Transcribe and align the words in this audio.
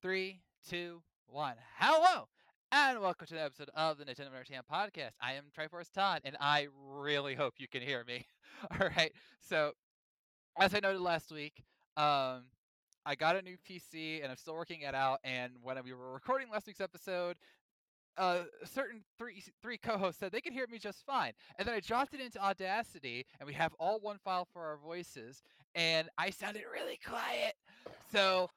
Three, 0.00 0.40
two, 0.68 1.02
one. 1.26 1.54
Hello, 1.78 2.28
and 2.72 3.00
welcome 3.00 3.26
to 3.26 3.34
the 3.34 3.42
episode 3.42 3.70
of 3.74 3.98
the 3.98 4.04
Nintendo 4.04 4.34
Entertainment 4.34 4.66
Podcast. 4.72 5.12
I 5.20 5.34
am 5.34 5.44
Triforce 5.56 5.92
Todd, 5.92 6.20
and 6.24 6.36
I 6.40 6.68
really 6.78 7.34
hope 7.34 7.54
you 7.58 7.68
can 7.68 7.82
hear 7.82 8.04
me. 8.06 8.26
All 8.80 8.88
right. 8.96 9.12
So, 9.40 9.72
as 10.58 10.74
I 10.74 10.80
noted 10.80 11.00
last 11.00 11.30
week, 11.30 11.62
um, 11.96 12.44
I 13.04 13.14
got 13.18 13.36
a 13.36 13.42
new 13.42 13.56
PC, 13.68 14.22
and 14.22 14.30
I'm 14.30 14.36
still 14.36 14.54
working 14.54 14.82
it 14.82 14.94
out. 14.94 15.20
And 15.24 15.52
when 15.62 15.76
we 15.84 15.92
were 15.92 16.12
recording 16.12 16.48
last 16.50 16.66
week's 16.66 16.80
episode, 16.80 17.36
uh, 18.18 18.44
certain 18.64 19.02
three 19.18 19.42
three 19.62 19.76
co-hosts 19.76 20.20
said 20.20 20.32
they 20.32 20.40
could 20.40 20.52
hear 20.52 20.66
me 20.70 20.78
just 20.78 21.04
fine, 21.04 21.32
and 21.58 21.68
then 21.68 21.74
I 21.74 21.80
dropped 21.80 22.14
it 22.14 22.20
into 22.20 22.42
Audacity, 22.42 23.26
and 23.40 23.46
we 23.46 23.52
have 23.54 23.74
all 23.78 24.00
one 24.00 24.18
file 24.24 24.46
for 24.52 24.62
our 24.62 24.78
voices, 24.78 25.42
and 25.74 26.08
I 26.16 26.30
sounded 26.30 26.62
really 26.72 26.98
quiet. 27.06 27.54
So, 28.10 28.50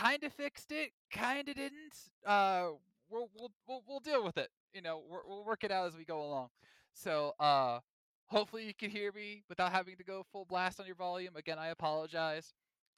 kind 0.00 0.22
of 0.24 0.32
fixed 0.32 0.72
it, 0.72 0.90
kind 1.10 1.48
of 1.48 1.54
didn't. 1.54 1.94
Uh, 2.24 2.68
we'll, 3.10 3.28
we'll 3.38 3.52
we'll 3.66 3.82
we'll 3.86 4.00
deal 4.00 4.24
with 4.24 4.38
it. 4.38 4.50
You 4.72 4.82
know, 4.82 5.02
we 5.08 5.16
will 5.28 5.44
work 5.44 5.64
it 5.64 5.70
out 5.70 5.86
as 5.86 5.96
we 5.96 6.04
go 6.04 6.22
along. 6.22 6.48
So, 6.92 7.34
uh, 7.38 7.80
hopefully 8.26 8.66
you 8.66 8.74
can 8.74 8.90
hear 8.90 9.12
me 9.12 9.42
without 9.48 9.72
having 9.72 9.96
to 9.96 10.04
go 10.04 10.24
full 10.32 10.44
blast 10.44 10.80
on 10.80 10.86
your 10.86 10.96
volume. 10.96 11.36
Again, 11.36 11.58
I 11.58 11.68
apologize. 11.68 12.54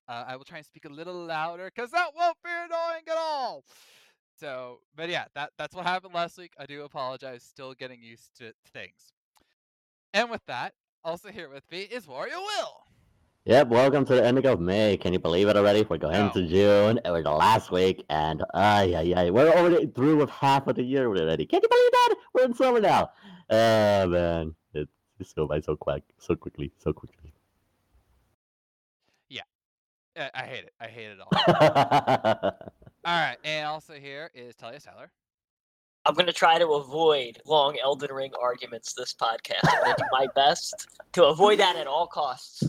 Uh, 0.09 0.25
I 0.27 0.37
will 0.37 0.45
try 0.45 0.59
and 0.59 0.66
speak 0.66 0.87
a 0.87 0.89
little 0.89 1.27
louder 1.27 1.70
because 1.75 1.91
that 1.91 2.11
won't 2.16 2.37
be 2.42 2.51
annoying 2.51 3.03
at 3.09 3.17
all. 3.17 3.65
So, 4.41 4.80
but 4.97 5.08
yeah, 5.08 5.25
that 5.34 5.51
that's 5.58 5.75
what 5.75 5.84
happened 5.84 6.14
last 6.14 6.39
week. 6.39 6.53
I 6.58 6.67
do 6.67 6.83
apologize. 6.84 7.42
Still 7.42 7.75
getting 7.75 8.03
used 8.03 8.36
to 8.39 8.53
things. 8.73 9.12
And 10.14 10.30
with 10.30 10.45
that, 10.47 10.75
also 11.05 11.30
here 11.30 11.48
with 11.48 11.64
me 11.70 11.80
is 11.83 12.06
Wario 12.06 12.39
Will. 12.39 12.88
Yep, 13.49 13.69
welcome 13.69 14.05
to 14.05 14.15
the 14.15 14.23
ending 14.23 14.45
of 14.45 14.61
May. 14.61 14.99
Can 14.99 15.15
you 15.15 15.19
believe 15.19 15.49
it 15.49 15.57
already? 15.57 15.83
We're 15.89 15.97
going 15.97 16.13
No. 16.13 16.27
into 16.27 16.47
June. 16.47 17.01
It 17.03 17.11
was 17.11 17.25
the 17.25 17.31
last 17.31 17.71
week, 17.71 18.05
and 18.11 18.45
ay, 18.53 18.95
ay, 18.95 19.15
ay, 19.17 19.31
we're 19.31 19.51
already 19.51 19.87
through 19.87 20.19
with 20.19 20.29
half 20.29 20.67
of 20.67 20.77
the 20.77 20.83
year 20.83 21.07
already. 21.07 21.47
Can 21.47 21.61
you 21.63 21.69
believe 21.71 21.91
that? 21.93 22.17
We're 22.35 22.45
in 22.45 22.53
summer 22.53 22.79
now. 22.79 23.11
Oh 23.49 24.07
man, 24.07 24.55
it 24.75 24.87
just 25.17 25.35
go 25.35 25.47
by 25.47 25.61
so 25.61 25.77
quick, 25.77 26.03
so 26.19 26.37
quickly, 26.37 26.73
so 26.77 26.93
quickly. 26.93 27.33
I, 30.19 30.31
I 30.35 30.43
hate 30.43 30.65
it. 30.65 30.73
I 30.79 30.87
hate 30.89 31.07
it 31.07 31.19
all. 31.19 31.31
all 33.07 33.19
right, 33.19 33.37
and 33.45 33.67
also 33.67 33.95
here 33.95 34.31
is 34.35 34.57
Talia 34.57 34.81
Tyler. 34.81 35.11
I'm 36.05 36.15
going 36.15 36.27
to 36.27 36.33
try 36.33 36.59
to 36.59 36.67
avoid 36.73 37.39
long 37.47 37.79
Elden 37.83 38.13
Ring 38.13 38.33
arguments 38.41 38.93
this 38.95 39.15
podcast. 39.15 39.61
I'm 39.65 39.85
going 39.85 39.95
to 39.97 40.03
do 40.03 40.09
my 40.13 40.27
best 40.35 40.87
to 41.13 41.27
avoid 41.27 41.59
that 41.61 41.77
at 41.77 41.87
all 41.87 42.07
costs. 42.07 42.63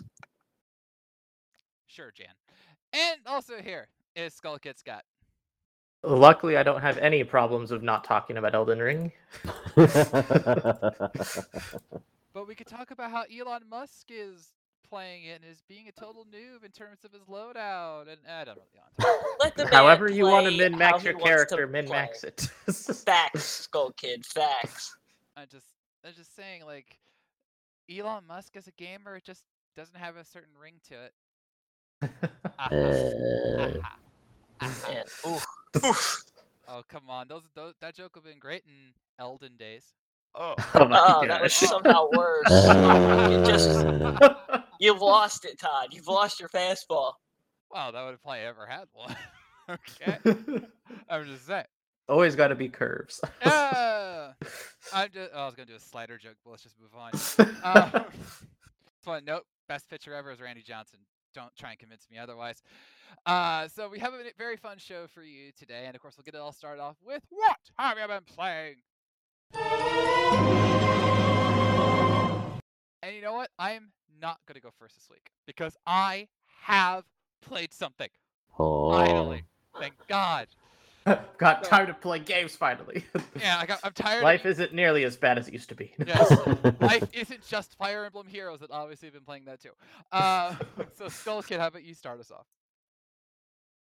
Sure, 1.99 2.13
Jan. 2.15 2.27
And 2.93 3.19
also 3.25 3.61
here 3.61 3.89
is 4.15 4.33
Skull 4.33 4.57
Kid 4.57 4.79
Scott. 4.79 5.03
Luckily, 6.01 6.55
I 6.55 6.63
don't 6.63 6.79
have 6.79 6.97
any 6.97 7.25
problems 7.25 7.71
of 7.71 7.83
not 7.83 8.05
talking 8.05 8.37
about 8.37 8.55
Elden 8.55 8.79
Ring. 8.79 9.11
But 12.31 12.47
we 12.47 12.55
could 12.55 12.67
talk 12.67 12.91
about 12.91 13.11
how 13.11 13.23
Elon 13.23 13.63
Musk 13.69 14.07
is 14.09 14.53
playing 14.87 15.25
it 15.25 15.41
and 15.41 15.51
is 15.51 15.61
being 15.67 15.89
a 15.89 15.91
total 15.91 16.25
noob 16.25 16.63
in 16.63 16.71
terms 16.71 16.99
of 17.03 17.11
his 17.11 17.23
loadout. 17.23 18.03
And 18.03 18.19
I 18.31 18.45
don't 18.45 18.55
really 18.55 18.69
want 18.77 19.01
to. 19.01 19.17
Let 19.43 19.55
the 19.57 19.75
However, 19.75 20.09
you 20.09 20.25
want 20.25 20.45
to 20.45 20.55
min 20.55 20.77
max 20.77 21.03
your 21.03 21.19
character, 21.19 21.67
min 21.67 21.89
max 21.89 22.21
play. 22.21 22.29
it. 22.29 22.39
Facts, 22.75 23.43
Skull 23.43 23.91
Kid. 23.97 24.25
Facts. 24.25 24.95
I 25.35 25.45
just, 25.45 25.65
I'm 26.05 26.13
just 26.13 26.33
saying, 26.33 26.63
like, 26.65 26.97
Elon 27.91 28.25
Musk 28.25 28.55
as 28.55 28.67
a 28.67 28.71
gamer 28.77 29.17
it 29.17 29.25
just 29.25 29.43
doesn't 29.75 29.97
have 29.97 30.15
a 30.15 30.23
certain 30.23 30.53
ring 30.61 30.75
to 30.87 30.93
it. 30.93 31.13
Aha, 32.01 32.69
Uh, 32.71 33.71
aha, 33.81 33.97
aha. 34.61 34.91
Man, 34.91 35.03
oof. 35.27 35.45
Oof. 35.85 36.23
Oh 36.67 36.83
come 36.87 37.09
on, 37.09 37.27
those, 37.27 37.43
those 37.55 37.73
that 37.81 37.95
joke 37.95 38.15
would 38.15 38.23
have 38.23 38.31
been 38.31 38.39
great 38.39 38.63
in 38.65 38.93
Elden 39.19 39.53
days. 39.57 39.93
oh 40.35 40.53
my 40.75 41.03
Oh, 41.07 41.27
that 41.27 41.41
was 41.41 41.53
somehow 41.53 42.07
worse. 42.15 42.49
you 42.49 43.43
just, 43.45 43.69
uh, 43.85 44.61
you've 44.79 45.01
lost 45.01 45.45
it, 45.45 45.59
Todd. 45.59 45.89
You've 45.91 46.07
lost 46.07 46.39
your 46.39 46.49
fastball. 46.49 47.13
Wow, 47.71 47.91
that 47.91 48.03
would 48.03 48.11
have 48.11 48.21
probably 48.23 48.41
ever 48.41 48.65
had 48.65 48.85
one. 48.93 49.15
okay, 49.69 50.17
I'm 51.09 51.25
just 51.25 51.45
saying. 51.47 51.65
Always 52.07 52.35
got 52.35 52.47
to 52.47 52.55
be 52.55 52.69
curves. 52.69 53.21
Yeah. 53.45 54.31
I'm 54.93 55.09
just, 55.11 55.29
oh, 55.33 55.41
I 55.41 55.45
was 55.45 55.53
gonna 55.55 55.67
do 55.67 55.75
a 55.75 55.79
slider 55.79 56.17
joke, 56.17 56.35
but 56.43 56.51
let's 56.51 56.63
just 56.63 56.75
move 56.79 56.95
on. 56.95 57.11
Um, 57.63 58.05
fun. 59.03 59.23
Nope. 59.25 59.43
Best 59.67 59.87
pitcher 59.89 60.15
ever 60.15 60.31
is 60.31 60.41
Randy 60.41 60.63
Johnson. 60.63 60.97
Don't 61.33 61.55
try 61.55 61.71
and 61.71 61.79
convince 61.79 62.07
me 62.09 62.17
otherwise. 62.17 62.61
Uh, 63.25 63.67
so 63.67 63.89
we 63.89 63.99
have 63.99 64.13
a 64.13 64.17
very 64.37 64.57
fun 64.57 64.77
show 64.77 65.07
for 65.07 65.23
you 65.23 65.51
today, 65.57 65.83
and 65.85 65.95
of 65.95 66.01
course 66.01 66.15
we'll 66.17 66.23
get 66.23 66.35
it 66.35 66.39
all 66.39 66.51
started 66.51 66.81
off 66.81 66.97
with 67.05 67.23
what 67.29 67.57
have 67.77 67.97
you 67.97 68.07
been 68.07 68.23
playing? 68.23 68.75
And 73.01 73.15
you 73.15 73.21
know 73.21 73.33
what? 73.33 73.49
I 73.57 73.71
am 73.71 73.91
not 74.21 74.39
gonna 74.47 74.59
go 74.59 74.69
first 74.77 74.95
this 74.95 75.09
week 75.09 75.31
because 75.45 75.77
I 75.87 76.27
have 76.63 77.05
played 77.41 77.73
something. 77.73 78.09
oh, 78.57 78.91
Finally, 78.91 79.43
thank 79.79 79.93
God. 80.07 80.47
got 81.37 81.63
time 81.63 81.87
to 81.87 81.93
play 81.93 82.19
games 82.19 82.55
finally. 82.55 83.05
Yeah, 83.39 83.57
I 83.57 83.65
got. 83.65 83.79
I'm 83.83 83.93
tired. 83.93 84.23
Life 84.23 84.43
of, 84.43 84.51
isn't 84.51 84.73
nearly 84.73 85.05
as 85.05 85.15
bad 85.15 85.37
as 85.37 85.47
it 85.47 85.53
used 85.53 85.69
to 85.69 85.75
be. 85.75 85.93
Yes. 86.05 86.29
life 86.81 87.07
isn't 87.13 87.45
just 87.47 87.77
Fire 87.77 88.03
Emblem 88.05 88.27
Heroes 88.27 88.59
that 88.59 88.71
obviously 88.71 89.07
have 89.07 89.13
been 89.13 89.23
playing 89.23 89.45
that 89.45 89.61
too. 89.61 89.69
Uh, 90.11 90.55
so 90.97 91.07
Skull 91.07 91.41
Kid, 91.41 91.59
how 91.59 91.67
about 91.67 91.83
you 91.83 91.93
start 91.93 92.19
us 92.19 92.31
off? 92.31 92.45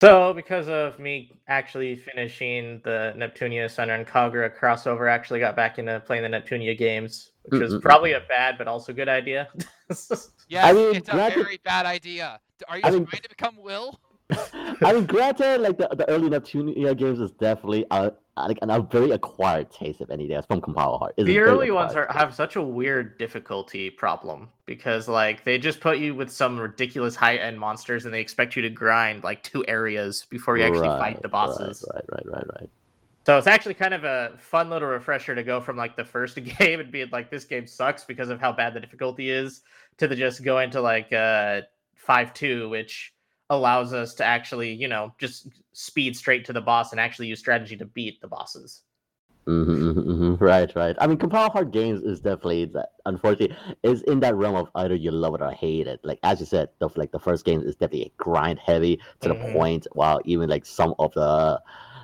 So, 0.01 0.33
because 0.33 0.67
of 0.67 0.97
me 0.97 1.31
actually 1.47 1.95
finishing 1.95 2.81
the 2.83 3.13
Neptunia 3.15 3.65
Senran 3.65 4.07
Kagura 4.07 4.51
crossover, 4.55 5.07
I 5.07 5.13
actually 5.13 5.39
got 5.39 5.55
back 5.55 5.77
into 5.77 5.99
playing 5.99 6.23
the 6.23 6.29
Neptunia 6.29 6.75
games, 6.75 7.31
which 7.43 7.61
was 7.61 7.77
probably 7.79 8.13
a 8.13 8.21
bad 8.27 8.57
but 8.57 8.67
also 8.67 8.93
good 8.93 9.09
idea. 9.09 9.47
Yes, 9.89 10.73
mean, 10.73 10.95
it's 10.95 11.07
a 11.07 11.11
granted- 11.11 11.43
very 11.43 11.59
bad 11.63 11.85
idea. 11.85 12.39
Are 12.67 12.77
you 12.77 12.83
I 12.83 12.89
mean- 12.91 13.05
to 13.05 13.29
become 13.29 13.57
Will? 13.57 13.99
I 14.83 14.93
mean, 14.93 15.05
granted, 15.05 15.61
like 15.61 15.77
the, 15.77 15.89
the 15.95 16.09
early 16.09 16.29
Neptunia 16.29 16.97
games 16.97 17.19
is 17.19 17.31
definitely 17.31 17.85
a, 17.91 18.11
like 18.37 18.57
an, 18.61 18.69
a 18.69 18.79
very 18.79 19.11
acquired 19.11 19.69
taste, 19.71 20.01
if 20.01 20.09
any 20.09 20.27
days 20.27 20.43
from 20.47 20.61
Compile 20.61 20.97
Heart. 20.97 21.15
It's 21.17 21.27
the 21.27 21.39
early 21.39 21.69
ones 21.71 21.95
are 21.95 22.07
have 22.11 22.33
such 22.33 22.55
a 22.55 22.61
weird 22.61 23.17
difficulty 23.17 23.89
problem 23.89 24.49
because 24.65 25.07
like 25.07 25.43
they 25.43 25.57
just 25.57 25.79
put 25.79 25.99
you 25.99 26.15
with 26.15 26.31
some 26.31 26.59
ridiculous 26.59 27.15
high 27.15 27.35
end 27.35 27.59
monsters 27.59 28.05
and 28.05 28.13
they 28.13 28.21
expect 28.21 28.55
you 28.55 28.61
to 28.63 28.69
grind 28.69 29.23
like 29.23 29.43
two 29.43 29.65
areas 29.67 30.25
before 30.29 30.57
you 30.57 30.63
actually 30.63 30.87
fight 30.87 31.21
the 31.21 31.29
bosses. 31.29 31.85
Right, 31.93 32.03
right, 32.11 32.25
right, 32.25 32.35
right, 32.35 32.61
right. 32.61 32.69
So 33.25 33.37
it's 33.37 33.47
actually 33.47 33.75
kind 33.75 33.93
of 33.93 34.03
a 34.03 34.31
fun 34.39 34.69
little 34.71 34.87
refresher 34.87 35.35
to 35.35 35.43
go 35.43 35.61
from 35.61 35.77
like 35.77 35.95
the 35.95 36.05
first 36.05 36.35
game 36.59 36.79
and 36.79 36.91
being 36.91 37.09
like 37.11 37.29
this 37.29 37.45
game 37.45 37.67
sucks 37.67 38.03
because 38.03 38.29
of 38.29 38.39
how 38.39 38.51
bad 38.51 38.73
the 38.73 38.79
difficulty 38.79 39.29
is 39.29 39.61
to 39.97 40.07
the 40.07 40.15
just 40.15 40.43
going 40.43 40.71
to 40.71 40.81
like 40.81 41.13
uh 41.13 41.61
five 41.95 42.33
two, 42.33 42.67
which 42.69 43.13
allows 43.51 43.93
us 43.93 44.15
to 44.15 44.25
actually, 44.25 44.73
you 44.73 44.87
know, 44.87 45.13
just 45.19 45.47
speed 45.73 46.17
straight 46.17 46.45
to 46.45 46.53
the 46.53 46.61
boss 46.61 46.91
and 46.93 46.99
actually 46.99 47.27
use 47.27 47.39
strategy 47.39 47.77
to 47.77 47.85
beat 47.85 48.21
the 48.21 48.27
bosses. 48.27 48.83
Mm-hmm, 49.47 49.99
hmm 49.99 50.35
Right, 50.35 50.71
right. 50.75 50.95
I 50.99 51.07
mean, 51.07 51.17
Compile 51.17 51.49
Heart 51.49 51.71
games 51.71 52.03
is 52.03 52.19
definitely 52.21 52.65
that. 52.65 52.89
Unfortunately, 53.05 53.55
is 53.83 54.03
in 54.03 54.19
that 54.19 54.35
realm 54.35 54.55
of 54.55 54.69
either 54.75 54.93
you 54.95 55.09
love 55.11 55.33
it 55.35 55.41
or 55.41 55.51
hate 55.51 55.87
it. 55.87 55.99
Like 56.03 56.19
as 56.23 56.39
you 56.39 56.45
said, 56.45 56.69
the 56.79 56.89
like 56.95 57.11
the 57.11 57.19
first 57.19 57.43
game 57.43 57.61
is 57.61 57.75
definitely 57.75 58.13
grind 58.17 58.59
heavy 58.59 58.97
to 59.21 59.29
the 59.29 59.35
Mhm. 59.35 59.51
point. 59.51 59.87
While 59.93 60.21
even 60.25 60.47
like 60.49 60.65
some 60.65 60.93
of 60.99 61.11
the 61.13 61.59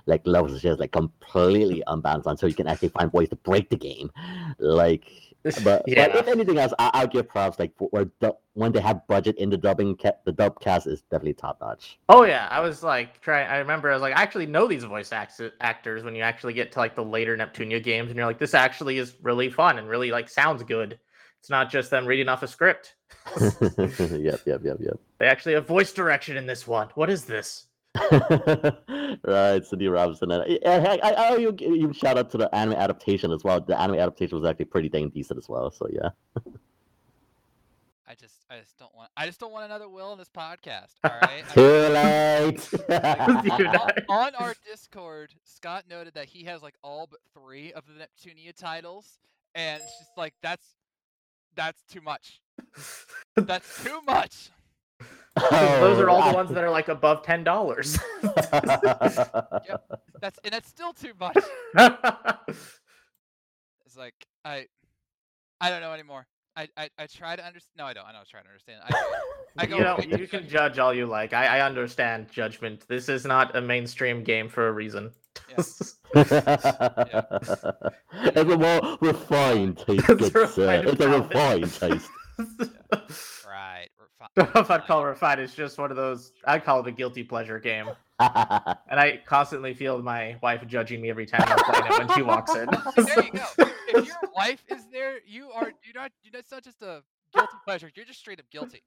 like 0.07 0.25
levels 0.25 0.53
is 0.53 0.63
just 0.63 0.79
like 0.79 0.91
completely 0.91 1.83
unbalanced, 1.87 2.27
until 2.27 2.49
you 2.49 2.55
can 2.55 2.67
actually 2.67 2.89
find 2.89 3.13
ways 3.13 3.29
to 3.29 3.35
break 3.35 3.69
the 3.69 3.77
game. 3.77 4.09
Like, 4.57 5.26
but, 5.63 5.83
Yeah. 5.87 6.07
but 6.07 6.15
if 6.17 6.27
anything 6.27 6.57
else, 6.57 6.73
I, 6.79 6.91
I'll 6.93 7.07
give 7.07 7.27
props. 7.27 7.59
Like 7.59 7.75
for, 7.77 7.89
du- 8.19 8.35
when 8.53 8.71
they 8.71 8.79
have 8.81 9.05
budget 9.07 9.37
in 9.37 9.49
the 9.49 9.57
dubbing, 9.57 9.95
ca- 9.95 10.17
the 10.25 10.31
dub 10.31 10.59
cast 10.59 10.87
is 10.87 11.01
definitely 11.03 11.33
top 11.33 11.59
notch. 11.61 11.99
Oh 12.09 12.23
yeah, 12.23 12.47
I 12.49 12.59
was 12.59 12.83
like 12.83 13.21
trying. 13.21 13.47
I 13.47 13.57
remember 13.57 13.89
I 13.89 13.93
was 13.93 14.01
like, 14.01 14.15
I 14.15 14.21
actually 14.21 14.47
know 14.47 14.67
these 14.67 14.83
voice 14.83 15.11
act- 15.11 15.41
actors 15.61 16.03
when 16.03 16.15
you 16.15 16.21
actually 16.23 16.53
get 16.53 16.71
to 16.73 16.79
like 16.79 16.95
the 16.95 17.03
later 17.03 17.37
Neptunia 17.37 17.81
games, 17.83 18.09
and 18.09 18.17
you're 18.17 18.25
like, 18.25 18.39
this 18.39 18.53
actually 18.53 18.97
is 18.97 19.15
really 19.21 19.49
fun 19.49 19.77
and 19.77 19.87
really 19.87 20.11
like 20.11 20.29
sounds 20.29 20.63
good. 20.63 20.99
It's 21.39 21.49
not 21.49 21.69
just 21.69 21.91
them 21.91 22.05
reading 22.07 22.29
off 22.29 22.41
a 22.43 22.47
script. 22.47 22.95
yep, 23.39 24.41
yep, 24.45 24.61
yep, 24.63 24.77
yep. 24.79 24.99
They 25.19 25.27
actually 25.27 25.53
have 25.53 25.67
voice 25.67 25.93
direction 25.93 26.35
in 26.35 26.45
this 26.47 26.67
one. 26.67 26.89
What 26.95 27.09
is 27.09 27.25
this? 27.25 27.66
right, 29.23 29.65
Cindy 29.65 29.87
Robinson. 29.87 30.31
And 30.31 30.43
eh, 30.43 30.57
and 30.65 30.85
heck, 30.85 30.99
I, 31.03 31.11
I 31.11 31.29
owe 31.29 31.37
you 31.37 31.55
you 31.59 31.93
shout 31.93 32.17
out 32.17 32.29
to 32.31 32.37
the 32.37 32.53
anime 32.53 32.77
adaptation 32.77 33.31
as 33.31 33.43
well. 33.43 33.61
The 33.61 33.79
anime 33.79 33.99
adaptation 33.99 34.39
was 34.39 34.47
actually 34.49 34.65
pretty 34.65 34.89
dang 34.89 35.09
decent 35.09 35.37
as 35.37 35.49
well. 35.49 35.71
So 35.71 35.87
yeah. 35.91 36.09
I 38.09 38.15
just, 38.15 38.35
I 38.49 38.59
just 38.59 38.77
don't 38.77 38.95
want, 38.95 39.09
I 39.17 39.25
just 39.25 39.37
don't 39.37 39.51
want 39.51 39.65
another 39.65 39.89
Will 39.89 40.13
in 40.13 40.17
this 40.17 40.29
podcast. 40.29 40.93
All 41.03 41.11
right. 41.21 41.43
Too 41.49 41.61
late. 41.61 42.69
You 43.57 43.67
on, 43.67 43.91
on 44.07 44.35
our 44.35 44.55
Discord, 44.65 45.33
Scott 45.43 45.85
noted 45.89 46.13
that 46.13 46.25
he 46.25 46.45
has 46.45 46.61
like 46.61 46.75
all 46.83 47.07
but 47.09 47.19
three 47.33 47.73
of 47.73 47.83
the 47.85 47.93
Neptunia 47.93 48.55
titles, 48.55 49.19
and 49.55 49.81
it's 49.81 49.99
just 49.99 50.11
like 50.15 50.33
that's 50.41 50.65
that's 51.55 51.81
too 51.91 52.01
much. 52.01 52.41
That's 53.35 53.83
too 53.83 53.99
much. 54.05 54.49
Those 55.39 55.99
are 55.99 56.09
all 56.09 56.23
the 56.23 56.31
Oh, 56.31 56.33
ones 56.33 56.49
that 56.49 56.63
are 56.63 56.69
like 56.71 56.87
above 56.87 57.21
ten 57.23 57.43
dollars. 57.43 57.99
That's 60.19 60.39
and 60.43 60.51
that's 60.51 60.67
still 60.67 60.93
too 60.93 61.11
much. 61.19 61.37
It's 63.85 63.95
like 63.95 64.15
I, 64.43 64.65
I 65.61 65.69
don't 65.69 65.81
know 65.81 65.93
anymore. 65.93 66.25
I 66.55 66.67
I, 66.75 66.89
I 66.97 67.05
try 67.05 67.35
to 67.35 67.45
understand. 67.45 67.73
No, 67.77 67.85
I 67.85 67.93
don't. 67.93 68.03
I 68.05 68.11
don't 68.13 68.27
try 68.27 68.41
to 68.41 68.47
understand. 68.47 68.81
I, 68.83 68.95
I 69.59 69.65
go. 69.67 69.77
you 69.77 69.83
know, 69.83 69.99
you 70.17 70.27
can 70.27 70.47
judge 70.49 70.79
all 70.79 70.91
you 70.93 71.05
like. 71.05 71.33
I, 71.33 71.59
I 71.59 71.65
understand 71.65 72.31
judgment. 72.31 72.85
This 72.87 73.07
is 73.09 73.23
not 73.25 73.55
a 73.55 73.61
mainstream 73.61 74.23
game 74.23 74.49
for 74.49 74.69
a 74.69 74.71
reason. 74.71 75.11
It's 75.57 75.97
a 76.05 77.91
more 78.45 78.97
refined 79.01 79.77
taste, 79.77 80.09
It's 80.09 80.33
refined 80.33 80.87
It's 80.87 80.99
a 81.01 81.09
refined 81.09 81.71
taste. 81.73 82.09
Right. 82.39 82.69
we're 82.97 83.27
fi- 83.45 83.45
I 83.47 83.47
don't 83.47 83.47
know 83.47 83.99
if 83.99 84.07
I'd 84.37 84.85
call 84.85 85.03
it 85.03 85.07
refined. 85.07 85.41
It's 85.41 85.53
just 85.53 85.77
one 85.77 85.91
of 85.91 85.97
those. 85.97 86.33
I'd 86.45 86.63
call 86.63 86.79
it 86.79 86.87
a 86.87 86.91
guilty 86.91 87.23
pleasure 87.23 87.59
game, 87.59 87.89
and 88.19 88.99
I 88.99 89.21
constantly 89.25 89.73
feel 89.73 90.01
my 90.01 90.37
wife 90.41 90.65
judging 90.67 91.01
me 91.01 91.09
every 91.09 91.25
time 91.25 91.43
I'm 91.45 91.57
playing 91.57 91.85
it 91.85 92.07
when 92.07 92.17
she 92.17 92.21
walks 92.21 92.55
in. 92.55 92.65
there 92.95 93.23
you 93.23 93.31
go. 93.31 93.69
If 93.89 94.07
your 94.07 94.31
wife 94.35 94.63
is 94.69 94.85
there, 94.91 95.19
you 95.25 95.49
are 95.51 95.71
you're 95.83 95.93
not 95.95 96.11
you're 96.23 96.33
not, 96.33 96.39
it's 96.39 96.51
not 96.51 96.63
just 96.63 96.81
a 96.81 97.03
guilty 97.33 97.53
pleasure. 97.63 97.91
You're 97.95 98.05
just 98.05 98.19
straight 98.19 98.39
up 98.39 98.49
guilty. 98.51 98.83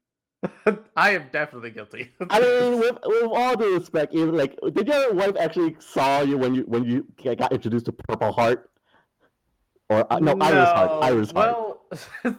I 0.95 1.11
am 1.11 1.25
definitely 1.31 1.71
guilty. 1.71 2.11
I 2.29 2.39
mean, 2.39 2.79
with, 2.79 2.97
with 3.05 3.31
all 3.31 3.55
due 3.55 3.77
respect, 3.77 4.13
even 4.13 4.35
like, 4.35 4.57
did 4.73 4.87
your 4.87 5.13
wife 5.13 5.35
actually 5.39 5.75
saw 5.79 6.21
you 6.21 6.37
when 6.37 6.55
you 6.55 6.63
when 6.63 6.83
you 6.83 7.05
got 7.35 7.51
introduced 7.51 7.85
to 7.85 7.91
Purple 7.91 8.31
Heart? 8.31 8.69
Or 9.89 10.11
uh, 10.11 10.19
no, 10.19 10.37
Iris 10.39 10.69
Heart. 10.69 11.03
Iris 11.03 11.31
Heart. 11.31 12.37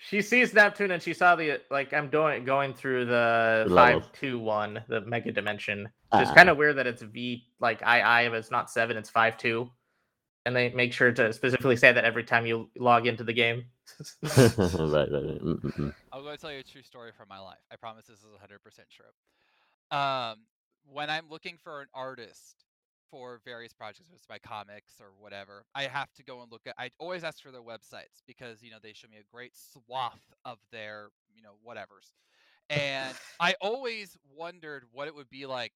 Well, 0.00 0.06
she 0.10 0.22
sees 0.22 0.54
Neptune 0.54 0.90
and 0.90 1.02
she 1.02 1.12
saw 1.14 1.34
the 1.36 1.60
like 1.70 1.92
I'm 1.92 2.08
doing 2.10 2.44
going 2.44 2.74
through 2.74 3.06
the 3.06 3.64
The 3.66 3.74
levels. 3.74 4.04
five 4.04 4.12
two 4.12 4.38
one 4.38 4.82
the 4.88 5.00
mega 5.02 5.32
dimension. 5.32 5.80
It's 5.86 5.90
Uh-uh. 6.12 6.24
Ah. 6.30 6.34
kind 6.34 6.48
of 6.48 6.56
weird 6.56 6.76
that 6.76 6.86
it's 6.86 7.02
V 7.02 7.44
like 7.60 7.82
I 7.82 8.24
I 8.26 8.28
but 8.28 8.36
it's 8.38 8.50
not 8.50 8.70
seven, 8.70 8.96
it's 8.96 9.10
five 9.10 9.36
two, 9.36 9.70
and 10.46 10.54
they 10.54 10.70
make 10.70 10.92
sure 10.92 11.12
to 11.12 11.32
specifically 11.32 11.76
say 11.76 11.92
that 11.92 12.04
every 12.04 12.24
time 12.24 12.46
you 12.46 12.70
log 12.78 13.06
into 13.06 13.24
the 13.24 13.32
game. 13.32 13.64
right, 14.22 14.58
right, 14.58 15.10
right. 15.12 15.92
I'm 16.12 16.22
going 16.22 16.36
to 16.36 16.40
tell 16.40 16.52
you 16.52 16.60
a 16.60 16.62
true 16.62 16.82
story 16.82 17.10
from 17.16 17.26
my 17.28 17.38
life. 17.40 17.58
I 17.72 17.76
promise 17.76 18.06
this 18.06 18.18
is 18.18 18.24
100% 18.24 18.60
true. 18.90 19.98
Um, 19.98 20.36
when 20.90 21.08
I'm 21.10 21.24
looking 21.30 21.56
for 21.56 21.80
an 21.80 21.88
artist 21.94 22.64
for 23.10 23.40
various 23.44 23.72
projects, 23.72 24.08
whether 24.08 24.16
it's 24.16 24.28
my 24.28 24.38
comics 24.38 24.94
or 25.00 25.08
whatever, 25.18 25.64
I 25.74 25.84
have 25.84 26.12
to 26.14 26.22
go 26.24 26.42
and 26.42 26.50
look 26.50 26.62
at. 26.66 26.74
I 26.78 26.90
always 26.98 27.24
ask 27.24 27.42
for 27.42 27.50
their 27.50 27.62
websites 27.62 28.22
because 28.26 28.62
you 28.62 28.70
know 28.70 28.78
they 28.82 28.92
show 28.92 29.08
me 29.08 29.18
a 29.18 29.34
great 29.34 29.52
swath 29.56 30.20
of 30.44 30.58
their 30.72 31.08
you 31.34 31.42
know 31.42 31.54
whatevers, 31.66 32.12
and 32.70 33.16
I 33.40 33.54
always 33.60 34.16
wondered 34.36 34.84
what 34.92 35.08
it 35.08 35.14
would 35.14 35.30
be 35.30 35.46
like. 35.46 35.72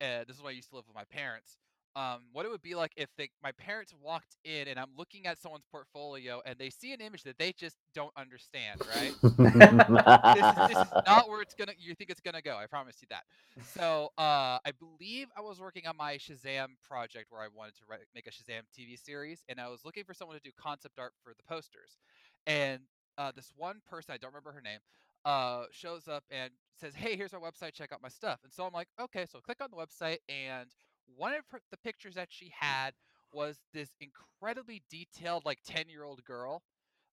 Uh, 0.00 0.24
this 0.26 0.36
is 0.36 0.42
why 0.42 0.50
I 0.50 0.52
used 0.52 0.70
to 0.70 0.76
live 0.76 0.86
with 0.86 0.96
my 0.96 1.04
parents. 1.04 1.58
Um, 1.96 2.20
what 2.32 2.44
it 2.46 2.50
would 2.50 2.62
be 2.62 2.74
like 2.74 2.92
if 2.96 3.08
they, 3.16 3.30
my 3.42 3.52
parents 3.52 3.94
walked 4.00 4.36
in 4.44 4.68
and 4.68 4.78
I'm 4.78 4.90
looking 4.96 5.26
at 5.26 5.38
someone's 5.38 5.64
portfolio 5.70 6.40
and 6.46 6.56
they 6.58 6.70
see 6.70 6.92
an 6.92 7.00
image 7.00 7.22
that 7.24 7.38
they 7.38 7.52
just 7.52 7.76
don't 7.94 8.12
understand, 8.16 8.80
right? 8.86 9.14
this 10.32 10.50
is, 10.50 10.56
this 10.66 10.82
is 10.82 10.92
not 11.06 11.28
where 11.28 11.42
it's 11.42 11.54
gonna 11.54 11.72
you 11.78 11.94
think 11.94 12.10
it's 12.10 12.20
gonna 12.20 12.42
go 12.42 12.56
i 12.56 12.66
promise 12.66 12.96
you 13.00 13.08
that. 13.10 13.24
So 13.60 14.10
uh 14.18 14.58
i 14.64 14.72
believe 14.78 15.28
i 15.36 15.40
was 15.40 15.60
working 15.60 15.86
on 15.86 15.96
my 15.96 16.16
shazam 16.16 16.68
project 16.82 17.26
where 17.30 17.42
i 17.42 17.48
wanted 17.54 17.74
to 17.76 17.82
write, 17.88 18.00
make 18.14 18.26
a 18.26 18.30
shazam 18.30 18.62
tv 18.76 18.98
series 18.98 19.44
and 19.48 19.60
i 19.60 19.68
was 19.68 19.84
looking 19.84 20.04
for 20.04 20.14
someone 20.14 20.36
to 20.36 20.42
do 20.42 20.50
concept 20.60 20.98
art 20.98 21.12
for 21.22 21.32
the 21.36 21.42
posters. 21.44 21.98
And 22.46 22.80
uh 23.18 23.32
this 23.34 23.52
one 23.56 23.80
person 23.88 24.14
i 24.14 24.18
don't 24.18 24.30
remember 24.32 24.52
her 24.52 24.62
name 24.62 24.80
uh 25.24 25.64
shows 25.72 26.08
up 26.08 26.24
and 26.30 26.50
says 26.78 26.94
hey 26.94 27.16
here's 27.16 27.34
our 27.34 27.40
website 27.40 27.72
check 27.74 27.92
out 27.92 28.02
my 28.02 28.08
stuff. 28.08 28.40
And 28.44 28.52
so 28.52 28.64
i'm 28.66 28.72
like 28.72 28.88
okay. 29.00 29.26
So 29.30 29.40
click 29.40 29.58
on 29.62 29.70
the 29.70 29.76
website 29.76 30.18
and 30.28 30.68
one 31.16 31.34
of 31.34 31.44
her, 31.50 31.60
the 31.70 31.76
pictures 31.78 32.14
that 32.14 32.28
she 32.30 32.52
had 32.58 32.92
was 33.32 33.58
this 33.72 33.90
incredibly 34.00 34.82
detailed 34.90 35.44
like 35.44 35.58
10 35.66 35.88
year 35.88 36.04
old 36.04 36.24
girl 36.24 36.62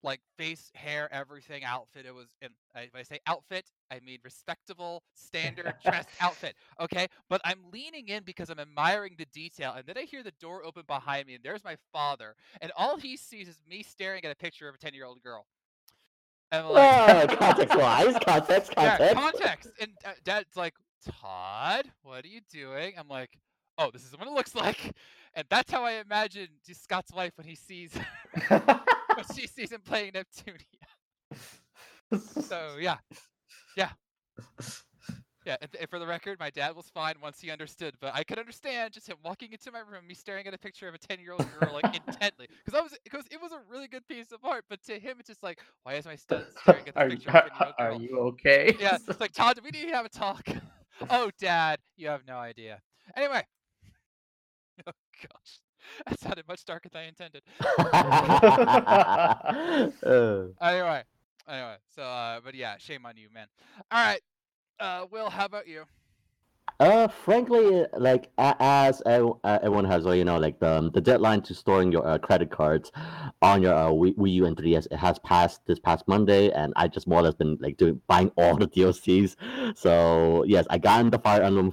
like 0.03 0.19
face, 0.37 0.71
hair, 0.73 1.07
everything, 1.11 1.63
outfit. 1.63 2.05
It 2.05 2.13
was, 2.13 2.27
and 2.41 2.51
I, 2.75 2.87
when 2.91 3.01
I 3.01 3.03
say 3.03 3.19
outfit, 3.27 3.65
I 3.91 3.99
mean 3.99 4.19
respectable, 4.23 5.03
standard 5.13 5.73
dressed 5.83 6.09
outfit. 6.21 6.55
Okay, 6.79 7.07
but 7.29 7.41
I'm 7.45 7.59
leaning 7.71 8.07
in 8.07 8.23
because 8.23 8.49
I'm 8.49 8.59
admiring 8.59 9.15
the 9.17 9.27
detail, 9.33 9.73
and 9.77 9.85
then 9.85 9.97
I 9.97 10.03
hear 10.03 10.23
the 10.23 10.33
door 10.39 10.63
open 10.65 10.83
behind 10.87 11.27
me, 11.27 11.35
and 11.35 11.43
there's 11.43 11.63
my 11.63 11.75
father, 11.93 12.35
and 12.61 12.71
all 12.75 12.97
he 12.97 13.17
sees 13.17 13.47
is 13.47 13.61
me 13.69 13.83
staring 13.83 14.25
at 14.25 14.31
a 14.31 14.35
picture 14.35 14.67
of 14.67 14.75
a 14.75 14.77
ten 14.77 14.93
year 14.93 15.05
old 15.05 15.21
girl. 15.21 15.45
And 16.51 16.65
I'm 16.65 16.71
like, 16.71 17.39
context 17.39 17.77
wise, 17.77 18.15
context, 18.25 18.25
context 18.25 18.71
yeah, 18.77 18.97
context. 18.97 19.15
context. 19.15 19.69
And 19.79 19.91
uh, 20.03 20.09
dad's 20.23 20.57
like, 20.57 20.73
Todd, 21.21 21.89
what 22.03 22.25
are 22.25 22.27
you 22.27 22.41
doing? 22.51 22.93
I'm 22.97 23.07
like, 23.07 23.37
oh, 23.81 23.89
this 23.91 24.05
is 24.05 24.17
what 24.17 24.27
it 24.27 24.33
looks 24.33 24.55
like. 24.55 24.93
And 25.33 25.45
that's 25.49 25.71
how 25.71 25.83
I 25.83 25.93
imagine 25.93 26.47
Scott's 26.73 27.13
wife 27.13 27.31
when 27.37 27.47
he 27.47 27.55
sees 27.55 27.91
when 28.47 29.25
she 29.33 29.47
sees 29.47 29.71
him 29.71 29.81
playing 29.81 30.11
Neptunia. 30.13 31.37
So 32.49 32.75
yeah, 32.77 32.97
yeah, 33.77 33.91
yeah. 35.45 35.55
And, 35.61 35.69
and 35.79 35.89
for 35.89 35.99
the 35.99 36.05
record, 36.05 36.37
my 36.37 36.49
dad 36.49 36.75
was 36.75 36.89
fine 36.93 37.15
once 37.23 37.39
he 37.39 37.49
understood, 37.49 37.95
but 38.01 38.13
I 38.13 38.23
could 38.25 38.37
understand 38.37 38.91
just 38.91 39.07
him 39.07 39.15
walking 39.23 39.53
into 39.53 39.71
my 39.71 39.79
room, 39.79 40.05
me 40.05 40.13
staring 40.13 40.45
at 40.47 40.53
a 40.53 40.57
picture 40.57 40.89
of 40.89 40.95
a 40.95 40.97
ten-year-old 40.97 41.47
girl 41.57 41.79
like 41.81 41.95
intently, 42.05 42.47
because 42.65 42.77
I 42.77 42.83
was 42.83 42.97
because 43.05 43.23
it 43.31 43.41
was 43.41 43.53
a 43.53 43.59
really 43.71 43.87
good 43.87 44.05
piece 44.09 44.33
of 44.33 44.39
art. 44.43 44.65
But 44.69 44.83
to 44.87 44.99
him, 44.99 45.15
it's 45.19 45.29
just 45.29 45.43
like, 45.43 45.59
why 45.83 45.93
is 45.93 46.05
my 46.05 46.17
son 46.17 46.43
staring 46.61 46.89
at 46.89 46.93
the 46.93 46.99
are, 46.99 47.09
picture 47.09 47.29
of 47.29 47.45
a 47.61 47.73
are 47.81 47.93
you 47.93 48.19
okay? 48.19 48.75
Yeah, 48.77 48.97
it's 49.07 49.21
like 49.21 49.31
Todd, 49.31 49.57
we 49.63 49.69
need 49.71 49.87
to 49.87 49.95
have 49.95 50.05
a 50.05 50.09
talk. 50.09 50.45
oh, 51.09 51.31
Dad, 51.39 51.79
you 51.95 52.09
have 52.09 52.27
no 52.27 52.35
idea. 52.35 52.81
Anyway, 53.15 53.43
gosh, 55.21 55.59
that 56.07 56.19
sounded 56.19 56.47
much 56.47 56.65
darker 56.65 56.89
than 56.89 57.01
I 57.01 57.07
intended. 57.07 57.43
Anyway, 60.61 61.03
anyway, 61.47 61.75
so 61.95 62.03
uh, 62.03 62.39
but 62.43 62.55
yeah, 62.55 62.77
shame 62.77 63.05
on 63.05 63.17
you, 63.17 63.29
man. 63.33 63.47
All 63.91 64.03
right, 64.03 64.21
uh, 64.79 65.05
Will, 65.11 65.29
how 65.29 65.45
about 65.45 65.67
you? 65.67 65.85
Uh, 66.81 67.07
frankly, 67.07 67.85
like 67.95 68.31
as 68.39 69.03
uh, 69.05 69.33
everyone 69.45 69.85
has, 69.85 70.03
you 70.05 70.25
know, 70.25 70.37
like 70.37 70.59
the 70.59 70.67
um, 70.67 70.89
the 70.91 71.01
deadline 71.01 71.41
to 71.41 71.53
storing 71.53 71.91
your 71.91 72.07
uh, 72.07 72.17
credit 72.17 72.49
cards 72.49 72.91
on 73.43 73.61
your 73.61 73.75
uh, 73.75 73.89
Wii, 73.89 74.15
Wii 74.15 74.33
U 74.33 74.45
and 74.47 74.57
3DS 74.57 74.87
it 74.89 74.97
has 74.97 75.19
passed 75.19 75.61
this 75.67 75.77
past 75.77 76.07
Monday, 76.07 76.49
and 76.49 76.73
I 76.75 76.87
just 76.87 77.07
more 77.07 77.19
or 77.19 77.23
less 77.23 77.35
been 77.35 77.55
like 77.61 77.77
doing 77.77 78.01
buying 78.07 78.31
all 78.35 78.57
the 78.57 78.67
DLCs. 78.67 79.35
So 79.77 80.43
yes, 80.47 80.65
I 80.71 80.79
got 80.79 81.01
in 81.01 81.11
the 81.11 81.19
Fire 81.19 81.43
Emblem 81.43 81.71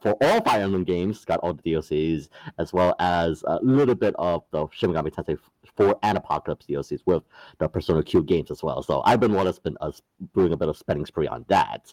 for 0.00 0.16
all 0.22 0.40
Fire 0.42 0.62
Emblem 0.62 0.84
games, 0.84 1.24
got 1.24 1.40
all 1.40 1.54
the 1.54 1.62
DLCs 1.62 2.28
as 2.58 2.72
well 2.72 2.94
as 2.98 3.44
a 3.46 3.58
little 3.62 3.94
bit 3.94 4.14
of 4.18 4.44
the 4.50 4.66
Shin 4.72 4.90
Megami 4.90 5.12
Tensei 5.12 5.38
4 5.76 5.98
and 6.02 6.18
Apocalypse 6.18 6.66
DLCs 6.66 7.00
with 7.06 7.22
the 7.58 7.68
Persona 7.68 8.02
Q 8.02 8.22
games 8.22 8.50
as 8.50 8.62
well. 8.62 8.82
So 8.82 9.02
I've 9.04 9.20
been 9.20 9.32
one 9.32 9.46
less 9.46 9.58
been 9.58 9.76
uh, 9.80 9.92
doing 10.34 10.52
a 10.52 10.56
bit 10.56 10.68
of 10.68 10.76
spending 10.76 11.06
spree 11.06 11.26
on 11.26 11.44
that. 11.48 11.92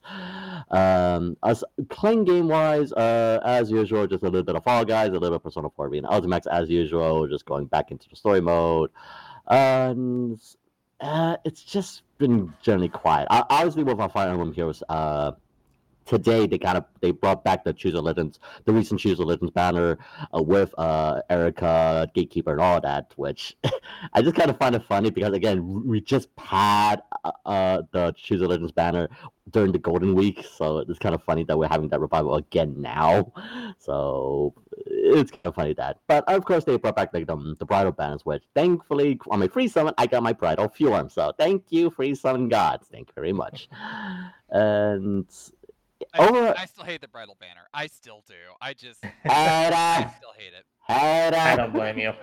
Um, 0.72 1.38
as 1.44 1.64
playing 1.90 2.26
game 2.26 2.48
wise, 2.48 2.92
uh, 2.94 3.40
as 3.44 3.72
usual, 3.72 4.08
just 4.08 4.24
a 4.24 4.26
little 4.26 4.44
bit 4.44 4.56
of 4.56 4.64
Fall 4.64 4.86
Guys, 4.86 5.10
a 5.10 5.14
little 5.14 5.30
bit 5.30 5.36
of 5.36 5.44
Persona 5.44 5.70
4 5.76 5.90
being 5.90 6.04
Ultimax 6.04 6.48
as 6.52 6.70
usual, 6.70 7.28
just 7.28 7.46
going 7.46 7.66
back 7.66 7.92
into 7.92 8.10
the 8.10 8.16
story 8.16 8.42
mode. 8.42 8.92
And 9.48 10.40
uh, 11.00 11.38
it's 11.46 11.64
just 11.64 12.04
been 12.18 12.54
generally 12.62 12.90
quiet. 12.90 13.28
Uh, 13.30 13.44
obviously, 13.50 13.84
with 13.84 14.00
our 14.00 14.10
Fire 14.10 14.30
Emblem 14.30 14.54
Heroes, 14.54 14.84
uh, 14.90 15.32
today 16.08 16.48
they 16.48 16.58
kind 16.58 16.78
of 16.78 16.86
they 17.02 17.12
brought 17.12 17.44
back 17.44 17.64
the 17.64 17.74
Choose 17.74 17.94
Your 17.94 18.02
Legends, 18.02 18.40
the 18.66 18.74
recent 18.74 19.00
Choose 19.00 19.20
Your 19.20 19.28
Legends 19.28 19.52
banner 19.52 19.98
uh, 20.36 20.42
with 20.42 20.74
uh, 20.78 21.22
Erica, 21.30 22.10
Gatekeeper, 22.14 22.54
and 22.54 22.62
all 22.62 22.82
that, 22.82 23.12
which 23.16 23.56
I 24.14 24.22
just 24.22 24.36
kind 24.36 24.50
of 24.50 24.58
find 24.58 24.76
it 24.76 24.84
funny 24.86 25.12
because 25.12 25.34
again, 25.34 25.86
we 25.86 26.02
just 26.02 26.30
had 26.38 27.02
uh, 27.24 27.32
uh, 27.46 27.82
the 27.92 28.14
Choose 28.18 28.40
Your 28.40 28.50
Legends 28.50 28.72
banner 28.72 29.10
during 29.52 29.72
the 29.72 29.80
Golden 29.80 30.14
Week, 30.16 30.46
so 30.58 30.80
it's 30.80 31.00
kind 31.00 31.16
of 31.16 31.24
funny 31.24 31.44
that 31.44 31.58
we're 31.58 31.68
having 31.68 31.90
that 31.90 32.00
revival 32.00 32.36
again 32.36 32.76
now. 32.82 33.32
So 33.80 34.54
it's 34.86 35.32
kind 35.32 35.46
of 35.46 35.56
funny 35.56 35.74
that, 35.76 36.00
but 36.08 36.28
of 36.28 36.44
course 36.46 36.64
they 36.64 36.78
brought 36.78 36.96
back 36.96 37.14
like 37.14 37.28
the, 37.28 37.56
the 37.60 37.66
bridal 37.66 37.92
banners, 37.92 38.26
which 38.26 38.44
thankfully 38.56 39.20
on 39.30 39.40
my 39.40 39.48
free 39.48 39.68
summon 39.68 39.94
I 39.98 40.08
got 40.08 40.24
my 40.24 40.34
bridal 40.34 40.70
form. 40.70 41.10
So 41.10 41.34
thank 41.38 41.66
you, 41.70 41.90
free 41.90 42.16
summon 42.16 42.50
gods, 42.50 42.88
thank 42.92 43.10
you 43.10 43.14
very 43.16 43.34
much. 43.34 43.70
And 44.50 45.28
I, 46.14 46.28
Over- 46.28 46.56
I 46.58 46.66
still 46.66 46.84
hate 46.84 47.02
the 47.02 47.08
bridal 47.08 47.36
banner. 47.40 47.68
I 47.74 47.88
still 47.88 48.24
do. 48.28 48.34
I 48.62 48.74
just, 48.74 49.04
Head 49.04 49.74
I 49.74 50.14
still 50.18 50.34
hate 50.38 50.54
it. 50.54 50.66
I 50.90 51.56
don't 51.56 51.74
blame 51.74 51.98
you. 51.98 52.14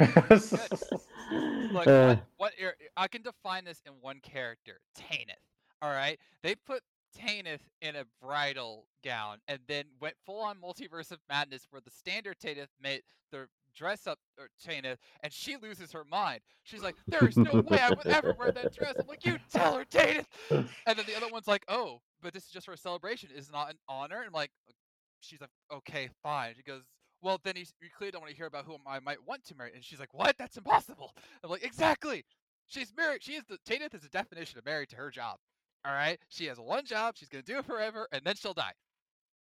Look, 1.72 1.86
Uh, 1.86 2.16
what, 2.36 2.52
what 2.58 2.74
I 2.96 3.08
can 3.08 3.22
define 3.22 3.64
this 3.64 3.80
in 3.86 3.92
one 4.00 4.20
character, 4.20 4.80
Tanith. 4.94 5.36
All 5.82 5.90
right, 5.90 6.18
they 6.42 6.54
put 6.54 6.82
Tanith 7.14 7.60
in 7.82 7.96
a 7.96 8.04
bridal 8.22 8.86
gown 9.04 9.38
and 9.48 9.58
then 9.68 9.84
went 10.00 10.14
full 10.24 10.40
on 10.40 10.56
multiverse 10.56 11.10
of 11.10 11.18
madness 11.28 11.66
where 11.70 11.82
the 11.84 11.90
standard 11.90 12.38
Tanith 12.40 12.70
made 12.82 13.02
the 13.30 13.48
dress 13.76 14.06
up 14.06 14.18
er, 14.38 14.44
or 14.44 14.48
Tanith 14.62 14.98
and 15.22 15.32
she 15.32 15.56
loses 15.56 15.92
her 15.92 16.04
mind. 16.10 16.40
She's 16.62 16.82
like, 16.82 16.96
There's 17.06 17.36
no 17.36 17.62
way 17.68 17.78
I 17.78 17.90
would 17.90 18.06
ever 18.06 18.34
wear 18.38 18.52
that 18.52 18.74
dress. 18.74 18.94
I'm 18.98 19.06
like, 19.06 19.24
You 19.24 19.38
tell 19.52 19.76
her, 19.76 19.84
Tanith. 19.84 20.26
And 20.50 20.98
then 20.98 21.04
the 21.06 21.16
other 21.16 21.28
one's 21.30 21.48
like, 21.48 21.64
Oh, 21.68 22.00
but 22.22 22.32
this 22.32 22.44
is 22.44 22.50
just 22.50 22.66
for 22.66 22.72
a 22.72 22.78
celebration. 22.78 23.30
Is 23.34 23.50
not 23.50 23.70
an 23.70 23.76
honor. 23.88 24.18
And 24.18 24.26
I'm 24.26 24.32
like, 24.32 24.50
uh, 24.68 24.72
She's 25.20 25.40
like, 25.40 25.50
Okay, 25.72 26.08
fine. 26.22 26.54
She 26.56 26.62
goes, 26.62 26.82
Well, 27.22 27.40
then 27.44 27.54
you, 27.56 27.64
you 27.80 27.88
clearly 27.96 28.12
don't 28.12 28.22
want 28.22 28.30
to 28.30 28.36
hear 28.36 28.46
about 28.46 28.64
who 28.64 28.76
I 28.86 29.00
might 29.00 29.26
want 29.26 29.44
to 29.46 29.54
marry. 29.56 29.72
And 29.74 29.84
she's 29.84 30.00
like, 30.00 30.14
What? 30.14 30.36
That's 30.38 30.56
impossible. 30.56 31.12
I'm 31.42 31.50
like, 31.50 31.64
Exactly. 31.64 32.24
She's 32.66 32.92
married. 32.96 33.22
She 33.22 33.32
is 33.32 33.44
the 33.48 33.58
Tanith 33.66 33.94
is 33.94 34.02
the 34.02 34.08
definition 34.08 34.58
of 34.58 34.64
married 34.64 34.88
to 34.90 34.96
her 34.96 35.10
job. 35.10 35.36
All 35.84 35.92
right. 35.92 36.18
She 36.28 36.46
has 36.46 36.58
one 36.58 36.84
job. 36.86 37.14
She's 37.16 37.28
gonna 37.28 37.42
do 37.42 37.58
it 37.58 37.66
forever, 37.66 38.08
and 38.12 38.22
then 38.24 38.36
she'll 38.36 38.54
die. 38.54 38.72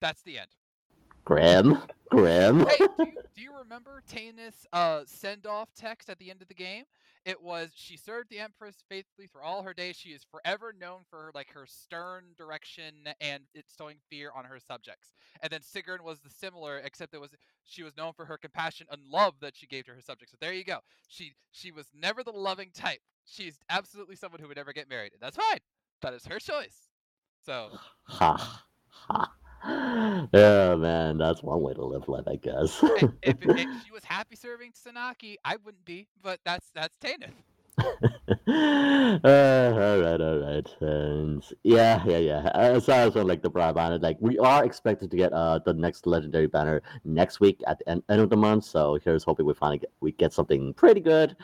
That's 0.01 0.23
the 0.23 0.39
end. 0.39 0.49
Grim, 1.25 1.79
grim. 2.11 2.67
Hey, 2.67 2.79
do 2.99 3.05
you, 3.07 3.13
do 3.37 3.43
you 3.43 3.53
remember 3.57 4.03
Tanith's 4.09 4.67
uh, 4.73 5.03
send 5.07 5.47
off 5.47 5.69
text 5.75 6.11
at 6.11 6.19
the 6.19 6.31
end 6.31 6.43
of 6.43 6.49
the 6.49 6.55
game? 6.55 6.85
It 7.25 7.41
was 7.41 7.71
she 7.77 7.97
served 7.97 8.31
the 8.31 8.41
Empress 8.41 8.83
faithfully 8.89 9.29
through 9.29 9.43
all 9.43 9.63
her 9.63 9.73
days. 9.73 9.97
She 9.97 10.09
is 10.09 10.27
forever 10.29 10.75
known 10.79 11.03
for 11.09 11.31
like 11.35 11.53
her 11.53 11.67
stern 11.67 12.25
direction 12.37 12.95
and 13.21 13.45
instilling 13.55 13.99
fear 14.11 14.33
on 14.35 14.45
her 14.45 14.59
subjects. 14.59 15.13
And 15.41 15.53
then 15.53 15.61
Sigrun 15.61 16.03
was 16.03 16.19
the 16.19 16.31
similar, 16.31 16.79
except 16.79 17.15
it 17.15 17.21
was 17.21 17.31
she 17.63 17.85
was 17.85 17.97
known 17.97 18.13
for 18.13 18.25
her 18.25 18.37
compassion 18.37 18.89
and 18.91 19.01
love 19.07 19.35
that 19.41 19.57
she 19.57 19.69
gave 19.69 19.85
to 19.85 19.93
her 19.93 20.01
subjects. 20.01 20.33
So 20.33 20.39
there 20.41 20.53
you 20.53 20.65
go. 20.65 20.79
She 21.07 21.35
she 21.53 21.71
was 21.71 21.87
never 21.95 22.25
the 22.25 22.33
loving 22.33 22.71
type. 22.75 23.01
She's 23.25 23.61
absolutely 23.71 24.17
someone 24.17 24.41
who 24.41 24.49
would 24.49 24.57
never 24.57 24.73
get 24.73 24.91
married, 24.91 25.13
and 25.13 25.23
that's 25.23 25.37
fine. 25.37 25.61
That 26.01 26.15
is 26.15 26.27
her 26.27 26.41
choice. 26.41 26.89
So 27.47 27.71
Ha 28.05 28.63
ha. 28.91 29.33
Yeah, 29.65 30.75
man, 30.77 31.19
that's 31.19 31.43
one 31.43 31.61
way 31.63 31.75
to 31.75 31.85
live 31.85 32.09
life, 32.09 32.25
I 32.27 32.37
guess. 32.37 32.83
if, 32.83 33.11
if, 33.23 33.37
if 33.43 33.85
she 33.85 33.93
was 33.93 34.05
happy 34.05 34.37
serving 34.37 34.73
Sanaki, 34.73 35.37
I 35.45 35.57
wouldn't 35.65 35.85
be, 35.85 36.09
but 36.23 36.41
that's 36.45 36.71
that's 36.75 36.97
Tanith. 36.99 37.33
uh, 37.79 39.19
all 39.25 39.99
right, 39.99 40.21
all 40.21 40.39
right, 40.41 40.77
and 40.81 41.43
yeah, 41.63 42.03
yeah, 42.05 42.19
yeah. 42.19 42.51
As 42.55 42.85
far 42.85 43.07
as 43.07 43.15
like 43.15 43.41
the 43.41 43.49
broad 43.49 43.77
banner, 43.77 43.99
like 43.99 44.19
we 44.21 44.39
are 44.39 44.63
expected 44.63 45.11
to 45.11 45.17
get 45.17 45.33
uh 45.33 45.59
the 45.65 45.73
next 45.73 46.07
legendary 46.07 46.47
banner 46.47 46.83
next 47.05 47.41
week 47.41 47.63
at 47.67 47.79
the 47.79 47.89
end, 47.89 48.03
end 48.11 48.21
of 48.21 48.29
the 48.29 48.37
month. 48.37 48.65
So 48.65 48.99
here's 49.03 49.25
hoping 49.25 49.47
we 49.47 49.55
finally 49.55 49.79
get 49.79 49.91
we 50.01 50.13
get 50.13 50.35
something 50.35 50.75
pretty 50.75 51.01
good, 51.01 51.35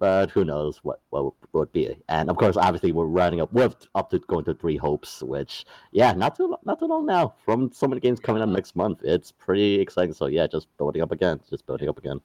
but 0.00 0.28
who 0.30 0.44
knows 0.44 0.80
what 0.82 1.00
what 1.10 1.34
would 1.52 1.72
be. 1.72 1.96
And 2.08 2.30
of 2.30 2.36
course, 2.36 2.56
obviously, 2.56 2.90
we're 2.90 3.06
running 3.06 3.40
up 3.40 3.52
we're 3.52 3.70
up 3.94 4.10
to 4.10 4.18
going 4.18 4.44
to 4.46 4.54
three 4.54 4.76
hopes, 4.76 5.22
which 5.22 5.66
yeah, 5.92 6.12
not 6.14 6.36
too 6.36 6.56
not 6.64 6.80
too 6.80 6.86
long 6.86 7.06
now 7.06 7.34
from 7.44 7.70
so 7.72 7.86
many 7.86 8.00
games 8.00 8.18
coming 8.18 8.42
up 8.42 8.48
next 8.48 8.74
month. 8.74 9.02
It's 9.04 9.30
pretty 9.30 9.80
exciting. 9.80 10.14
So 10.14 10.26
yeah, 10.26 10.48
just 10.48 10.66
building 10.78 11.02
up 11.02 11.12
again, 11.12 11.40
just 11.48 11.64
building 11.64 11.88
up 11.88 11.98
again. 11.98 12.20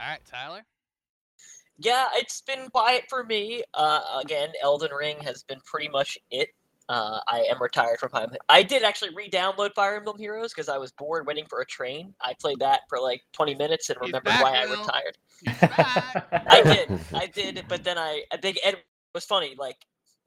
All 0.00 0.08
right, 0.08 0.20
Tyler. 0.24 0.64
Yeah, 1.78 2.08
it's 2.14 2.40
been 2.40 2.68
quiet 2.70 3.04
for 3.08 3.24
me. 3.24 3.62
Uh, 3.74 4.00
again, 4.22 4.50
Elden 4.62 4.92
Ring 4.92 5.18
has 5.22 5.42
been 5.42 5.60
pretty 5.64 5.88
much 5.88 6.18
it. 6.30 6.48
Uh, 6.88 7.18
I 7.26 7.40
am 7.50 7.60
retired 7.60 7.98
from 7.98 8.10
Fire 8.10 8.28
I 8.48 8.62
did 8.62 8.84
actually 8.84 9.12
re-download 9.14 9.74
Fire 9.74 9.96
Emblem 9.96 10.18
Heroes 10.18 10.52
because 10.52 10.68
I 10.68 10.78
was 10.78 10.92
bored 10.92 11.26
waiting 11.26 11.44
for 11.48 11.60
a 11.60 11.66
train. 11.66 12.14
I 12.20 12.34
played 12.40 12.60
that 12.60 12.82
for 12.88 13.00
like 13.00 13.22
20 13.32 13.56
minutes 13.56 13.90
and 13.90 13.98
He's 14.00 14.12
remembered 14.12 14.30
back, 14.30 14.42
why 14.42 14.56
I 14.56 14.62
retired. 14.62 15.18
I 16.48 16.62
did, 16.62 17.00
I 17.14 17.26
did, 17.26 17.64
but 17.68 17.82
then 17.82 17.98
I, 17.98 18.22
I 18.32 18.36
think 18.36 18.58
it 18.64 18.84
was 19.14 19.24
funny. 19.24 19.56
Like, 19.58 19.78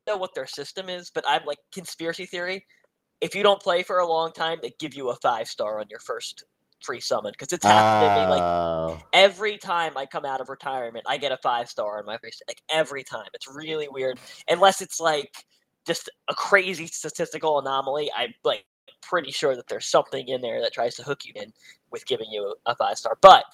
I 0.06 0.12
know 0.12 0.18
what 0.18 0.36
their 0.36 0.48
system 0.48 0.90
is, 0.90 1.10
but 1.10 1.24
I'm 1.28 1.46
like 1.46 1.60
conspiracy 1.72 2.26
theory. 2.26 2.66
If 3.22 3.36
you 3.36 3.44
don't 3.44 3.62
play 3.62 3.82
for 3.84 4.00
a 4.00 4.08
long 4.08 4.34
time, 4.34 4.60
they 4.62 4.74
give 4.80 4.96
you 4.96 5.10
a 5.10 5.16
five 5.16 5.48
star 5.48 5.80
on 5.80 5.86
your 5.90 6.00
first 6.00 6.44
free 6.84 7.02
summon 7.02 7.32
because 7.34 7.54
it's 7.54 7.66
happened 7.66 8.00
to 8.00 8.10
me 8.10 8.26
like 8.26 8.44
Uh, 8.44 8.98
every 9.14 9.58
time 9.58 9.98
I 9.98 10.06
come 10.06 10.26
out 10.26 10.42
of 10.42 10.50
retirement, 10.50 11.06
I 11.08 11.18
get 11.18 11.32
a 11.32 11.38
five 11.38 11.70
star 11.70 12.00
on 12.00 12.06
my 12.06 12.18
face. 12.18 12.42
Like 12.48 12.62
every 12.70 13.04
time, 13.04 13.28
it's 13.34 13.48
really 13.48 13.88
weird. 13.90 14.20
Unless 14.50 14.82
it's 14.82 15.00
like 15.00 15.46
just 15.86 16.10
a 16.30 16.36
crazy 16.36 16.88
statistical 16.88 17.60
anomaly, 17.60 18.12
I'm 18.18 18.34
like 18.44 18.66
pretty 19.02 19.32
sure 19.32 19.56
that 19.56 19.68
there's 19.68 19.88
something 19.88 20.28
in 20.28 20.42
there 20.42 20.62
that 20.62 20.74
tries 20.74 20.96
to 20.96 21.04
hook 21.04 21.26
you 21.26 21.34
in 21.36 21.54
with 21.92 22.06
giving 22.06 22.28
you 22.32 22.56
a 22.66 22.76
five 22.76 22.98
star. 22.98 23.18
But 23.22 23.46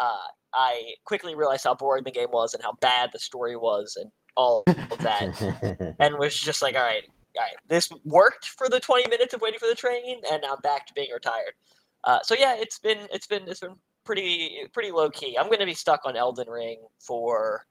uh, 0.00 0.28
I 0.54 0.94
quickly 1.04 1.34
realized 1.34 1.64
how 1.64 1.74
boring 1.74 2.04
the 2.04 2.10
game 2.12 2.30
was 2.32 2.54
and 2.54 2.62
how 2.62 2.74
bad 2.80 3.10
the 3.12 3.18
story 3.18 3.56
was 3.56 3.96
and 4.00 4.10
all 4.36 4.64
of 4.90 4.98
that, 5.00 5.96
and 6.00 6.18
was 6.18 6.38
just 6.38 6.62
like, 6.62 6.74
all 6.76 6.82
right, 6.82 7.04
all 7.36 7.42
right, 7.42 7.56
this 7.68 7.90
worked 8.04 8.46
for 8.46 8.68
the 8.68 8.80
20 8.80 9.08
minutes 9.10 9.34
of 9.34 9.40
waiting 9.40 9.58
for 9.58 9.68
the 9.68 9.74
train, 9.74 10.20
and 10.30 10.42
now 10.42 10.54
I'm 10.54 10.60
back 10.62 10.86
to 10.86 10.94
being 10.94 11.10
retired. 11.12 11.54
Uh, 12.04 12.18
so 12.22 12.34
yeah, 12.38 12.54
it's 12.56 12.78
been 12.78 13.06
it's 13.12 13.26
been 13.26 13.42
it's 13.48 13.60
been 13.60 13.76
pretty 14.04 14.58
pretty 14.72 14.90
low 14.90 15.10
key. 15.10 15.36
I'm 15.38 15.50
gonna 15.50 15.66
be 15.66 15.74
stuck 15.74 16.00
on 16.04 16.16
Elden 16.16 16.48
Ring 16.48 16.78
for 16.98 17.66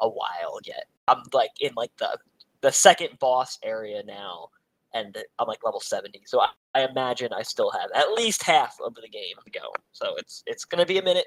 a 0.00 0.08
while 0.08 0.58
yet. 0.64 0.86
I'm 1.08 1.22
like 1.32 1.50
in 1.60 1.72
like 1.76 1.92
the 1.98 2.18
the 2.62 2.72
second 2.72 3.18
boss 3.18 3.58
area 3.62 4.02
now, 4.04 4.48
and 4.94 5.16
I'm 5.38 5.46
like 5.46 5.64
level 5.64 5.80
70. 5.80 6.22
So 6.26 6.40
I, 6.40 6.48
I 6.74 6.86
imagine 6.88 7.32
I 7.32 7.42
still 7.42 7.70
have 7.70 7.90
at 7.94 8.12
least 8.12 8.42
half 8.42 8.76
of 8.84 8.94
the 8.94 9.08
game 9.08 9.36
to 9.44 9.50
go. 9.50 9.72
So 9.92 10.16
it's 10.16 10.42
it's 10.46 10.64
gonna 10.64 10.86
be 10.86 10.98
a 10.98 11.02
minute. 11.02 11.26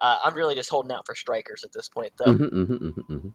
Uh, 0.00 0.18
I'm 0.24 0.34
really 0.34 0.54
just 0.54 0.70
holding 0.70 0.92
out 0.92 1.04
for 1.06 1.14
strikers 1.14 1.64
at 1.64 1.72
this 1.72 1.88
point, 1.88 2.12
though. 2.18 2.38
mhm, 2.38 2.50
mhm, 2.50 2.78
mhm, 2.78 3.06
mhm. 3.08 3.34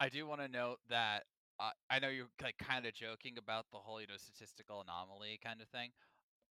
I 0.00 0.08
do 0.08 0.26
want 0.26 0.40
to 0.40 0.48
note 0.48 0.78
that 0.90 1.24
uh, 1.60 1.70
I 1.90 1.98
know 1.98 2.08
you're 2.08 2.28
like 2.42 2.56
kind 2.58 2.86
of 2.86 2.94
joking 2.94 3.36
about 3.38 3.66
the 3.72 3.78
whole 3.78 4.00
you 4.00 4.06
know 4.06 4.16
statistical 4.16 4.80
anomaly 4.82 5.40
kind 5.44 5.60
of 5.60 5.68
thing. 5.68 5.90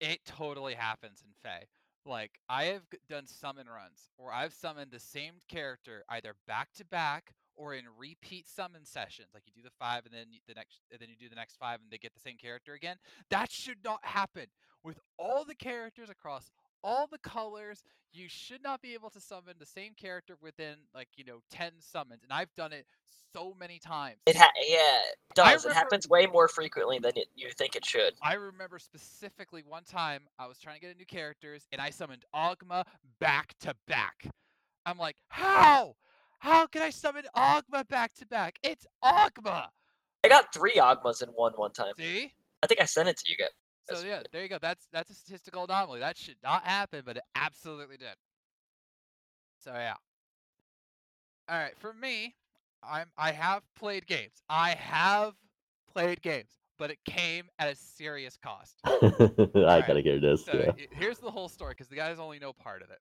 It 0.01 0.25
totally 0.27 0.75
happens 0.75 1.23
in 1.25 1.33
FEH. 1.43 1.69
Like 2.05 2.39
I 2.49 2.65
have 2.65 2.83
done 3.09 3.27
summon 3.27 3.67
runs 3.67 4.11
where 4.17 4.33
I've 4.33 4.53
summoned 4.53 4.91
the 4.93 5.01
same 5.01 5.35
character 5.49 6.05
either 6.09 6.35
back 6.47 6.73
to 6.75 6.85
back 6.85 7.35
or 7.57 7.75
in 7.75 7.85
repeat 7.99 8.47
summon 8.47 8.85
sessions. 8.85 9.29
Like 9.35 9.43
you 9.47 9.53
do 9.53 9.63
the 9.63 9.75
five 9.79 10.05
and 10.05 10.15
then 10.15 10.27
you- 10.31 10.41
the 10.47 10.55
next, 10.55 10.83
and 10.91 11.01
then 11.01 11.09
you 11.09 11.17
do 11.17 11.29
the 11.29 11.35
next 11.35 11.57
five 11.57 11.81
and 11.81 11.91
they 11.91 11.99
get 11.99 12.15
the 12.15 12.21
same 12.21 12.37
character 12.37 12.75
again. 12.75 12.99
That 13.31 13.51
should 13.51 13.83
not 13.83 14.05
happen 14.05 14.47
with 14.85 15.01
all 15.19 15.45
the 15.45 15.55
characters 15.55 16.11
across 16.11 16.51
all 16.83 17.07
the 17.07 17.19
colors. 17.19 17.85
You 18.13 18.29
should 18.29 18.63
not 18.63 18.81
be 18.81 18.95
able 18.95 19.11
to 19.11 19.21
summon 19.21 19.55
the 19.59 19.67
same 19.67 19.93
character 19.95 20.37
within 20.41 20.77
like 20.95 21.09
you 21.17 21.25
know 21.25 21.41
ten 21.51 21.73
summons, 21.81 22.23
and 22.23 22.33
I've 22.33 22.55
done 22.57 22.73
it 22.73 22.87
so 23.33 23.55
many 23.59 23.79
times. 23.79 24.17
It 24.27 24.37
ha- 24.37 24.53
yeah, 24.67 24.99
it 25.11 25.35
does. 25.35 25.65
It 25.67 25.73
happens 25.73 26.09
way 26.09 26.27
more 26.27 26.49
frequently 26.49 26.99
than 26.99 27.13
it, 27.17 27.29
you 27.35 27.51
think 27.51 27.77
it 27.77 27.85
should. 27.85 28.15
I 28.23 28.35
remember 28.35 28.79
specifically 28.79 29.63
one 29.67 29.85
time 29.85 30.23
I 30.39 30.47
was 30.47 30.59
trying 30.59 30.77
to 30.77 30.81
get 30.81 30.95
a 30.95 30.99
new 30.99 31.07
characters 31.07 31.67
and 31.73 31.81
I 31.81 31.91
summoned 31.91 32.25
Ogma 32.35 32.85
back 33.21 33.55
to 33.61 33.75
back. 33.87 34.27
I'm 34.87 34.99
like, 34.99 35.17
how? 35.29 35.97
How 36.39 36.67
can 36.67 36.83
I 36.83 36.91
summon 36.91 37.25
Ogma 37.37 37.87
back 37.89 38.15
to 38.15 38.27
back? 38.27 38.59
It's 38.63 38.87
Ogma. 39.05 39.67
I 40.25 40.29
got 40.29 40.53
three 40.55 40.77
Ogmas 40.77 41.23
in 41.23 41.29
one 41.31 41.53
one 41.57 41.73
time. 41.73 41.93
See? 41.97 42.33
I 42.63 42.67
think 42.67 42.81
I 42.81 42.85
sent 42.85 43.09
it 43.09 43.17
to 43.19 43.31
you 43.31 43.37
guys. 43.37 43.49
So 43.87 44.03
yeah, 44.03 44.23
there 44.33 44.43
you 44.43 44.49
go. 44.49 44.59
That's 44.59 44.89
that's 44.93 45.11
a 45.11 45.15
statistical 45.15 45.65
anomaly. 45.65 46.01
That 46.01 46.17
should 46.17 46.39
not 46.43 46.65
happen, 46.65 47.03
but 47.05 47.17
it 47.17 47.23
absolutely 47.35 47.97
did. 47.99 48.17
So 49.59 49.73
yeah. 49.73 49.97
All 51.49 51.59
right, 51.59 51.77
for 51.79 51.93
me, 51.93 52.37
I'm 52.83 53.11
I 53.17 53.33
have 53.33 53.63
played 53.75 54.07
games. 54.07 54.43
I 54.49 54.71
have 54.75 55.35
played 55.93 56.23
games, 56.23 56.59
but 56.79 56.91
it 56.91 56.99
came 57.05 57.49
at 57.59 57.69
a 57.71 57.75
serious 57.77 58.37
cost. 58.37 58.85
I 58.87 59.81
Alright, 59.81 59.87
gotta 59.87 60.03
get 60.03 60.21
this. 60.23 60.47
So 60.47 60.53
yeah. 60.53 60.73
i- 60.79 60.89
here's 60.93 61.19
the 61.19 61.31
whole 61.31 61.49
story 61.49 61.73
because 61.73 61.89
the 61.89 61.97
guys 61.97 62.19
only 62.19 62.39
know 62.39 62.53
part 62.53 62.83
of 62.83 62.91
it. 62.91 63.01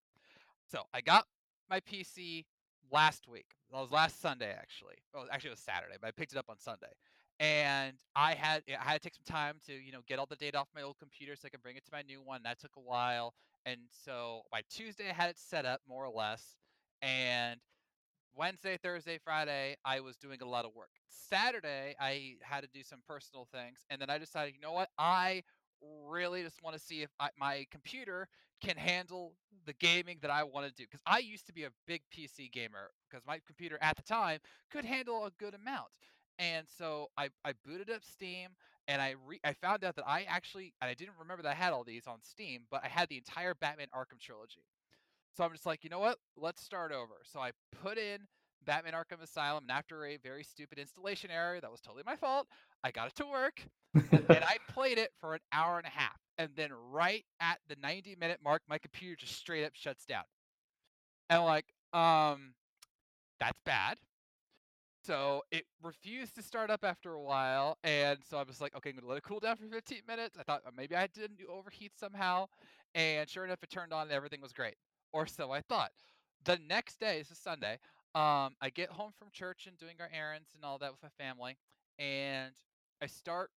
So 0.65 0.83
I 0.93 1.01
got 1.01 1.25
my 1.69 1.79
PC 1.81 2.45
last 2.91 3.27
week. 3.27 3.55
Well, 3.69 3.81
it 3.81 3.85
was 3.85 3.91
last 3.91 4.19
Sunday 4.21 4.51
actually. 4.51 4.95
Well, 5.13 5.25
actually 5.31 5.49
it 5.49 5.53
was 5.53 5.59
Saturday, 5.59 5.95
but 5.99 6.07
I 6.07 6.11
picked 6.11 6.33
it 6.33 6.37
up 6.37 6.49
on 6.49 6.57
Sunday. 6.59 6.93
And 7.39 7.97
I 8.15 8.33
had 8.33 8.63
I 8.69 8.91
had 8.91 8.93
to 8.93 8.99
take 8.99 9.15
some 9.15 9.25
time 9.35 9.55
to 9.67 9.73
you 9.73 9.91
know 9.91 9.99
get 10.07 10.19
all 10.19 10.25
the 10.25 10.37
data 10.37 10.57
off 10.57 10.69
my 10.73 10.81
old 10.81 10.97
computer 10.99 11.35
so 11.35 11.47
I 11.47 11.49
could 11.49 11.61
bring 11.61 11.75
it 11.75 11.85
to 11.85 11.91
my 11.91 12.01
new 12.01 12.21
one. 12.21 12.41
That 12.43 12.59
took 12.59 12.75
a 12.77 12.81
while. 12.81 13.33
And 13.65 13.81
so 14.05 14.43
by 14.51 14.61
Tuesday 14.69 15.09
I 15.09 15.13
had 15.13 15.29
it 15.29 15.37
set 15.37 15.65
up 15.65 15.81
more 15.87 16.05
or 16.05 16.13
less. 16.13 16.55
And 17.01 17.59
Wednesday, 18.35 18.77
Thursday, 18.81 19.17
Friday, 19.23 19.75
I 19.85 20.01
was 20.01 20.17
doing 20.17 20.41
a 20.41 20.45
lot 20.45 20.65
of 20.65 20.75
work. 20.75 20.89
Saturday, 21.07 21.95
I 21.99 22.35
had 22.41 22.61
to 22.61 22.69
do 22.73 22.83
some 22.83 22.99
personal 23.07 23.47
things, 23.51 23.85
and 23.89 24.01
then 24.01 24.09
I 24.09 24.17
decided, 24.17 24.53
you 24.53 24.59
know 24.59 24.73
what? 24.73 24.89
I 24.97 25.43
really 26.05 26.43
just 26.43 26.61
want 26.61 26.75
to 26.75 26.81
see 26.81 27.01
if 27.01 27.09
I, 27.19 27.29
my 27.39 27.65
computer 27.71 28.27
can 28.61 28.75
handle 28.75 29.33
the 29.65 29.73
gaming 29.73 30.17
that 30.21 30.31
I 30.31 30.43
want 30.43 30.67
to 30.67 30.73
do. 30.73 30.83
Because 30.83 31.01
I 31.05 31.19
used 31.19 31.45
to 31.47 31.53
be 31.53 31.63
a 31.63 31.69
big 31.87 32.01
PC 32.13 32.51
gamer, 32.51 32.91
because 33.09 33.25
my 33.25 33.39
computer 33.45 33.77
at 33.81 33.95
the 33.95 34.03
time 34.03 34.39
could 34.71 34.85
handle 34.85 35.25
a 35.25 35.31
good 35.39 35.53
amount. 35.53 35.87
And 36.39 36.67
so 36.77 37.09
I, 37.17 37.29
I 37.43 37.53
booted 37.65 37.89
up 37.89 38.03
Steam, 38.03 38.49
and 38.87 39.01
I 39.01 39.15
re- 39.25 39.39
I 39.43 39.53
found 39.53 39.83
out 39.83 39.95
that 39.95 40.07
I 40.07 40.23
actually 40.23 40.73
and 40.81 40.89
I 40.89 40.93
didn't 40.93 41.15
remember 41.19 41.43
that 41.43 41.49
I 41.49 41.55
had 41.55 41.73
all 41.73 41.83
these 41.83 42.07
on 42.07 42.17
Steam, 42.21 42.61
but 42.69 42.81
I 42.83 42.87
had 42.87 43.09
the 43.09 43.17
entire 43.17 43.53
Batman 43.53 43.87
Arkham 43.95 44.19
trilogy. 44.19 44.63
So 45.35 45.43
I'm 45.43 45.51
just 45.51 45.65
like, 45.65 45.83
you 45.83 45.89
know 45.89 45.99
what? 45.99 46.17
Let's 46.37 46.61
start 46.61 46.91
over. 46.91 47.15
So 47.23 47.39
I 47.39 47.51
put 47.81 47.97
in 47.97 48.19
Batman 48.65 48.93
Arkham 48.93 49.21
Asylum, 49.21 49.65
and 49.65 49.71
after 49.71 50.05
a 50.05 50.17
very 50.17 50.43
stupid 50.43 50.79
installation 50.79 51.29
error 51.29 51.59
that 51.61 51.71
was 51.71 51.81
totally 51.81 52.03
my 52.05 52.15
fault, 52.15 52.47
I 52.83 52.91
got 52.91 53.07
it 53.07 53.15
to 53.15 53.25
work, 53.25 53.61
and, 53.93 54.25
I 54.29 54.57
played 54.69 54.97
it 54.97 55.11
for 55.19 55.33
an 55.35 55.41
hour 55.51 55.77
and 55.77 55.85
a 55.85 55.89
half, 55.89 56.17
and 56.37 56.49
then 56.55 56.71
right 56.91 57.23
at 57.39 57.59
the 57.67 57.75
90 57.81 58.15
minute 58.19 58.39
mark, 58.43 58.61
my 58.67 58.77
computer 58.77 59.15
just 59.15 59.35
straight 59.35 59.65
up 59.65 59.73
shuts 59.75 60.05
down, 60.05 60.23
and 61.29 61.39
I'm 61.39 61.45
like, 61.45 61.65
um, 61.93 62.53
that's 63.39 63.59
bad. 63.65 63.97
So 65.05 65.43
it 65.51 65.65
refused 65.83 66.33
to 66.35 66.41
start 66.41 66.71
up 66.71 66.83
after 66.83 67.13
a 67.13 67.21
while, 67.21 67.77
and 67.83 68.17
so 68.27 68.37
I 68.37 68.43
was 68.43 68.59
like, 68.59 68.75
okay, 68.75 68.89
I'm 68.89 68.95
gonna 68.95 69.07
let 69.07 69.19
it 69.19 69.23
cool 69.23 69.39
down 69.39 69.55
for 69.55 69.67
15 69.67 69.99
minutes. 70.07 70.35
I 70.39 70.43
thought 70.43 70.63
uh, 70.65 70.71
maybe 70.75 70.95
I 70.95 71.05
didn't 71.07 71.39
overheat 71.47 71.91
somehow, 71.95 72.47
and 72.95 73.29
sure 73.29 73.45
enough, 73.45 73.61
it 73.61 73.69
turned 73.69 73.93
on 73.93 74.03
and 74.03 74.11
everything 74.11 74.41
was 74.41 74.51
great, 74.51 74.75
or 75.13 75.27
so 75.27 75.51
I 75.51 75.61
thought. 75.61 75.91
The 76.43 76.57
next 76.67 76.99
day, 76.99 77.19
this 77.19 77.29
is 77.29 77.37
Sunday, 77.37 77.77
um, 78.15 78.55
I 78.61 78.71
get 78.73 78.89
home 78.89 79.11
from 79.19 79.27
church 79.31 79.67
and 79.67 79.77
doing 79.77 79.95
our 79.99 80.09
errands 80.11 80.49
and 80.55 80.65
all 80.65 80.79
that 80.79 80.91
with 80.91 81.03
my 81.03 81.09
family, 81.23 81.55
and 81.99 82.53
I 82.99 83.05
start 83.05 83.51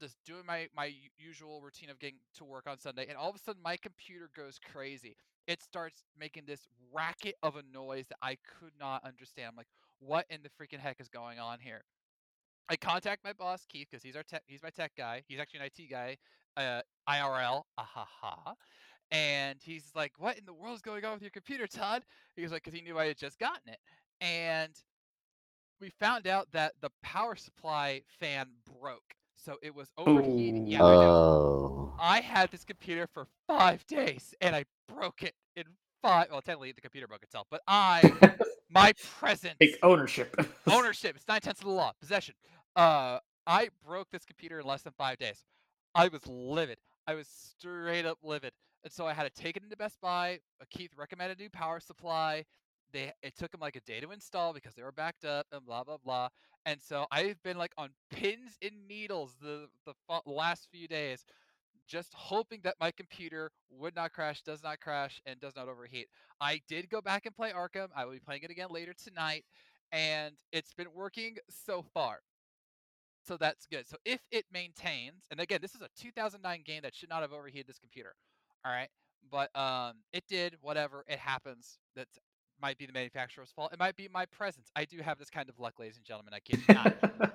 just 0.00 0.16
doing 0.24 0.46
my 0.46 0.68
my 0.74 0.92
usual 1.18 1.60
routine 1.60 1.90
of 1.90 1.98
getting 1.98 2.20
to 2.36 2.44
work 2.44 2.66
on 2.66 2.78
Sunday, 2.78 3.04
and 3.06 3.18
all 3.18 3.28
of 3.28 3.36
a 3.36 3.38
sudden 3.38 3.60
my 3.62 3.76
computer 3.76 4.30
goes 4.34 4.58
crazy. 4.72 5.14
It 5.46 5.62
starts 5.62 6.04
making 6.18 6.44
this 6.46 6.66
racket 6.90 7.34
of 7.42 7.56
a 7.56 7.62
noise 7.70 8.06
that 8.08 8.18
I 8.22 8.38
could 8.58 8.72
not 8.80 9.04
understand. 9.04 9.48
I'm 9.50 9.56
like, 9.56 9.68
what 10.00 10.26
in 10.30 10.40
the 10.42 10.50
freaking 10.50 10.80
heck 10.80 11.00
is 11.00 11.08
going 11.08 11.38
on 11.38 11.58
here? 11.60 11.82
I 12.68 12.76
contact 12.76 13.24
my 13.24 13.32
boss 13.32 13.64
Keith 13.68 13.88
because 13.90 14.02
he's 14.02 14.16
our 14.16 14.22
tech, 14.22 14.42
he's 14.46 14.62
my 14.62 14.70
tech 14.70 14.92
guy. 14.96 15.22
He's 15.28 15.38
actually 15.38 15.60
an 15.60 15.66
IT 15.66 15.90
guy, 15.90 16.16
uh, 16.56 16.82
IRL, 17.08 17.62
ahaha. 17.78 18.54
And 19.12 19.58
he's 19.62 19.92
like, 19.94 20.12
"What 20.18 20.36
in 20.36 20.44
the 20.44 20.52
world 20.52 20.74
is 20.74 20.82
going 20.82 21.04
on 21.04 21.12
with 21.12 21.22
your 21.22 21.30
computer, 21.30 21.68
Todd?" 21.68 22.02
He 22.34 22.42
was 22.42 22.50
like, 22.50 22.64
"Cause 22.64 22.74
he 22.74 22.80
knew 22.80 22.98
I 22.98 23.06
had 23.06 23.16
just 23.16 23.38
gotten 23.38 23.68
it." 23.68 23.78
And 24.20 24.72
we 25.80 25.90
found 25.90 26.26
out 26.26 26.50
that 26.52 26.72
the 26.80 26.90
power 27.02 27.36
supply 27.36 28.02
fan 28.18 28.48
broke, 28.80 29.14
so 29.36 29.56
it 29.62 29.74
was 29.74 29.92
overheating. 29.96 30.66
Yeah, 30.66 30.82
I. 30.82 30.94
Oh. 30.94 31.94
I 31.98 32.20
had 32.20 32.50
this 32.50 32.64
computer 32.64 33.06
for 33.06 33.26
five 33.46 33.86
days 33.86 34.34
and 34.40 34.54
I 34.54 34.64
broke 34.88 35.22
it 35.22 35.34
in 35.54 35.64
five. 36.02 36.28
Well, 36.30 36.42
technically 36.42 36.72
the 36.72 36.80
computer 36.80 37.06
broke 37.06 37.22
itself, 37.22 37.46
but 37.50 37.62
I, 37.66 38.00
my 38.76 38.92
presence, 39.18 39.56
Take 39.60 39.78
ownership. 39.82 40.36
ownership, 40.70 41.16
it's 41.16 41.28
nine 41.28 41.40
tenths 41.40 41.60
of 41.60 41.66
the 41.66 41.72
law, 41.72 41.92
possession. 42.00 42.34
Uh, 42.74 43.18
I 43.46 43.68
broke 43.86 44.10
this 44.10 44.24
computer 44.24 44.60
in 44.60 44.66
less 44.66 44.82
than 44.82 44.92
five 44.96 45.18
days. 45.18 45.44
I 45.94 46.08
was 46.08 46.26
livid. 46.26 46.78
I 47.06 47.14
was 47.14 47.26
straight 47.28 48.04
up 48.04 48.18
livid. 48.22 48.52
And 48.84 48.92
so 48.92 49.06
I 49.06 49.14
had 49.14 49.24
to 49.24 49.42
take 49.42 49.56
it 49.56 49.62
into 49.62 49.76
Best 49.76 50.00
Buy. 50.00 50.40
Uh, 50.60 50.64
Keith 50.70 50.90
recommended 50.96 51.38
a 51.38 51.42
new 51.42 51.50
power 51.50 51.80
supply. 51.80 52.44
They 52.92 53.12
it 53.22 53.36
took 53.36 53.50
them 53.50 53.60
like 53.60 53.76
a 53.76 53.80
day 53.80 54.00
to 54.00 54.12
install 54.12 54.52
because 54.52 54.74
they 54.74 54.82
were 54.82 54.92
backed 54.92 55.24
up 55.24 55.46
and 55.50 55.64
blah 55.66 55.82
blah 55.82 55.96
blah. 56.04 56.28
And 56.66 56.80
so 56.80 57.06
I've 57.10 57.42
been 57.42 57.58
like 57.58 57.72
on 57.76 57.90
pins 58.10 58.56
and 58.62 58.86
needles 58.88 59.34
the 59.40 59.66
the 59.86 59.94
last 60.24 60.68
few 60.70 60.86
days 60.86 61.24
just 61.86 62.12
hoping 62.14 62.60
that 62.64 62.74
my 62.80 62.90
computer 62.90 63.50
would 63.70 63.94
not 63.94 64.12
crash, 64.12 64.42
does 64.42 64.62
not 64.62 64.80
crash, 64.80 65.20
and 65.26 65.40
does 65.40 65.56
not 65.56 65.68
overheat. 65.68 66.08
I 66.40 66.60
did 66.68 66.88
go 66.90 67.00
back 67.00 67.26
and 67.26 67.34
play 67.34 67.52
Arkham. 67.52 67.88
I 67.94 68.04
will 68.04 68.12
be 68.12 68.20
playing 68.20 68.42
it 68.42 68.50
again 68.50 68.68
later 68.70 68.92
tonight, 68.92 69.44
and 69.92 70.34
it's 70.52 70.74
been 70.74 70.92
working 70.94 71.36
so 71.48 71.84
far. 71.94 72.20
So 73.26 73.36
that's 73.36 73.66
good. 73.66 73.88
So 73.88 73.96
if 74.04 74.20
it 74.30 74.44
maintains, 74.52 75.24
and 75.30 75.40
again, 75.40 75.58
this 75.60 75.74
is 75.74 75.80
a 75.80 75.88
2009 76.00 76.62
game 76.64 76.82
that 76.82 76.94
should 76.94 77.08
not 77.08 77.22
have 77.22 77.32
overheated 77.32 77.66
this 77.66 77.78
computer. 77.78 78.14
All 78.64 78.72
right, 78.72 78.88
but 79.30 79.56
um, 79.58 79.94
it 80.12 80.24
did. 80.28 80.54
Whatever, 80.60 81.04
it 81.08 81.18
happens. 81.18 81.78
That 81.96 82.08
might 82.60 82.78
be 82.78 82.86
the 82.86 82.92
manufacturer's 82.92 83.50
fault. 83.50 83.72
It 83.72 83.78
might 83.78 83.96
be 83.96 84.08
my 84.12 84.26
presence. 84.26 84.70
I 84.74 84.84
do 84.84 84.98
have 85.00 85.18
this 85.18 85.30
kind 85.30 85.48
of 85.48 85.58
luck, 85.58 85.78
ladies 85.78 85.96
and 85.96 86.04
gentlemen. 86.04 86.34
I 86.34 86.40
kid 86.40 86.60
you 86.68 86.74
not. 86.74 86.96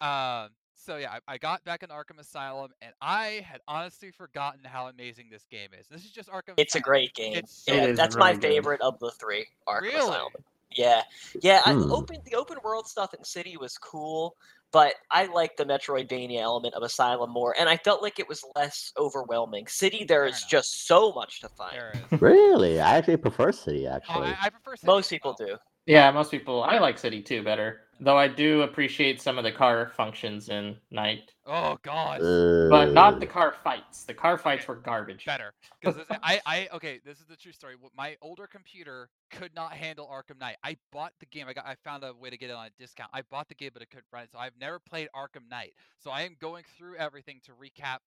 Um, 0.00 0.50
so 0.78 0.96
yeah, 0.96 1.18
I, 1.28 1.34
I 1.34 1.38
got 1.38 1.64
back 1.64 1.82
in 1.82 1.90
Arkham 1.90 2.18
Asylum, 2.18 2.70
and 2.80 2.92
I 3.02 3.44
had 3.44 3.60
honestly 3.68 4.10
forgotten 4.10 4.60
how 4.64 4.86
amazing 4.88 5.26
this 5.30 5.44
game 5.50 5.70
is. 5.78 5.88
This 5.88 6.04
is 6.04 6.10
just 6.10 6.30
Arkham. 6.30 6.54
It's 6.56 6.74
a 6.76 6.80
great 6.80 7.12
game. 7.14 7.34
It's 7.34 7.64
yeah, 7.66 7.74
It 7.84 7.90
is 7.90 7.96
that's 7.98 8.16
my 8.16 8.30
really 8.30 8.40
good. 8.40 8.48
favorite 8.48 8.80
of 8.80 8.98
the 9.00 9.10
three. 9.12 9.46
Arkham 9.68 9.82
Really? 9.82 9.98
Asylum. 9.98 10.32
Yeah, 10.76 11.02
yeah. 11.42 11.62
I, 11.64 11.72
Hmm. 11.74 11.90
open 11.90 12.18
the 12.24 12.34
open 12.36 12.58
world 12.62 12.86
stuff 12.86 13.14
in 13.14 13.24
City 13.24 13.56
was 13.56 13.78
cool, 13.78 14.36
but 14.70 14.94
I 15.10 15.24
like 15.26 15.56
the 15.56 15.64
Metroidvania 15.64 16.40
element 16.40 16.74
of 16.74 16.82
Asylum 16.82 17.30
more, 17.30 17.54
and 17.58 17.68
I 17.70 17.78
felt 17.78 18.02
like 18.02 18.18
it 18.18 18.28
was 18.28 18.44
less 18.54 18.92
overwhelming. 18.98 19.66
City, 19.66 20.04
there 20.04 20.20
Fair 20.20 20.26
is 20.26 20.40
enough. 20.42 20.50
just 20.50 20.86
so 20.86 21.12
much 21.12 21.40
to 21.40 21.48
find. 21.48 21.78
Really? 22.20 22.80
I 22.80 22.98
actually 22.98 23.16
prefer 23.16 23.50
City, 23.50 23.88
Oh, 23.88 23.92
actually. 23.92 24.28
I, 24.28 24.36
I 24.42 24.50
prefer 24.50 24.76
City 24.76 24.86
Most 24.86 25.08
people 25.10 25.34
well. 25.38 25.48
do. 25.48 25.56
yeah, 25.86 26.10
most 26.10 26.30
people. 26.30 26.62
I 26.62 26.78
like 26.78 26.98
City 26.98 27.22
too 27.22 27.42
better. 27.42 27.87
Though 28.00 28.16
I 28.16 28.28
do 28.28 28.62
appreciate 28.62 29.20
some 29.20 29.38
of 29.38 29.44
the 29.44 29.50
car 29.52 29.90
functions 29.96 30.48
in 30.48 30.76
Knight. 30.90 31.32
Oh 31.46 31.78
God, 31.82 32.20
But 32.20 32.92
not 32.92 33.14
Uh, 33.14 33.18
the 33.18 33.26
car 33.26 33.52
fights. 33.64 34.04
The 34.04 34.14
car 34.14 34.38
fights 34.38 34.68
were 34.68 34.76
garbage. 34.76 35.24
better 35.24 35.52
because 35.80 35.96
I, 36.22 36.40
I 36.46 36.68
okay. 36.74 37.00
This 37.04 37.18
is 37.20 37.26
the 37.26 37.36
true 37.36 37.52
story. 37.52 37.74
My 37.96 38.16
older 38.22 38.46
computer 38.46 39.08
could 39.30 39.54
not 39.54 39.72
handle 39.72 40.06
Arkham 40.06 40.38
Knight. 40.38 40.56
I 40.62 40.76
bought 40.92 41.12
the 41.20 41.26
game. 41.26 41.46
I 41.48 41.52
got. 41.54 41.66
I 41.66 41.74
found 41.84 42.04
a 42.04 42.12
way 42.14 42.30
to 42.30 42.36
get 42.36 42.50
it 42.50 42.54
on 42.56 42.66
a 42.66 42.70
discount. 42.78 43.10
I 43.12 43.22
bought 43.22 43.48
the 43.48 43.54
game, 43.54 43.70
but 43.72 43.82
it 43.82 43.90
couldn't 43.90 44.06
run 44.12 44.24
it. 44.24 44.30
So 44.32 44.38
I've 44.38 44.56
never 44.60 44.78
played 44.78 45.08
Arkham 45.16 45.48
Knight. 45.50 45.74
So 45.98 46.10
I 46.10 46.22
am 46.22 46.36
going 46.40 46.64
through 46.76 46.96
everything 46.96 47.40
to 47.44 47.52
recap. 47.52 47.98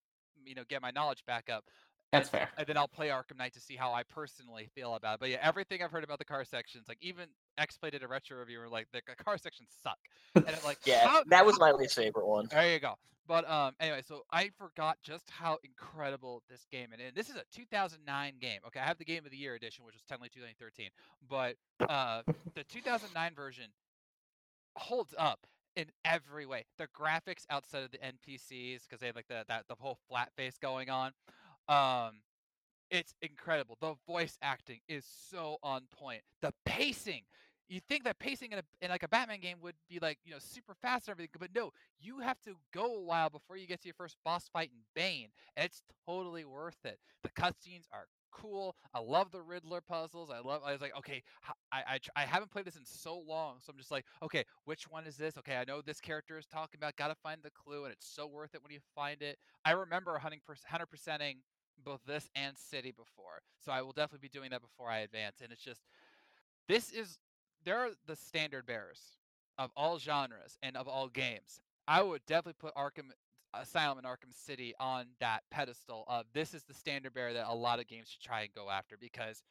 You 0.46 0.54
know, 0.54 0.62
get 0.68 0.80
my 0.82 0.90
knowledge 0.90 1.24
back 1.26 1.50
up. 1.50 1.64
That's 2.12 2.28
fair. 2.28 2.48
and 2.58 2.66
then 2.66 2.76
I'll 2.76 2.88
play 2.88 3.08
Arkham 3.08 3.38
Knight 3.38 3.54
to 3.54 3.60
see 3.60 3.74
how 3.74 3.92
I 3.92 4.02
personally 4.02 4.68
feel 4.74 4.94
about 4.94 5.14
it. 5.14 5.20
But 5.20 5.30
yeah, 5.30 5.38
everything 5.42 5.82
I've 5.82 5.90
heard 5.90 6.04
about 6.04 6.18
the 6.18 6.24
car 6.26 6.44
sections, 6.44 6.86
like 6.88 6.98
even 7.00 7.26
X 7.58 7.76
played 7.76 7.94
it 7.94 8.02
a 8.02 8.08
retro 8.08 8.38
review, 8.38 8.58
were 8.58 8.68
like 8.68 8.86
the 8.92 9.00
car 9.02 9.38
sections 9.38 9.70
suck, 9.82 9.98
and 10.34 10.46
I'm 10.48 10.64
like, 10.64 10.78
Yeah, 10.86 11.06
how- 11.06 11.22
that 11.28 11.44
was 11.46 11.58
my 11.58 11.72
least 11.72 11.94
favorite 11.94 12.26
one. 12.26 12.48
There 12.50 12.72
you 12.72 12.80
go. 12.80 12.94
But 13.28 13.48
um, 13.48 13.74
anyway, 13.78 14.02
so 14.06 14.22
I 14.32 14.50
forgot 14.58 14.98
just 15.02 15.30
how 15.30 15.58
incredible 15.62 16.42
this 16.50 16.66
game 16.72 16.88
is. 16.92 16.98
And 17.06 17.14
this 17.14 17.28
is 17.30 17.36
a 17.36 17.44
2009 17.54 18.34
game. 18.40 18.58
Okay, 18.66 18.80
I 18.80 18.84
have 18.84 18.98
the 18.98 19.04
Game 19.04 19.24
of 19.24 19.30
the 19.30 19.36
Year 19.36 19.54
edition, 19.54 19.84
which 19.84 19.94
was 19.94 20.02
technically 20.02 20.30
2013, 20.34 20.88
but 21.28 21.54
uh, 21.88 22.22
the 22.54 22.64
2009 22.64 23.34
version 23.34 23.66
holds 24.76 25.14
up 25.18 25.46
in 25.76 25.86
every 26.04 26.46
way. 26.46 26.64
The 26.78 26.88
graphics 26.88 27.44
outside 27.48 27.84
of 27.84 27.90
the 27.92 27.98
NPCs, 27.98 28.82
because 28.82 29.00
they 29.00 29.06
have 29.06 29.16
like 29.16 29.28
the 29.28 29.44
that 29.48 29.64
the 29.68 29.76
whole 29.78 29.98
flat 30.08 30.30
face 30.36 30.58
going 30.58 30.90
on. 30.90 31.12
Um, 31.68 32.20
it's 32.92 33.14
incredible. 33.22 33.76
The 33.80 33.94
voice 34.06 34.38
acting 34.42 34.80
is 34.88 35.04
so 35.30 35.56
on 35.62 35.84
point. 35.98 36.20
The 36.42 36.52
pacing. 36.66 37.22
You 37.68 37.80
think 37.88 38.04
that 38.04 38.18
pacing 38.18 38.52
in, 38.52 38.58
a, 38.58 38.62
in 38.82 38.90
like 38.90 39.02
a 39.02 39.08
Batman 39.08 39.40
game 39.40 39.56
would 39.62 39.76
be 39.88 39.98
like 39.98 40.18
you 40.26 40.32
know 40.32 40.38
super 40.38 40.74
fast 40.74 41.08
and 41.08 41.14
everything, 41.14 41.30
but 41.40 41.54
no, 41.54 41.72
you 41.98 42.20
have 42.20 42.38
to 42.42 42.54
go 42.72 42.96
a 42.96 43.00
while 43.02 43.30
before 43.30 43.56
you 43.56 43.66
get 43.66 43.80
to 43.80 43.88
your 43.88 43.94
first 43.94 44.16
boss 44.24 44.46
fight 44.52 44.70
in 44.74 44.80
Bane, 44.94 45.28
and 45.56 45.64
it's 45.64 45.82
totally 46.06 46.44
worth 46.44 46.84
it. 46.84 46.98
The 47.22 47.30
cutscenes 47.30 47.86
are 47.90 48.08
cool. 48.30 48.76
I 48.92 49.00
love 49.00 49.30
the 49.30 49.40
Riddler 49.40 49.80
puzzles. 49.80 50.30
I 50.30 50.40
love. 50.46 50.60
I 50.66 50.72
was 50.72 50.82
like, 50.82 50.96
okay, 50.98 51.22
I 51.72 51.82
I, 51.94 51.98
I 52.14 52.22
haven't 52.26 52.50
played 52.50 52.66
this 52.66 52.76
in 52.76 52.84
so 52.84 53.18
long, 53.18 53.56
so 53.60 53.72
I'm 53.72 53.78
just 53.78 53.90
like, 53.90 54.04
okay, 54.22 54.44
which 54.66 54.90
one 54.90 55.06
is 55.06 55.16
this? 55.16 55.38
Okay, 55.38 55.56
I 55.56 55.64
know 55.64 55.80
this 55.80 56.00
character 56.00 56.36
is 56.38 56.46
talking 56.46 56.78
about. 56.78 56.96
Got 56.96 57.08
to 57.08 57.14
find 57.22 57.40
the 57.42 57.50
clue, 57.50 57.84
and 57.84 57.92
it's 57.92 58.06
so 58.06 58.26
worth 58.26 58.54
it 58.54 58.62
when 58.62 58.72
you 58.72 58.80
find 58.94 59.22
it. 59.22 59.38
I 59.64 59.70
remember 59.72 60.18
hunting 60.18 60.40
hundred 60.66 60.86
percenting 60.86 61.36
both 61.84 62.00
this 62.06 62.30
and 62.34 62.56
City 62.56 62.90
before, 62.90 63.42
so 63.64 63.72
I 63.72 63.82
will 63.82 63.92
definitely 63.92 64.28
be 64.28 64.38
doing 64.38 64.50
that 64.50 64.62
before 64.62 64.88
I 64.88 64.98
advance. 64.98 65.36
And 65.42 65.52
it's 65.52 65.62
just 65.62 65.82
this 66.68 66.90
is 66.92 67.18
there 67.64 67.78
are 67.78 67.90
the 68.06 68.16
standard 68.16 68.66
bearers 68.66 69.00
of 69.58 69.70
all 69.76 69.98
genres 69.98 70.58
and 70.62 70.76
of 70.76 70.88
all 70.88 71.08
games. 71.08 71.60
I 71.86 72.02
would 72.02 72.24
definitely 72.26 72.54
put 72.58 72.74
Arkham 72.74 73.10
Asylum 73.54 73.98
and 73.98 74.06
Arkham 74.06 74.32
City 74.32 74.74
on 74.80 75.06
that 75.20 75.42
pedestal 75.50 76.04
of 76.08 76.24
this 76.32 76.54
is 76.54 76.62
the 76.62 76.74
standard 76.74 77.12
bearer 77.12 77.34
that 77.34 77.46
a 77.48 77.54
lot 77.54 77.80
of 77.80 77.86
games 77.86 78.08
should 78.08 78.22
try 78.22 78.42
and 78.42 78.54
go 78.54 78.70
after 78.70 78.96
because 78.98 79.42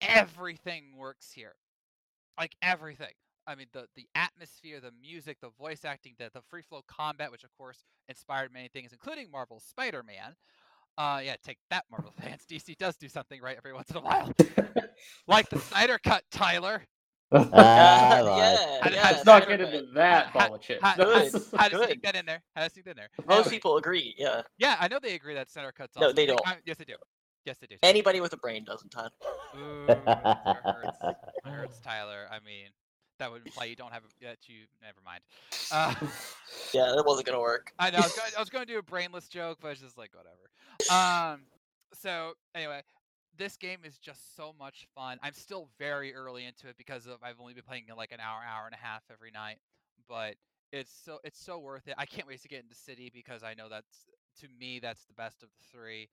everything 0.00 0.96
works 0.96 1.32
here. 1.32 1.54
Like 2.38 2.56
everything. 2.62 3.12
I 3.46 3.54
mean 3.54 3.66
the 3.72 3.86
the 3.94 4.06
atmosphere, 4.14 4.80
the 4.80 4.92
music, 5.02 5.40
the 5.40 5.50
voice 5.50 5.84
acting, 5.84 6.14
the, 6.18 6.30
the 6.32 6.40
free 6.48 6.62
flow 6.62 6.82
combat, 6.86 7.30
which 7.30 7.44
of 7.44 7.52
course 7.58 7.84
inspired 8.08 8.52
many 8.52 8.68
things, 8.68 8.92
including 8.92 9.30
Marvel's 9.30 9.64
Spider-Man. 9.64 10.34
Uh 10.96 11.20
yeah, 11.24 11.36
take 11.44 11.58
that 11.70 11.84
Marvel 11.90 12.12
fans. 12.20 12.42
DC 12.48 12.76
does 12.78 12.96
do 12.96 13.08
something 13.08 13.40
right 13.40 13.56
every 13.56 13.72
once 13.72 13.90
in 13.90 13.96
a 13.96 14.00
while. 14.00 14.32
like 15.26 15.48
the 15.50 15.58
Snyder 15.58 15.98
cut, 16.02 16.22
Tyler. 16.30 16.82
Ah, 17.32 17.40
right. 17.40 18.24
yeah, 18.38 18.78
I'd- 18.82 18.94
yeah, 18.94 19.02
Let's 19.02 19.24
not 19.24 19.42
Spider-Man. 19.42 19.70
get 19.72 19.74
into 19.80 19.92
that 19.94 20.26
Ha- 20.26 20.38
ball 20.46 20.54
of 20.54 20.60
chips. 20.60 20.80
How, 20.82 20.94
Good, 20.94 21.32
how, 21.32 21.58
how 21.58 21.68
to 21.68 21.84
sneak 21.86 22.02
that 22.02 22.14
in 22.14 22.26
there? 22.26 22.42
How 22.54 22.64
to 22.64 22.70
sneak 22.70 22.84
that 22.84 22.92
in 22.92 22.96
there? 22.98 23.08
Most 23.26 23.46
Anyway, 23.46 23.50
people 23.50 23.76
agree. 23.76 24.14
Yeah, 24.16 24.42
yeah, 24.58 24.76
I 24.78 24.86
know 24.86 24.98
they 25.02 25.14
agree 25.14 25.34
that 25.34 25.50
Snyder 25.50 25.72
cuts. 25.72 25.96
No, 25.98 26.12
they 26.12 26.26
don't. 26.26 26.40
I- 26.46 26.58
yes, 26.64 26.76
they 26.76 26.84
do. 26.84 26.94
Yes, 27.44 27.58
they 27.58 27.66
do. 27.66 27.76
anybody 27.82 28.20
with 28.20 28.32
a 28.32 28.36
brain 28.38 28.64
doesn't, 28.64 28.88
Todd. 28.90 29.10
Ooh, 29.58 29.86
that 29.86 30.06
hurts. 30.64 30.98
That 31.02 31.18
hurts, 31.44 31.78
Tyler. 31.80 32.26
I 32.30 32.38
mean, 32.44 32.68
that 33.18 33.30
would 33.30 33.46
imply 33.46 33.64
you 33.66 33.76
don't 33.76 33.92
have 33.92 34.02
a, 34.02 34.24
that 34.24 34.38
you. 34.46 34.66
Never 34.82 34.98
mind. 35.04 35.20
Uh, 35.72 35.94
Yeah, 36.72 36.92
that 36.94 37.04
wasn't 37.06 37.26
gonna 37.26 37.40
work. 37.40 37.72
I 37.78 37.90
know. 37.90 37.98
I 37.98 38.02
was, 38.02 38.12
going, 38.12 38.30
I 38.36 38.40
was 38.40 38.50
going 38.50 38.66
to 38.66 38.72
do 38.72 38.78
a 38.78 38.82
brainless 38.82 39.28
joke, 39.28 39.58
but 39.62 39.68
it's 39.68 39.80
just 39.80 39.96
like 39.96 40.10
whatever. 40.14 41.32
Um. 41.32 41.40
So 41.94 42.34
anyway, 42.54 42.82
this 43.36 43.56
game 43.56 43.78
is 43.84 43.98
just 43.98 44.36
so 44.36 44.54
much 44.58 44.86
fun. 44.94 45.18
I'm 45.22 45.32
still 45.32 45.68
very 45.78 46.14
early 46.14 46.44
into 46.44 46.68
it 46.68 46.76
because 46.76 47.06
of 47.06 47.16
I've 47.22 47.40
only 47.40 47.54
been 47.54 47.64
playing 47.64 47.84
it 47.88 47.96
like 47.96 48.12
an 48.12 48.20
hour, 48.20 48.40
hour 48.40 48.66
and 48.66 48.74
a 48.74 48.84
half 48.84 49.02
every 49.10 49.30
night, 49.30 49.56
but 50.08 50.34
it's 50.72 50.92
so 51.04 51.18
it's 51.24 51.40
so 51.40 51.58
worth 51.58 51.88
it. 51.88 51.94
I 51.98 52.06
can't 52.06 52.26
wait 52.26 52.42
to 52.42 52.48
get 52.48 52.62
into 52.62 52.74
City 52.74 53.10
because 53.12 53.42
I 53.42 53.54
know 53.54 53.68
that's 53.68 54.06
to 54.40 54.48
me 54.58 54.80
that's 54.80 55.04
the 55.06 55.14
best 55.14 55.42
of 55.42 55.48
the 55.48 55.76
three. 55.76 56.08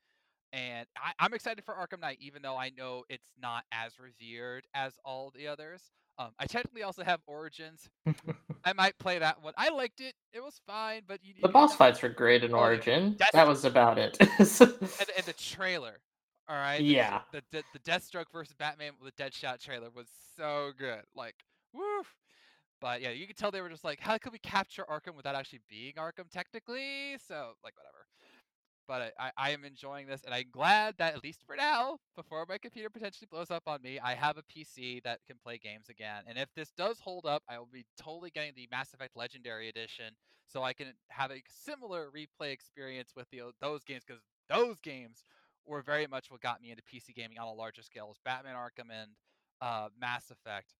And 0.53 0.85
I, 0.97 1.13
I'm 1.19 1.33
excited 1.33 1.63
for 1.63 1.73
Arkham 1.73 2.01
Knight, 2.01 2.17
even 2.19 2.41
though 2.41 2.57
I 2.57 2.71
know 2.77 3.03
it's 3.09 3.31
not 3.41 3.63
as 3.71 3.93
revered 3.99 4.65
as 4.73 4.93
all 5.05 5.31
the 5.35 5.47
others. 5.47 5.81
Um, 6.21 6.31
I 6.39 6.45
technically 6.45 6.83
also 6.83 7.03
have 7.03 7.19
Origins. 7.27 7.89
I 8.65 8.73
might 8.73 8.97
play 8.99 9.17
that 9.19 9.41
one. 9.41 9.53
I 9.57 9.69
liked 9.69 10.01
it. 10.01 10.13
It 10.33 10.41
was 10.41 10.59
fine, 10.67 11.01
but 11.07 11.19
you, 11.23 11.33
The 11.41 11.47
you 11.47 11.53
boss 11.53 11.71
know- 11.71 11.77
fights 11.77 12.01
were 12.01 12.09
great 12.09 12.43
in 12.43 12.53
Origin. 12.53 13.17
That 13.33 13.47
was 13.47 13.65
about 13.65 13.97
it. 13.97 14.17
and, 14.19 14.29
and 14.39 15.25
the 15.25 15.33
trailer. 15.37 15.99
All 16.47 16.55
right. 16.55 16.77
the- 16.79 16.83
Yeah. 16.85 17.21
The, 17.31 17.41
the 17.51 17.63
the 17.73 17.79
Deathstroke 17.79 18.25
versus 18.31 18.53
Batman 18.57 18.93
with 19.01 19.15
the 19.15 19.23
Deadshot 19.23 19.59
trailer 19.63 19.89
was 19.95 20.07
so 20.37 20.71
good. 20.77 21.01
Like, 21.15 21.35
woo. 21.73 22.03
But 22.79 23.01
yeah, 23.01 23.09
you 23.11 23.27
could 23.27 23.37
tell 23.37 23.51
they 23.51 23.61
were 23.61 23.69
just 23.69 23.83
like, 23.83 23.99
how 23.99 24.17
could 24.17 24.31
we 24.33 24.39
capture 24.39 24.83
Arkham 24.89 25.15
without 25.15 25.35
actually 25.35 25.61
being 25.69 25.93
Arkham 25.93 26.29
technically? 26.31 27.15
So 27.27 27.51
like 27.63 27.73
whatever. 27.77 28.05
But 28.91 29.13
I, 29.17 29.31
I, 29.37 29.51
am 29.51 29.63
enjoying 29.63 30.07
this, 30.07 30.21
and 30.25 30.33
I'm 30.33 30.49
glad 30.51 30.95
that 30.97 31.15
at 31.15 31.23
least 31.23 31.45
for 31.47 31.55
now, 31.55 31.99
before 32.13 32.45
my 32.49 32.57
computer 32.57 32.89
potentially 32.89 33.29
blows 33.31 33.49
up 33.49 33.63
on 33.65 33.81
me, 33.81 34.01
I 34.01 34.15
have 34.15 34.37
a 34.37 34.43
PC 34.43 35.01
that 35.03 35.19
can 35.25 35.37
play 35.41 35.57
games 35.57 35.87
again. 35.87 36.23
And 36.27 36.37
if 36.37 36.49
this 36.57 36.71
does 36.71 36.99
hold 36.99 37.25
up, 37.25 37.41
I 37.47 37.57
will 37.57 37.69
be 37.71 37.85
totally 37.97 38.31
getting 38.31 38.51
the 38.53 38.67
Mass 38.69 38.93
Effect 38.93 39.15
Legendary 39.15 39.69
Edition, 39.69 40.13
so 40.45 40.63
I 40.63 40.73
can 40.73 40.87
have 41.07 41.31
a 41.31 41.41
similar 41.47 42.09
replay 42.13 42.51
experience 42.51 43.13
with 43.15 43.29
the 43.31 43.43
those 43.61 43.85
games 43.85 44.03
because 44.05 44.21
those 44.49 44.81
games 44.81 45.23
were 45.65 45.81
very 45.81 46.05
much 46.05 46.29
what 46.29 46.41
got 46.41 46.61
me 46.61 46.71
into 46.71 46.83
PC 46.83 47.15
gaming 47.15 47.39
on 47.39 47.47
a 47.47 47.53
larger 47.53 47.83
scale. 47.83 48.09
Was 48.09 48.17
Batman 48.25 48.55
Arkham 48.55 48.91
and 48.91 49.11
uh, 49.61 49.87
Mass 50.01 50.31
Effect. 50.31 50.73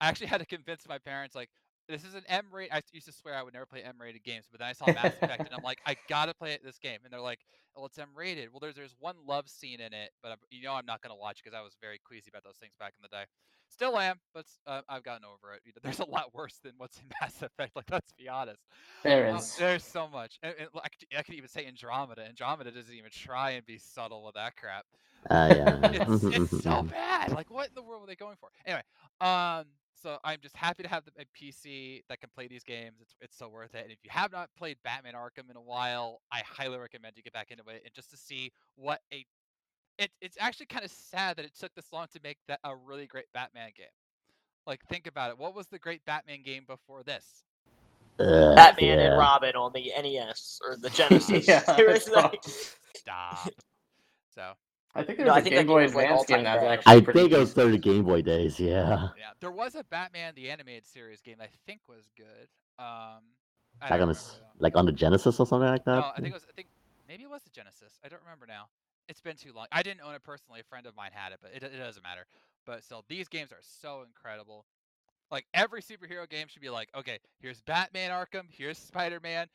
I 0.00 0.08
actually 0.08 0.28
had 0.28 0.40
to 0.40 0.46
convince 0.46 0.88
my 0.88 0.96
parents 0.96 1.34
like 1.34 1.50
this 1.88 2.04
is 2.04 2.14
an 2.14 2.22
M 2.28 2.46
rate. 2.52 2.68
I 2.72 2.82
used 2.92 3.06
to 3.06 3.12
swear 3.12 3.34
I 3.34 3.42
would 3.42 3.54
never 3.54 3.66
play 3.66 3.82
M 3.82 3.94
rated 4.00 4.22
games, 4.22 4.46
but 4.50 4.60
then 4.60 4.68
I 4.68 4.72
saw 4.72 4.86
Mass 4.86 5.06
Effect 5.06 5.40
and 5.40 5.54
I'm 5.54 5.62
like, 5.62 5.80
I 5.86 5.96
gotta 6.08 6.34
play 6.34 6.56
this 6.62 6.78
game. 6.78 6.98
And 7.04 7.12
they're 7.12 7.20
like, 7.20 7.40
well, 7.74 7.86
it's 7.86 7.98
M 7.98 8.08
rated. 8.14 8.52
Well, 8.52 8.60
there's 8.60 8.74
there's 8.74 8.94
one 8.98 9.16
love 9.26 9.48
scene 9.48 9.80
in 9.80 9.92
it, 9.92 10.10
but 10.22 10.32
I'm, 10.32 10.38
you 10.50 10.62
know 10.62 10.74
I'm 10.74 10.86
not 10.86 11.00
gonna 11.02 11.16
watch 11.16 11.40
because 11.42 11.56
I 11.56 11.62
was 11.62 11.76
very 11.80 11.98
queasy 12.04 12.30
about 12.30 12.44
those 12.44 12.56
things 12.56 12.74
back 12.78 12.94
in 12.98 13.02
the 13.02 13.08
day. 13.08 13.24
Still 13.70 13.98
am, 13.98 14.18
but 14.32 14.46
uh, 14.66 14.80
I've 14.88 15.02
gotten 15.02 15.24
over 15.24 15.54
it. 15.54 15.60
You 15.64 15.72
know, 15.72 15.80
There's 15.82 16.00
a 16.00 16.06
lot 16.06 16.34
worse 16.34 16.58
than 16.62 16.72
what's 16.78 16.98
in 16.98 17.04
Mass 17.20 17.42
Effect. 17.42 17.74
Like 17.76 17.90
let's 17.90 18.12
be 18.12 18.28
honest. 18.28 18.60
there 19.02 19.28
Uh, 19.28 19.40
there's 19.58 19.84
so 19.84 20.08
much. 20.08 20.38
And, 20.42 20.54
and, 20.58 20.68
like, 20.74 20.96
I 21.16 21.22
could 21.22 21.34
even 21.34 21.48
say 21.48 21.66
Andromeda. 21.66 22.26
Andromeda 22.26 22.70
doesn't 22.70 22.94
even 22.94 23.10
try 23.10 23.50
and 23.52 23.66
be 23.66 23.78
subtle 23.78 24.24
with 24.24 24.34
that 24.34 24.56
crap. 24.56 24.84
Uh, 25.30 25.54
yeah. 25.54 26.04
It's, 26.08 26.24
it's 26.24 26.62
so 26.62 26.82
bad. 26.82 27.32
Like, 27.32 27.50
what 27.50 27.68
in 27.68 27.74
the 27.74 27.82
world 27.82 28.02
were 28.02 28.06
they 28.06 28.14
going 28.14 28.36
for? 28.40 28.50
Anyway, 28.64 28.82
um, 29.20 29.64
so 30.00 30.18
I'm 30.24 30.38
just 30.40 30.56
happy 30.56 30.82
to 30.82 30.88
have 30.88 31.04
the, 31.04 31.12
a 31.22 31.24
PC 31.36 32.02
that 32.08 32.20
can 32.20 32.30
play 32.34 32.46
these 32.48 32.64
games. 32.64 32.96
It's 33.00 33.14
it's 33.20 33.36
so 33.36 33.48
worth 33.48 33.74
it. 33.74 33.82
And 33.84 33.92
if 33.92 33.98
you 34.04 34.10
have 34.10 34.32
not 34.32 34.48
played 34.56 34.76
Batman 34.84 35.14
Arkham 35.14 35.50
in 35.50 35.56
a 35.56 35.60
while, 35.62 36.20
I 36.32 36.42
highly 36.46 36.78
recommend 36.78 37.14
you 37.16 37.22
get 37.22 37.32
back 37.32 37.50
into 37.50 37.62
it 37.68 37.82
and 37.84 37.92
just 37.94 38.10
to 38.10 38.16
see 38.16 38.52
what 38.76 39.00
a 39.12 39.24
it, 39.98 40.10
it's 40.20 40.36
actually 40.38 40.66
kind 40.66 40.84
of 40.84 40.92
sad 40.92 41.36
that 41.36 41.44
it 41.44 41.52
took 41.58 41.74
this 41.74 41.92
long 41.92 42.06
to 42.12 42.20
make 42.22 42.38
that 42.46 42.60
a 42.64 42.74
really 42.76 43.06
great 43.06 43.26
Batman 43.34 43.70
game. 43.76 43.86
Like, 44.64 44.80
think 44.88 45.06
about 45.08 45.30
it. 45.30 45.38
What 45.38 45.56
was 45.56 45.66
the 45.66 45.78
great 45.78 46.04
Batman 46.04 46.42
game 46.44 46.62
before 46.68 47.02
this? 47.02 47.42
Uh, 48.20 48.54
Batman 48.54 48.98
yeah. 48.98 49.06
and 49.06 49.18
Robin 49.18 49.56
on 49.56 49.72
the 49.72 49.90
NES 50.00 50.60
or 50.64 50.76
the 50.76 50.90
Genesis. 50.94 51.48
yeah, 51.48 51.62
It 51.78 51.88
I 51.88 51.92
was 51.92 52.04
saw- 52.04 52.12
like- 52.20 52.44
Stop. 52.96 53.48
so 54.34 54.52
I 54.98 55.04
think 55.04 55.18
there 55.18 55.26
No, 55.26 55.32
was 55.32 55.36
I 55.36 55.40
a 55.40 55.42
think 55.42 55.54
Game 55.54 55.66
Boy 55.66 55.80
game 55.80 55.84
was, 55.84 55.94
like, 55.94 56.10
Advance 56.10 56.24
game 56.26 56.44
that 56.44 56.56
was 56.56 56.64
actually 56.64 56.96
I 56.96 57.00
pretty 57.00 57.22
think 57.22 57.32
it 57.32 57.38
was 57.38 57.54
decent. 57.54 57.54
during 57.54 57.72
the 57.72 57.78
Game 57.78 58.04
Boy 58.04 58.22
days. 58.22 58.58
Yeah. 58.60 59.08
yeah, 59.16 59.30
there 59.40 59.50
was 59.52 59.74
a 59.74 59.84
Batman 59.84 60.34
the 60.34 60.50
animated 60.50 60.86
series 60.86 61.20
game 61.20 61.36
I 61.40 61.48
think 61.66 61.80
was 61.88 62.10
good. 62.16 62.48
Um, 62.78 63.34
I 63.80 63.90
Like 63.90 64.00
on 64.00 64.08
remember, 64.08 64.12
the 64.12 64.20
like 64.58 64.76
on 64.76 64.86
the 64.86 64.92
Genesis 64.92 65.40
or 65.40 65.46
something 65.46 65.68
like 65.68 65.84
that. 65.84 66.04
No, 66.04 66.10
I 66.14 66.20
think 66.20 66.32
it 66.32 66.34
was. 66.34 66.46
I 66.48 66.52
think 66.52 66.68
maybe 67.08 67.24
it 67.24 67.30
was 67.30 67.42
the 67.42 67.50
Genesis. 67.50 67.98
I 68.04 68.08
don't 68.08 68.22
remember 68.22 68.46
now. 68.46 68.68
It's 69.08 69.20
been 69.20 69.36
too 69.36 69.52
long. 69.54 69.66
I 69.72 69.82
didn't 69.82 70.02
own 70.02 70.14
it 70.14 70.22
personally. 70.22 70.60
A 70.60 70.64
friend 70.64 70.86
of 70.86 70.94
mine 70.96 71.10
had 71.12 71.32
it, 71.32 71.38
but 71.42 71.52
it, 71.54 71.62
it 71.62 71.78
doesn't 71.78 72.02
matter. 72.02 72.26
But 72.66 72.84
still, 72.84 73.04
these 73.08 73.28
games 73.28 73.52
are 73.52 73.62
so 73.62 74.02
incredible. 74.06 74.66
Like 75.30 75.46
every 75.54 75.82
superhero 75.82 76.28
game 76.28 76.48
should 76.48 76.62
be 76.62 76.70
like, 76.70 76.90
okay, 76.96 77.18
here's 77.40 77.60
Batman 77.62 78.10
Arkham, 78.10 78.44
here's 78.50 78.78
Spider 78.78 79.20
Man. 79.22 79.46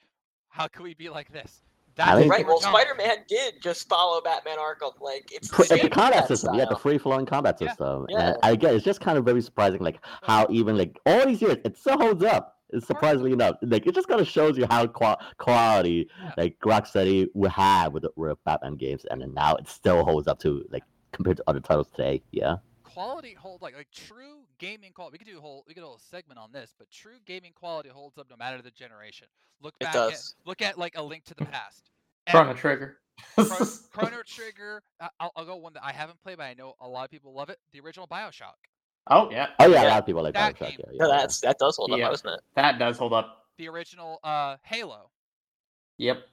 How 0.49 0.67
can 0.67 0.84
we 0.84 0.93
be 0.93 1.10
like 1.10 1.32
this? 1.32 1.62
That's 1.95 2.27
right. 2.27 2.45
Well, 2.45 2.60
Spider 2.60 2.95
Man 2.95 3.17
did 3.27 3.62
just 3.62 3.88
follow 3.88 4.19
Batman 4.21 4.58
Arkham. 4.58 4.99
Like 4.99 5.29
it's 5.32 5.49
the 5.49 5.56
Pr- 5.56 5.63
same 5.63 5.77
the 5.84 5.89
combat 5.89 6.12
combat 6.13 6.27
system, 6.27 6.56
yeah, 6.56 6.65
the 6.69 6.75
free 6.75 6.97
flowing 6.97 7.25
combat 7.25 7.58
Yeah. 7.62 7.67
system. 7.69 8.06
Yeah. 8.10 8.27
And 8.29 8.38
I 8.43 8.56
guess 8.56 8.73
it's 8.73 8.86
just 8.86 8.99
kind 9.01 9.17
of 9.17 9.25
very 9.25 9.41
surprising, 9.41 9.82
like 9.82 9.99
how 10.23 10.47
even 10.49 10.77
like 10.77 10.99
all 11.06 11.25
these 11.25 11.41
years 11.41 11.58
it 11.63 11.77
still 11.77 11.97
holds 11.97 12.23
up. 12.23 12.58
It's 12.69 12.88
surprisingly 12.88 13.34
enough. 13.34 13.58
Like 13.62 13.86
it 13.86 13.93
just 13.93 14.08
kind 14.08 14.19
of 14.19 14.27
shows 14.27 14.58
you 14.58 14.65
how 14.67 14.88
qua- 14.88 15.17
quality 15.38 16.10
Yeah. 16.19 16.32
like 16.38 16.58
Rocksteady 16.65 17.27
would 17.36 17.51
have 17.51 17.93
with, 17.93 18.03
the- 18.03 18.12
with 18.15 18.43
Batman 18.45 18.75
games, 18.75 19.06
and 19.12 19.21
then 19.21 19.34
now 19.34 19.56
it 19.56 19.67
still 19.67 20.03
holds 20.03 20.27
up 20.27 20.39
to 20.39 20.65
like 20.71 20.84
compared 21.12 21.38
to 21.38 21.43
other 21.47 21.60
titles 21.60 21.88
today. 21.89 22.23
Yeah. 22.32 22.56
quality 22.84 23.34
hold 23.34 23.60
like 23.62 23.75
like 23.75 23.89
true 23.91 24.41
gaming 24.59 24.91
quality. 24.93 25.13
We 25.15 25.17
could 25.19 25.31
do 25.31 25.37
a 25.37 25.41
whole 25.41 25.63
we 25.67 25.73
could 25.73 25.81
do 25.81 25.85
a 25.85 25.89
whole 25.89 25.99
segment 25.99 26.39
on 26.39 26.51
this, 26.51 26.73
but 26.77 26.89
true 26.91 27.17
gaming 27.25 27.51
quality 27.55 27.89
holds 27.89 28.17
up 28.17 28.27
no 28.29 28.35
matter 28.35 28.61
the 28.61 28.71
generation. 28.71 29.27
Look 29.61 29.75
It 29.79 29.85
back 29.85 29.93
does. 29.93 30.35
at 30.41 30.47
look 30.47 30.61
at 30.61 30.77
like 30.77 30.93
a 30.97 31.03
Link 31.03 31.23
to 31.25 31.33
the 31.35 31.45
Past. 31.45 31.89
Chrono 32.29 32.49
Every- 32.51 32.59
Trigger. 32.61 32.97
Chrono, 33.35 33.65
Chrono 33.91 34.21
Trigger. 34.25 34.81
I'll, 35.19 35.31
I'll 35.35 35.45
go 35.45 35.55
one 35.57 35.73
that 35.73 35.83
I 35.85 35.91
haven't 35.91 36.19
played, 36.23 36.37
but 36.37 36.43
I 36.45 36.53
know 36.55 36.73
a 36.81 36.87
lot 36.87 37.05
of 37.05 37.11
people 37.11 37.33
love 37.33 37.49
it. 37.49 37.59
The 37.71 37.79
original 37.81 38.07
Bioshock. 38.07 38.53
oh 39.11 39.29
yeah, 39.31 39.47
Oh 39.59 39.67
yeah, 39.67 39.83
a 39.83 39.89
lot 39.89 39.99
of 39.99 40.05
people 40.05 40.23
like 40.23 40.33
That 40.33 40.55
Bioshock. 40.55 40.69
game- 40.69 40.79
Yeah, 40.79 40.91
yeah, 40.93 40.97
No, 41.05 41.09
that's 41.11 41.39
that 41.41 41.59
does 41.59 41.77
hold 41.77 41.91
up. 41.91 41.99
Yeah. 41.99 42.07
I 42.07 42.09
was 42.09 42.23
not. 42.23 42.35
It? 42.39 42.43
That 42.55 42.79
does 42.79 42.97
hold 42.97 43.13
up. 43.13 43.45
The 43.57 43.67
original 43.69 44.19
uh, 44.23 44.57
Halo. 44.63 45.11
Yep, 45.97 46.23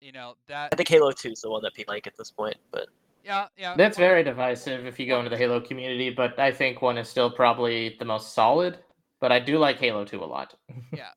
You 0.00 0.10
know 0.12 0.34
that. 0.48 0.70
I 0.72 0.76
think 0.76 0.88
Halo 0.88 1.12
Two 1.12 1.30
is 1.30 1.42
the 1.42 1.50
one 1.50 1.62
that 1.62 1.74
people 1.74 1.94
like 1.94 2.06
at 2.08 2.16
this 2.16 2.30
point, 2.32 2.56
but 2.72 2.88
Yeah, 3.24 3.46
yeah. 3.56 3.74
that's 3.74 3.96
very 3.96 4.22
divisive 4.22 4.86
if 4.86 5.00
you 5.00 5.06
go 5.06 5.18
into 5.18 5.30
the 5.30 5.38
Halo 5.38 5.60
community, 5.60 6.10
but 6.10 6.38
I 6.38 6.52
think 6.52 6.82
one 6.82 6.98
is 6.98 7.08
still 7.08 7.30
probably 7.30 7.96
the 7.98 8.04
most 8.04 8.34
solid. 8.34 8.78
But 9.20 9.32
I 9.32 9.40
do 9.40 9.56
like 9.58 9.78
Halo 9.78 10.04
2 10.04 10.22
a 10.22 10.24
lot. 10.24 10.54
Yeah. 10.94 11.10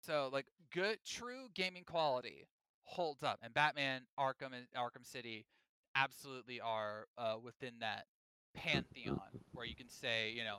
So 0.00 0.30
like 0.32 0.46
good, 0.72 0.98
true 1.06 1.48
gaming 1.54 1.84
quality 1.84 2.46
holds 2.84 3.22
up, 3.22 3.38
and 3.42 3.52
Batman, 3.54 4.02
Arkham, 4.18 4.52
and 4.54 4.66
Arkham 4.76 5.04
City 5.04 5.46
absolutely 5.94 6.60
are 6.60 7.06
uh, 7.16 7.36
within 7.42 7.74
that 7.80 8.06
pantheon 8.54 9.20
where 9.52 9.66
you 9.66 9.74
can 9.74 9.88
say, 9.88 10.32
you 10.36 10.44
know, 10.44 10.58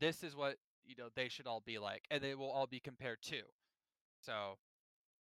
this 0.00 0.22
is 0.22 0.36
what 0.36 0.56
you 0.84 0.94
know 0.96 1.08
they 1.14 1.28
should 1.28 1.46
all 1.46 1.62
be 1.64 1.78
like, 1.78 2.04
and 2.10 2.22
they 2.22 2.34
will 2.34 2.50
all 2.50 2.66
be 2.66 2.80
compared 2.80 3.22
to. 3.22 3.40
So, 4.20 4.58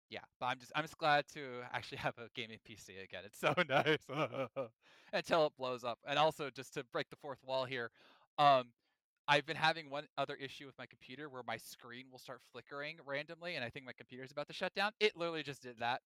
yeah, 0.10 0.20
but 0.40 0.48
I'm 0.48 0.60
just 0.60 0.72
I'm 0.76 0.84
just 0.84 0.98
glad 0.98 1.26
to 1.34 1.62
actually 1.74 1.98
have 2.00 2.18
a 2.18 2.28
gaming 2.36 2.60
PC 2.68 3.04
again. 3.04 3.24
It's 3.26 3.40
so 3.40 3.54
nice 3.70 4.06
until 5.14 5.48
it 5.48 5.54
blows 5.58 5.84
up, 5.84 6.00
and 6.08 6.20
also 6.20 6.50
just 6.50 6.74
to 6.76 6.84
break 6.92 7.10
the 7.10 7.16
fourth 7.16 7.40
wall 7.46 7.66
here. 7.66 7.92
Um, 8.38 8.66
I've 9.28 9.46
been 9.48 9.58
having 9.58 9.90
one 9.90 10.06
other 10.20 10.36
issue 10.36 10.68
with 10.68 10.78
my 10.78 10.86
computer 10.86 11.30
where 11.30 11.42
my 11.48 11.58
screen 11.58 12.06
will 12.12 12.20
start 12.20 12.42
flickering 12.52 12.98
randomly, 13.06 13.56
and 13.56 13.66
I 13.66 13.70
think 13.70 13.86
my 13.86 13.94
computer's 13.94 14.32
about 14.32 14.48
to 14.48 14.54
shut 14.54 14.74
down. 14.76 14.92
It 15.00 15.18
literally 15.18 15.42
just 15.42 15.64
did 15.64 15.80
that. 15.80 16.02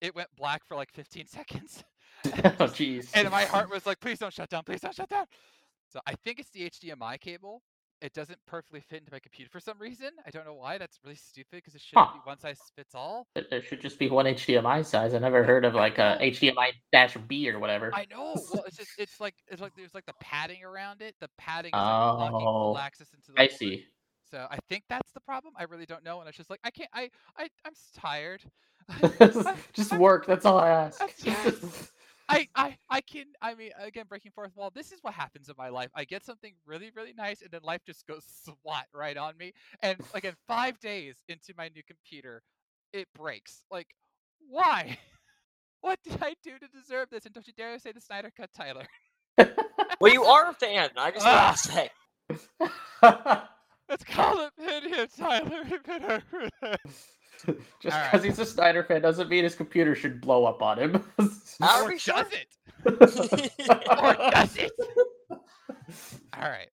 It 0.00 0.14
went 0.16 0.28
black 0.36 0.64
for 0.64 0.74
like 0.74 0.90
15 0.90 1.26
seconds. 1.28 1.84
oh 2.26 2.30
jeez. 2.66 3.10
and 3.14 3.30
my 3.30 3.44
heart 3.44 3.70
was 3.70 3.86
like, 3.86 4.00
please 4.00 4.18
don't 4.18 4.32
shut 4.32 4.50
down, 4.50 4.64
please 4.64 4.80
don't 4.80 4.94
shut 4.94 5.08
down. 5.08 5.26
So 5.92 6.00
I 6.04 6.14
think 6.24 6.40
it's 6.40 6.50
the 6.50 6.68
HDMI 6.68 7.20
cable. 7.20 7.62
It 8.04 8.12
doesn't 8.12 8.38
perfectly 8.46 8.80
fit 8.80 9.00
into 9.00 9.12
my 9.12 9.18
computer 9.18 9.50
for 9.50 9.60
some 9.60 9.78
reason. 9.78 10.10
I 10.26 10.30
don't 10.30 10.44
know 10.44 10.52
why. 10.52 10.76
That's 10.76 10.98
really 11.02 11.16
stupid 11.16 11.52
because 11.52 11.74
it 11.74 11.80
shouldn't 11.80 12.04
Huh. 12.04 12.12
be 12.12 12.20
one 12.22 12.38
size 12.38 12.60
fits 12.76 12.94
all. 12.94 13.26
It, 13.34 13.48
it 13.50 13.64
should 13.64 13.80
just 13.80 13.98
be 13.98 14.10
one 14.10 14.26
HDMI 14.26 14.82
size. 14.84 15.14
I 15.14 15.18
never 15.18 15.42
heard 15.42 15.64
of 15.64 15.74
like 15.74 15.98
a. 15.98 16.18
HDMI 16.20 16.72
dash 16.92 17.16
B 17.28 17.50
or 17.50 17.58
whatever. 17.58 17.92
I 17.92 18.04
know. 18.10 18.44
Well, 18.48 18.64
it's 18.66 18.76
just 18.76 18.92
it's 18.98 19.20
like 19.20 19.34
it's 19.48 19.62
like 19.62 19.72
there's 19.74 19.94
like 19.94 20.06
the 20.06 20.14
padding 20.20 20.64
around 20.64 21.00
it. 21.02 21.14
The 21.20 21.28
padding 21.38 21.76
is 21.78 21.88
like 21.88 22.00
blocking 22.14 22.50
full 22.60 22.76
Oh, 22.76 22.78
access 22.78 23.08
into 23.14 23.32
the 23.32 23.40
I 23.40 23.48
board. 23.48 23.58
see. 23.58 23.86
So 24.30 24.46
I 24.50 24.58
think 24.68 24.84
that's 24.88 25.12
the 25.12 25.20
problem. 25.20 25.54
I 25.56 25.64
really 25.64 25.86
don't 25.86 26.04
know, 26.04 26.20
and 26.20 26.28
it's 26.28 26.36
just 26.36 26.50
like 26.50 26.60
I 26.64 26.70
can't. 26.70 26.90
I 26.92 27.10
I 27.38 27.48
I'm 27.64 27.72
tired. 27.96 28.42
just 29.72 29.92
work. 29.92 30.26
That's 30.26 30.46
all 30.46 30.58
I 30.58 30.70
ask. 30.70 31.02
I, 32.28 32.48
I 32.54 32.76
I 32.88 33.00
can 33.02 33.26
I 33.42 33.54
mean 33.54 33.70
again 33.78 34.06
breaking 34.08 34.32
fourth 34.34 34.56
wall. 34.56 34.70
This 34.74 34.92
is 34.92 34.98
what 35.02 35.14
happens 35.14 35.48
in 35.48 35.54
my 35.58 35.68
life. 35.68 35.90
I 35.94 36.04
get 36.04 36.24
something 36.24 36.52
really 36.66 36.90
really 36.94 37.12
nice, 37.12 37.42
and 37.42 37.50
then 37.50 37.60
life 37.62 37.82
just 37.86 38.06
goes 38.06 38.24
swat 38.44 38.86
right 38.94 39.16
on 39.16 39.36
me. 39.38 39.52
And 39.82 39.98
like 40.14 40.24
in 40.24 40.34
five 40.46 40.78
days 40.80 41.16
into 41.28 41.52
my 41.56 41.68
new 41.74 41.82
computer, 41.86 42.42
it 42.92 43.08
breaks. 43.14 43.64
Like 43.70 43.88
why? 44.48 44.98
What 45.82 45.98
did 46.02 46.16
I 46.22 46.34
do 46.42 46.52
to 46.58 46.66
deserve 46.68 47.10
this? 47.10 47.26
And 47.26 47.34
don't 47.34 47.46
you 47.46 47.52
dare 47.58 47.78
say 47.78 47.92
the 47.92 48.00
Snyder 48.00 48.32
Cut, 48.34 48.48
Tyler. 48.56 48.86
well, 50.00 50.10
you 50.10 50.24
are 50.24 50.48
a 50.48 50.54
fan. 50.54 50.88
I 50.96 51.10
just 51.10 51.26
want 51.26 51.56
to 51.58 51.62
say. 51.62 51.90
Let's 53.90 54.04
call 54.04 54.46
it 54.46 54.52
pin 54.56 55.08
Tyler. 55.14 56.22
Pin 57.44 57.54
over 57.54 57.58
there. 57.58 57.66
just 57.80 57.94
Alright. 57.96 58.12
because 58.12 58.24
he's 58.24 58.38
a 58.38 58.46
Snyder 58.46 58.84
fan 58.84 59.02
doesn't 59.02 59.28
mean 59.28 59.44
his 59.44 59.54
computer 59.54 59.94
should 59.94 60.20
blow 60.20 60.44
up 60.44 60.62
on 60.62 60.78
him. 60.78 61.04
How 61.60 61.80
are 61.80 61.84
Or 61.84 61.88
we 61.88 61.98
sure? 61.98 62.14
does 62.24 62.32
it? 62.32 62.48
or 62.86 64.14
does 64.30 64.56
it? 64.56 64.72
All 65.30 66.48
right. 66.48 66.68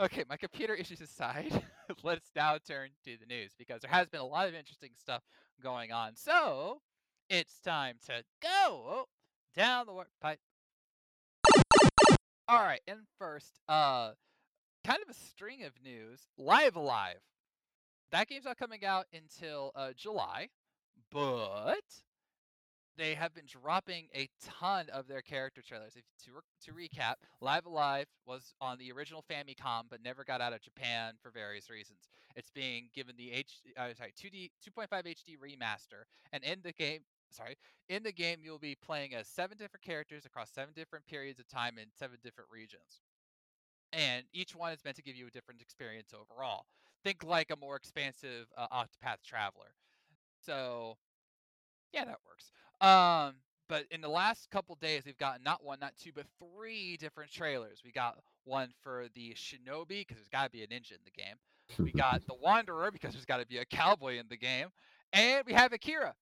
Okay, 0.00 0.24
my 0.28 0.36
computer 0.36 0.74
issues 0.74 1.00
aside, 1.00 1.62
let's 2.04 2.30
now 2.36 2.56
turn 2.66 2.90
to 3.04 3.16
the 3.18 3.26
news 3.26 3.52
because 3.58 3.80
there 3.82 3.90
has 3.90 4.08
been 4.08 4.20
a 4.20 4.24
lot 4.26 4.46
of 4.48 4.54
interesting 4.54 4.90
stuff 4.96 5.22
going 5.62 5.90
on. 5.92 6.14
So 6.14 6.80
it's 7.28 7.58
time 7.60 7.96
to 8.06 8.22
go 8.42 9.06
down 9.56 9.86
the 9.86 9.92
warp 9.92 10.08
pipe. 10.22 10.38
All 12.48 12.62
right, 12.62 12.80
and 12.86 13.00
first, 13.18 13.58
uh, 13.68 14.12
kind 14.86 15.00
of 15.02 15.08
a 15.10 15.14
string 15.14 15.64
of 15.64 15.72
news. 15.84 16.20
Live 16.38 16.76
A 16.76 16.80
Live. 16.80 17.20
That 18.10 18.28
game's 18.28 18.46
not 18.46 18.56
coming 18.56 18.84
out 18.84 19.06
until 19.12 19.70
uh, 19.74 19.90
July, 19.96 20.48
but 21.10 21.84
they 22.96 23.14
have 23.14 23.34
been 23.34 23.46
dropping 23.46 24.08
a 24.14 24.28
ton 24.42 24.86
of 24.92 25.06
their 25.06 25.20
character 25.20 25.62
trailers. 25.66 25.94
If 25.94 26.04
to 26.24 26.40
to 26.64 26.72
recap, 26.72 27.14
Live 27.40 27.66
A 27.66 27.68
Live 27.68 28.06
was 28.26 28.54
on 28.60 28.78
the 28.78 28.90
original 28.92 29.24
Famicom, 29.30 29.84
but 29.90 30.02
never 30.02 30.24
got 30.24 30.40
out 30.40 30.52
of 30.54 30.60
Japan 30.62 31.14
for 31.22 31.30
various 31.30 31.68
reasons. 31.68 32.08
It's 32.34 32.50
being 32.50 32.88
given 32.94 33.14
the 33.16 33.30
H, 33.30 33.60
uh, 33.76 33.94
sorry, 33.96 34.12
2D 34.18 34.50
2.5 34.66 34.88
HD 34.90 35.36
remaster, 35.38 36.04
and 36.32 36.42
in 36.44 36.60
the 36.62 36.72
game, 36.72 37.00
sorry, 37.30 37.56
in 37.88 38.02
the 38.02 38.12
game 38.12 38.38
you'll 38.42 38.58
be 38.58 38.74
playing 38.74 39.14
as 39.14 39.28
seven 39.28 39.58
different 39.58 39.84
characters 39.84 40.24
across 40.24 40.50
seven 40.50 40.72
different 40.74 41.06
periods 41.06 41.38
of 41.38 41.46
time 41.46 41.78
in 41.78 41.86
seven 41.98 42.18
different 42.22 42.50
regions, 42.50 43.02
and 43.92 44.24
each 44.32 44.56
one 44.56 44.72
is 44.72 44.84
meant 44.84 44.96
to 44.96 45.02
give 45.02 45.14
you 45.14 45.26
a 45.26 45.30
different 45.30 45.60
experience 45.60 46.14
overall. 46.14 46.64
Think 47.04 47.24
like 47.24 47.50
a 47.50 47.56
more 47.56 47.76
expansive 47.76 48.46
uh, 48.56 48.66
Octopath 48.68 49.22
Traveler. 49.24 49.74
So, 50.44 50.96
yeah, 51.92 52.04
that 52.04 52.18
works. 52.26 52.50
Um, 52.80 53.36
but 53.68 53.84
in 53.90 54.00
the 54.00 54.08
last 54.08 54.50
couple 54.50 54.76
days, 54.80 55.02
we've 55.04 55.18
gotten 55.18 55.42
not 55.42 55.62
one, 55.62 55.78
not 55.80 55.92
two, 56.02 56.10
but 56.14 56.24
three 56.38 56.96
different 56.96 57.30
trailers. 57.30 57.82
We 57.84 57.92
got 57.92 58.18
one 58.44 58.70
for 58.82 59.06
the 59.14 59.34
Shinobi 59.34 60.00
because 60.00 60.16
there's 60.16 60.28
got 60.28 60.44
to 60.44 60.50
be 60.50 60.62
a 60.62 60.66
ninja 60.66 60.92
in 60.92 60.98
the 61.04 61.10
game. 61.10 61.36
We 61.78 61.92
got 61.96 62.26
the 62.26 62.34
Wanderer 62.34 62.90
because 62.90 63.12
there's 63.12 63.26
got 63.26 63.40
to 63.40 63.46
be 63.46 63.58
a 63.58 63.64
cowboy 63.64 64.18
in 64.18 64.26
the 64.28 64.36
game, 64.36 64.68
and 65.12 65.44
we 65.46 65.52
have 65.52 65.72
Akira. 65.72 66.14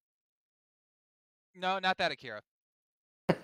No, 1.55 1.79
not 1.79 1.97
that 1.99 2.11
Akira. 2.11 2.43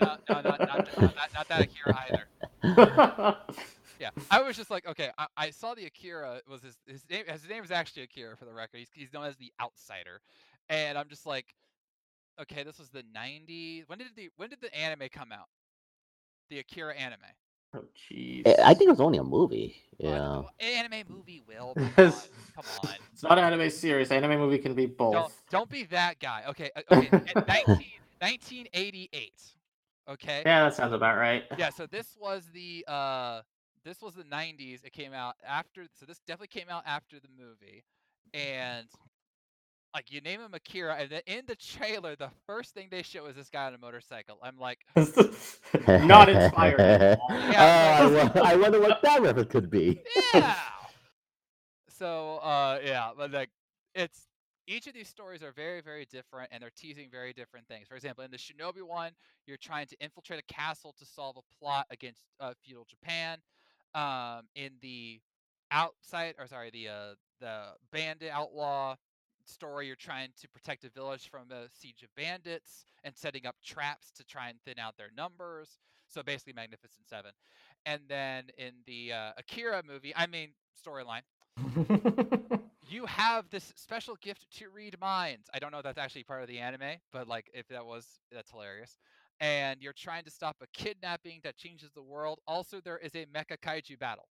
No, 0.01 0.17
no, 0.29 0.41
not, 0.41 0.61
not, 0.61 1.01
not, 1.01 1.29
not 1.35 1.49
that 1.49 1.61
Akira 1.63 1.99
either. 2.11 3.37
Yeah, 4.03 4.11
I 4.33 4.43
was 4.43 4.57
just 4.57 4.69
like, 4.69 4.85
okay, 4.85 5.11
I, 5.17 5.27
I 5.37 5.51
saw 5.51 5.75
the 5.75 5.87
Akira 5.87 6.41
was 6.51 6.61
his 6.61 6.77
his 6.89 7.05
name. 7.09 7.25
His 7.29 7.49
name 7.49 7.63
is 7.63 7.71
actually 7.71 8.03
Akira 8.03 8.37
for 8.37 8.47
the 8.47 8.53
record. 8.53 8.79
He's 8.79 8.91
he's 8.93 9.13
known 9.13 9.27
as 9.27 9.37
the 9.37 9.53
Outsider, 9.63 10.21
and 10.69 10.99
I'm 10.99 11.09
just 11.09 11.25
like, 11.25 11.55
okay, 12.41 12.65
this 12.65 12.81
was 12.81 12.89
the 12.89 13.05
'90s. 13.17 13.85
When 13.87 13.99
did 13.99 14.09
the 14.17 14.29
when 14.37 14.51
did 14.51 14.61
the 14.61 14.77
anime 14.77 15.09
come 15.13 15.31
out? 15.31 15.47
The 16.51 16.59
Akira 16.59 16.97
anime. 16.97 17.21
oh 17.77 17.85
jeez. 17.95 18.43
Eh, 18.45 18.57
I 18.65 18.75
think 18.75 18.89
it 18.89 18.91
was 18.91 19.01
only 19.01 19.19
a 19.19 19.25
movie. 19.25 19.77
Yeah. 19.99 20.43
Anime 20.59 21.05
movie 21.09 21.41
will. 21.47 21.75
Come 21.77 21.85
on, 21.99 22.13
come 22.57 22.65
on. 22.83 22.91
It's 23.13 23.23
not 23.23 23.39
an 23.39 23.45
anime 23.45 23.71
series. 23.71 24.11
Anime 24.11 24.41
movie 24.41 24.59
can 24.59 24.75
be 24.75 24.87
both. 24.87 25.13
Don't 25.13 25.33
don't 25.49 25.71
be 25.71 25.85
that 25.85 26.19
guy. 26.19 26.43
Okay, 26.49 26.71
uh, 26.75 26.83
okay. 26.91 27.09
19, 27.47 27.87
1988. 28.19 29.33
Okay. 30.09 30.43
Yeah, 30.45 30.65
that 30.65 30.75
sounds 30.75 30.93
about 30.93 31.17
right. 31.17 31.45
yeah 31.57 31.71
so 31.71 31.87
this 31.87 32.17
was 32.21 32.51
the 32.53 32.85
uh 32.89 33.43
this 33.85 34.01
was 34.01 34.15
the 34.15 34.25
90s 34.25 34.85
it 34.85 34.93
came 34.93 35.13
out 35.13 35.35
after 35.47 35.87
so 35.99 36.07
this 36.07 36.19
definitely 36.27 36.49
came 36.49 36.69
out 36.71 36.83
after 36.87 37.17
the 37.19 37.29
movie 37.39 37.85
and 38.35 38.87
like 39.95 40.11
you 40.11 40.21
name 40.21 40.41
him 40.41 40.55
akira 40.55 40.97
and 40.99 41.11
then 41.11 41.21
in 41.27 41.43
the 41.47 41.57
trailer 41.57 42.17
the 42.17 42.31
first 42.47 42.75
thing 42.75 42.89
they 42.91 43.03
show 43.03 43.27
is 43.27 43.37
this 43.37 43.51
guy 43.51 43.67
on 43.67 43.75
a 43.75 43.79
motorcycle 43.79 44.39
i'm 44.43 44.59
like 44.59 44.79
not 46.07 46.29
inspired. 46.29 46.81
at 46.81 47.19
all. 47.19 47.29
Yeah, 47.51 47.99
I, 48.01 48.07
wo- 48.07 48.43
I 48.45 48.57
wonder 48.57 48.81
what 48.81 49.03
that 49.03 49.21
reference 49.23 49.51
could 49.51 49.71
be. 49.71 50.01
yeah 50.35 50.55
so 51.89 52.37
uh 52.39 52.79
yeah 52.85 53.11
but 53.17 53.31
like 53.31 53.51
it's 53.95 54.27
each 54.67 54.87
of 54.87 54.95
these 54.95 55.09
stories 55.09 55.43
are 55.43 55.53
very 55.53 55.81
very 55.81 56.07
different 56.07 56.49
and 56.53 56.63
they're 56.63 56.71
teasing 56.77 57.09
very 57.11 57.33
different 57.33 57.67
things 57.69 57.87
for 57.89 57.95
example 57.97 58.25
in 58.25 58.31
the 58.31 58.37
shinobi 58.39 58.83
one 58.83 59.13
you're 59.47 59.57
trying 59.59 59.87
to 59.87 59.97
infiltrate 60.01 60.41
a 60.41 60.53
castle 60.55 60.95
to 60.99 61.05
solve 61.05 61.37
a 61.37 61.59
plot 61.59 61.87
against 61.91 62.23
uh, 62.41 62.53
feudal 62.65 62.87
japan 62.89 63.39
um 63.95 64.43
in 64.55 64.73
the 64.81 65.21
outside 65.71 66.35
or 66.39 66.47
sorry 66.47 66.71
the 66.71 66.89
uh 66.89 67.15
the 67.41 67.63
bandit 67.93 68.31
outlaw 68.33 68.95
story 69.45 69.87
you're 69.87 69.97
trying 69.97 70.29
to 70.41 70.49
protect 70.49 70.85
a 70.85 70.91
village 70.91 71.29
from 71.29 71.51
a 71.51 71.69
siege 71.73 72.03
of 72.03 72.15
bandits 72.17 72.85
and 73.05 73.17
setting 73.17 73.47
up 73.47 73.57
traps 73.65 74.11
to 74.13 74.25
try 74.25 74.49
and 74.49 74.59
thin 74.65 74.79
out 74.79 74.97
their 74.97 75.11
numbers 75.17 75.79
so 76.09 76.23
basically 76.23 76.53
magnificent 76.53 77.09
seven 77.09 77.33
and 77.87 78.03
then 78.09 78.45
in 78.59 78.73
the 78.87 79.13
uh, 79.13 79.33
akira 79.37 79.83
movie 79.87 80.13
i 80.17 80.27
mean 80.27 80.51
storyline 80.87 81.23
you 82.89 83.07
have 83.07 83.49
this 83.51 83.73
special 83.77 84.17
gift 84.21 84.47
to 84.59 84.69
read 84.69 84.99
minds. 85.01 85.49
I 85.53 85.59
don't 85.59 85.71
know 85.73 85.79
if 85.79 85.85
that's 85.85 85.99
actually 85.99 86.25
part 86.25 86.43
of 86.43 86.49
the 86.49 86.59
anime, 86.59 86.99
but 87.13 87.29
like 87.29 87.51
if 87.55 87.69
that 87.69 87.85
was, 87.87 88.07
that's 88.31 88.51
hilarious. 88.51 88.99
And 89.43 89.83
you're 89.83 89.93
trying 89.93 90.23
to 90.23 90.31
stop 90.31 90.57
a 90.63 90.67
kidnapping 90.73 91.41
that 91.43 91.57
changes 91.57 91.91
the 91.97 92.03
world. 92.03 92.39
Also, 92.47 92.81
there 92.81 92.99
is 92.99 93.13
a 93.17 93.27
mecha 93.27 93.59
kaiju 93.61 93.99
battle. 93.99 94.29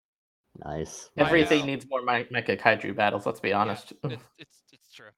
Nice. 0.64 1.10
Everything 1.18 1.60
know. 1.60 1.66
needs 1.66 1.86
more 1.90 2.00
me- 2.00 2.26
mecha 2.32 2.58
kaiju 2.58 2.96
battles. 2.96 3.26
Let's 3.26 3.38
be 3.38 3.52
honest. 3.52 3.92
It's 4.04 4.24
it's 4.38 4.62
it's 4.72 4.92
true. 4.92 5.10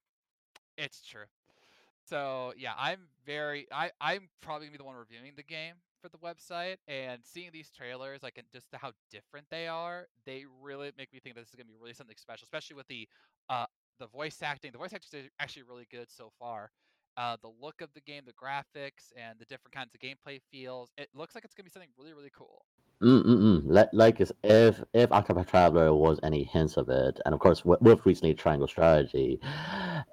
It's 0.77 1.03
true. 1.03 1.27
So 2.05 2.53
yeah, 2.59 2.73
I'm 2.77 2.99
very 3.25 3.69
I 3.71 3.93
I'm 4.01 4.29
probably 4.43 4.67
gonna 4.67 4.73
be 4.73 4.79
the 4.79 4.85
one 4.85 4.97
reviewing 4.97 5.33
the 5.37 5.45
game 5.45 5.75
for 6.03 6.09
the 6.09 6.19
website 6.19 6.77
and 6.89 7.21
seeing 7.25 7.51
these 7.53 7.71
trailers, 7.71 8.25
like 8.25 8.39
and 8.39 8.47
just 8.53 8.67
how 8.75 8.91
different 9.13 9.47
they 9.51 9.69
are, 9.69 10.09
they 10.25 10.45
really 10.61 10.91
make 10.99 11.13
me 11.13 11.21
think 11.21 11.37
that 11.37 11.43
this 11.43 11.51
is 11.51 11.55
gonna 11.55 11.69
be 11.69 11.77
really 11.81 11.95
something 11.95 12.17
special, 12.19 12.45
especially 12.45 12.75
with 12.75 12.89
the 12.89 13.09
uh 13.49 13.67
the 14.01 14.09
voice 14.09 14.43
acting. 14.43 14.73
The 14.73 14.79
voice 14.79 14.93
acting 14.93 15.21
is 15.21 15.31
actually 15.39 15.63
really 15.63 15.87
good 15.91 16.11
so 16.11 16.33
far. 16.41 16.71
Uh, 17.17 17.37
the 17.43 17.51
look 17.61 17.81
of 17.81 17.89
the 17.95 18.01
game, 18.01 18.23
the 18.27 18.33
graphics, 18.33 19.13
and 19.17 19.39
the 19.39 19.45
different 19.47 19.73
kinds 19.73 19.95
of 19.95 20.01
gameplay 20.01 20.41
feels. 20.51 20.91
It 20.99 21.09
looks 21.15 21.35
like 21.35 21.45
it's 21.45 21.55
gonna 21.55 21.65
be 21.65 21.71
something 21.71 21.91
really, 21.99 22.13
really 22.13 22.33
cool. 22.37 22.65
Mm-mm-mm. 23.03 23.63
Like, 23.67 23.89
like 23.93 24.21
if 24.21 24.33
if 24.43 25.11
Octopath 25.11 25.49
Traveler 25.49 25.95
was 25.95 26.19
any 26.23 26.45
hints 26.45 26.79
of 26.79 26.89
it, 26.89 27.21
and 27.27 27.35
of 27.35 27.41
course 27.41 27.65
with, 27.65 27.81
with 27.83 28.07
recently 28.07 28.35
Triangle 28.35 28.67
Strategy, 28.69 29.39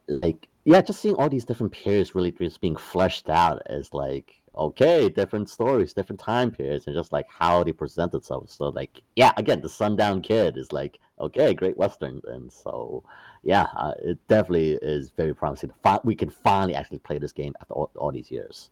like 0.08 0.48
yeah, 0.66 0.82
just 0.82 1.02
seeing 1.02 1.16
all 1.16 1.30
these 1.30 1.46
different 1.46 1.72
periods 1.72 2.14
really 2.14 2.32
just 2.32 2.60
being 2.60 2.76
fleshed 2.76 3.30
out 3.30 3.62
is 3.70 3.94
like 3.94 4.42
okay, 4.56 5.10
different 5.10 5.50
stories, 5.50 5.94
different 5.94 6.20
time 6.20 6.52
periods, 6.52 6.86
and 6.88 6.96
just 6.96 7.12
like 7.14 7.26
how 7.30 7.64
they 7.64 7.72
present 7.72 8.12
themselves. 8.12 8.54
So 8.54 8.70
like 8.70 9.02
yeah, 9.16 9.32
again, 9.38 9.62
the 9.62 9.70
Sundown 9.70 10.22
Kid 10.22 10.58
is 10.58 10.74
like 10.74 11.00
okay, 11.22 11.54
great 11.54 11.78
western, 11.78 12.22
and 12.28 12.52
so 12.52 13.04
yeah, 13.44 13.68
uh, 13.76 13.94
it 14.02 14.18
definitely 14.28 14.80
is 14.82 15.12
very 15.12 15.34
promising. 15.36 15.72
We 16.04 16.16
can 16.16 16.30
finally 16.30 16.76
actually 16.76 17.00
play 17.00 17.18
this 17.20 17.32
game 17.32 17.54
after 17.62 17.74
all, 17.74 17.92
all 17.96 18.12
these 18.12 18.32
years. 18.32 18.70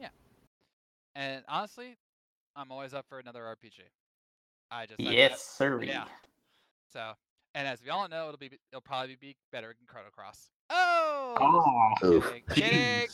Yeah, 0.00 0.08
and 1.14 1.44
honestly, 1.48 1.96
I'm 2.56 2.70
always 2.72 2.94
up 2.94 3.06
for 3.08 3.18
another 3.18 3.42
RPG. 3.42 3.80
I 4.70 4.86
just 4.86 5.00
I- 5.00 5.04
I- 5.06 5.10
yes, 5.12 5.42
sir. 5.42 5.82
Yeah. 5.82 6.04
So, 6.92 7.12
and 7.54 7.66
as 7.68 7.82
we 7.82 7.90
all 7.90 8.08
know, 8.08 8.26
it'll 8.26 8.38
be 8.38 8.50
it'll 8.72 8.80
probably 8.80 9.16
be 9.16 9.36
better 9.52 9.68
than 9.68 9.86
Chrono 9.86 10.08
Cross. 10.10 10.50
Oh, 10.70 11.36
Oh, 11.40 12.06
Oof. 12.06 12.24
kidding, 12.24 12.42
kidding. 12.54 13.08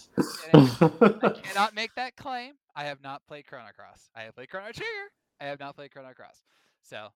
I 1.22 1.28
cannot 1.42 1.74
make 1.74 1.94
that 1.94 2.16
claim. 2.16 2.54
I 2.74 2.84
have 2.84 3.02
not 3.02 3.26
played 3.26 3.46
Chrono 3.46 3.68
Cross. 3.76 4.10
I 4.14 4.22
have 4.22 4.34
played 4.34 4.50
Chrono 4.50 4.72
Trigger. 4.72 5.10
I 5.40 5.44
have 5.44 5.60
not 5.60 5.74
played 5.76 5.90
Chrono 5.90 6.12
Cross. 6.14 6.42
So, 6.82 7.08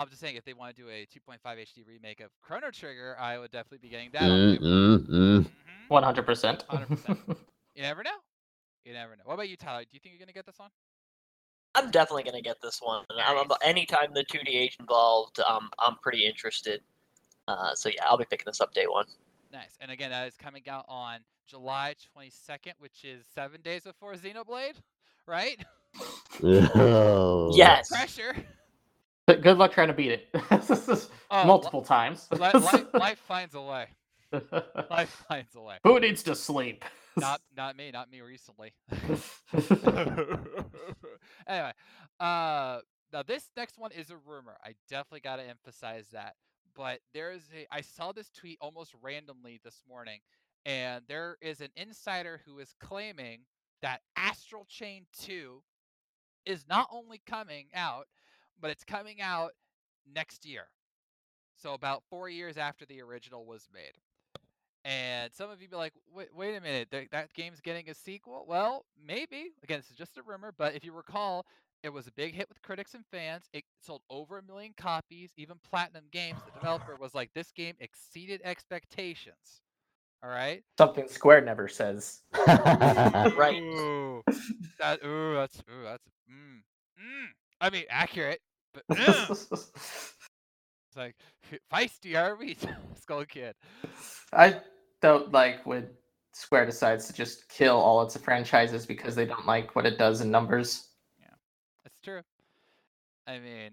I'm 0.00 0.08
just 0.08 0.20
saying, 0.22 0.36
if 0.36 0.44
they 0.46 0.54
want 0.54 0.74
to 0.74 0.82
do 0.82 0.88
a 0.88 1.06
2.5 1.06 1.38
HD 1.44 1.86
remake 1.86 2.20
of 2.20 2.30
Chrono 2.40 2.70
Trigger, 2.70 3.16
I 3.20 3.38
would 3.38 3.50
definitely 3.50 3.86
be 3.86 3.90
getting 3.90 4.08
that. 4.12 4.22
Mm-mm-mm. 4.22 5.06
Mhm. 5.10 5.46
One 5.88 6.02
hundred 6.02 6.24
percent. 6.24 6.64
100%. 6.70 7.18
You 7.76 7.82
never 7.82 8.02
know. 8.02 8.16
You 8.84 8.92
never 8.94 9.14
know. 9.16 9.22
What 9.24 9.34
about 9.34 9.48
you, 9.48 9.56
Tyler? 9.56 9.82
Do 9.82 9.88
you 9.92 10.00
think 10.00 10.14
you're 10.14 10.18
gonna 10.24 10.32
get 10.32 10.44
this 10.46 10.58
one? 10.58 10.70
I'm 11.74 11.90
definitely 11.90 12.24
gonna 12.24 12.42
get 12.42 12.60
this 12.60 12.80
one. 12.82 13.04
I'm, 13.10 13.46
Nice. 13.48 13.58
anytime 13.62 14.12
the 14.12 14.24
2DH 14.24 14.80
involved, 14.80 15.38
um, 15.40 15.70
I'm 15.78 15.96
pretty 15.96 16.26
interested. 16.26 16.80
Uh, 17.46 17.74
so 17.74 17.88
yeah, 17.90 18.04
I'll 18.06 18.18
be 18.18 18.24
picking 18.24 18.46
this 18.46 18.60
up 18.60 18.74
day 18.74 18.86
one. 18.86 19.06
Nice. 19.52 19.76
And 19.80 19.90
again, 19.90 20.10
that 20.10 20.26
is 20.26 20.36
coming 20.36 20.68
out 20.68 20.84
on 20.88 21.20
July 21.46 21.94
22nd, 22.16 22.72
which 22.78 23.04
is 23.04 23.24
seven 23.34 23.60
days 23.62 23.82
before 23.84 24.14
Xenoblade, 24.14 24.76
right? 25.26 25.58
Oh. 26.42 27.50
Yes. 27.54 27.88
Pressure. 27.88 28.34
But 29.30 29.42
Good 29.42 29.58
luck 29.58 29.70
trying 29.72 29.86
to 29.86 29.94
beat 29.94 30.10
it. 30.10 30.28
Oh, 31.32 31.42
li- 31.42 31.46
Multiple 31.46 31.82
times. 31.82 32.26
li- 32.32 32.38
life, 32.54 32.86
life 32.92 33.18
finds 33.20 33.54
a 33.54 33.62
way. 33.62 33.86
Life 34.90 35.24
finds 35.28 35.54
a 35.54 35.60
way. 35.60 35.76
Who 35.84 36.00
needs 36.00 36.24
to 36.24 36.34
sleep? 36.34 36.84
Not, 37.16 37.40
not 37.56 37.76
me. 37.76 37.92
Not 37.92 38.10
me 38.10 38.20
recently. 38.20 38.72
anyway, 41.46 41.72
uh, 42.18 42.80
now 43.12 43.22
this 43.24 43.48
next 43.56 43.78
one 43.78 43.92
is 43.92 44.10
a 44.10 44.16
rumor. 44.26 44.56
I 44.64 44.74
definitely 44.88 45.20
got 45.20 45.36
to 45.36 45.44
emphasize 45.44 46.08
that. 46.12 46.34
But 46.74 46.98
there 47.14 47.30
is 47.30 47.44
a. 47.56 47.68
I 47.72 47.82
saw 47.82 48.10
this 48.10 48.30
tweet 48.30 48.58
almost 48.60 48.92
randomly 49.00 49.60
this 49.62 49.84
morning, 49.88 50.18
and 50.66 51.04
there 51.06 51.36
is 51.40 51.60
an 51.60 51.70
insider 51.76 52.40
who 52.44 52.58
is 52.58 52.74
claiming 52.80 53.42
that 53.82 54.00
Astral 54.16 54.66
Chain 54.68 55.06
2 55.22 55.62
is 56.44 56.64
not 56.68 56.88
only 56.90 57.22
coming 57.24 57.66
out, 57.72 58.08
but 58.60 58.70
it's 58.70 58.84
coming 58.84 59.20
out 59.20 59.52
next 60.12 60.46
year. 60.46 60.64
So 61.56 61.74
about 61.74 62.02
four 62.08 62.28
years 62.28 62.56
after 62.56 62.86
the 62.86 63.02
original 63.02 63.44
was 63.44 63.68
made. 63.72 63.92
And 64.84 65.30
some 65.34 65.50
of 65.50 65.60
you 65.60 65.68
be 65.68 65.76
like, 65.76 65.92
wait, 66.12 66.28
wait 66.34 66.56
a 66.56 66.60
minute, 66.60 66.90
th- 66.90 67.10
that 67.10 67.34
game's 67.34 67.60
getting 67.60 67.90
a 67.90 67.94
sequel? 67.94 68.46
Well, 68.48 68.86
maybe. 69.06 69.52
Again, 69.62 69.78
this 69.78 69.90
is 69.90 69.96
just 69.96 70.16
a 70.16 70.22
rumor, 70.22 70.54
but 70.56 70.74
if 70.74 70.84
you 70.84 70.92
recall, 70.92 71.44
it 71.82 71.90
was 71.90 72.06
a 72.06 72.12
big 72.12 72.34
hit 72.34 72.48
with 72.48 72.62
critics 72.62 72.94
and 72.94 73.04
fans. 73.10 73.44
It 73.52 73.64
sold 73.80 74.00
over 74.08 74.38
a 74.38 74.42
million 74.42 74.72
copies. 74.76 75.32
Even 75.36 75.56
Platinum 75.68 76.04
Games, 76.10 76.38
the 76.46 76.58
developer, 76.58 76.96
was 76.96 77.14
like, 77.14 77.30
this 77.34 77.52
game 77.52 77.74
exceeded 77.78 78.40
expectations. 78.42 79.60
All 80.22 80.30
right. 80.30 80.62
Something 80.76 81.08
Square 81.08 81.42
never 81.42 81.68
says. 81.68 82.22
Right. 82.46 83.62
Ooh, 83.62 84.22
that, 84.78 85.04
ooh, 85.04 85.34
that's 85.34 85.58
ooh, 85.60 85.84
that's 85.84 86.04
mm, 86.30 86.58
mm. 87.00 87.26
I 87.60 87.70
mean, 87.70 87.84
accurate, 87.88 88.40
but 88.72 88.84
it's 88.90 90.16
like 90.96 91.16
feisty, 91.72 92.16
are 92.16 92.36
we, 92.36 92.56
Skull 93.00 93.24
Kid? 93.24 93.54
I 94.32 94.60
don't 95.00 95.32
like 95.32 95.64
when 95.66 95.88
Square 96.32 96.66
decides 96.66 97.06
to 97.06 97.12
just 97.12 97.48
kill 97.48 97.76
all 97.76 98.02
its 98.02 98.16
franchises 98.16 98.86
because 98.86 99.14
they 99.14 99.26
don't 99.26 99.46
like 99.46 99.74
what 99.74 99.86
it 99.86 99.98
does 99.98 100.20
in 100.20 100.30
numbers. 100.30 100.88
Yeah, 101.18 101.34
that's 101.84 102.00
true. 102.00 102.20
I 103.26 103.38
mean, 103.38 103.72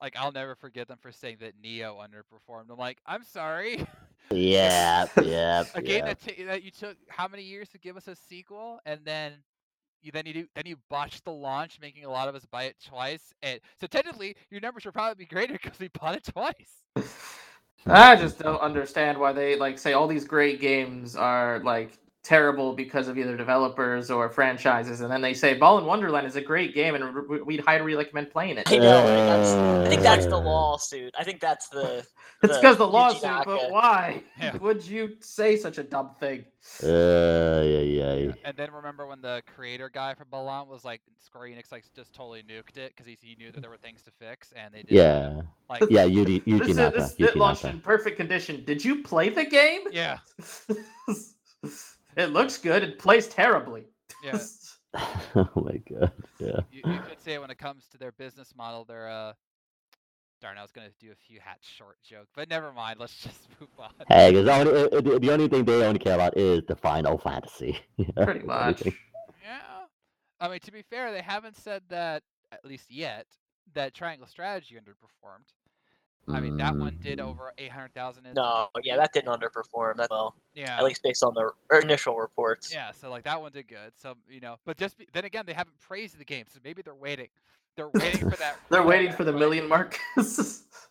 like 0.00 0.16
I'll 0.16 0.32
never 0.32 0.54
forget 0.54 0.88
them 0.88 0.98
for 1.00 1.12
saying 1.12 1.38
that 1.40 1.54
Neo 1.62 1.98
underperformed. 1.98 2.70
I'm 2.70 2.78
like, 2.78 2.98
I'm 3.06 3.24
sorry. 3.24 3.86
yeah, 4.30 5.06
yeah, 5.22 5.64
a 5.74 5.82
game 5.82 6.04
yeah. 6.06 6.14
that 6.14 6.20
ta 6.20 6.32
that 6.46 6.62
you 6.62 6.70
took 6.70 6.96
how 7.08 7.28
many 7.28 7.42
years 7.42 7.68
to 7.70 7.78
give 7.78 7.96
us 7.96 8.08
a 8.08 8.16
sequel, 8.16 8.80
and 8.86 9.00
then 9.04 9.32
you 10.02 10.12
then 10.12 10.26
you 10.26 10.32
do 10.32 10.46
then 10.54 10.64
you 10.66 10.76
botched 10.88 11.24
the 11.24 11.32
launch, 11.32 11.78
making 11.80 12.04
a 12.04 12.10
lot 12.10 12.28
of 12.28 12.34
us 12.34 12.44
buy 12.46 12.64
it 12.64 12.76
twice. 12.84 13.32
And 13.42 13.60
so 13.80 13.86
technically, 13.86 14.36
your 14.50 14.60
numbers 14.60 14.82
should 14.82 14.94
probably 14.94 15.24
be 15.24 15.28
greater 15.28 15.52
because 15.62 15.78
we 15.78 15.88
bought 15.88 16.16
it 16.16 16.24
twice. 16.24 16.84
I 17.86 18.16
just 18.16 18.38
don't 18.38 18.60
understand 18.60 19.18
why 19.18 19.32
they 19.32 19.56
like 19.56 19.78
say 19.78 19.92
all 19.92 20.06
these 20.06 20.24
great 20.24 20.60
games 20.60 21.16
are 21.16 21.60
like 21.60 21.98
terrible 22.28 22.74
because 22.74 23.08
of 23.08 23.16
either 23.16 23.36
developers 23.38 24.10
or 24.10 24.28
franchises, 24.28 25.00
and 25.00 25.10
then 25.10 25.22
they 25.22 25.32
say 25.32 25.54
Balan 25.54 25.86
Wonderland 25.86 26.26
is 26.26 26.36
a 26.36 26.42
great 26.42 26.74
game 26.74 26.94
and 26.94 27.02
r- 27.02 27.10
w- 27.22 27.42
we'd 27.42 27.60
highly 27.60 27.94
recommend 27.94 28.30
playing 28.30 28.58
it. 28.58 28.70
I 28.70 28.76
know. 28.76 28.98
right? 28.98 29.26
That's, 29.32 29.48
I 29.50 29.88
think 29.88 30.02
that's 30.02 30.26
the 30.26 30.36
lawsuit. 30.38 31.14
I 31.18 31.24
think 31.24 31.40
that's 31.40 31.68
the. 31.70 32.06
It's 32.40 32.56
because 32.56 32.76
the 32.76 32.86
Yuji 32.86 32.92
lawsuit, 32.92 33.22
Naka. 33.24 33.44
but 33.46 33.70
why 33.72 34.22
Yeah. 34.40 34.56
would 34.58 34.86
you 34.86 35.16
say 35.20 35.56
such 35.56 35.78
a 35.78 35.82
dumb 35.82 36.10
thing? 36.20 36.44
Uh, 36.84 36.86
yeah, 37.64 37.80
yeah. 37.80 38.32
And 38.44 38.56
then 38.56 38.70
remember 38.70 39.08
when 39.08 39.20
the 39.20 39.42
creator 39.56 39.90
guy 39.92 40.14
from 40.14 40.28
Balan 40.30 40.68
was 40.68 40.84
like, 40.84 41.00
Square 41.18 41.48
Enix 41.48 41.72
like 41.72 41.84
just 41.96 42.12
totally 42.14 42.44
nuked 42.44 42.76
it 42.76 42.92
because 42.94 43.06
he, 43.06 43.18
he 43.20 43.34
knew 43.34 43.50
that 43.50 43.60
there 43.60 43.70
were 43.70 43.76
things 43.76 44.02
to 44.04 44.12
fix, 44.20 44.52
and 44.54 44.72
they 44.72 44.82
did. 44.82 44.92
Yeah, 44.92 45.40
Like 45.68 45.82
yeah. 45.90 46.04
Yuji, 46.04 46.44
Yuji 46.44 46.58
This, 46.60 46.68
is, 46.68 46.76
Naka, 46.76 46.96
this 46.98 47.14
Yuji 47.16 47.28
it 47.28 47.36
launched 47.36 47.64
Naka. 47.64 47.74
in 47.76 47.80
perfect 47.80 48.16
condition. 48.18 48.62
Did 48.64 48.84
you 48.84 49.02
play 49.02 49.30
the 49.30 49.44
game? 49.44 49.80
yeah, 49.90 50.18
it 52.18 52.30
looks 52.32 52.58
good. 52.58 52.82
It 52.82 52.98
plays 52.98 53.28
terribly. 53.28 53.84
yeah. 54.22 54.38
oh 54.94 55.48
my 55.56 55.80
god. 55.90 56.12
Yeah. 56.38 56.60
You, 56.70 56.82
you 56.84 57.00
could 57.08 57.20
say 57.20 57.38
when 57.38 57.50
it 57.50 57.58
comes 57.58 57.86
to 57.92 57.98
their 57.98 58.12
business 58.12 58.52
model, 58.56 58.84
they're 58.84 59.08
uh. 59.08 59.32
Darn, 60.40 60.56
I 60.56 60.62
was 60.62 60.70
gonna 60.70 60.90
do 61.00 61.10
a 61.10 61.16
few 61.16 61.40
hat 61.40 61.58
short 61.62 61.96
joke, 62.08 62.28
but 62.34 62.48
never 62.48 62.72
mind. 62.72 63.00
Let's 63.00 63.16
just 63.22 63.48
move 63.60 63.70
on. 63.78 63.90
Hey, 64.08 64.30
because 64.30 64.46
only, 64.48 64.72
the 65.00 65.18
the 65.18 65.32
only 65.32 65.48
thing 65.48 65.64
they 65.64 65.84
only 65.84 65.98
care 65.98 66.14
about 66.14 66.36
is 66.36 66.62
the 66.68 66.76
Final 66.76 67.18
Fantasy. 67.18 67.78
Yeah, 67.96 68.24
Pretty 68.24 68.46
much. 68.46 68.80
thing. 68.80 68.96
Yeah. 69.42 69.58
I 70.40 70.48
mean, 70.48 70.60
to 70.60 70.72
be 70.72 70.82
fair, 70.82 71.10
they 71.12 71.22
haven't 71.22 71.56
said 71.56 71.82
that 71.88 72.22
at 72.52 72.64
least 72.64 72.90
yet 72.90 73.26
that 73.74 73.94
Triangle 73.94 74.28
Strategy 74.28 74.76
underperformed. 74.76 75.48
I 76.30 76.40
mean, 76.40 76.56
that 76.58 76.76
one 76.76 76.98
did 77.02 77.18
Mm, 77.18 77.28
over 77.28 77.52
eight 77.58 77.70
hundred 77.70 77.94
thousand. 77.94 78.24
No, 78.34 78.68
yeah, 78.82 78.96
that 78.96 79.12
didn't 79.12 79.28
underperform 79.32 79.96
that 79.96 80.08
well, 80.10 80.34
Yeah. 80.54 80.76
at 80.78 80.84
least 80.84 81.02
based 81.02 81.22
on 81.22 81.34
the 81.34 81.50
initial 81.82 82.16
reports. 82.16 82.72
Yeah, 82.72 82.92
so 82.92 83.10
like 83.10 83.24
that 83.24 83.40
one 83.40 83.52
did 83.52 83.68
good. 83.68 83.92
So 83.96 84.14
you 84.28 84.40
know, 84.40 84.56
but 84.64 84.76
just 84.76 84.96
then 85.12 85.24
again, 85.24 85.44
they 85.46 85.52
haven't 85.54 85.78
praised 85.80 86.18
the 86.18 86.24
game, 86.24 86.44
so 86.52 86.58
maybe 86.64 86.82
they're 86.82 86.94
waiting. 86.94 87.28
They're 87.76 87.90
waiting 87.94 88.28
for 88.30 88.36
that. 88.36 88.56
They're 88.70 88.80
that- 88.80 88.86
waiting 88.88 89.12
for 89.12 89.24
the 89.24 89.32
like- 89.32 89.38
million 89.38 89.68
mark. 89.68 89.98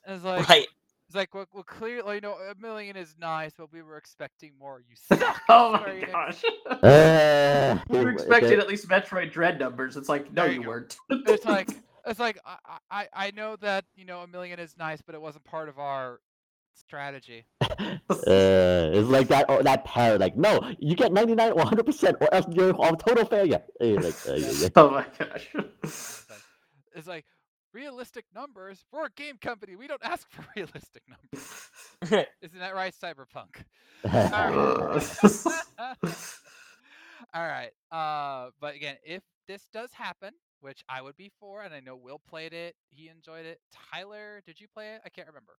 It's 0.09 0.23
like 0.23 0.47
Right. 0.47 0.67
it's 1.07 1.15
like 1.15 1.33
well, 1.33 1.45
well, 1.53 1.63
clearly, 1.63 2.15
you 2.15 2.21
know, 2.21 2.35
a 2.35 2.55
million 2.61 2.95
is 2.95 3.13
nice, 3.19 3.51
but 3.57 3.73
we 3.73 3.81
were 3.81 3.97
expecting 3.97 4.53
more. 4.57 4.81
You 4.89 4.95
suck. 5.17 5.41
oh 5.49 5.73
my 5.73 5.79
Enix. 5.79 6.11
gosh. 6.11 6.43
Uh, 6.83 7.77
We 7.89 7.99
were 7.99 8.11
expecting 8.11 8.57
at 8.59 8.67
least 8.67 8.87
Metroid 8.87 9.31
Dread 9.31 9.59
numbers. 9.59 9.97
It's 9.97 10.07
like, 10.09 10.31
no, 10.33 10.45
you 10.45 10.61
you 10.61 10.67
weren't. 10.67 10.95
It's 11.09 11.45
like 11.45 11.69
it's 12.07 12.19
like 12.19 12.39
I, 12.45 12.77
I 12.91 13.07
I 13.13 13.31
know 13.31 13.55
that 13.57 13.85
you 13.95 14.05
know 14.05 14.21
a 14.21 14.27
million 14.27 14.59
is 14.59 14.75
nice, 14.77 15.01
but 15.01 15.15
it 15.15 15.21
wasn't 15.21 15.45
part 15.45 15.69
of 15.69 15.79
our 15.79 16.19
strategy. 16.73 17.45
uh, 17.61 17.67
it's 18.09 19.09
like 19.09 19.27
that 19.29 19.49
or 19.49 19.63
that 19.63 19.85
parrot. 19.85 20.21
Like, 20.21 20.35
no, 20.37 20.61
you 20.79 20.95
get 20.95 21.11
ninety 21.13 21.35
nine 21.35 21.51
or 21.53 21.63
hundred 21.65 21.85
percent, 21.85 22.17
or 22.21 22.33
else 22.33 22.45
you're 22.51 22.69
a 22.69 22.73
total 22.97 23.25
failure. 23.25 23.61
Eh, 23.81 23.95
Like, 23.99 24.15
uh, 24.27 24.33
yeah, 24.35 24.51
yeah. 24.51 24.69
oh 24.75 24.89
my 24.91 25.05
gosh. 25.17 25.49
It's 26.95 27.07
like, 27.07 27.25
realistic 27.73 28.25
numbers. 28.33 28.85
We're 28.91 29.05
a 29.05 29.11
game 29.15 29.37
company. 29.39 29.75
We 29.75 29.87
don't 29.87 30.03
ask 30.03 30.29
for 30.31 30.45
realistic 30.55 31.03
numbers. 31.07 32.27
Isn't 32.41 32.59
that 32.59 32.75
right, 32.75 32.93
Cyberpunk? 32.93 33.63
All 34.05 34.51
right. 34.51 36.15
All 37.33 37.47
right. 37.47 37.71
Uh, 37.91 38.51
but 38.59 38.75
again, 38.75 38.95
if 39.05 39.23
this 39.47 39.67
does 39.73 39.91
happen, 39.93 40.33
which 40.61 40.83
I 40.89 41.01
would 41.01 41.15
be 41.17 41.31
for, 41.39 41.61
and 41.63 41.73
I 41.73 41.79
know 41.79 41.95
Will 41.95 42.19
played 42.29 42.53
it, 42.53 42.75
he 42.89 43.09
enjoyed 43.09 43.45
it. 43.45 43.59
Tyler, 43.91 44.41
did 44.45 44.59
you 44.59 44.67
play 44.73 44.95
it? 44.95 45.01
I 45.05 45.09
can't 45.09 45.27
remember. 45.27 45.53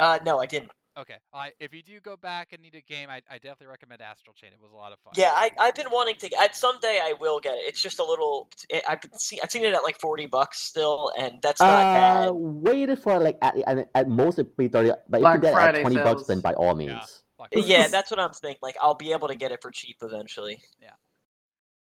uh, 0.00 0.18
no, 0.24 0.38
I 0.40 0.46
didn't. 0.46 0.70
Okay. 0.98 1.14
I 1.32 1.52
if 1.60 1.72
you 1.72 1.82
do 1.84 2.00
go 2.00 2.16
back 2.16 2.48
and 2.52 2.60
need 2.60 2.74
a 2.74 2.80
game, 2.80 3.08
I, 3.10 3.22
I 3.30 3.34
definitely 3.36 3.68
recommend 3.68 4.02
Astral 4.02 4.34
Chain. 4.34 4.50
It 4.52 4.60
was 4.60 4.72
a 4.72 4.76
lot 4.76 4.92
of 4.92 4.98
fun. 4.98 5.12
Yeah, 5.16 5.30
I 5.32 5.50
I've 5.58 5.74
been 5.76 5.86
wanting 5.90 6.16
to. 6.16 6.30
I, 6.36 6.48
someday 6.52 6.98
I 7.00 7.14
will 7.20 7.38
get 7.38 7.54
it. 7.54 7.62
It's 7.68 7.80
just 7.80 8.00
a 8.00 8.04
little. 8.04 8.48
It, 8.68 8.82
I 8.88 8.96
could 8.96 9.14
see. 9.20 9.38
I've 9.40 9.52
seen 9.52 9.64
it 9.64 9.72
at 9.72 9.84
like 9.84 10.00
forty 10.00 10.26
bucks 10.26 10.60
still, 10.60 11.12
and 11.16 11.34
that's 11.42 11.60
not 11.60 11.68
Uh, 11.68 12.24
bad. 12.26 12.30
waited 12.34 12.98
for 12.98 13.20
like 13.20 13.38
at, 13.40 13.56
at, 13.68 13.88
at 13.94 14.08
most 14.08 14.40
it 14.40 14.56
be 14.56 14.66
thirty, 14.66 14.90
but 15.08 15.20
Black 15.20 15.36
if 15.38 15.44
you 15.44 15.50
get 15.52 15.74
it 15.74 15.76
at 15.76 15.80
twenty 15.82 15.96
bucks, 15.96 16.24
then 16.24 16.40
by 16.40 16.54
all 16.54 16.74
means. 16.74 17.22
Fuck. 17.38 17.48
Yeah, 17.54 17.86
that's 17.86 18.10
what 18.10 18.18
I'm 18.18 18.32
thinking. 18.32 18.58
Like 18.60 18.76
I'll 18.82 18.96
be 18.96 19.12
able 19.12 19.28
to 19.28 19.36
get 19.36 19.52
it 19.52 19.62
for 19.62 19.70
cheap 19.70 19.96
eventually. 20.02 20.60
Yeah. 20.82 20.90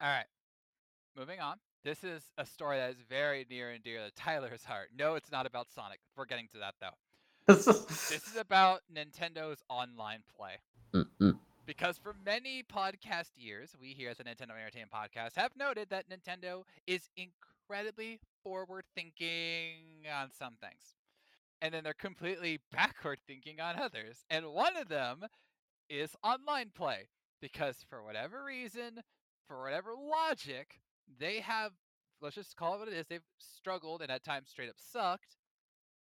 All 0.02 0.08
right. 0.08 0.26
Moving 1.16 1.40
on. 1.40 1.56
This 1.82 2.04
is 2.04 2.22
a 2.36 2.44
story 2.44 2.76
that 2.76 2.90
is 2.90 2.98
very 3.08 3.46
near 3.48 3.70
and 3.70 3.82
dear 3.82 4.00
to 4.00 4.10
Tyler's 4.10 4.64
heart. 4.64 4.90
No, 4.96 5.14
it's 5.14 5.32
not 5.32 5.46
about 5.46 5.70
Sonic. 5.70 5.98
We're 6.14 6.26
getting 6.26 6.46
to 6.52 6.58
that 6.58 6.74
though. 6.78 7.54
This 7.54 8.26
is 8.26 8.36
about 8.38 8.82
Nintendo's 8.94 9.62
online 9.70 10.22
play. 10.36 10.56
Mm-mm. 10.92 11.38
Because 11.64 11.96
for 11.96 12.14
many 12.24 12.62
podcast 12.62 13.30
years, 13.36 13.74
we 13.80 13.88
here 13.88 14.10
at 14.10 14.18
the 14.18 14.24
Nintendo 14.24 14.58
Entertainment 14.60 14.92
Podcast 14.92 15.36
have 15.36 15.52
noted 15.56 15.88
that 15.88 16.04
Nintendo 16.10 16.64
is 16.86 17.08
incredibly 17.16 18.18
forward 18.42 18.84
thinking 18.94 20.04
on 20.14 20.30
some 20.38 20.56
things. 20.60 20.96
And 21.62 21.72
then 21.72 21.82
they're 21.82 21.94
completely 21.94 22.60
backward 22.72 23.20
thinking 23.26 23.58
on 23.58 23.78
others. 23.80 24.24
And 24.28 24.52
one 24.52 24.76
of 24.76 24.88
them 24.88 25.24
is 25.88 26.14
online 26.22 26.72
play. 26.74 27.08
Because 27.40 27.76
for 27.88 28.02
whatever 28.02 28.44
reason, 28.44 29.00
for 29.48 29.62
whatever 29.62 29.92
logic, 29.98 30.80
they 31.18 31.40
have, 31.40 31.72
let's 32.20 32.34
just 32.34 32.56
call 32.56 32.74
it 32.74 32.78
what 32.80 32.88
it 32.88 32.94
is, 32.94 33.06
they've 33.08 33.20
struggled 33.38 34.02
and 34.02 34.10
at 34.10 34.24
times 34.24 34.48
straight 34.48 34.68
up 34.68 34.76
sucked 34.78 35.36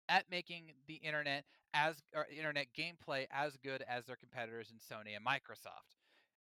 at 0.10 0.26
making 0.30 0.74
the 0.88 0.96
internet 0.96 1.46
as 1.74 2.04
or 2.14 2.28
internet 2.36 2.68
gameplay 2.78 3.26
as 3.32 3.56
good 3.58 3.84
as 3.88 4.06
their 4.06 4.16
competitors 4.16 4.72
in 4.72 4.78
Sony 4.78 5.16
and 5.16 5.26
Microsoft. 5.26 5.96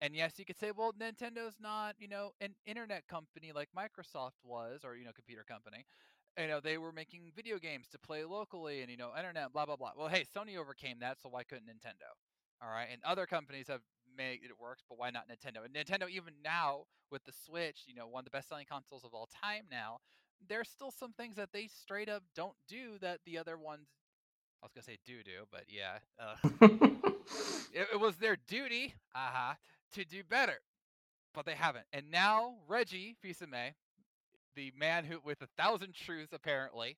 And 0.02 0.16
yes, 0.16 0.38
you 0.38 0.44
could 0.44 0.58
say, 0.58 0.72
well, 0.76 0.92
Nintendo's 0.92 1.56
not, 1.62 1.96
you 1.98 2.10
know, 2.10 2.32
an 2.42 2.56
internet 2.66 3.08
company 3.08 3.54
like 3.56 3.70
Microsoft 3.78 4.44
was, 4.44 4.82
or 4.84 4.98
you 4.98 5.06
know, 5.06 5.12
computer 5.14 5.46
company. 5.48 5.86
You 6.38 6.48
know, 6.48 6.60
they 6.60 6.78
were 6.78 6.92
making 6.92 7.32
video 7.36 7.58
games 7.58 7.88
to 7.92 8.00
play 8.00 8.26
locally, 8.26 8.82
and 8.82 8.92
you 8.92 8.98
know, 8.98 9.12
internet, 9.18 9.54
blah 9.54 9.66
blah 9.66 9.78
blah. 9.78 9.92
Well, 9.98 10.10
hey, 10.10 10.26
Sony 10.26 10.58
overcame 10.58 11.00
that, 11.00 11.22
so 11.22 11.30
why 11.30 11.44
couldn't 11.44 11.68
Nintendo? 11.68 12.12
All 12.62 12.70
right, 12.70 12.88
and 12.92 13.02
other 13.06 13.26
companies 13.26 13.68
have 13.68 13.82
made 14.18 14.40
it 14.44 14.52
works, 14.60 14.84
but 14.88 14.98
why 14.98 15.10
not 15.10 15.26
Nintendo? 15.28 15.66
And 15.66 15.74
Nintendo, 15.74 16.10
even 16.10 16.34
now 16.44 16.86
with 17.12 17.24
the 17.26 17.34
Switch, 17.46 17.84
you 17.86 17.96
know, 17.96 18.08
one 18.08 18.22
of 18.22 18.26
the 18.26 18.32
best-selling 18.32 18.66
consoles 18.70 19.04
of 19.04 19.14
all 19.14 19.28
time 19.44 19.64
now, 19.72 20.00
there's 20.48 20.70
still 20.70 20.92
some 20.92 21.14
things 21.14 21.36
that 21.36 21.50
they 21.54 21.68
straight 21.68 22.10
up 22.10 22.24
don't 22.36 22.56
do 22.68 22.98
that 23.02 23.20
the 23.26 23.38
other 23.38 23.58
ones. 23.58 23.88
I 24.62 24.66
was 24.66 24.72
gonna 24.74 24.84
say 24.84 24.98
do 25.06 25.24
do, 25.24 25.46
but 25.52 25.64
yeah, 25.68 26.00
uh, 26.20 26.36
it, 27.74 27.88
it 27.94 28.00
was 28.00 28.16
their 28.18 28.38
duty, 28.48 28.94
uh-huh, 29.14 29.56
to 29.94 30.06
do 30.06 30.24
better, 30.24 30.60
but 31.34 31.46
they 31.46 31.54
haven't. 31.56 31.86
And 31.92 32.10
now 32.12 32.56
Reggie 32.68 33.16
Fils-Aimé, 33.22 33.74
the 34.56 34.72
man 34.78 35.04
who 35.04 35.20
with 35.24 35.42
a 35.42 35.48
thousand 35.58 35.94
truths 35.94 36.32
apparently, 36.34 36.98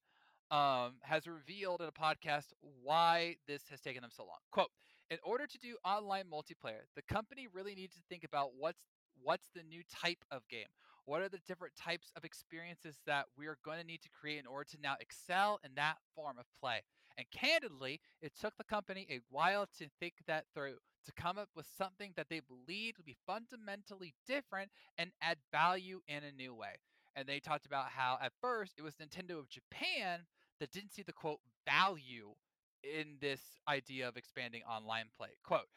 um, 0.51 0.93
has 1.01 1.27
revealed 1.27 1.81
in 1.81 1.87
a 1.87 1.91
podcast 1.91 2.53
why 2.83 3.37
this 3.47 3.63
has 3.71 3.81
taken 3.81 4.01
them 4.01 4.11
so 4.15 4.23
long. 4.23 4.37
Quote: 4.51 4.69
In 5.11 5.19
order 5.23 5.45
to 5.45 5.57
do 5.59 5.77
online 5.85 6.25
multiplayer, 6.31 6.81
the 6.95 7.03
company 7.03 7.47
really 7.51 7.75
needs 7.75 7.93
to 7.95 8.01
think 8.09 8.23
about 8.23 8.51
what's 8.57 8.85
what's 9.21 9.49
the 9.55 9.63
new 9.63 9.81
type 9.83 10.25
of 10.31 10.47
game? 10.49 10.67
What 11.05 11.21
are 11.21 11.29
the 11.29 11.39
different 11.47 11.75
types 11.75 12.11
of 12.17 12.25
experiences 12.25 12.97
that 13.05 13.25
we're 13.37 13.57
going 13.63 13.79
to 13.79 13.85
need 13.85 14.01
to 14.01 14.09
create 14.09 14.39
in 14.39 14.47
order 14.47 14.67
to 14.71 14.81
now 14.81 14.95
excel 14.99 15.59
in 15.63 15.75
that 15.75 15.97
form 16.15 16.37
of 16.39 16.45
play? 16.59 16.81
And 17.17 17.29
candidly, 17.29 18.01
it 18.21 18.33
took 18.39 18.57
the 18.57 18.63
company 18.63 19.05
a 19.09 19.19
while 19.29 19.67
to 19.77 19.85
think 19.99 20.15
that 20.25 20.45
through, 20.53 20.77
to 21.05 21.13
come 21.13 21.37
up 21.37 21.49
with 21.55 21.67
something 21.77 22.13
that 22.17 22.27
they 22.29 22.41
believed 22.41 22.97
would 22.97 23.05
be 23.05 23.15
fundamentally 23.27 24.15
different 24.27 24.71
and 24.97 25.11
add 25.21 25.37
value 25.51 26.01
in 26.07 26.23
a 26.23 26.31
new 26.31 26.53
way. 26.53 26.79
And 27.15 27.27
they 27.27 27.39
talked 27.39 27.67
about 27.67 27.89
how 27.89 28.17
at 28.21 28.33
first 28.41 28.73
it 28.77 28.81
was 28.81 28.95
Nintendo 28.95 29.39
of 29.39 29.49
Japan 29.49 30.21
that 30.59 30.71
didn't 30.71 30.91
see 30.91 31.03
the 31.03 31.13
quote 31.13 31.39
value 31.65 32.33
in 32.85 33.17
this 33.19 33.41
idea 33.67 34.07
of 34.07 34.17
expanding 34.17 34.61
online 34.63 35.05
play. 35.17 35.29
Quote, 35.43 35.67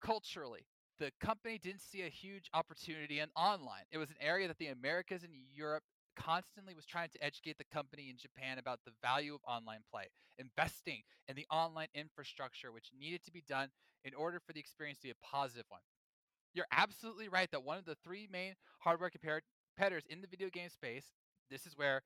culturally, 0.00 0.66
the 0.98 1.10
company 1.20 1.58
didn't 1.58 1.82
see 1.82 2.02
a 2.02 2.08
huge 2.08 2.48
opportunity 2.54 3.20
in 3.20 3.28
online. 3.36 3.84
It 3.90 3.98
was 3.98 4.10
an 4.10 4.16
area 4.20 4.46
that 4.48 4.58
the 4.58 4.68
Americas 4.68 5.24
and 5.24 5.32
Europe 5.52 5.82
constantly 6.14 6.74
was 6.74 6.86
trying 6.86 7.08
to 7.08 7.24
educate 7.24 7.58
the 7.58 7.64
company 7.72 8.10
in 8.10 8.16
Japan 8.16 8.58
about 8.58 8.80
the 8.84 8.92
value 9.02 9.34
of 9.34 9.40
online 9.46 9.80
play, 9.90 10.04
investing 10.38 11.02
in 11.28 11.36
the 11.36 11.46
online 11.50 11.88
infrastructure 11.94 12.70
which 12.70 12.90
needed 12.98 13.24
to 13.24 13.32
be 13.32 13.42
done 13.48 13.68
in 14.04 14.14
order 14.14 14.40
for 14.44 14.52
the 14.52 14.60
experience 14.60 14.98
to 14.98 15.04
be 15.04 15.10
a 15.10 15.26
positive 15.26 15.64
one. 15.68 15.80
You're 16.54 16.66
absolutely 16.70 17.28
right 17.28 17.50
that 17.50 17.64
one 17.64 17.78
of 17.78 17.86
the 17.86 17.96
three 18.04 18.28
main 18.30 18.54
hardware 18.80 19.10
competitors 19.10 20.04
in 20.08 20.20
the 20.20 20.26
video 20.26 20.50
game 20.50 20.68
space, 20.68 21.06
this 21.50 21.66
is 21.66 21.76
where 21.76 22.02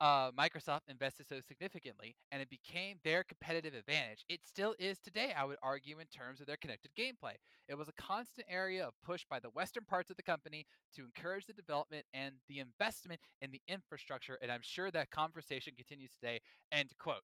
uh, 0.00 0.30
Microsoft 0.32 0.80
invested 0.88 1.28
so 1.28 1.40
significantly, 1.46 2.16
and 2.32 2.40
it 2.40 2.48
became 2.48 2.96
their 3.04 3.22
competitive 3.22 3.74
advantage. 3.74 4.24
It 4.28 4.40
still 4.46 4.74
is 4.78 4.98
today, 4.98 5.32
I 5.36 5.44
would 5.44 5.58
argue, 5.62 5.98
in 5.98 6.06
terms 6.06 6.40
of 6.40 6.46
their 6.46 6.56
connected 6.56 6.92
gameplay. 6.98 7.34
It 7.68 7.76
was 7.76 7.88
a 7.88 8.02
constant 8.02 8.46
area 8.50 8.86
of 8.86 8.94
push 9.04 9.24
by 9.28 9.40
the 9.40 9.50
Western 9.50 9.84
parts 9.84 10.10
of 10.10 10.16
the 10.16 10.22
company 10.22 10.66
to 10.96 11.04
encourage 11.04 11.46
the 11.46 11.52
development 11.52 12.04
and 12.14 12.34
the 12.48 12.60
investment 12.60 13.20
in 13.42 13.50
the 13.50 13.60
infrastructure, 13.68 14.38
and 14.42 14.50
I'm 14.50 14.62
sure 14.62 14.90
that 14.90 15.10
conversation 15.10 15.74
continues 15.76 16.12
today. 16.12 16.40
End 16.72 16.90
quote. 16.98 17.22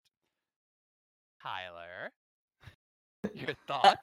Tyler, 1.43 2.12
your 3.35 3.55
thoughts? 3.66 4.01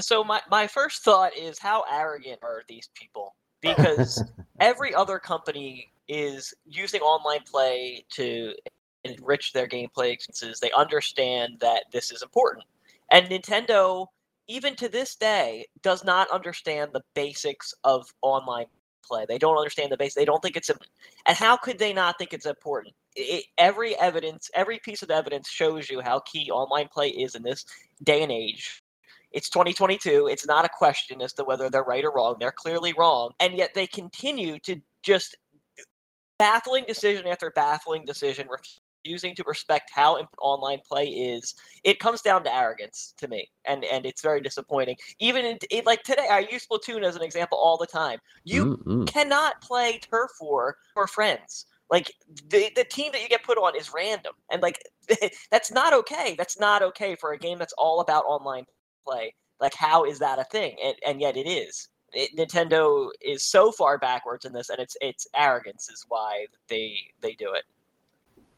So 0.00 0.22
my, 0.24 0.40
my 0.50 0.68
first 0.68 1.02
thought 1.02 1.36
is 1.36 1.58
how 1.58 1.84
arrogant 1.90 2.40
are 2.42 2.62
these 2.68 2.88
people? 2.94 3.34
Because 3.60 4.22
every 4.60 4.94
other 4.94 5.18
company 5.18 5.90
is 6.08 6.54
using 6.64 7.00
online 7.00 7.42
play 7.50 8.04
to 8.10 8.54
enrich 9.04 9.52
their 9.52 9.66
gameplay 9.66 10.12
experiences. 10.12 10.60
They 10.60 10.70
understand 10.72 11.58
that 11.60 11.84
this 11.92 12.10
is 12.10 12.22
important. 12.22 12.64
And 13.10 13.26
Nintendo, 13.26 14.06
even 14.48 14.74
to 14.76 14.88
this 14.88 15.16
day, 15.16 15.66
does 15.82 16.04
not 16.04 16.30
understand 16.30 16.90
the 16.92 17.02
basics 17.14 17.74
of 17.84 18.12
online 18.22 18.66
play. 19.04 19.24
They 19.26 19.38
don't 19.38 19.56
understand 19.56 19.90
the 19.90 19.96
base. 19.96 20.14
They 20.14 20.24
don't 20.24 20.42
think 20.42 20.56
it's 20.56 20.68
important. 20.68 20.92
And 21.26 21.36
how 21.36 21.56
could 21.56 21.78
they 21.78 21.92
not 21.92 22.18
think 22.18 22.32
it's 22.32 22.46
important? 22.46 22.94
It, 23.16 23.46
every 23.56 23.98
evidence, 23.98 24.50
every 24.54 24.78
piece 24.78 25.02
of 25.02 25.10
evidence 25.10 25.48
shows 25.48 25.90
you 25.90 26.00
how 26.00 26.20
key 26.20 26.50
online 26.50 26.88
play 26.88 27.08
is 27.08 27.34
in 27.34 27.42
this 27.42 27.64
day 28.04 28.22
and 28.22 28.30
age. 28.30 28.82
It's 29.32 29.50
2022. 29.50 30.28
It's 30.30 30.46
not 30.46 30.64
a 30.64 30.70
question 30.70 31.20
as 31.22 31.32
to 31.34 31.44
whether 31.44 31.68
they're 31.68 31.82
right 31.82 32.04
or 32.04 32.12
wrong. 32.12 32.36
They're 32.38 32.52
clearly 32.52 32.94
wrong. 32.96 33.32
And 33.40 33.54
yet 33.54 33.74
they 33.74 33.86
continue 33.86 34.58
to 34.60 34.80
just 35.02 35.36
baffling 36.38 36.84
decision 36.86 37.26
after 37.26 37.50
baffling 37.50 38.04
decision, 38.04 38.48
refusing 39.04 39.34
to 39.34 39.44
respect 39.46 39.90
how 39.92 40.18
online 40.40 40.80
play 40.86 41.06
is. 41.06 41.54
It 41.84 41.98
comes 41.98 42.22
down 42.22 42.44
to 42.44 42.54
arrogance 42.54 43.14
to 43.18 43.28
me, 43.28 43.48
and 43.66 43.84
and 43.84 44.06
it's 44.06 44.22
very 44.22 44.40
disappointing. 44.40 44.96
Even 45.18 45.44
in, 45.44 45.58
in 45.70 45.84
like 45.84 46.02
today, 46.02 46.28
I 46.30 46.46
use 46.50 46.66
Splatoon 46.66 47.02
as 47.04 47.16
an 47.16 47.22
example 47.22 47.58
all 47.58 47.76
the 47.76 47.86
time. 47.86 48.18
You 48.44 48.78
Mm-mm. 48.86 49.06
cannot 49.06 49.60
play 49.60 49.98
Turf 49.98 50.30
War 50.40 50.76
for 50.94 51.06
friends. 51.06 51.66
Like 51.90 52.12
the 52.48 52.70
the 52.76 52.84
team 52.84 53.12
that 53.12 53.22
you 53.22 53.28
get 53.28 53.44
put 53.44 53.58
on 53.58 53.76
is 53.76 53.92
random, 53.94 54.32
and 54.50 54.62
like 54.62 54.78
that's 55.50 55.70
not 55.70 55.92
okay. 55.92 56.34
That's 56.38 56.58
not 56.58 56.82
okay 56.82 57.16
for 57.16 57.32
a 57.32 57.38
game 57.38 57.58
that's 57.58 57.74
all 57.78 58.00
about 58.00 58.24
online 58.26 58.64
play. 59.08 59.34
Like, 59.60 59.74
how 59.74 60.04
is 60.04 60.18
that 60.18 60.38
a 60.38 60.44
thing? 60.44 60.76
And, 60.84 60.94
and 61.06 61.20
yet 61.20 61.36
it 61.36 61.48
is. 61.48 61.88
It, 62.12 62.36
Nintendo 62.36 63.08
is 63.20 63.42
so 63.44 63.70
far 63.72 63.98
backwards 63.98 64.44
in 64.44 64.52
this, 64.52 64.70
and 64.70 64.78
it's 64.78 64.96
it's 65.00 65.26
arrogance 65.34 65.90
is 65.90 66.04
why 66.08 66.46
they 66.68 66.96
they 67.20 67.34
do 67.34 67.52
it. 67.52 67.64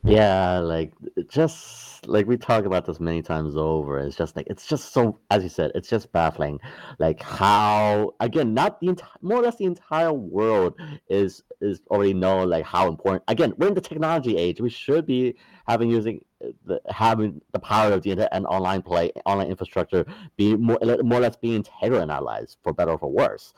Yeah, 0.02 0.60
like 0.60 0.92
just 1.28 2.08
like 2.08 2.26
we 2.26 2.38
talk 2.38 2.64
about 2.64 2.86
this 2.86 3.00
many 3.00 3.20
times 3.20 3.54
over. 3.54 3.98
It's 3.98 4.16
just 4.16 4.34
like 4.34 4.46
it's 4.48 4.66
just 4.66 4.94
so, 4.94 5.20
as 5.30 5.42
you 5.42 5.50
said, 5.50 5.72
it's 5.74 5.90
just 5.90 6.10
baffling. 6.12 6.58
Like 6.98 7.22
how 7.22 8.14
again, 8.20 8.54
not 8.54 8.80
the 8.80 8.88
entire, 8.88 9.10
more 9.20 9.38
or 9.38 9.42
less 9.42 9.56
the 9.56 9.66
entire 9.66 10.12
world 10.12 10.74
is 11.10 11.42
is 11.60 11.82
already 11.90 12.14
know 12.14 12.44
like 12.44 12.64
how 12.64 12.88
important. 12.88 13.24
Again, 13.28 13.52
we're 13.58 13.68
in 13.68 13.74
the 13.74 13.80
technology 13.82 14.38
age. 14.38 14.58
We 14.58 14.70
should 14.70 15.04
be 15.04 15.36
having 15.68 15.90
using 15.90 16.24
uh, 16.42 16.48
the 16.64 16.80
having 16.88 17.42
the 17.52 17.58
power 17.58 17.92
of 17.92 18.02
the 18.02 18.10
internet 18.12 18.30
and 18.32 18.46
online 18.46 18.80
play, 18.80 19.12
online 19.26 19.48
infrastructure 19.48 20.06
be 20.38 20.56
more 20.56 20.78
more 21.02 21.18
or 21.18 21.22
less 21.22 21.36
be 21.36 21.54
integral 21.54 22.00
in 22.00 22.10
our 22.10 22.22
lives 22.22 22.56
for 22.62 22.72
better 22.72 22.92
or 22.92 22.98
for 22.98 23.12
worse. 23.12 23.52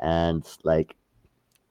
And 0.00 0.42
like 0.64 0.96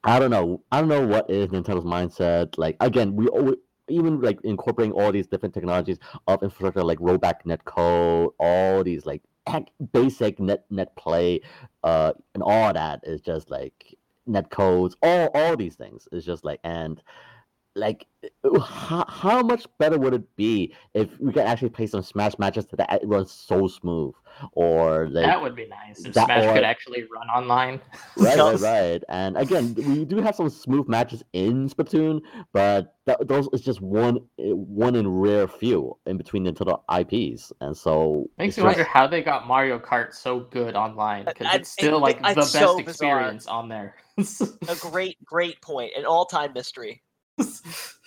I 0.03 0.19
don't 0.19 0.31
know. 0.31 0.63
I 0.71 0.79
don't 0.79 0.89
know 0.89 1.05
what 1.07 1.29
is 1.29 1.49
Nintendo's 1.49 1.85
mindset. 1.85 2.57
Like 2.57 2.77
again, 2.79 3.15
we 3.15 3.27
always 3.27 3.55
even 3.91 4.21
like 4.21 4.39
incorporating 4.43 4.93
all 4.93 5.11
these 5.11 5.27
different 5.27 5.53
technologies 5.53 5.99
of 6.27 6.43
infrastructure 6.43 6.83
like 6.83 6.99
rollback 6.99 7.43
netcode, 7.45 8.31
all 8.39 8.83
these 8.83 9.05
like 9.05 9.21
basic 9.93 10.39
net 10.39 10.65
net 10.69 10.95
play, 10.95 11.41
uh, 11.83 12.13
and 12.33 12.43
all 12.43 12.73
that 12.73 13.01
is 13.03 13.21
just 13.21 13.49
like 13.49 13.97
netcodes. 14.27 14.95
All 15.01 15.29
all 15.33 15.57
these 15.57 15.75
things 15.75 16.07
is 16.11 16.25
just 16.25 16.43
like 16.43 16.59
and 16.63 17.01
like 17.75 18.05
how, 18.63 19.05
how 19.07 19.41
much 19.41 19.65
better 19.79 19.97
would 19.97 20.13
it 20.13 20.35
be 20.35 20.73
if 20.93 21.09
we 21.19 21.31
could 21.31 21.43
actually 21.43 21.69
play 21.69 21.87
some 21.87 22.01
smash 22.01 22.37
matches 22.37 22.65
that 22.73 22.91
it 23.01 23.07
runs 23.07 23.31
so 23.31 23.67
smooth 23.67 24.13
or 24.53 25.07
like 25.09 25.25
that 25.25 25.41
would 25.41 25.55
be 25.55 25.67
nice 25.67 26.03
if 26.05 26.13
that- 26.13 26.25
Smash 26.25 26.43
or- 26.43 26.53
could 26.53 26.63
actually 26.63 27.03
run 27.03 27.27
online. 27.29 27.79
right, 28.17 28.37
right, 28.37 28.59
right. 28.59 29.03
And 29.09 29.37
again, 29.37 29.73
we 29.75 30.05
do 30.05 30.17
have 30.17 30.35
some 30.35 30.49
smooth 30.49 30.87
matches 30.87 31.23
in 31.33 31.69
Splatoon, 31.69 32.21
but 32.53 32.95
th- 33.05 33.17
those 33.25 33.47
is 33.53 33.61
just 33.61 33.81
one 33.81 34.17
eh, 34.39 34.51
one 34.51 34.95
in 34.95 35.07
rare 35.07 35.47
few 35.47 35.97
in 36.05 36.17
between 36.17 36.45
Nintendo 36.45 36.81
IPs, 36.99 37.51
and 37.61 37.75
so 37.75 38.29
Makes 38.37 38.57
me 38.57 38.63
just- 38.63 38.77
wonder 38.77 38.83
how 38.83 39.07
they 39.07 39.21
got 39.21 39.47
Mario 39.47 39.79
Kart 39.79 40.13
so 40.13 40.41
good 40.41 40.75
online 40.75 41.25
because 41.25 41.47
it's 41.55 41.71
still 41.71 41.97
it- 41.97 42.01
like 42.01 42.17
it's 42.23 42.29
the 42.35 42.35
best 42.35 42.51
so 42.53 42.77
bizarre. 42.77 42.83
experience 43.19 43.47
on 43.47 43.69
there. 43.69 43.95
A 44.69 44.75
great 44.79 45.17
great 45.25 45.61
point, 45.61 45.91
an 45.97 46.05
all 46.05 46.25
time 46.25 46.51
mystery. 46.53 47.01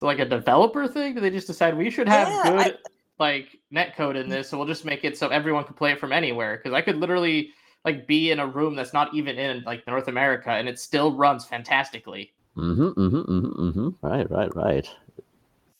like 0.00 0.18
a 0.18 0.24
developer 0.24 0.88
thing? 0.88 1.14
Do 1.14 1.20
they 1.20 1.30
just 1.30 1.46
decide 1.46 1.76
we 1.76 1.90
should 1.90 2.08
have 2.08 2.28
Yeah, 2.28 2.52
I- 2.56 2.64
good 2.64 2.78
like 3.18 3.60
netcode 3.72 4.16
in 4.16 4.30
this, 4.30 4.48
so 4.48 4.56
we'll 4.56 4.66
just 4.66 4.84
make 4.84 5.04
it 5.04 5.18
so 5.18 5.28
everyone 5.28 5.64
can 5.64 5.74
play 5.74 5.92
it 5.92 6.00
from 6.00 6.12
anywhere? 6.12 6.56
Because 6.56 6.74
I 6.74 6.80
could 6.80 6.96
literally 6.96 7.50
like 7.84 8.06
be 8.06 8.30
in 8.30 8.38
a 8.40 8.46
room 8.46 8.74
that's 8.74 8.92
not 8.92 9.14
even 9.14 9.38
in 9.38 9.62
like 9.64 9.86
North 9.86 10.08
America, 10.08 10.50
and 10.50 10.68
it 10.68 10.78
still 10.78 11.16
runs 11.16 11.44
fantastically. 11.44 12.32
Mhm, 12.56 12.94
mhm, 12.94 13.26
mhm, 13.26 13.56
mhm. 13.56 13.94
Right, 14.02 14.28
right, 14.30 14.54
right. 14.56 14.88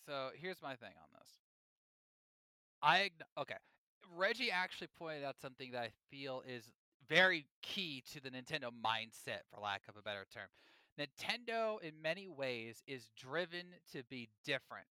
So 0.07 0.31
here's 0.35 0.63
my 0.63 0.77
thing 0.77 0.93
on 1.03 1.09
this. 1.19 1.29
I 2.83 3.11
okay. 3.39 3.57
Reggie 4.17 4.51
actually 4.51 4.89
pointed 4.99 5.25
out 5.25 5.37
something 5.41 5.71
that 5.73 5.83
I 5.83 5.91
feel 6.11 6.43
is 6.49 6.65
very 7.09 7.47
key 7.63 8.03
to 8.13 8.21
the 8.21 8.31
Nintendo 8.31 8.71
mindset, 8.85 9.41
for 9.53 9.61
lack 9.61 9.83
of 9.89 9.97
a 9.97 10.03
better 10.03 10.27
term. 10.33 10.49
Nintendo, 10.99 11.81
in 11.83 12.01
many 12.03 12.29
ways, 12.29 12.83
is 12.87 13.09
driven 13.17 13.67
to 13.93 14.03
be 14.05 14.29
different. 14.45 14.87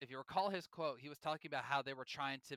If 0.00 0.10
you 0.10 0.18
recall 0.18 0.50
his 0.50 0.66
quote, 0.66 0.98
he 1.00 1.08
was 1.08 1.18
talking 1.18 1.48
about 1.48 1.64
how 1.64 1.82
they 1.82 1.94
were 1.94 2.04
trying 2.04 2.40
to 2.48 2.56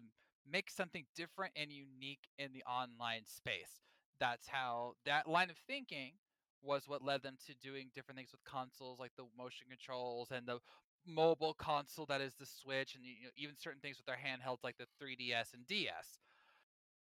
make 0.49 0.69
something 0.69 1.05
different 1.15 1.53
and 1.55 1.71
unique 1.71 2.27
in 2.37 2.53
the 2.53 2.63
online 2.63 3.25
space. 3.25 3.81
That's 4.19 4.47
how 4.47 4.93
that 5.05 5.27
line 5.27 5.49
of 5.49 5.57
thinking 5.67 6.13
was 6.61 6.87
what 6.87 7.03
led 7.03 7.21
them 7.21 7.37
to 7.45 7.53
doing 7.55 7.89
different 7.93 8.17
things 8.17 8.31
with 8.31 8.43
consoles 8.43 8.99
like 8.99 9.11
the 9.17 9.25
motion 9.37 9.67
controls 9.69 10.31
and 10.31 10.47
the 10.47 10.59
mobile 11.05 11.53
console 11.53 12.05
that 12.07 12.21
is 12.21 12.33
the 12.35 12.45
Switch, 12.45 12.95
and 12.95 13.03
you 13.05 13.25
know, 13.25 13.29
even 13.37 13.55
certain 13.55 13.79
things 13.79 13.97
with 13.97 14.07
their 14.07 14.17
handhelds 14.17 14.63
like 14.63 14.77
the 14.77 14.87
3DS 15.01 15.53
and 15.53 15.67
DS. 15.67 16.19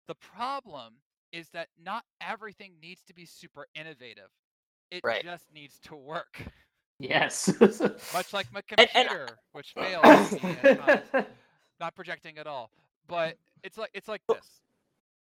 The 0.08 0.16
problem 0.16 0.96
is 1.32 1.50
that 1.50 1.70
not 1.82 2.04
everything 2.22 2.74
needs 2.82 3.02
to 3.06 3.14
be 3.14 3.26
super 3.26 3.68
innovative. 3.76 4.30
It 4.92 5.02
Right. 5.04 5.24
just 5.24 5.46
needs 5.54 5.80
to 5.82 5.96
work. 5.96 6.42
Yes. 7.00 7.48
Much 8.14 8.34
like 8.34 8.52
my 8.52 8.62
And- 8.78 8.90
and- 8.96 9.08
computer, 9.10 9.38
which 9.52 9.74
fails 9.74 10.02
times. 10.04 11.04
Not 11.80 11.96
projecting 11.96 12.38
at 12.38 12.48
all. 12.48 12.72
But 13.08 13.38
it's 13.64 13.78
like 13.78 13.92
it's 13.94 14.08
like 14.08 14.22
this. 14.28 14.62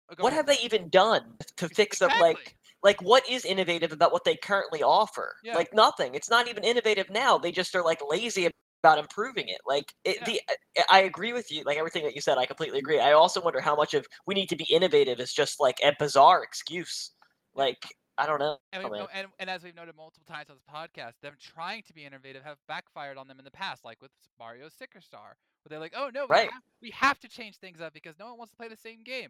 Oh, 0.09 0.15
go 0.15 0.23
What 0.23 0.33
ahead. 0.33 0.47
have 0.47 0.57
they 0.57 0.63
even 0.63 0.89
done 0.89 1.37
to 1.57 1.69
fix 1.69 2.01
up? 2.01 2.11
Like 2.19 2.55
like 2.83 3.01
what 3.01 3.27
is 3.29 3.45
innovative 3.45 3.91
about 3.91 4.11
what 4.11 4.23
they 4.23 4.35
currently 4.37 4.81
offer? 4.81 5.35
Yeah. 5.43 5.55
Like 5.55 5.73
nothing. 5.73 6.15
It's 6.15 6.29
not 6.29 6.47
even 6.47 6.63
innovative 6.63 7.09
now. 7.09 7.37
They 7.37 7.51
just 7.51 7.75
are 7.75 7.83
like 7.83 7.99
lazy 8.07 8.49
about 8.83 8.97
improving 8.99 9.47
it. 9.49 9.59
Like 9.67 9.93
it, 10.03 10.17
Yeah. 10.27 10.39
the 10.75 10.85
I 10.89 11.01
agree 11.01 11.33
with 11.33 11.51
you. 11.51 11.63
Like 11.63 11.77
everything 11.77 12.03
that 12.05 12.15
you 12.15 12.21
said, 12.21 12.37
I 12.37 12.45
completely 12.45 12.79
agree. 12.79 12.99
I 12.99 13.11
also 13.13 13.41
wonder 13.41 13.61
how 13.61 13.75
much 13.75 13.93
of 13.93 14.07
we 14.25 14.33
need 14.33 14.47
to 14.49 14.55
be 14.55 14.65
innovative 14.65 15.19
is 15.19 15.33
just 15.33 15.59
like 15.59 15.77
a 15.83 15.93
bizarre 15.99 16.41
excuse. 16.43 17.11
Like 17.53 17.85
I 18.17 18.25
don't 18.25 18.39
know. 18.39 18.57
And, 18.73 18.83
Oh, 18.83 18.87
we've 18.87 18.91
man. 18.91 19.01
no, 19.01 19.07
and, 19.13 19.27
and 19.39 19.49
as 19.49 19.63
we've 19.63 19.75
noted 19.75 19.95
multiple 19.95 20.25
times 20.27 20.49
on 20.49 20.55
this 20.55 20.65
podcast, 20.71 21.13
them 21.21 21.33
trying 21.39 21.83
to 21.83 21.93
be 21.93 22.05
innovative 22.05 22.43
have 22.43 22.57
backfired 22.67 23.17
on 23.17 23.27
them 23.27 23.39
in 23.39 23.45
the 23.45 23.51
past, 23.51 23.85
like 23.85 24.01
with 24.01 24.11
Mario 24.39 24.69
Sticker 24.69 25.01
Star, 25.01 25.35
where 25.63 25.69
they're 25.69 25.79
like, 25.79 25.93
"Oh 25.95 26.09
no, 26.13 26.25
we, 26.25 26.33
Right. 26.33 26.51
have, 26.51 26.63
we 26.81 26.89
have 26.91 27.19
to 27.19 27.27
change 27.29 27.57
things 27.57 27.79
up 27.81 27.93
because 27.93 28.15
no 28.19 28.25
one 28.27 28.37
wants 28.37 28.51
to 28.51 28.57
play 28.57 28.67
the 28.67 28.75
same 28.77 29.03
game." 29.03 29.29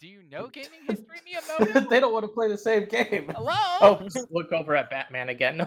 Do 0.00 0.06
you 0.08 0.22
know 0.30 0.48
gaming 0.52 0.80
history, 0.86 1.18
Miyamoto? 1.26 1.88
they 1.88 2.00
don't 2.00 2.12
want 2.12 2.24
to 2.24 2.28
play 2.28 2.48
the 2.48 2.58
same 2.58 2.86
game. 2.86 3.30
Hello. 3.34 3.52
Oh, 3.82 4.08
look 4.30 4.52
over 4.52 4.74
at 4.74 4.88
Batman 4.90 5.28
again. 5.28 5.56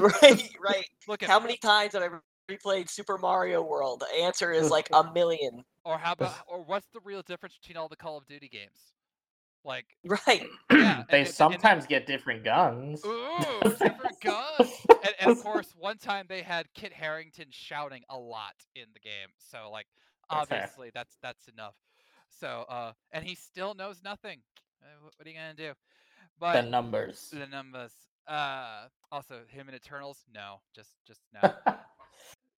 right, 0.00 0.50
right. 0.60 0.88
Look 1.08 1.22
at 1.24 1.28
How 1.28 1.40
many 1.40 1.56
times 1.56 1.92
have 1.94 2.02
I 2.02 2.08
replayed 2.52 2.88
Super 2.88 3.18
Mario 3.18 3.62
World? 3.62 4.00
The 4.00 4.22
answer 4.22 4.52
is 4.52 4.70
like 4.70 4.88
a 4.92 5.12
million. 5.12 5.64
or 5.84 5.98
how 5.98 6.12
about 6.12 6.34
or 6.46 6.62
what's 6.62 6.86
the 6.92 7.00
real 7.04 7.22
difference 7.22 7.56
between 7.60 7.76
all 7.76 7.88
the 7.88 7.96
Call 7.96 8.16
of 8.16 8.26
Duty 8.26 8.48
games? 8.48 8.92
Like, 9.64 9.86
Right. 10.04 10.18
yeah, 10.70 10.70
they 10.70 10.78
and- 10.78 11.06
and- 11.08 11.12
and- 11.12 11.28
sometimes 11.28 11.86
get 11.86 12.06
different 12.06 12.42
guns. 12.44 13.04
Ooh, 13.04 13.38
different 13.62 14.20
guns. 14.20 14.70
and, 14.90 15.14
and 15.20 15.30
of 15.30 15.42
course, 15.42 15.72
one 15.78 15.98
time 15.98 16.26
they 16.28 16.42
had 16.42 16.66
Kit 16.74 16.92
Harington 16.92 17.46
shouting 17.50 18.02
a 18.10 18.18
lot 18.18 18.54
in 18.74 18.86
the 18.94 19.00
game. 19.00 19.28
So 19.38 19.70
like, 19.70 19.86
That's 20.30 20.48
fair. 20.48 20.58
obviously 20.62 20.90
that's 20.92 21.16
that's 21.22 21.46
enough. 21.48 21.74
So 22.40 22.64
uh, 22.68 22.92
and 23.12 23.24
he 23.24 23.34
still 23.34 23.74
knows 23.74 24.00
nothing. 24.02 24.40
Uh, 24.82 24.86
what 25.16 25.26
are 25.26 25.30
you 25.30 25.36
gonna 25.36 25.54
do? 25.54 25.72
But 26.40 26.54
the 26.62 26.68
numbers. 26.68 27.28
the 27.32 27.46
numbers. 27.46 27.92
Uh, 28.26 28.86
also 29.12 29.40
him 29.48 29.68
in 29.68 29.74
Eternals. 29.74 30.24
No, 30.34 30.60
just 30.74 30.90
just 31.06 31.20
no. 31.42 31.52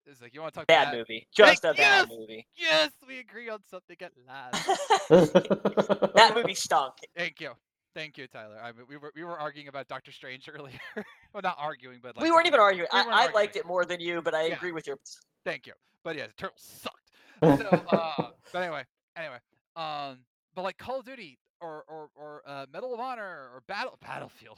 It's 0.06 0.22
like 0.22 0.34
you 0.34 0.41
want 0.41 0.54
to 0.54 0.60
talk 0.60 0.68
Bad 0.68 0.91
bad 0.91 0.97
movie. 0.97 1.28
Just 1.36 1.64
a 1.64 1.74
bad 1.74 1.78
yes! 1.78 2.08
movie. 2.10 2.47
Yes, 2.56 2.91
we 3.08 3.20
agree 3.20 3.49
on 3.49 3.60
something 3.70 3.95
at 4.01 4.12
last. 4.28 4.68
that 5.10 6.32
movie 6.36 6.54
stunk. 6.56 6.93
Thank 7.16 7.39
you. 7.41 7.51
Thank 7.95 8.18
you, 8.18 8.28
Tyler. 8.28 8.58
I 8.62 8.72
mean, 8.72 8.86
we 8.89 8.97
were 8.97 9.12
we 9.16 9.24
were 9.24 9.38
arguing 9.39 9.68
about 9.68 9.88
Doctor 9.88 10.12
Strange 10.12 10.49
earlier. 10.54 10.80
well, 11.34 11.41
not 11.43 11.56
arguing, 11.60 11.99
but 12.01 12.16
like 12.18 12.24
we 12.24 12.32
weren't 12.32 12.47
even 12.47 12.60
arguing. 12.60 12.88
we 12.91 12.99
I, 12.99 13.04
weren't 13.04 13.16
I 13.16 13.20
arguing. 13.24 13.36
liked 13.36 13.56
it 13.56 13.66
more 13.66 13.86
than 13.86 13.99
you, 13.99 14.22
but 14.22 14.34
I 14.34 14.47
Yeah. 14.47 14.56
agree 14.56 14.72
with 14.72 14.88
your. 14.88 14.97
Thank 15.45 15.68
you. 15.68 15.74
But 16.04 16.16
yeah, 16.18 16.28
the 16.28 16.34
turtle 16.34 16.58
sucked. 16.58 17.12
So, 17.43 17.66
uh, 17.91 18.30
but 18.51 18.62
anyway, 18.64 18.84
anyway, 19.18 19.38
um, 19.76 20.20
but 20.56 20.64
like 20.64 20.78
Call 20.78 20.99
of 20.99 21.06
Duty 21.06 21.39
or 21.62 21.84
or 21.88 22.10
or 22.16 22.41
uh, 22.45 22.66
Medal 22.74 22.93
of 22.93 22.99
Honor 22.99 23.49
or 23.54 23.62
Battle 23.68 23.97
Battlefield, 24.01 24.58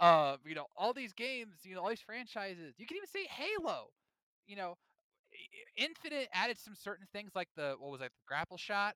uh, 0.00 0.36
you 0.46 0.54
know, 0.54 0.66
all 0.76 0.92
these 0.92 1.12
games, 1.12 1.56
you 1.64 1.74
know, 1.74 1.82
all 1.82 1.88
these 1.88 2.00
franchises. 2.00 2.74
You 2.78 2.86
can 2.86 2.96
even 2.96 3.08
say 3.08 3.26
Halo. 3.30 3.88
You 4.46 4.56
know, 4.56 4.76
Infinite 5.76 6.28
added 6.32 6.58
some 6.58 6.74
certain 6.74 7.06
things 7.12 7.32
like 7.34 7.48
the 7.56 7.76
what 7.78 7.90
was 7.90 8.00
it, 8.00 8.12
the 8.14 8.22
grapple 8.26 8.58
shot, 8.58 8.94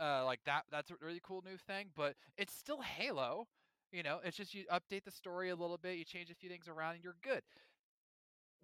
uh, 0.00 0.24
like 0.24 0.40
that. 0.46 0.64
That's 0.70 0.90
a 0.90 0.94
really 1.00 1.20
cool 1.22 1.42
new 1.44 1.56
thing, 1.56 1.88
but 1.96 2.14
it's 2.36 2.54
still 2.54 2.80
Halo. 2.82 3.46
You 3.92 4.02
know, 4.02 4.20
it's 4.24 4.36
just 4.36 4.54
you 4.54 4.64
update 4.72 5.04
the 5.04 5.10
story 5.10 5.50
a 5.50 5.56
little 5.56 5.78
bit, 5.78 5.98
you 5.98 6.04
change 6.04 6.30
a 6.30 6.34
few 6.34 6.48
things 6.48 6.68
around, 6.68 6.94
and 6.94 7.04
you're 7.04 7.16
good 7.22 7.42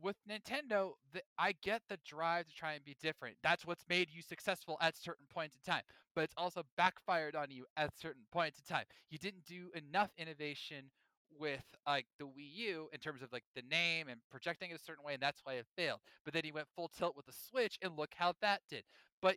with 0.00 0.16
Nintendo, 0.28 0.92
the, 1.12 1.22
I 1.38 1.52
get 1.62 1.82
the 1.88 1.98
drive 2.04 2.46
to 2.48 2.54
try 2.54 2.74
and 2.74 2.84
be 2.84 2.96
different. 3.00 3.36
That's 3.42 3.66
what's 3.66 3.84
made 3.88 4.08
you 4.12 4.22
successful 4.22 4.76
at 4.80 4.96
certain 4.96 5.26
points 5.32 5.56
in 5.56 5.72
time. 5.72 5.82
But 6.14 6.24
it's 6.24 6.34
also 6.36 6.62
backfired 6.76 7.34
on 7.34 7.50
you 7.50 7.66
at 7.76 7.96
certain 7.98 8.22
points 8.30 8.58
in 8.58 8.64
time. 8.74 8.84
You 9.10 9.18
didn't 9.18 9.44
do 9.44 9.70
enough 9.74 10.10
innovation 10.18 10.90
with 11.38 11.64
like 11.86 12.06
the 12.18 12.26
Wii 12.26 12.54
U 12.56 12.88
in 12.92 13.00
terms 13.00 13.22
of 13.22 13.32
like 13.32 13.44
the 13.54 13.62
name 13.62 14.08
and 14.08 14.20
projecting 14.30 14.70
it 14.70 14.76
a 14.80 14.82
certain 14.82 15.04
way, 15.04 15.14
and 15.14 15.22
that's 15.22 15.40
why 15.44 15.54
it 15.54 15.66
failed. 15.76 16.00
But 16.24 16.34
then 16.34 16.42
he 16.44 16.52
went 16.52 16.68
full 16.74 16.88
tilt 16.88 17.16
with 17.16 17.26
the 17.26 17.32
Switch, 17.32 17.78
and 17.82 17.96
look 17.96 18.12
how 18.16 18.34
that 18.40 18.62
did. 18.68 18.84
But 19.20 19.36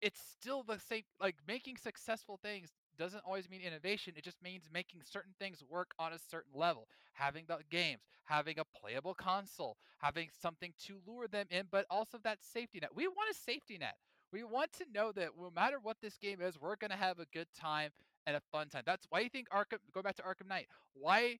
it's 0.00 0.20
still 0.20 0.62
the 0.62 0.78
same. 0.78 1.02
Like 1.20 1.36
making 1.48 1.76
successful 1.78 2.38
things 2.42 2.70
doesn't 2.98 3.22
always 3.26 3.48
mean 3.48 3.60
innovation. 3.60 4.14
It 4.16 4.24
just 4.24 4.42
means 4.42 4.68
making 4.72 5.02
certain 5.02 5.34
things 5.38 5.62
work 5.68 5.92
on 5.98 6.12
a 6.12 6.18
certain 6.18 6.52
level. 6.54 6.88
Having 7.14 7.44
the 7.48 7.58
games, 7.70 8.02
having 8.24 8.58
a 8.58 8.64
playable 8.64 9.14
console, 9.14 9.76
having 9.98 10.28
something 10.40 10.72
to 10.86 11.00
lure 11.06 11.28
them 11.28 11.46
in, 11.50 11.66
but 11.70 11.86
also 11.90 12.18
that 12.24 12.38
safety 12.42 12.78
net. 12.80 12.90
We 12.94 13.08
want 13.08 13.30
a 13.30 13.34
safety 13.34 13.78
net. 13.78 13.96
We 14.34 14.42
want 14.42 14.72
to 14.78 14.84
know 14.92 15.12
that 15.12 15.28
no 15.40 15.52
matter 15.54 15.78
what 15.80 15.98
this 16.02 16.16
game 16.16 16.40
is, 16.40 16.60
we're 16.60 16.74
going 16.74 16.90
to 16.90 16.96
have 16.96 17.20
a 17.20 17.26
good 17.32 17.46
time 17.56 17.90
and 18.26 18.34
a 18.34 18.40
fun 18.50 18.68
time. 18.68 18.82
That's 18.84 19.06
why 19.08 19.20
you 19.20 19.28
think 19.28 19.48
Arkham, 19.50 19.78
go 19.92 20.02
back 20.02 20.16
to 20.16 20.22
Arkham 20.22 20.48
Knight, 20.48 20.66
why 20.92 21.38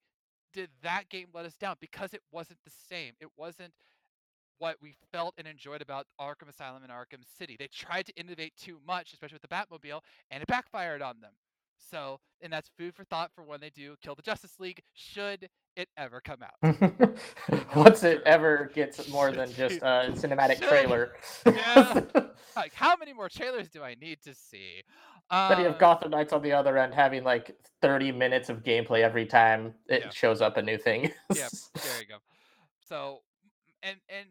did 0.53 0.71
that 0.85 1.09
game 1.09 1.27
let 1.35 1.45
us 1.45 1.57
down? 1.57 1.75
Because 1.81 2.15
it 2.15 2.23
wasn't 2.31 2.61
the 2.65 2.71
same. 2.89 3.15
It 3.21 3.31
wasn't 3.37 3.73
what 4.59 4.77
we 4.81 4.95
felt 5.11 5.35
and 5.39 5.49
enjoyed 5.49 5.83
about 5.83 6.07
Arkham 6.21 6.49
Asylum 6.49 6.85
and 6.85 6.93
Arkham 6.93 7.25
City. 7.37 7.57
They 7.59 7.67
tried 7.67 8.07
to 8.07 8.15
innovate 8.15 8.53
too 8.57 8.79
much, 8.87 9.13
especially 9.13 9.41
with 9.43 9.43
the 9.43 9.49
Batmobile, 9.49 10.03
and 10.31 10.41
it 10.41 10.47
backfired 10.47 11.03
on 11.03 11.21
them. 11.21 11.33
So, 11.77 12.19
and 12.41 12.53
that's 12.53 12.71
food 12.79 12.95
for 12.95 13.05
thought 13.05 13.31
for 13.35 13.45
when 13.45 13.61
they 13.61 13.71
do 13.71 13.95
kill 14.03 14.15
the 14.15 14.23
Justice 14.23 14.55
League, 14.59 14.81
should 14.95 15.49
it 15.77 15.89
ever 15.97 16.21
come 16.21 16.39
out. 16.43 17.17
Once 17.77 18.05
it 18.05 18.23
ever 18.25 18.71
gets 18.75 19.09
more 19.11 19.33
than 19.33 19.53
just 19.53 19.77
a 19.83 20.11
cinematic 20.15 20.59
Should- 20.61 20.69
trailer. 20.69 21.13
Yeah. 21.47 22.01
Like, 22.57 22.73
how 22.75 22.95
many 22.97 23.13
more 23.13 23.29
trailers 23.29 23.69
do 23.69 23.83
I 23.83 23.95
need 23.97 24.23
to 24.23 24.35
see? 24.35 24.83
Then 25.31 25.59
you 25.59 25.65
Uh, 25.67 25.71
have 25.71 25.79
Gotham 25.79 26.11
Knights 26.13 26.33
on 26.33 26.43
the 26.43 26.53
other 26.53 26.79
end 26.79 26.95
having 26.95 27.25
like 27.25 27.57
30 27.83 28.13
minutes 28.13 28.49
of 28.49 28.63
gameplay 28.63 29.01
every 29.03 29.27
time 29.27 29.75
it 29.89 30.03
Yeah. 30.05 30.11
shows 30.11 30.41
up 30.41 30.57
a 30.57 30.63
new 30.63 30.79
thing. 30.79 31.11
yeah, 31.35 31.49
there 31.75 32.01
you 32.01 32.07
go. 32.07 32.19
So, 32.87 33.23
and 33.83 33.97
and 34.09 34.29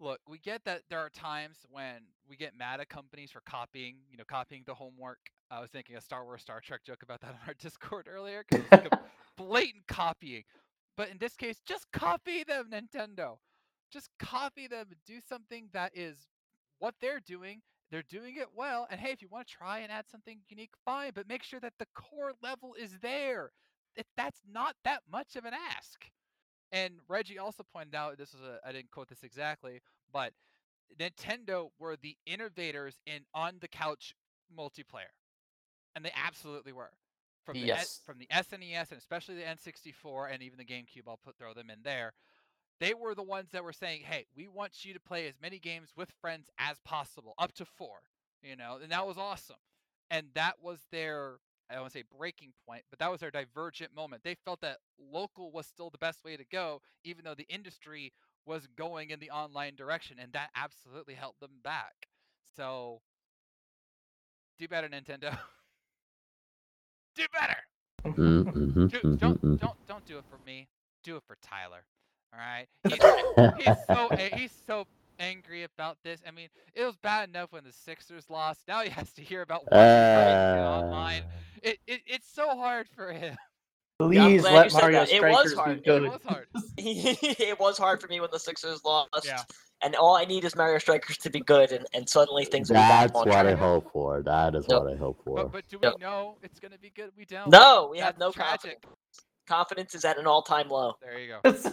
look, 0.00 0.20
we 0.28 0.38
get 0.38 0.64
that 0.64 0.84
there 0.88 1.00
are 1.00 1.10
times 1.10 1.64
when 1.68 2.12
we 2.26 2.36
get 2.36 2.54
mad 2.54 2.80
at 2.80 2.88
companies 2.88 3.32
for 3.32 3.40
copying, 3.40 4.06
you 4.10 4.16
know, 4.16 4.24
copying 4.24 4.64
the 4.64 4.74
homework. 4.74 5.30
I 5.50 5.60
was 5.60 5.70
thinking 5.70 5.96
a 5.96 6.00
Star 6.00 6.24
Wars, 6.24 6.42
Star 6.42 6.60
Trek 6.60 6.82
joke 6.84 7.02
about 7.02 7.20
that 7.22 7.34
on 7.40 7.48
our 7.48 7.54
Discord 7.54 8.08
earlier. 8.08 8.44
'cause 8.44 8.60
it's 8.60 8.72
like 8.72 8.84
a 8.84 8.92
blatant 9.36 9.86
copying. 9.88 10.44
But 10.96 11.10
in 11.10 11.18
this 11.18 11.36
case, 11.36 11.60
just 11.60 11.90
copy 11.92 12.44
them, 12.44 12.70
Nintendo. 12.70 13.38
Just 13.90 14.10
copy 14.18 14.66
them 14.66 14.92
and 14.92 15.04
do 15.04 15.20
something 15.20 15.70
that 15.72 15.96
is 15.96 16.28
what 16.78 16.96
they're 17.00 17.20
doing. 17.20 17.62
They're 17.90 18.02
doing 18.02 18.36
it 18.36 18.52
well. 18.52 18.86
And 18.90 19.00
hey, 19.00 19.12
if 19.12 19.22
you 19.22 19.28
want 19.28 19.48
to 19.48 19.54
try 19.54 19.78
and 19.80 19.90
add 19.92 20.08
something 20.08 20.44
unique, 20.48 20.76
fine. 20.76 21.12
But 21.14 21.26
make 21.28 21.42
sure 21.42 21.60
that 21.60 21.78
the 21.78 21.86
core 21.94 22.34
level 22.42 22.74
is 22.74 23.00
there. 23.00 23.52
It, 23.96 24.06
that's 24.16 24.42
not 24.46 24.76
that 24.84 25.04
much 25.08 25.36
of 25.36 25.44
an 25.44 25.54
ask. 25.54 26.10
And 26.72 27.00
Reggie 27.08 27.38
also 27.38 27.62
pointed 27.62 27.94
out 27.94 28.18
this 28.18 28.32
was 28.32 28.42
a 28.42 28.60
I 28.66 28.72
didn't 28.72 28.90
quote 28.90 29.08
this 29.08 29.22
exactly, 29.22 29.80
but 30.12 30.32
Nintendo 30.98 31.70
were 31.78 31.96
the 31.96 32.16
innovators 32.26 33.00
in 33.06 33.24
on 33.34 33.58
the 33.60 33.68
couch 33.68 34.14
multiplayer, 34.56 35.12
and 35.94 36.04
they 36.04 36.12
absolutely 36.14 36.72
were. 36.72 36.92
From 37.44 37.60
the 37.60 37.72
S- 37.72 37.90
Yes. 37.90 38.00
from 38.04 38.18
the 38.18 38.26
SNES 38.30 38.90
and 38.90 38.98
especially 38.98 39.36
the 39.36 39.46
N64 39.46 40.28
and 40.32 40.42
even 40.42 40.58
the 40.58 40.64
GameCube, 40.64 41.08
I'll 41.08 41.16
put 41.18 41.36
throw 41.36 41.54
them 41.54 41.70
in 41.70 41.82
there. 41.82 42.12
They 42.80 42.94
were 42.94 43.14
the 43.14 43.22
ones 43.22 43.50
that 43.52 43.64
were 43.64 43.72
saying, 43.72 44.02
"Hey, 44.02 44.26
we 44.34 44.48
want 44.48 44.84
you 44.84 44.92
to 44.94 45.00
play 45.00 45.26
as 45.28 45.40
many 45.40 45.58
games 45.58 45.92
with 45.96 46.10
friends 46.20 46.50
as 46.58 46.78
possible, 46.80 47.34
up 47.38 47.52
to 47.54 47.64
four, 47.64 48.02
You 48.42 48.56
know, 48.56 48.76
and 48.78 48.92
that 48.92 49.06
was 49.06 49.18
awesome. 49.18 49.56
And 50.10 50.32
that 50.34 50.60
was 50.60 50.86
their 50.90 51.40
I 51.70 51.74
don't 51.74 51.82
want 51.82 51.92
to 51.92 51.98
say 51.98 52.04
breaking 52.16 52.52
point, 52.66 52.82
but 52.90 52.98
that 52.98 53.10
was 53.10 53.20
their 53.20 53.30
divergent 53.30 53.94
moment. 53.94 54.22
They 54.24 54.34
felt 54.34 54.60
that 54.60 54.78
local 54.98 55.50
was 55.52 55.66
still 55.66 55.90
the 55.90 55.98
best 55.98 56.24
way 56.24 56.36
to 56.36 56.44
go, 56.44 56.80
even 57.04 57.24
though 57.24 57.34
the 57.34 57.46
industry 57.48 58.12
was 58.46 58.66
going 58.66 59.10
in 59.10 59.20
the 59.20 59.30
online 59.30 59.76
direction, 59.76 60.18
and 60.18 60.32
that 60.32 60.50
absolutely 60.54 61.14
held 61.14 61.34
them 61.40 61.60
back. 61.62 62.08
So, 62.56 63.00
do 64.58 64.68
better, 64.68 64.88
Nintendo. 64.88 65.38
do 67.14 67.24
better. 67.32 67.56
Do, 68.88 69.02
mhm, 69.02 69.18
don't 69.18 69.40
mhm. 69.42 69.58
don't 69.58 69.76
don't 69.86 70.04
do 70.04 70.18
it 70.18 70.24
for 70.28 70.38
me. 70.38 70.68
Do 71.02 71.16
it 71.16 71.22
for 71.26 71.36
Tyler. 71.42 71.84
All 72.32 72.38
right. 72.40 72.66
He's, 72.86 73.10
he's 73.56 73.76
so 73.86 74.10
he's 74.16 74.52
so 74.66 74.86
angry 75.18 75.64
about 75.64 75.98
this. 76.04 76.20
I 76.26 76.30
mean, 76.30 76.48
it 76.74 76.84
was 76.84 76.96
bad 76.96 77.28
enough 77.28 77.52
when 77.52 77.64
the 77.64 77.72
Sixers 77.72 78.28
lost. 78.30 78.62
Now 78.68 78.82
he 78.82 78.90
has 78.90 79.12
to 79.14 79.22
hear 79.22 79.42
about 79.42 79.62
watching 79.70 80.14
Hurricane 80.14 80.64
online. 80.64 81.22
Uh, 81.22 81.26
It, 81.62 81.78
it 81.86 82.00
it's 82.06 82.32
so 82.32 82.56
hard 82.56 82.88
for 82.88 83.12
him. 83.12 83.36
Please 83.98 84.42
glad 84.42 84.54
let 84.54 84.72
Mario 84.74 85.00
that. 85.00 85.10
It 85.10 85.20
was 85.20 85.50
Strikers 85.50 85.54
hard. 85.54 85.70
be 85.70 85.80
It 85.80 85.84
good. 85.84 86.02
It 86.04 86.10
was 86.10 86.22
hard. 86.24 86.46
it 86.78 87.60
was 87.60 87.78
hard 87.78 88.00
for 88.00 88.06
me 88.08 88.20
when 88.20 88.30
the 88.32 88.38
Sixers 88.38 88.84
lost. 88.84 89.10
Yeah. 89.24 89.42
And 89.82 89.94
all 89.96 90.16
I 90.16 90.24
need 90.24 90.44
is 90.44 90.54
Mario 90.56 90.78
Strikers 90.78 91.18
to 91.18 91.30
be 91.30 91.40
good, 91.40 91.70
and, 91.72 91.86
and 91.94 92.08
suddenly 92.08 92.44
things 92.44 92.68
will 92.68 92.76
be 92.76 92.80
back 92.80 93.12
That's 93.12 93.24
what 93.26 93.46
I 93.46 93.54
hope 93.54 93.92
for. 93.92 94.22
That 94.22 94.54
is 94.54 94.66
Yep. 94.68 94.82
what 94.82 94.92
I 94.92 94.96
hope 94.96 95.20
for. 95.24 95.36
But 95.36 95.52
but 95.52 95.68
do 95.68 95.78
we 95.78 95.86
Yep. 95.86 96.00
know 96.00 96.36
it's 96.42 96.58
gonna 96.60 96.78
be 96.78 96.90
good? 96.90 97.10
We 97.16 97.24
don't. 97.24 97.50
No, 97.50 97.88
we 97.90 97.98
have 97.98 98.18
no 98.18 98.30
tragic. 98.32 98.80
confidence. 98.82 98.84
Confidence 99.48 99.94
is 99.94 100.04
at 100.04 100.18
an 100.18 100.26
all-time 100.26 100.68
low. 100.68 100.94
There 101.02 101.18
you 101.18 101.28
go. 101.28 101.40
It's 101.50 101.64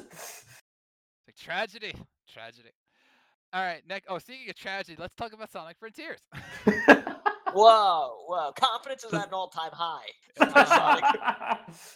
like 1.28 1.36
tragedy. 1.38 1.94
Tragedy. 2.32 2.70
All 3.56 3.62
right, 3.64 3.82
next. 3.88 4.08
Oh, 4.10 4.18
speaking 4.20 4.50
of 4.50 4.56
tragedy, 4.58 4.98
let's 5.00 5.16
talk 5.16 5.32
about 5.32 5.50
Sonic 5.50 5.78
Frontiers. 5.80 6.20
Whoa, 7.54 8.18
whoa! 8.28 8.52
Confidence 8.60 9.06
is 9.06 9.14
at 9.14 9.28
an 9.28 9.34
all-time 9.34 9.72
high. 9.72 10.08
Uh, 10.42 11.56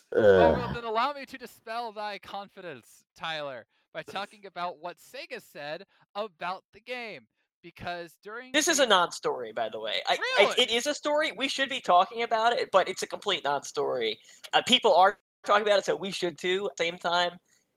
well, 0.15 0.71
then 0.73 0.85
allow 0.85 1.11
me 1.11 1.25
to 1.25 1.37
dispel 1.37 1.91
thy 1.91 2.17
confidence, 2.19 3.03
Tyler, 3.17 3.65
by 3.93 4.01
talking 4.03 4.45
about 4.45 4.77
what 4.79 4.95
Sega 4.99 5.41
said 5.41 5.83
about 6.15 6.63
the 6.73 6.79
game. 6.79 7.27
because 7.61 8.15
during 8.23 8.53
This 8.53 8.69
is 8.69 8.77
the- 8.77 8.83
a 8.83 8.87
non-story, 8.87 9.51
by 9.51 9.67
the 9.67 9.81
way. 9.81 9.95
I, 10.07 10.13
I- 10.13 10.43
Really? 10.43 10.61
it 10.63 10.71
is 10.71 10.87
a 10.87 10.93
story. 10.93 11.33
We 11.35 11.49
should 11.49 11.67
be 11.67 11.81
talking 11.81 12.23
about 12.23 12.53
it, 12.53 12.69
but 12.71 12.87
it's 12.87 13.03
a 13.03 13.07
complete 13.07 13.43
non-story. 13.43 14.17
Uh, 14.53 14.61
people 14.65 14.95
are 14.95 15.17
talking 15.45 15.63
about 15.67 15.79
it, 15.79 15.85
so 15.85 15.93
we 15.97 16.11
should 16.11 16.37
too. 16.37 16.69
At 16.71 16.77
the 16.77 16.83
same 16.85 16.97
time, 16.97 17.31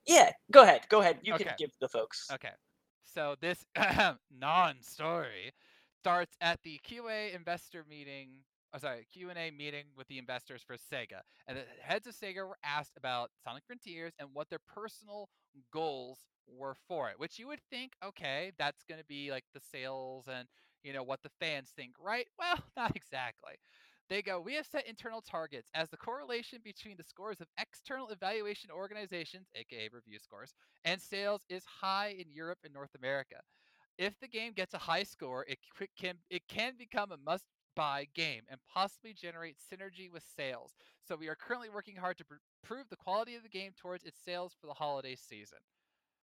yeah. 0.07 0.31
Go 0.53 0.63
ahead. 0.63 0.83
Go 0.89 1.01
ahead. 1.01 1.19
You 1.25 1.35
Okay. 1.35 1.43
can 1.45 1.55
give 1.59 1.71
the 1.81 1.89
folks. 1.89 2.29
Okay. 2.33 2.51
So 3.13 3.37
this 3.41 3.65
non-story 4.31 5.53
starts 5.99 6.37
at 6.41 6.61
the 6.63 6.81
QA 6.89 7.35
investor 7.35 7.85
meeting. 7.89 8.29
Oh, 8.75 8.79
sorry, 8.79 9.07
Q&A 9.13 9.51
meeting 9.51 9.85
with 9.97 10.09
the 10.09 10.19
investors 10.19 10.63
for 10.67 10.77
Sega, 10.77 11.21
and 11.47 11.59
the 11.59 11.65
heads 11.83 12.07
of 12.07 12.15
Sega 12.15 12.47
were 12.49 12.57
asked 12.65 12.97
about 12.97 13.31
Sonic 13.45 13.65
Frontiers 13.67 14.15
and 14.19 14.31
what 14.33 14.49
their 14.49 14.61
personal 14.67 15.29
goals 15.71 16.21
were 16.47 16.75
for 16.89 17.11
it. 17.11 17.19
Which 17.19 17.39
you 17.39 17.49
would 17.49 17.61
think, 17.71 17.93
okay, 18.03 18.53
that's 18.59 18.83
going 18.85 18.99
to 18.99 19.05
be 19.07 19.31
like 19.31 19.45
the 19.53 19.61
sales 19.61 20.25
and 20.27 20.49
you 20.83 20.93
know 20.95 21.03
what 21.03 21.23
the 21.23 21.31
fans 21.39 21.71
think, 21.77 21.93
right? 22.01 22.27
Well, 22.39 22.57
not 22.77 22.97
exactly. 22.97 23.55
They 24.09 24.23
go, 24.23 24.41
we 24.41 24.55
have 24.55 24.67
set 24.67 24.87
internal 24.87 25.23
targets 25.23 25.71
as 25.75 25.89
the 25.89 25.97
correlation 25.97 26.61
between 26.63 26.97
the 26.97 27.05
scores 27.05 27.41
of 27.41 27.49
external 27.59 28.09
evaluation 28.09 28.71
organizations, 28.71 29.49
aka 29.55 29.89
review 29.93 30.19
scores, 30.19 30.55
and 30.85 31.01
sales 31.01 31.43
is 31.49 31.65
high 31.65 32.15
in 32.19 32.31
Europe 32.31 32.59
and 32.65 32.75
North 32.75 32.95
America. 32.95 33.37
If 33.99 34.19
the 34.21 34.29
game 34.29 34.53
gets 34.53 34.75
a 34.75 34.79
high 34.79 35.05
score, 35.05 35.47
it 35.49 35.59
can 35.97 36.17
it 36.31 36.49
can 36.49 36.77
become 36.77 37.13
a 37.13 37.17
must-buy 37.17 38.09
game 38.15 38.43
and 38.49 38.61
possibly 38.69 39.15
generate 39.15 39.57
synergy 39.59 40.11
with 40.11 40.25
sales. 40.37 40.75
So 41.07 41.17
we 41.17 41.29
are 41.29 41.35
currently 41.37 41.71
working 41.71 41.97
hard 41.97 42.19
to 42.19 42.25
pr- 42.25 42.35
prove 42.63 42.89
the 42.89 42.97
quality 42.97 43.37
of 43.37 43.43
the 43.43 43.49
game 43.49 43.73
towards 43.77 44.05
its 44.05 44.19
sales 44.19 44.55
for 44.61 44.67
the 44.67 44.75
holiday 44.75 45.15
season. 45.15 45.59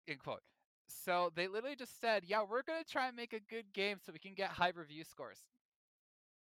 End 0.08 0.20
quote. 0.20 0.42
So 0.88 1.32
they 1.36 1.48
literally 1.48 1.76
just 1.76 2.00
said, 2.00 2.26
"Yeah, 2.26 2.44
we're 2.44 2.64
gonna 2.64 2.84
try 2.84 3.08
and 3.08 3.16
make 3.16 3.34
a 3.34 3.40
good 3.40 3.72
game 3.74 4.00
so 4.00 4.12
we 4.12 4.20
can 4.20 4.34
get 4.34 4.52
high 4.52 4.70
review 4.70 5.04
scores." 5.04 5.46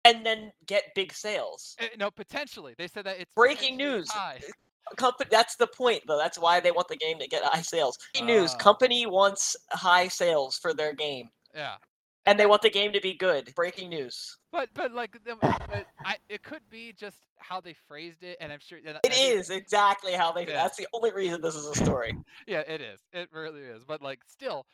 And 0.04 0.24
then 0.24 0.50
get 0.66 0.84
big 0.94 1.12
sales. 1.12 1.76
Uh, 1.80 1.86
no, 1.98 2.10
potentially. 2.10 2.74
They 2.78 2.88
said 2.88 3.04
that 3.04 3.20
it's 3.20 3.30
Breaking 3.36 3.76
news. 3.76 4.10
High. 4.10 4.40
Company. 4.96 5.28
That's 5.30 5.56
the 5.56 5.66
point, 5.68 6.02
though. 6.08 6.16
That's 6.18 6.38
why 6.38 6.58
they 6.58 6.72
want 6.72 6.88
the 6.88 6.96
game 6.96 7.18
to 7.20 7.28
get 7.28 7.44
high 7.44 7.60
sales. 7.60 7.96
Breaking 8.12 8.26
News. 8.26 8.52
Ah. 8.54 8.58
Company 8.58 9.06
wants 9.06 9.54
high 9.70 10.08
sales 10.08 10.58
for 10.58 10.74
their 10.74 10.94
game, 10.94 11.28
Yeah. 11.54 11.74
and 12.26 12.40
they 12.40 12.46
want 12.46 12.62
the 12.62 12.70
game 12.70 12.92
to 12.94 13.00
be 13.00 13.14
good. 13.14 13.52
Breaking 13.54 13.90
news. 13.90 14.36
But 14.50 14.70
but 14.74 14.92
like 14.92 15.12
the, 15.24 15.36
but 15.40 15.86
I, 16.04 16.16
it 16.28 16.42
could 16.42 16.62
be 16.70 16.92
just 16.92 17.18
how 17.36 17.60
they 17.60 17.74
phrased 17.86 18.24
it, 18.24 18.36
and 18.40 18.50
I'm 18.52 18.58
sure 18.58 18.78
and 18.84 18.96
I 18.96 19.00
It 19.04 19.12
think- 19.12 19.38
is 19.38 19.50
exactly 19.50 20.12
how 20.14 20.32
they. 20.32 20.40
Yeah. 20.46 20.54
That's 20.54 20.76
the 20.76 20.88
only 20.92 21.12
reason 21.12 21.40
this 21.40 21.54
is 21.54 21.66
a 21.66 21.74
story. 21.74 22.16
Yeah, 22.48 22.60
it 22.66 22.80
is. 22.80 22.98
It 23.12 23.28
really 23.32 23.60
is. 23.60 23.84
But 23.86 24.02
like, 24.02 24.20
still, 24.26 24.66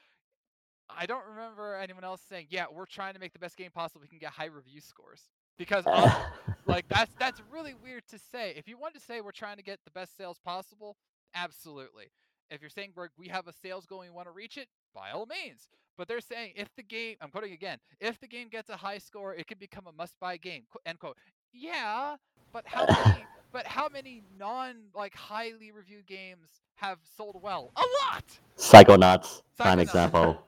I 0.88 1.06
don't 1.06 1.24
remember 1.28 1.76
anyone 1.76 2.04
else 2.04 2.22
saying, 2.28 2.46
"Yeah, 2.50 2.66
we're 2.72 2.86
trying 2.86 3.14
to 3.14 3.20
make 3.20 3.32
the 3.32 3.38
best 3.38 3.56
game 3.56 3.70
possible. 3.70 4.00
We 4.00 4.08
can 4.08 4.18
get 4.18 4.30
high 4.30 4.46
review 4.46 4.80
scores." 4.80 5.22
Because 5.58 5.86
like 6.66 6.86
that's 6.88 7.12
that's 7.18 7.42
really 7.50 7.74
weird 7.74 8.06
to 8.08 8.18
say. 8.18 8.54
If 8.56 8.68
you 8.68 8.78
want 8.78 8.94
to 8.94 9.00
say 9.00 9.20
we're 9.20 9.32
trying 9.32 9.56
to 9.56 9.62
get 9.62 9.80
the 9.84 9.90
best 9.90 10.16
sales 10.16 10.38
possible, 10.44 10.96
absolutely. 11.34 12.10
If 12.50 12.60
you're 12.60 12.70
saying 12.70 12.92
we're, 12.94 13.08
we 13.18 13.28
have 13.28 13.48
a 13.48 13.52
sales 13.52 13.86
goal 13.86 14.02
and 14.02 14.10
we 14.10 14.14
want 14.14 14.28
to 14.28 14.32
reach 14.32 14.56
it, 14.56 14.68
by 14.94 15.10
all 15.10 15.26
means. 15.26 15.68
But 15.96 16.08
they're 16.08 16.20
saying 16.20 16.52
if 16.56 16.68
the 16.76 16.82
game, 16.82 17.16
I'm 17.20 17.30
quoting 17.30 17.52
again, 17.52 17.78
if 18.00 18.20
the 18.20 18.28
game 18.28 18.48
gets 18.48 18.68
a 18.68 18.76
high 18.76 18.98
score, 18.98 19.34
it 19.34 19.46
can 19.46 19.58
become 19.58 19.86
a 19.86 19.92
must-buy 19.92 20.36
game. 20.36 20.64
End 20.84 20.98
quote. 20.98 21.16
Yeah, 21.52 22.16
but 22.52 22.64
how 22.66 22.86
many? 22.86 23.24
but 23.52 23.66
how 23.66 23.88
many 23.88 24.22
non 24.38 24.76
like 24.94 25.14
highly 25.14 25.72
reviewed 25.72 26.06
games 26.06 26.48
have 26.76 26.98
sold 27.16 27.40
well? 27.42 27.72
A 27.76 27.80
lot. 27.80 28.24
Psychonauts, 28.58 29.42
prime 29.56 29.78
example. 29.78 30.46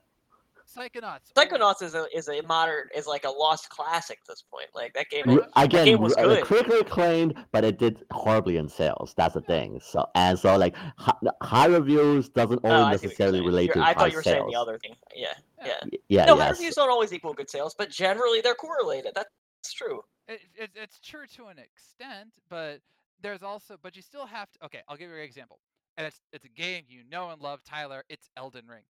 Psychonauts. 0.78 1.30
or- 1.36 1.42
Psychonauts 1.44 1.82
is 1.82 1.94
a 1.94 2.06
is 2.16 2.28
a 2.28 2.40
modern 2.42 2.88
is 2.94 3.06
like 3.06 3.24
a 3.24 3.30
lost 3.30 3.68
classic 3.70 4.18
at 4.22 4.26
this 4.28 4.42
point. 4.50 4.66
Like 4.74 4.94
that 4.94 5.08
game. 5.10 5.24
Pretty 5.24 5.38
is- 5.40 5.46
much. 5.46 5.52
R- 5.56 5.64
Again, 5.64 5.84
game 5.84 6.00
was 6.00 6.14
good. 6.14 6.44
critically 6.44 6.78
acclaimed, 6.80 7.34
but 7.52 7.64
it 7.64 7.78
did 7.78 8.04
horribly 8.12 8.56
in 8.56 8.68
sales. 8.68 9.14
That's 9.16 9.34
the 9.34 9.40
thing. 9.40 9.80
So 9.82 10.06
and 10.14 10.38
so, 10.38 10.56
like 10.56 10.74
hi- 10.96 11.12
high 11.42 11.66
reviews 11.66 12.28
doesn't 12.28 12.60
Oh, 12.64 12.68
only 12.68 12.74
I 12.74 12.78
see 12.78 12.84
what 12.84 13.02
you're 13.02 13.08
necessarily 13.10 13.40
relate 13.40 13.66
You're- 13.68 13.80
to 13.80 13.82
I 13.82 13.84
high 13.86 13.94
thought 13.94 14.10
you 14.10 14.16
were 14.18 14.22
sales. 14.22 14.34
saying 14.36 14.50
the 14.50 14.56
other 14.60 14.78
thing. 14.78 14.94
Yeah, 15.14 15.34
Yeah. 15.64 15.66
yeah. 15.90 15.98
Yeah, 16.08 16.24
no, 16.26 16.36
high 16.36 16.46
yes. 16.48 16.58
reviews 16.58 16.74
don't 16.76 16.90
always 16.90 17.12
equal 17.12 17.34
good 17.34 17.50
sales, 17.50 17.74
but 17.76 17.90
generally 17.90 18.40
they're 18.40 18.54
correlated. 18.54 19.12
That's 19.14 19.72
true. 19.72 20.02
it, 20.28 20.40
it, 20.54 20.70
it's 20.74 21.00
true 21.00 21.26
to 21.36 21.46
an 21.46 21.58
extent, 21.58 22.30
but 22.48 22.80
there's 23.20 23.42
also, 23.42 23.76
but 23.82 23.96
you 23.96 24.02
still 24.02 24.26
have 24.26 24.50
to. 24.52 24.64
Okay, 24.66 24.80
I'll 24.88 24.96
give 24.96 25.10
you 25.10 25.16
an 25.16 25.22
example, 25.22 25.58
and 25.96 26.06
it's 26.06 26.20
it's 26.32 26.44
a 26.44 26.48
game 26.48 26.84
you 26.88 27.02
know 27.10 27.30
and 27.30 27.40
love, 27.42 27.64
Tyler. 27.64 28.04
It's 28.08 28.30
Elden 28.36 28.66
Ring. 28.68 28.82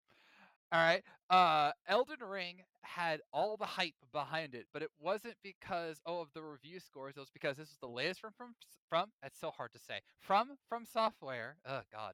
All 0.70 0.80
right, 0.80 1.02
uh, 1.30 1.72
Elden 1.86 2.18
Ring 2.20 2.56
had 2.82 3.20
all 3.32 3.56
the 3.56 3.64
hype 3.64 3.94
behind 4.12 4.54
it, 4.54 4.66
but 4.72 4.82
it 4.82 4.90
wasn't 5.00 5.36
because 5.42 6.00
oh 6.04 6.20
of 6.20 6.28
the 6.34 6.42
review 6.42 6.78
scores. 6.80 7.16
It 7.16 7.20
was 7.20 7.30
because 7.30 7.56
this 7.56 7.68
was 7.68 7.78
the 7.80 7.88
latest 7.88 8.20
from 8.20 8.32
from 8.36 8.54
from. 8.88 9.06
It's 9.24 9.40
so 9.40 9.50
hard 9.50 9.72
to 9.72 9.78
say. 9.78 10.00
From 10.20 10.56
from 10.68 10.84
software. 10.84 11.56
Oh 11.66 11.80
God. 11.92 12.12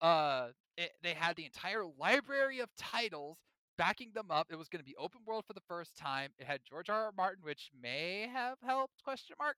Uh, 0.00 0.48
it, 0.76 0.90
they 1.02 1.14
had 1.14 1.36
the 1.36 1.44
entire 1.44 1.84
library 1.98 2.60
of 2.60 2.68
titles 2.76 3.38
backing 3.78 4.10
them 4.14 4.30
up. 4.30 4.48
It 4.50 4.56
was 4.56 4.68
going 4.68 4.80
to 4.80 4.84
be 4.84 4.96
open 4.96 5.20
world 5.26 5.44
for 5.46 5.52
the 5.52 5.62
first 5.68 5.96
time. 5.96 6.30
It 6.38 6.46
had 6.46 6.60
George 6.68 6.88
R. 6.90 7.06
R. 7.06 7.12
Martin, 7.16 7.44
which 7.44 7.70
may 7.80 8.28
have 8.32 8.58
helped 8.64 9.02
question 9.04 9.36
mark. 9.38 9.56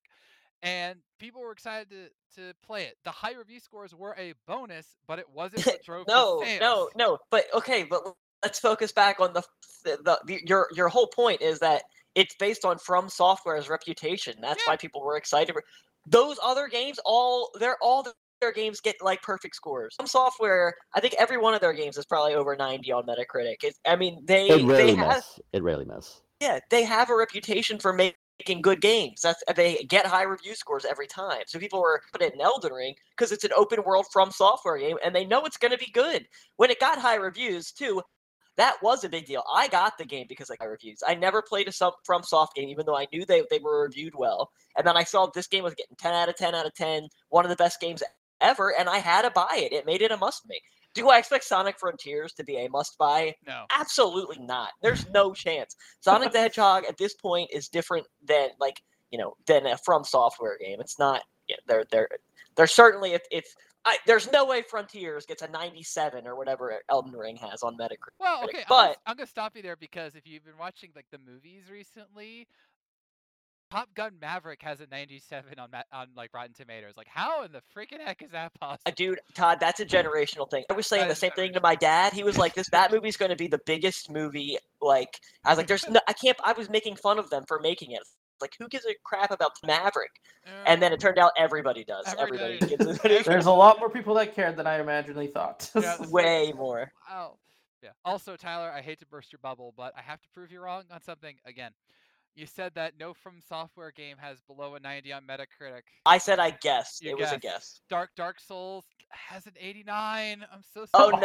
And 0.63 1.01
people 1.19 1.43
were 1.43 1.53
excited 1.53 1.89
to, 1.91 2.41
to 2.41 2.55
play 2.67 2.85
it. 2.85 2.97
The 3.05 3.11
high 3.11 3.35
review 3.35 3.61
scores 3.61 3.95
were 3.95 4.15
a 4.19 4.33
bonus, 4.47 4.97
but 5.07 5.19
it 5.19 5.27
wasn't 5.33 5.67
what 5.67 5.83
drove 5.85 6.07
No, 6.09 6.43
no, 6.61 6.89
no. 6.97 7.19
But 7.31 7.45
okay, 7.55 7.85
but 7.85 8.03
let's 8.47 8.61
focus 8.61 8.93
back 8.93 9.19
on 9.19 9.33
the, 9.33 9.43
the, 9.85 9.99
the, 10.05 10.21
the 10.27 10.41
your 10.47 10.69
your 10.73 10.89
whole 10.89 11.09
point 11.09 11.43
is 11.43 11.59
that 11.59 11.83
it's 12.15 12.35
based 12.37 12.65
on 12.65 12.79
From 12.79 13.09
Software's 13.09 13.69
reputation. 13.69 14.35
That's 14.41 14.63
Yeah. 14.65 14.73
why 14.73 14.77
people 14.77 15.03
were 15.05 15.17
excited. 15.17 15.55
Those 16.07 16.39
other 16.43 16.69
games, 16.69 17.01
all 17.05 17.51
they're 17.59 17.77
all 17.83 18.05
th- 18.05 18.15
their 18.41 18.53
games 18.53 18.81
get 18.81 18.95
like 19.03 19.21
perfect 19.23 19.57
scores. 19.57 19.97
From 19.97 20.07
Software, 20.07 20.75
I 20.95 21.01
think 21.01 21.15
every 21.19 21.39
one 21.39 21.55
of 21.55 21.61
their 21.61 21.73
games 21.73 21.99
is 21.99 22.07
probably 22.07 22.35
over 22.37 22.55
ninety 22.55 22.93
on 22.93 23.05
Metacritic. 23.05 23.57
It's, 23.65 23.81
I 23.85 23.97
mean, 23.97 24.23
they 24.25 24.47
It 24.49 24.59
they 24.59 24.65
really 24.65 24.95
have 24.95 25.17
miss. 25.17 25.41
It 25.53 25.63
really 25.65 25.85
miss. 25.85 26.21
yeah 26.41 26.61
they 26.71 26.85
have 26.85 27.11
a 27.11 27.17
reputation 27.17 27.81
for 27.81 27.93
ma- 27.93 28.11
making 28.39 28.63
good 28.63 28.81
games. 28.81 29.23
That's 29.23 29.43
they 29.57 29.85
get 29.89 30.07
high 30.07 30.23
review 30.23 30.55
scores 30.55 30.85
every 30.85 31.09
time. 31.09 31.43
So 31.49 31.59
people 31.59 31.81
were 31.81 32.01
put 32.13 32.23
in 32.23 32.41
Elden 32.41 32.73
Ring 32.73 32.95
because 33.17 33.33
it's 33.33 33.45
an 33.45 33.53
open 33.57 33.83
world 33.85 34.07
from 34.13 34.31
software 34.31 34.79
game 34.79 34.99
and 35.05 35.13
they 35.15 35.25
know 35.25 35.43
it's 35.45 35.57
going 35.57 35.73
to 35.73 35.79
be 35.79 35.91
good. 35.91 36.29
When 36.57 36.71
it 36.71 36.79
got 36.79 36.99
high 36.99 37.17
reviews 37.17 37.73
too, 37.73 38.03
that 38.57 38.77
was 38.83 39.05
a 39.05 39.09
big 39.09 39.27
deal. 39.27 39.43
I 39.55 39.69
got 39.69 39.99
the 39.99 40.05
game 40.05 40.27
because 40.29 40.51
of 40.51 40.57
high 40.59 40.67
reviews. 40.67 41.03
I 41.07 41.15
never 41.15 41.43
played 41.43 41.69
a 41.69 41.93
from 42.05 42.23
soft 42.23 42.55
game 42.55 42.69
even 42.69 42.87
though 42.87 42.97
I 42.97 43.07
knew 43.13 43.25
they 43.25 43.43
they 43.51 43.59
were 43.59 43.83
reviewed 43.83 44.15
well. 44.17 44.51
And 44.77 44.87
then 44.87 44.97
I 44.97 45.05
saw 45.05 45.27
this 45.27 45.47
game 45.47 45.65
was 45.65 45.75
getting 45.75 45.97
10 45.97 46.15
out 46.15 46.29
of 46.29 46.37
10 46.37 46.55
out 46.55 46.67
of 46.67 46.75
10, 46.75 47.09
one 47.29 47.45
of 47.45 47.51
the 47.51 47.57
best 47.57 47.81
games 47.81 48.03
ever 48.41 48.75
and 48.79 48.89
I 48.89 48.99
had 48.99 49.23
to 49.23 49.31
buy 49.31 49.55
it. 49.55 49.73
It 49.73 49.87
made 49.87 50.03
it 50.03 50.13
a 50.13 50.17
must 50.17 50.43
make. 50.49 50.63
Do 50.95 51.11
I 51.11 51.19
expect 51.19 51.45
Sonic 51.45 51.79
Frontiers 51.79 52.33
to 52.35 52.45
be 52.45 52.57
a 52.57 52.71
must 52.71 52.97
buy? 52.97 53.35
No. 53.47 53.67
Absolutely 53.71 54.39
not. 54.39 54.71
There's 54.81 55.07
no 55.11 55.35
chance. 55.35 55.77
Sonic 56.01 56.33
the 56.33 56.41
Hedgehog 56.41 56.85
at 56.89 56.97
this 56.97 57.15
point 57.15 57.51
is 57.53 57.69
different 57.69 58.07
than 58.27 58.49
like 58.59 58.81
you 59.11 59.19
know 59.19 59.35
than 59.47 59.67
a 59.67 59.77
From 59.79 60.05
Software 60.05 60.57
game. 60.59 60.81
It's 60.81 60.99
not. 60.99 61.23
Yeah, 61.49 61.57
they're 61.67 61.85
they're 61.91 62.09
they're 62.57 62.67
certainly 62.67 63.13
if 63.13 63.23
if 63.31 63.45
I, 63.87 63.99
there's 64.07 64.31
no 64.33 64.45
way 64.45 64.63
Frontiers 64.63 65.27
gets 65.27 65.43
a 65.43 65.49
97 65.49 66.27
or 66.27 66.37
whatever 66.37 66.75
Elden 66.91 67.13
Ring 67.13 67.37
has 67.37 67.63
on 67.63 67.77
Metacritic. 67.79 68.17
Well, 68.19 68.43
okay, 68.45 68.59
I'm, 68.59 68.65
but 68.69 68.85
gonna, 68.85 68.97
I'm 69.07 69.17
gonna 69.17 69.27
stop 69.29 69.57
you 69.57 69.63
there 69.63 69.77
because 69.77 70.17
if 70.17 70.27
you've 70.27 70.45
been 70.45 70.59
watching 70.59 70.91
like 70.97 71.07
the 71.13 71.19
movies 71.19 71.63
recently, 71.71 72.49
Top 73.71 73.93
Gun 73.95 74.13
Maverick 74.21 74.63
has 74.63 74.81
a 74.81 74.87
97 74.91 75.59
on 75.59 75.69
on 75.93 76.09
like 76.17 76.33
Rotten 76.35 76.53
Tomatoes. 76.55 76.95
Like, 76.97 77.09
how 77.09 77.45
in 77.45 77.53
the 77.53 77.63
freaking 77.77 78.01
heck 78.05 78.23
is 78.23 78.31
that 78.31 78.53
Uh, 78.61 78.67
possible? 78.67 78.93
dude, 78.97 79.21
Todd, 79.35 79.59
that's 79.61 79.81
a 79.81 79.85
generational 79.87 80.49
thing. 80.51 80.65
I 80.71 80.75
was 80.75 80.87
saying 80.87 81.09
the 81.09 81.15
same 81.15 81.33
thing 81.33 81.53
to 81.53 81.61
my 81.61 81.75
dad. 81.75 82.13
He 82.13 82.23
was 82.23 82.39
like, 82.39 82.55
"This 82.55 82.69
that 82.71 82.93
movie's 82.93 83.17
going 83.17 83.31
to 83.31 83.37
be 83.37 83.49
the 83.49 83.61
biggest 83.67 84.11
movie." 84.11 84.59
Like, 84.81 85.19
I 85.45 85.51
was 85.51 85.59
like, 85.59 85.67
"There's 85.67 85.89
no, 85.89 86.01
I 86.09 86.13
can't." 86.13 86.37
I 86.45 86.53
was 86.53 86.71
making 86.71 86.97
fun 86.97 87.19
of 87.19 87.31
them 87.31 87.45
for 87.49 87.59
making 87.61 87.93
it. 87.93 88.03
Like, 88.41 88.55
who 88.59 88.69
gives 88.69 88.85
a 88.87 88.95
crap 89.05 89.31
about 89.31 89.53
Maverick? 89.65 90.21
And 90.67 90.81
then 90.83 90.93
it 90.93 91.01
turned 91.01 91.19
out 91.19 91.33
everybody 91.37 91.85
does. 91.85 92.07
Everybody 92.07 92.55
Everybody 92.55 92.77
does. 92.77 92.99
gives 92.99 93.05
a 93.05 93.23
There's 93.31 93.47
a 93.47 93.51
lot 93.53 93.79
more 93.79 93.91
people 93.91 94.15
that 94.15 94.35
cared 94.35 94.57
than 94.57 94.67
I 94.67 94.79
originally 94.79 95.27
thought. 95.29 95.71
Yeah, 95.75 95.81
that's- 95.83 96.09
way 96.11 96.53
more. 96.57 96.93
Wow. 97.09 97.39
Yeah. 97.83 97.91
Also, 98.05 98.37
Tyler, 98.37 98.71
I 98.71 98.81
hate 98.81 98.99
to 99.01 99.07
burst 99.07 99.33
your 99.33 99.39
bubble, 99.43 99.73
but 99.77 99.93
I 99.97 100.03
have 100.03 100.21
to 100.23 100.29
prove 100.31 100.51
you 100.51 100.61
wrong 100.61 100.85
on 100.91 101.01
something 101.03 101.37
again. 101.45 101.73
You 102.35 102.45
said 102.47 102.73
that 102.75 102.95
no 103.01 103.15
From 103.15 103.41
Software 103.41 103.91
game 103.93 104.17
has 104.19 104.41
below 104.43 104.75
a 104.75 104.81
90 104.81 105.13
on 105.13 105.23
Metacritic. 105.23 105.83
I 106.05 106.19
said 106.19 106.39
I 106.39 106.51
guessed. 106.51 107.03
You 107.03 107.13
it 107.13 107.19
was 107.19 107.33
a 107.33 107.39
guess. 107.39 107.81
Dark 107.89 108.11
Dark 108.15 108.41
Souls 108.41 108.85
has 109.11 109.47
an 109.47 109.53
89. 109.59 110.45
I'm 110.53 110.63
so 110.75 110.87
Oh 110.95 111.11
no! 111.11 111.19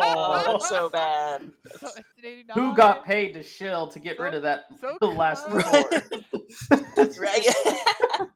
oh, 0.00 0.52
that's 0.52 0.68
so 0.68 0.88
bad. 0.92 1.50
So 1.78 1.86
it's 1.88 1.96
an 1.96 2.24
89. 2.24 2.54
Who 2.58 2.74
got 2.76 3.04
paid 3.04 3.34
to 3.34 3.42
shill 3.42 3.88
to 3.88 3.98
get 3.98 4.18
rid 4.18 4.34
of 4.34 4.42
that 4.42 4.64
so 4.80 4.96
the 5.00 5.06
last 5.06 5.46
close. 5.46 5.64
report? 5.64 7.18
Right? 7.18 7.46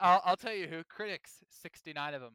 I'll, 0.00 0.22
I'll 0.24 0.36
tell 0.36 0.54
you 0.54 0.66
who. 0.66 0.82
Critics, 0.84 1.38
69 1.62 2.14
of 2.14 2.22
them. 2.22 2.34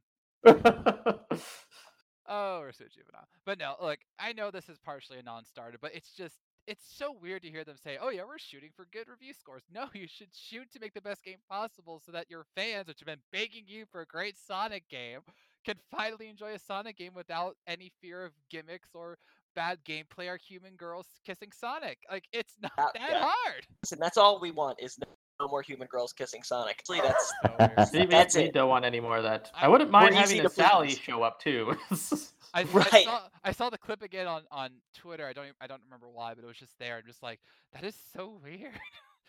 Oh, 2.30 2.60
we're 2.60 2.74
so 2.74 2.84
juvenile. 2.94 3.28
But 3.46 3.58
no, 3.58 3.76
look, 3.82 4.00
I 4.20 4.34
know 4.34 4.52
this 4.52 4.68
is 4.68 4.78
partially 4.84 5.18
a 5.20 5.24
non-starter, 5.24 5.78
but 5.82 5.96
it's 5.96 6.14
just 6.14 6.36
it's 6.68 6.84
so 6.98 7.16
weird 7.22 7.42
to 7.44 7.50
hear 7.50 7.64
them 7.64 7.78
say, 7.82 7.98
"Oh 8.02 8.10
yeah, 8.10 8.24
we're 8.28 8.38
shooting 8.38 8.72
for 8.76 8.86
good 8.92 9.08
review 9.08 9.34
scores." 9.34 9.64
No, 9.74 9.86
you 9.94 10.08
should 10.08 10.28
shoot 10.34 10.70
to 10.74 10.80
make 10.82 10.94
the 10.94 11.00
best 11.02 11.24
game 11.24 11.38
possible, 11.50 12.02
so 12.06 12.12
that 12.12 12.30
your 12.30 12.44
fans, 12.56 12.88
which 12.88 13.00
have 13.00 13.08
been 13.08 13.22
begging 13.32 13.64
you 13.66 13.86
for 13.90 14.02
a 14.02 14.06
great 14.06 14.36
Sonic 14.38 14.90
game, 14.90 15.22
can 15.68 15.78
finally 15.92 16.30
enjoy 16.30 16.54
a 16.54 16.60
Sonic 16.60 16.98
game 16.98 17.12
without 17.14 17.58
any 17.68 17.92
fear 18.02 18.24
of 18.24 18.32
gimmicks 18.50 18.90
or 18.94 19.18
bad 19.54 19.80
gameplay 19.86 20.28
or 20.30 20.38
human 20.38 20.76
girls 20.76 21.08
kissing 21.26 21.50
Sonic. 21.52 21.98
Like 22.10 22.24
it's 22.32 22.54
not 22.62 22.72
Uh, 22.78 22.88
that 22.94 23.10
yeah. 23.12 23.22
hard. 23.22 23.68
Listen, 23.84 24.00
that's 24.00 24.18
all 24.18 24.40
we 24.40 24.52
want 24.52 24.80
is 24.80 24.98
no, 25.00 25.08
no 25.42 25.48
more 25.50 25.62
human 25.62 25.88
girls 25.88 26.14
kissing 26.14 26.42
Sonic. 26.42 26.78
Actually, 26.80 27.02
that's 27.02 27.34
So 27.34 27.50
weird. 27.60 27.92
We, 27.94 28.00
we- 28.00 28.06
That's 28.06 28.36
we 28.38 28.50
don't 28.50 28.70
want 28.70 28.86
any 28.86 29.02
more 29.02 29.18
of 29.18 29.24
that. 29.24 29.52
I- 29.54 29.66
I 29.66 29.68
wouldn't 29.68 29.92
mind 29.92 30.16
having 30.16 30.40
a 30.40 30.44
to 30.44 30.50
please. 30.50 30.56
Sally 30.56 30.90
show 30.96 31.22
up 31.24 31.42
too. 31.42 31.76
I, 32.54 32.62
I 32.62 33.04
saw 33.04 33.22
I 33.44 33.52
saw 33.52 33.70
the 33.70 33.78
clip 33.78 34.02
again 34.02 34.26
on 34.26 34.44
on 34.52 34.70
Twitter. 34.96 35.28
I 35.28 35.34
don't 35.34 35.46
even, 35.46 35.56
I 35.60 35.68
don't 35.68 35.82
remember 35.84 36.08
why, 36.10 36.34
but 36.34 36.46
it 36.46 36.48
was 36.48 36.58
just 36.58 36.80
there. 36.80 36.96
I'm 36.96 37.04
just 37.06 37.22
like, 37.22 37.40
that 37.74 37.84
is 37.84 37.96
so 38.16 38.40
weird. 38.42 38.72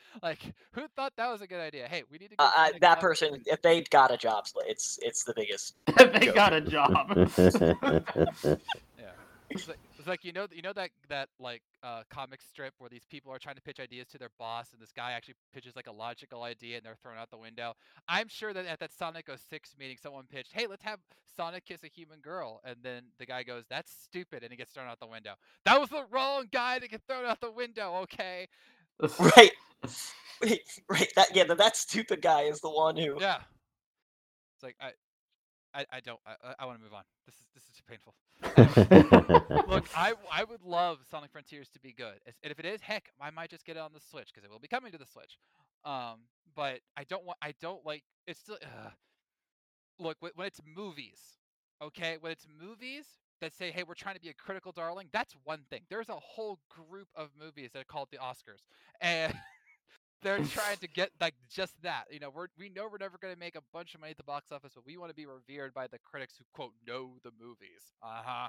like, 0.23 0.41
who 0.73 0.83
thought 0.97 1.13
that 1.17 1.31
was 1.31 1.41
a 1.43 1.47
good 1.47 1.61
idea? 1.61 1.87
Hey, 1.89 2.03
we 2.11 2.19
need 2.19 2.31
to. 2.31 2.37
uh, 2.39 2.51
uh, 2.57 2.71
that 2.81 2.93
up- 2.93 3.01
person. 3.01 3.43
If 3.47 3.63
they 3.63 3.83
got 3.83 4.13
a 4.13 4.17
job, 4.17 4.47
it's 4.67 4.99
it's 5.03 5.25
the 5.25 5.35
biggest. 5.35 5.75
if 5.87 6.13
they 6.13 6.27
got 6.33 6.53
a 6.53 6.61
job. 6.61 7.31
Yeah. 8.99 9.11
It's 9.51 9.67
like, 9.67 9.79
it's 9.99 10.07
like 10.07 10.25
you 10.27 10.33
know 10.33 10.47
you 10.53 10.61
know 10.61 10.75
that 10.75 10.91
that 11.09 11.31
like 11.41 11.63
uh, 11.83 12.03
comic 12.11 12.43
strip 12.43 12.75
where 12.79 12.91
these 12.91 13.07
people 13.09 13.33
are 13.33 13.39
trying 13.39 13.55
to 13.55 13.63
pitch 13.63 13.81
ideas 13.81 14.07
to 14.09 14.19
their 14.19 14.29
boss 14.39 14.73
and 14.73 14.83
this 14.83 14.93
guy 14.93 15.13
actually 15.13 15.37
pitches 15.55 15.75
like 15.75 15.87
a 15.87 15.93
logical 15.93 16.43
idea 16.43 16.77
and 16.77 16.85
they're 16.85 16.97
thrown 17.03 17.17
out 17.17 17.31
the 17.31 17.39
window. 17.39 17.73
I'm 18.09 18.29
sure 18.29 18.53
that 18.53 18.67
at 18.67 18.79
that 18.81 18.93
Sonic 18.93 19.31
06 19.35 19.75
meeting 19.79 19.97
someone 20.03 20.25
pitched, 20.31 20.53
"Hey, 20.53 20.67
let's 20.67 20.83
have 20.83 20.99
Sonic 21.35 21.65
kiss 21.65 21.83
a 21.83 21.89
human 21.89 22.21
girl." 22.21 22.61
And 22.63 22.77
then 22.83 23.05
the 23.19 23.25
guy 23.25 23.43
goes, 23.43 23.65
"That's 23.71 23.91
stupid." 23.91 24.43
And 24.43 24.51
he 24.51 24.57
gets 24.59 24.73
thrown 24.73 24.87
out 24.87 25.01
the 25.01 25.07
window. 25.07 25.33
That 25.65 25.81
was 25.81 25.89
the 25.89 26.05
wrong 26.11 26.49
guy 26.53 26.79
to 26.79 26.87
get 26.89 27.01
thrown 27.09 27.25
out 27.25 27.41
the 27.41 27.51
window, 27.51 27.95
okay? 28.03 28.49
Right. 29.19 29.53
Wait, 30.41 30.63
right. 30.89 31.13
That 31.17 31.35
yeah. 31.35 31.45
That, 31.45 31.77
stupid 31.77 32.23
guy 32.23 32.43
is 32.43 32.61
the 32.61 32.71
one 32.71 32.97
who. 32.97 33.17
Yeah. 33.21 33.39
It's 34.57 34.63
like 34.63 34.77
I 34.81 34.93
I, 35.75 35.85
I 35.93 36.01
don't 36.01 36.21
I, 36.27 36.55
I 36.61 36.67
want 36.67 36.79
to 36.79 36.83
move 36.83 36.95
on. 36.95 37.03
This 37.27 37.37
is 37.37 37.47
this 37.55 37.65
is 37.65 37.73
too 37.73 37.83
painful. 37.89 38.15
Look, 39.69 39.89
I 39.97 40.15
I 40.33 40.45
would 40.45 40.63
love 40.63 40.99
Sonic 41.11 41.31
Frontiers 41.31 41.69
to 41.71 41.81
be 41.81 41.93
good, 41.93 42.15
and 42.43 42.51
if 42.51 42.59
it 42.59 42.65
is, 42.65 42.81
heck, 42.81 43.11
I 43.21 43.31
might 43.31 43.51
just 43.51 43.65
get 43.65 43.77
it 43.77 43.81
on 43.81 43.93
the 43.93 44.01
Switch 44.01 44.31
because 44.33 44.45
it 44.45 44.51
will 44.51 44.59
be 44.59 44.69
coming 44.69 44.93
to 44.93 44.99
the 44.99 45.07
Switch. 45.07 45.39
Um, 45.85 46.21
but 46.55 46.81
I 46.97 47.05
don't 47.05 47.25
want 47.25 47.39
I 47.43 47.55
don't 47.61 47.85
like 47.85 48.03
it's 48.27 48.41
still. 48.41 48.59
Uh, 48.63 48.91
look, 49.99 50.17
when 50.21 50.47
it's 50.47 50.61
movies, 50.65 51.21
okay, 51.83 52.17
when 52.21 52.33
it's 52.33 52.47
movies 52.61 53.07
that 53.41 53.55
say, 53.55 53.71
"Hey, 53.71 53.83
we're 53.83 53.95
trying 53.95 54.15
to 54.17 54.21
be 54.21 54.29
a 54.29 54.35
critical 54.35 54.73
darling," 54.73 55.09
that's 55.13 55.35
one 55.45 55.65
thing. 55.71 55.83
There's 55.91 56.09
a 56.09 56.17
whole 56.17 56.59
group 56.69 57.09
of 57.15 57.31
movies 57.39 57.71
that 57.73 57.81
are 57.81 57.85
called 57.85 58.09
the 58.11 58.19
Oscars, 58.19 58.63
and 59.01 59.35
they're 60.23 60.45
trying 60.45 60.77
to 60.81 60.89
get 60.89 61.11
like 61.21 61.35
just 61.51 61.75
that. 61.83 62.05
You 62.11 62.21
know, 62.21 62.31
we're 62.31 62.49
we 62.59 62.69
know 62.69 62.89
we're 62.91 62.99
never 62.99 63.19
going 63.19 63.35
to 63.35 63.41
make 63.41 63.57
a 63.57 63.63
bunch 63.73 63.95
of 63.95 64.01
money 64.01 64.13
at 64.13 64.17
the 64.17 64.25
box 64.25 64.53
office, 64.53 64.73
but 64.75 64.87
we 64.87 64.97
want 64.97 65.11
to 65.11 65.17
be 65.17 65.27
revered 65.27 65.75
by 65.75 65.87
the 65.87 65.99
critics 65.99 66.37
who 66.39 66.45
quote 66.53 66.73
know 66.87 67.13
the 67.25 67.33
movies. 67.41 67.93
Uh 68.03 68.23
huh. 68.25 68.49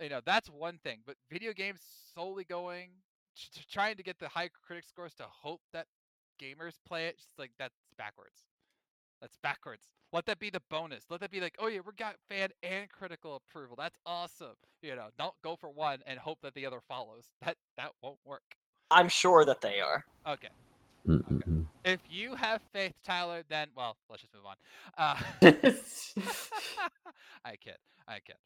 You 0.00 0.08
know, 0.08 0.20
that's 0.24 0.48
one 0.50 0.78
thing. 0.78 1.00
But 1.06 1.16
video 1.30 1.52
games 1.52 1.80
solely 2.14 2.44
going 2.44 2.90
t- 3.36 3.62
trying 3.70 3.96
to 3.96 4.02
get 4.02 4.18
the 4.18 4.28
high 4.28 4.48
critic 4.66 4.84
scores 4.84 5.14
to 5.16 5.24
hope 5.24 5.60
that 5.72 5.86
gamers 6.40 6.74
play 6.86 7.06
it, 7.06 7.18
just 7.18 7.38
like 7.38 7.52
that's 7.58 7.76
backwards. 7.96 8.51
That's 9.22 9.38
backwards. 9.42 9.84
Let 10.12 10.26
that 10.26 10.40
be 10.40 10.50
the 10.50 10.60
bonus. 10.68 11.04
Let 11.08 11.20
that 11.20 11.30
be 11.30 11.40
like, 11.40 11.54
oh 11.58 11.68
yeah, 11.68 11.78
we 11.86 11.92
got 11.96 12.16
fan 12.28 12.48
and 12.62 12.90
critical 12.90 13.36
approval. 13.36 13.76
That's 13.78 13.96
awesome. 14.04 14.56
You 14.82 14.96
know, 14.96 15.06
don't 15.16 15.34
go 15.42 15.56
for 15.56 15.70
one 15.70 16.00
and 16.06 16.18
hope 16.18 16.38
that 16.42 16.54
the 16.54 16.66
other 16.66 16.80
follows. 16.86 17.26
That 17.44 17.56
that 17.78 17.92
won't 18.02 18.18
work. 18.26 18.42
I'm 18.90 19.08
sure 19.08 19.44
that 19.44 19.60
they 19.62 19.80
are. 19.80 20.04
Okay. 20.28 20.48
Mm-mm-mm. 21.08 21.66
If 21.84 22.00
you 22.10 22.34
have 22.34 22.60
faith, 22.72 22.94
Tyler, 23.04 23.42
then 23.48 23.68
well, 23.76 23.96
let's 24.10 24.22
just 24.22 24.34
move 24.34 24.44
on. 24.44 24.56
Uh, 24.98 25.16
I 27.44 27.56
kid. 27.56 27.76
I 28.06 28.20
kid. 28.20 28.36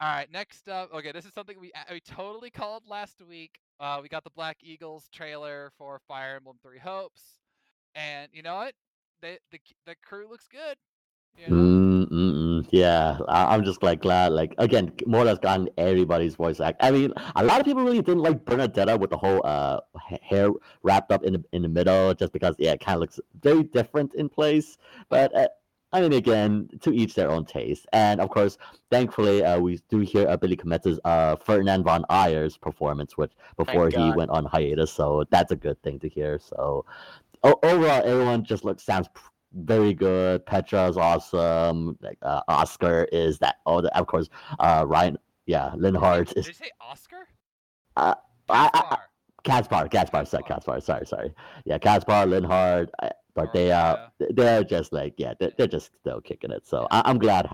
All 0.00 0.08
right, 0.08 0.30
next 0.32 0.68
up. 0.68 0.92
Okay, 0.94 1.12
this 1.12 1.24
is 1.24 1.32
something 1.34 1.56
we 1.60 1.70
we 1.90 2.00
totally 2.00 2.50
called 2.50 2.84
last 2.88 3.20
week. 3.28 3.58
Uh, 3.78 3.98
we 4.02 4.08
got 4.08 4.24
the 4.24 4.30
Black 4.30 4.58
Eagles 4.62 5.08
trailer 5.12 5.70
for 5.76 6.00
Fire 6.08 6.36
Emblem 6.36 6.56
Three 6.62 6.78
Hopes, 6.78 7.22
and 7.94 8.28
you 8.32 8.42
know 8.42 8.56
what? 8.56 8.74
They, 9.22 9.38
the 9.52 9.60
the 9.86 9.94
crew 10.04 10.28
looks 10.28 10.48
good. 10.48 10.76
You 11.38 11.48
know? 11.48 11.56
Mm-mm-mm. 11.56 12.66
Yeah, 12.70 13.18
I- 13.26 13.54
I'm 13.54 13.64
just 13.64 13.82
like 13.82 14.02
glad. 14.02 14.32
Like 14.32 14.54
again, 14.58 14.92
more 15.06 15.22
or 15.22 15.24
less 15.24 15.38
gotten 15.38 15.70
everybody's 15.78 16.34
voice 16.34 16.60
act. 16.60 16.78
I 16.84 16.90
mean, 16.90 17.12
a 17.36 17.42
lot 17.42 17.58
of 17.58 17.64
people 17.64 17.82
really 17.84 18.02
didn't 18.02 18.22
like 18.22 18.44
Bernadetta 18.44 18.98
with 19.00 19.10
the 19.10 19.16
whole 19.16 19.40
uh 19.44 19.80
ha- 19.96 20.18
hair 20.22 20.50
wrapped 20.82 21.10
up 21.10 21.24
in 21.24 21.32
the 21.34 21.44
in 21.52 21.62
the 21.62 21.68
middle, 21.68 22.12
just 22.14 22.32
because 22.34 22.54
yeah, 22.58 22.72
it 22.72 22.80
kind 22.80 22.96
of 22.96 23.00
looks 23.00 23.18
very 23.40 23.62
different 23.62 24.14
in 24.14 24.28
place. 24.28 24.76
But 25.08 25.34
uh, 25.34 25.48
I 25.94 26.00
mean, 26.02 26.12
again, 26.12 26.68
to 26.80 26.92
each 26.92 27.14
their 27.14 27.30
own 27.30 27.44
taste. 27.46 27.86
And 27.92 28.20
of 28.20 28.28
course, 28.30 28.58
thankfully, 28.90 29.42
uh, 29.44 29.58
we 29.58 29.78
do 29.88 29.98
hear 30.00 30.28
uh, 30.28 30.36
Billy 30.36 30.56
Kametz's 30.56 31.00
uh 31.04 31.36
Ferdinand 31.36 31.84
von 31.84 32.04
Aegir's 32.10 32.58
performance, 32.58 33.16
which 33.16 33.32
before 33.56 33.88
he 33.88 34.10
went 34.10 34.30
on 34.30 34.44
hiatus. 34.44 34.92
So 34.92 35.24
that's 35.30 35.52
a 35.52 35.56
good 35.56 35.82
thing 35.82 35.98
to 36.00 36.08
hear. 36.08 36.38
So 36.38 36.84
overall, 37.42 38.02
everyone 38.04 38.44
just 38.44 38.64
looks 38.64 38.84
sounds 38.84 39.08
very 39.54 39.94
good. 39.94 40.46
Petra's 40.46 40.96
awesome. 40.96 41.98
Like 42.00 42.18
uh, 42.22 42.40
Oscar 42.48 43.06
is 43.12 43.38
that. 43.38 43.56
Oh, 43.66 43.80
the, 43.80 43.96
of 43.96 44.06
course, 44.06 44.28
uh, 44.58 44.84
Ryan. 44.86 45.18
Yeah, 45.46 45.72
Linhardt 45.76 46.28
Did 46.28 46.38
is. 46.38 46.46
you 46.48 46.52
say 46.54 46.70
Oscar? 46.80 47.26
I, 47.96 48.14
I, 48.48 48.98
Gaspar. 49.44 49.88
Caspar, 49.88 49.88
Caspar, 49.88 50.24
sorry, 50.24 50.44
Caspar. 50.44 50.74
Caspar, 50.74 50.80
sorry, 50.80 51.06
sorry. 51.06 51.34
Yeah, 51.64 51.78
Caspar, 51.78 52.26
Linhardt, 52.26 52.88
uh, 53.02 53.08
but 53.34 53.52
they 53.52 53.72
are 53.72 54.12
Barbosa. 54.20 54.36
they're 54.36 54.64
just 54.64 54.92
like 54.92 55.14
yeah, 55.16 55.34
they're, 55.40 55.50
they're 55.58 55.66
just 55.66 55.90
still 56.00 56.20
kicking 56.20 56.52
it. 56.52 56.66
So 56.66 56.86
I, 56.90 57.02
I'm 57.04 57.18
glad 57.18 57.48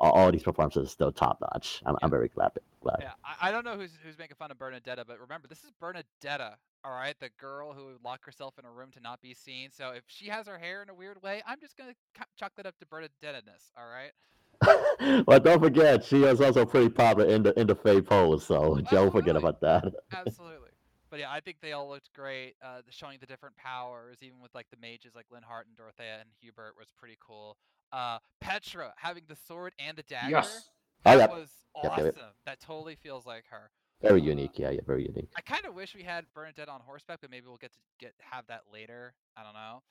all, 0.00 0.10
all 0.12 0.32
these 0.32 0.42
performances 0.42 0.86
are 0.86 0.90
still 0.90 1.12
top 1.12 1.40
notch. 1.40 1.80
I'm, 1.86 1.96
I'm 2.02 2.10
very 2.10 2.28
glad. 2.28 2.50
Glad. 2.88 2.98
Yeah, 3.00 3.12
I, 3.24 3.48
I 3.48 3.52
don't 3.52 3.64
know 3.64 3.76
who's 3.76 3.92
who's 4.04 4.18
making 4.18 4.36
fun 4.36 4.50
of 4.50 4.58
Bernadetta, 4.58 5.04
but 5.06 5.20
remember, 5.20 5.48
this 5.48 5.64
is 5.64 5.70
Bernadetta, 5.80 6.54
all 6.84 6.92
right, 6.92 7.14
the 7.20 7.30
girl 7.38 7.72
who 7.72 7.92
locked 8.04 8.24
herself 8.24 8.54
in 8.58 8.64
a 8.64 8.70
room 8.70 8.90
to 8.92 9.00
not 9.00 9.20
be 9.20 9.34
seen. 9.34 9.70
So 9.72 9.90
if 9.90 10.04
she 10.06 10.28
has 10.28 10.46
her 10.46 10.58
hair 10.58 10.82
in 10.82 10.88
a 10.88 10.94
weird 10.94 11.22
way, 11.22 11.42
I'm 11.46 11.60
just 11.60 11.76
gonna 11.76 11.94
chalk 12.38 12.52
that 12.56 12.66
up 12.66 12.78
to 12.78 12.86
Bernadetta-ness, 12.86 13.72
all 13.76 13.88
right? 13.88 14.12
well, 15.26 15.38
don't 15.38 15.60
forget 15.60 16.04
she 16.04 16.18
was 16.20 16.40
also 16.40 16.64
pretty 16.64 16.88
popular 16.88 17.28
in 17.28 17.42
the 17.42 17.58
in 17.58 17.66
the 17.66 17.76
FEH 17.76 18.06
pose. 18.06 18.44
So 18.44 18.80
don't 18.90 19.10
forget 19.10 19.36
about 19.36 19.60
that. 19.60 19.84
Absolutely. 20.12 20.70
But 21.10 21.20
yeah, 21.20 21.30
I 21.30 21.40
think 21.40 21.58
they 21.62 21.72
all 21.72 21.88
looked 21.88 22.12
great. 22.12 22.54
Uh, 22.62 22.80
showing 22.90 23.18
the 23.20 23.26
different 23.26 23.56
powers, 23.56 24.18
even 24.20 24.40
with 24.40 24.54
like 24.54 24.66
the 24.70 24.76
mages 24.76 25.14
like 25.14 25.26
Linhardt 25.32 25.66
and 25.66 25.76
Dorothea 25.76 26.20
and 26.20 26.28
Hubert, 26.40 26.74
was 26.78 26.88
pretty 26.98 27.16
cool. 27.20 27.56
Uh, 27.92 28.18
Petra 28.40 28.92
having 28.96 29.22
the 29.28 29.36
sword 29.46 29.72
and 29.78 29.96
the 29.96 30.02
dagger. 30.02 30.30
yes. 30.30 30.68
Oh, 31.06 31.16
That 31.16 31.30
yeah. 31.30 31.36
was 31.36 31.50
Yep, 31.82 31.84
yep, 31.84 31.92
awesome. 31.92 32.04
yep. 32.06 32.34
That 32.46 32.60
totally 32.60 32.96
feels 32.96 33.24
like 33.26 33.44
her. 33.50 33.70
Very 34.02 34.20
Uh, 34.20 34.24
unique. 34.24 34.58
Yeah, 34.58 34.70
yeah, 34.70 34.80
very 34.86 35.06
unique. 35.06 35.30
I 35.36 35.40
kind 35.42 35.64
of 35.64 35.74
wish 35.74 35.94
we 35.94 36.02
had 36.02 36.24
Bernadette 36.34 36.68
on 36.68 36.80
horseback, 36.80 37.20
but 37.20 37.30
maybe 37.30 37.46
we'll 37.46 37.56
get 37.56 37.72
to 37.72 37.78
get 37.98 38.14
have 38.20 38.46
that 38.48 38.62
later. 38.72 39.14
I 39.36 39.42
don't 39.42 39.54
know. 39.54 39.82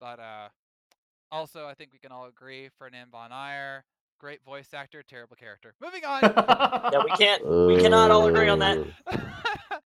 But 0.00 0.18
uh, 0.20 0.48
also, 1.30 1.66
I 1.66 1.74
think 1.74 1.92
we 1.92 1.98
can 1.98 2.12
all 2.12 2.26
agree 2.26 2.68
Ferdinand 2.78 3.10
von 3.10 3.30
Aegir, 3.30 3.82
great 4.18 4.42
voice 4.44 4.72
actor, 4.74 5.02
terrible 5.02 5.36
character. 5.36 5.74
Moving 5.80 6.04
on. 6.04 6.20
Yeah, 6.92 7.02
we 7.04 7.10
can't. 7.16 7.44
We 7.46 7.80
cannot 7.80 8.10
all 8.10 8.26
agree 8.26 8.48
on 8.48 8.58
that. 8.60 8.78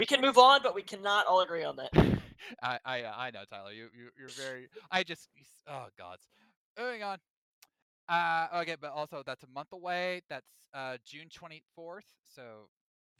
We 0.00 0.06
can 0.06 0.20
move 0.20 0.38
on, 0.38 0.60
but 0.62 0.76
we 0.76 0.82
cannot 0.82 1.26
all 1.26 1.40
agree 1.40 1.64
on 1.64 1.74
that. 1.76 1.90
I 2.62 2.78
I 2.84 3.02
uh, 3.02 3.14
I 3.16 3.30
know 3.32 3.42
Tyler. 3.50 3.72
You 3.72 3.88
you 3.92 4.10
you're 4.16 4.28
very. 4.28 4.68
I 4.92 5.02
just 5.02 5.28
oh 5.68 5.86
gods. 5.98 6.28
Moving 6.78 7.02
on. 7.02 7.18
Uh 8.08 8.46
okay, 8.62 8.76
but 8.80 8.90
also 8.92 9.22
that's 9.24 9.42
a 9.42 9.48
month 9.48 9.72
away. 9.72 10.22
That's 10.28 10.46
uh 10.74 10.96
June 11.04 11.28
twenty 11.32 11.62
fourth. 11.74 12.06
So 12.34 12.68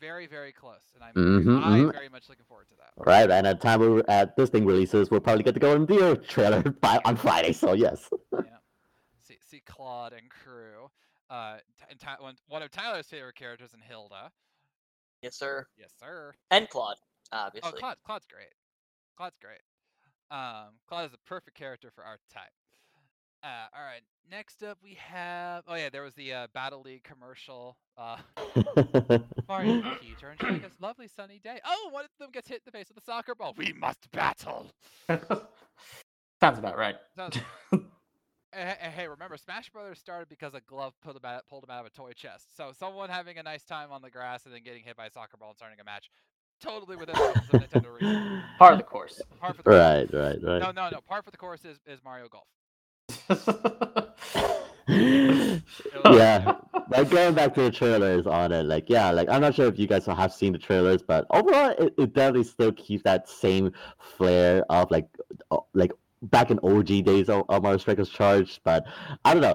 very 0.01 0.27
very 0.27 0.53
close, 0.53 0.93
and 0.95 1.03
I'm 1.05 1.15
Mhm, 1.15 1.63
I'm 1.63 1.87
mhm. 1.89 1.93
very 1.93 2.09
much 2.09 2.29
looking 2.29 2.45
forward 2.47 2.69
to 2.69 2.75
that. 2.77 2.93
Right, 2.97 3.31
and 3.31 3.47
at 3.47 3.61
the 3.61 3.67
time 3.67 3.81
we 3.81 4.03
at 4.09 4.37
this 4.37 4.51
thing 4.51 4.65
releases, 4.65 5.11
we'll 5.11 5.21
probably 5.21 5.43
get 5.43 5.55
to 5.55 5.61
go 5.61 5.75
in 5.75 5.87
the 5.87 6.17
trailer 6.29 6.63
by, 6.81 7.01
on 7.05 7.17
Friday. 7.17 7.53
So 7.53 7.73
yes. 7.75 8.09
yeah. 8.33 8.41
See 9.21 9.39
see 9.43 9.61
Claude 9.67 10.13
and 10.13 10.31
crew. 10.31 10.89
Uh, 11.31 11.59
and 11.91 12.01
Ty- 12.01 12.17
one 12.21 12.37
one 12.47 12.63
of 12.63 12.71
Tyler's 12.71 13.07
favorite 13.09 13.35
characters 13.35 13.75
in 13.75 13.81
Hilda. 13.81 14.31
Yes, 15.21 15.37
sir. 15.37 15.67
Yes, 15.77 15.91
sir. 16.01 16.33
And 16.51 16.69
Claude, 16.71 16.97
obviously. 17.33 17.73
Oh. 17.75 17.79
Claude 17.79 17.97
Claude's 18.07 18.27
great. 18.27 18.55
Claude's 19.17 19.37
great. 19.39 19.61
Um, 20.31 20.79
Claude 20.89 21.07
is 21.07 21.11
the 21.13 21.19
perfect 21.27 21.57
character 21.57 21.91
for 21.95 22.05
our 22.05 22.19
type. 22.33 22.53
Uh, 23.49 23.79
all 23.79 23.85
right. 23.85 24.03
Next 24.31 24.63
up, 24.63 24.77
we 24.83 24.95
have. 25.01 25.65
Oh 25.67 25.75
yeah, 25.75 25.89
there 25.89 26.03
was 26.03 26.13
the 26.15 26.33
uh, 26.35 26.47
Battle 26.53 26.83
League 26.83 27.03
commercial. 27.03 27.79
Uh, 27.97 28.19
Mario 29.49 29.73
and 29.83 30.01
Peach 30.01 30.23
are 30.23 30.33
enjoying 30.33 30.63
a 30.65 30.85
lovely 30.85 31.09
sunny 31.09 31.41
day. 31.43 31.59
Oh, 31.65 31.89
one 31.91 32.05
of 32.05 32.11
them 32.19 32.31
gets 32.31 32.47
hit 32.49 32.57
in 32.57 32.63
the 32.67 32.71
face 32.73 32.89
with 32.89 32.99
a 33.03 33.05
soccer 33.07 33.35
ball. 33.35 33.55
We 33.57 33.73
must 33.73 34.11
battle. 34.11 34.67
Sounds 35.09 36.59
about 36.59 36.77
right. 36.77 36.97
Sounds- 37.17 37.39
Hey, 38.53 38.77
hey, 38.81 38.91
hey, 38.97 39.09
remember, 39.09 39.37
Smash 39.39 39.71
Brothers 39.71 39.99
started 39.99 40.29
because 40.29 40.55
a 40.55 40.61
glove 40.61 40.93
pulled 41.03 41.17
him 41.17 41.25
out, 41.25 41.47
pulled 41.49 41.65
him 41.65 41.71
out 41.71 41.81
of 41.81 41.87
a 41.87 41.91
toy 41.91 42.13
chest. 42.13 42.55
So 42.57 42.73
someone 42.79 43.09
having 43.11 43.39
a 43.39 43.43
nice 43.43 43.63
time 43.65 43.93
on 43.93 44.03
the 44.03 44.11
grass 44.11 44.45
and 44.47 44.55
then 44.55 44.63
getting 44.63 44.83
hit 44.83 44.97
by 44.97 45.07
a 45.07 45.11
soccer 45.11 45.37
ball 45.39 45.51
and 45.51 45.57
starting 45.57 45.79
a 45.81 45.85
match, 45.85 46.11
totally 46.61 46.97
within 46.97 47.15
the 47.15 47.59
Nintendo 47.59 47.93
reason. 47.99 48.43
Part 48.59 48.73
of 48.73 48.79
the 48.79 48.85
course. 48.85 49.21
Par 49.41 49.53
for 49.53 49.59
the 49.59 49.63
course. 49.65 49.77
right, 49.77 50.09
right, 50.13 50.39
right. 50.43 50.61
No, 50.61 50.71
no, 50.71 50.91
no. 50.91 51.01
Par 51.07 51.23
for 51.23 51.31
the 51.31 51.37
course 51.37 51.65
is, 51.65 51.79
is 51.87 52.03
Mario 52.05 52.29
Golf. 52.29 52.47
yeah, 54.89 56.57
like 56.91 57.11
going 57.11 57.35
back 57.35 57.55
to 57.55 57.63
the 57.63 57.71
trailers 57.71 58.27
on 58.27 58.53
it, 58.53 58.65
like 58.65 58.89
yeah, 58.89 59.11
like 59.11 59.29
I'm 59.29 59.43
not 59.43 59.55
sure 59.55 59.67
if 59.67 59.79
you 59.79 59.87
guys 59.87 60.07
have 60.07 60.33
seen 60.33 60.53
the 60.53 60.59
trailers, 60.59 61.03
but 61.03 61.27
overall, 61.31 61.71
it, 61.79 61.95
it 61.99 62.15
definitely 62.15 62.45
still 62.45 62.73
keeps 62.73 63.03
that 63.03 63.29
same 63.29 63.73
flair 63.99 64.65
of 64.71 64.91
like, 64.91 65.07
uh, 65.51 65.59
like 65.75 65.93
back 66.23 66.51
in 66.51 66.59
OG 66.63 67.05
days 67.05 67.29
of, 67.29 67.45
of 67.49 67.63
Mario 67.63 67.79
Strikers 67.79 68.09
Charge. 68.09 68.61
But 68.65 68.87
I 69.25 69.35
don't 69.35 69.43
know, 69.43 69.55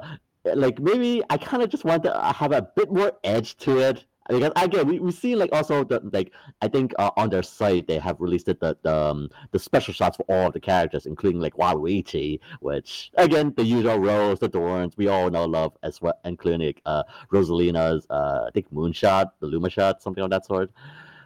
like 0.55 0.79
maybe 0.79 1.23
I 1.29 1.37
kind 1.37 1.63
of 1.63 1.69
just 1.69 1.85
want 1.85 2.03
to 2.03 2.33
have 2.35 2.51
a 2.51 2.61
bit 2.75 2.91
more 2.91 3.13
edge 3.23 3.57
to 3.57 3.79
it. 3.79 4.05
Because 4.29 4.51
again, 4.55 4.87
we 4.87 4.99
we 4.99 5.11
see 5.11 5.35
like 5.35 5.51
also 5.51 5.83
the 5.83 5.99
like 6.11 6.31
I 6.61 6.67
think 6.67 6.93
uh, 6.97 7.11
on 7.17 7.29
their 7.29 7.43
site 7.43 7.87
they 7.87 7.99
have 7.99 8.21
released 8.21 8.47
it, 8.47 8.59
the 8.59 8.77
the, 8.81 8.95
um, 8.95 9.29
the 9.51 9.59
special 9.59 9.93
shots 9.93 10.17
for 10.17 10.23
all 10.29 10.51
the 10.51 10.59
characters, 10.59 11.05
including 11.05 11.41
like 11.41 11.55
Waluigi, 11.55 12.39
which 12.61 13.11
again 13.15 13.53
the 13.57 13.63
usual 13.63 13.99
roles, 13.99 14.39
the 14.39 14.49
Dorans 14.49 14.95
we 14.97 15.07
all 15.07 15.29
know 15.29 15.45
love 15.45 15.73
as 15.83 16.01
well, 16.01 16.17
including 16.23 16.67
like, 16.67 16.81
uh 16.85 17.03
Rosalina's 17.31 18.05
uh 18.09 18.45
I 18.47 18.51
think 18.51 18.71
Moonshot, 18.73 19.31
the 19.39 19.47
Luma 19.47 19.69
shot, 19.69 20.01
something 20.01 20.23
of 20.23 20.29
that 20.29 20.45
sort. 20.45 20.71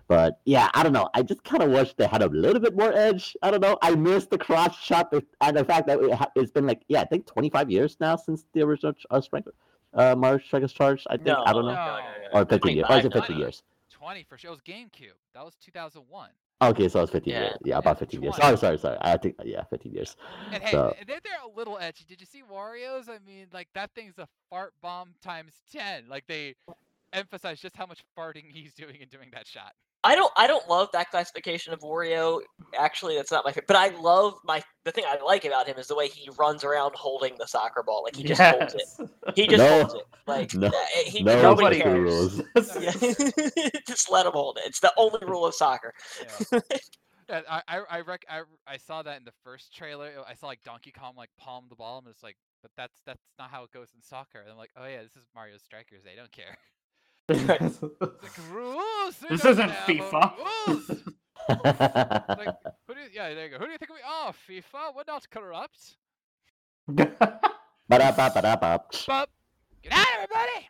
But 0.08 0.40
yeah, 0.46 0.70
I 0.74 0.84
don't 0.84 0.94
know. 0.94 1.10
I 1.14 1.22
just 1.22 1.44
kind 1.44 1.62
of 1.62 1.70
wish 1.70 1.94
they 1.96 2.08
had 2.08 2.24
a 2.24 2.30
little 2.30 2.62
bit 2.62 2.78
more 2.78 2.94
edge. 2.94 3.36
I 3.42 3.52
don't 3.52 3.60
know. 3.60 3.78
I 3.82 3.94
missed 3.96 4.30
the 4.30 4.38
cross 4.38 4.78
shot 4.80 5.14
and 5.42 5.58
the 5.58 5.66
fact 5.66 5.88
that 5.88 6.00
it 6.00 6.14
ha- 6.14 6.32
it's 6.36 6.52
been 6.52 6.66
like 6.66 6.82
yeah, 6.88 7.02
I 7.02 7.06
think 7.06 7.26
25 7.26 7.70
years 7.70 7.98
now 8.00 8.16
since 8.16 8.46
the 8.54 8.62
original 8.62 8.94
uh, 9.12 9.20
Striker, 9.20 9.54
uh, 9.98 10.16
Mario 10.16 10.40
Strikers 10.40 10.72
Charge. 10.74 11.04
I 11.10 11.16
think 11.18 11.28
No, 11.28 11.44
I 11.46 11.54
don't 11.54 11.66
know, 11.66 11.74
no. 11.74 12.40
or 12.40 12.46
50 12.46 12.72
years. 12.74 12.86
Or 12.90 12.98
is 12.98 13.06
it 13.06 13.10
25, 13.12 13.22
50 13.24 13.34
no. 13.34 13.40
years? 13.40 13.64
20 13.92 14.24
for 14.24 14.38
sure. 14.38 14.50
It 14.50 14.52
was 14.52 14.62
GameCube. 14.62 15.18
That 15.34 15.44
was 15.44 15.56
2001. 15.56 16.30
Okay, 16.60 16.88
so 16.90 17.02
it's 17.04 17.12
15 17.12 17.32
Yeah. 17.34 17.40
years. 17.42 17.58
Yeah, 17.66 17.78
about 17.78 18.00
15 18.00 18.22
years. 18.24 18.36
20. 18.36 18.42
Sorry, 18.44 18.58
sorry, 18.58 18.78
sorry. 18.80 18.98
I 19.02 19.18
think 19.18 19.36
yeah, 19.44 19.64
15 19.70 19.94
years. 19.94 20.16
And 20.52 20.64
hey, 20.64 20.72
So- 20.72 20.96
they're, 21.08 21.20
they're 21.24 21.44
a 21.46 21.56
little 21.56 21.78
edgy. 21.80 22.04
Did 22.08 22.20
you 22.20 22.26
see 22.28 22.42
Wario's? 22.42 23.10
I 23.10 23.20
mean, 23.26 23.48
like 23.54 23.68
that 23.74 23.92
thing's 23.94 24.18
a 24.18 24.28
fart 24.50 24.74
bomb 24.82 25.14
times 25.22 25.54
10. 25.72 26.06
Like 26.10 26.26
they 26.28 26.56
emphasize 27.14 27.60
just 27.60 27.76
how 27.76 27.86
much 27.86 28.04
farting 28.18 28.46
he's 28.52 28.74
doing 28.74 28.98
in 29.02 29.08
doing 29.10 29.30
that 29.34 29.48
shot. 29.48 29.74
I 30.04 30.16
don't 30.16 30.32
I 30.38 30.46
don't 30.48 30.68
love 30.70 30.90
that 30.94 31.10
classification 31.10 31.74
of 31.74 31.80
Wario. 31.80 32.40
Actually, 32.78 33.16
that's 33.16 33.32
not 33.32 33.44
my 33.44 33.52
favorite. 33.52 33.68
But 33.68 33.78
I 33.78 33.90
love 34.00 34.36
my 34.44 34.62
the 34.86 34.92
thing 34.92 35.04
I 35.08 35.22
like 35.24 35.44
about 35.44 35.68
him 35.68 35.78
is 35.78 35.88
the 35.88 35.96
way 35.96 36.08
he 36.08 36.30
runs 36.38 36.64
around 36.64 36.94
holding 36.96 37.36
the 37.40 37.48
soccer 37.48 37.84
ball. 37.84 38.04
Like 38.04 38.16
he 38.16 38.24
just 38.24 38.40
holds 38.40 38.76
it. 38.76 39.10
He 39.36 39.48
just 39.48 39.58
No. 39.58 39.80
holds 39.80 39.96
it. 39.96 40.04
Like 40.28 40.54
No. 40.54 40.68
uh, 40.68 40.72
he 41.06 41.24
No 41.24 41.42
nobody 41.42 41.82
cares. 41.82 42.42
just 43.88 44.12
let 44.12 44.26
him 44.26 44.34
hold 44.34 44.58
it. 44.60 44.66
It's 44.68 44.80
the 44.80 44.94
only 44.98 45.20
rule 45.26 45.46
of 45.46 45.54
soccer. 45.56 45.94
Yeah. 46.52 46.60
Yeah, 47.30 47.42
I 47.50 47.62
I 47.68 47.82
I, 47.90 48.02
rec- 48.02 48.26
I 48.30 48.44
I 48.66 48.78
saw 48.78 49.04
that 49.04 49.18
in 49.18 49.26
the 49.26 49.34
first 49.44 49.76
trailer. 49.76 50.12
I 50.26 50.34
saw 50.34 50.48
like 50.48 50.64
Donkey 50.64 50.94
Kong 50.98 51.14
like 51.18 51.30
palm 51.38 51.66
the 51.70 51.76
ball, 51.76 51.98
and 51.98 52.08
it's 52.08 52.24
like, 52.24 52.38
but 52.62 52.72
that's 52.78 53.02
that's 53.06 53.22
not 53.38 53.50
how 53.50 53.64
it 53.64 53.72
goes 53.74 53.90
in 53.94 54.02
soccer. 54.02 54.40
And 54.40 54.50
I'm 54.50 54.58
like, 54.58 54.72
oh 54.78 54.86
yeah, 54.86 55.02
this 55.02 55.18
is 55.18 55.28
Mario 55.36 55.58
Strikers. 55.58 56.04
They 56.06 56.16
don't 56.16 56.32
care. 56.32 56.58
It's 57.30 57.82
like 57.82 58.50
rules. 58.52 59.18
This 59.30 59.46
isn't 59.46 59.70
FIFA. 59.70 60.34
rules." 60.68 60.92
Like, 61.48 62.56
who 62.88 62.94
do 62.94 63.00
you, 63.00 63.08
yeah, 63.14 63.34
there 63.34 63.46
you 63.46 63.52
go. 63.52 63.58
Who 63.58 63.66
do 63.66 63.72
you 63.72 63.78
think 63.78 63.92
we 63.92 64.04
are? 64.06 64.34
FIFA? 64.34 64.96
We're 64.96 65.04
not 65.08 65.30
corrupt. 65.30 65.96
Ba-da-ba-ba-da-ba. 66.88 68.84
But 69.08 69.30
get 69.82 69.94
out, 69.94 70.06
everybody! 70.16 70.70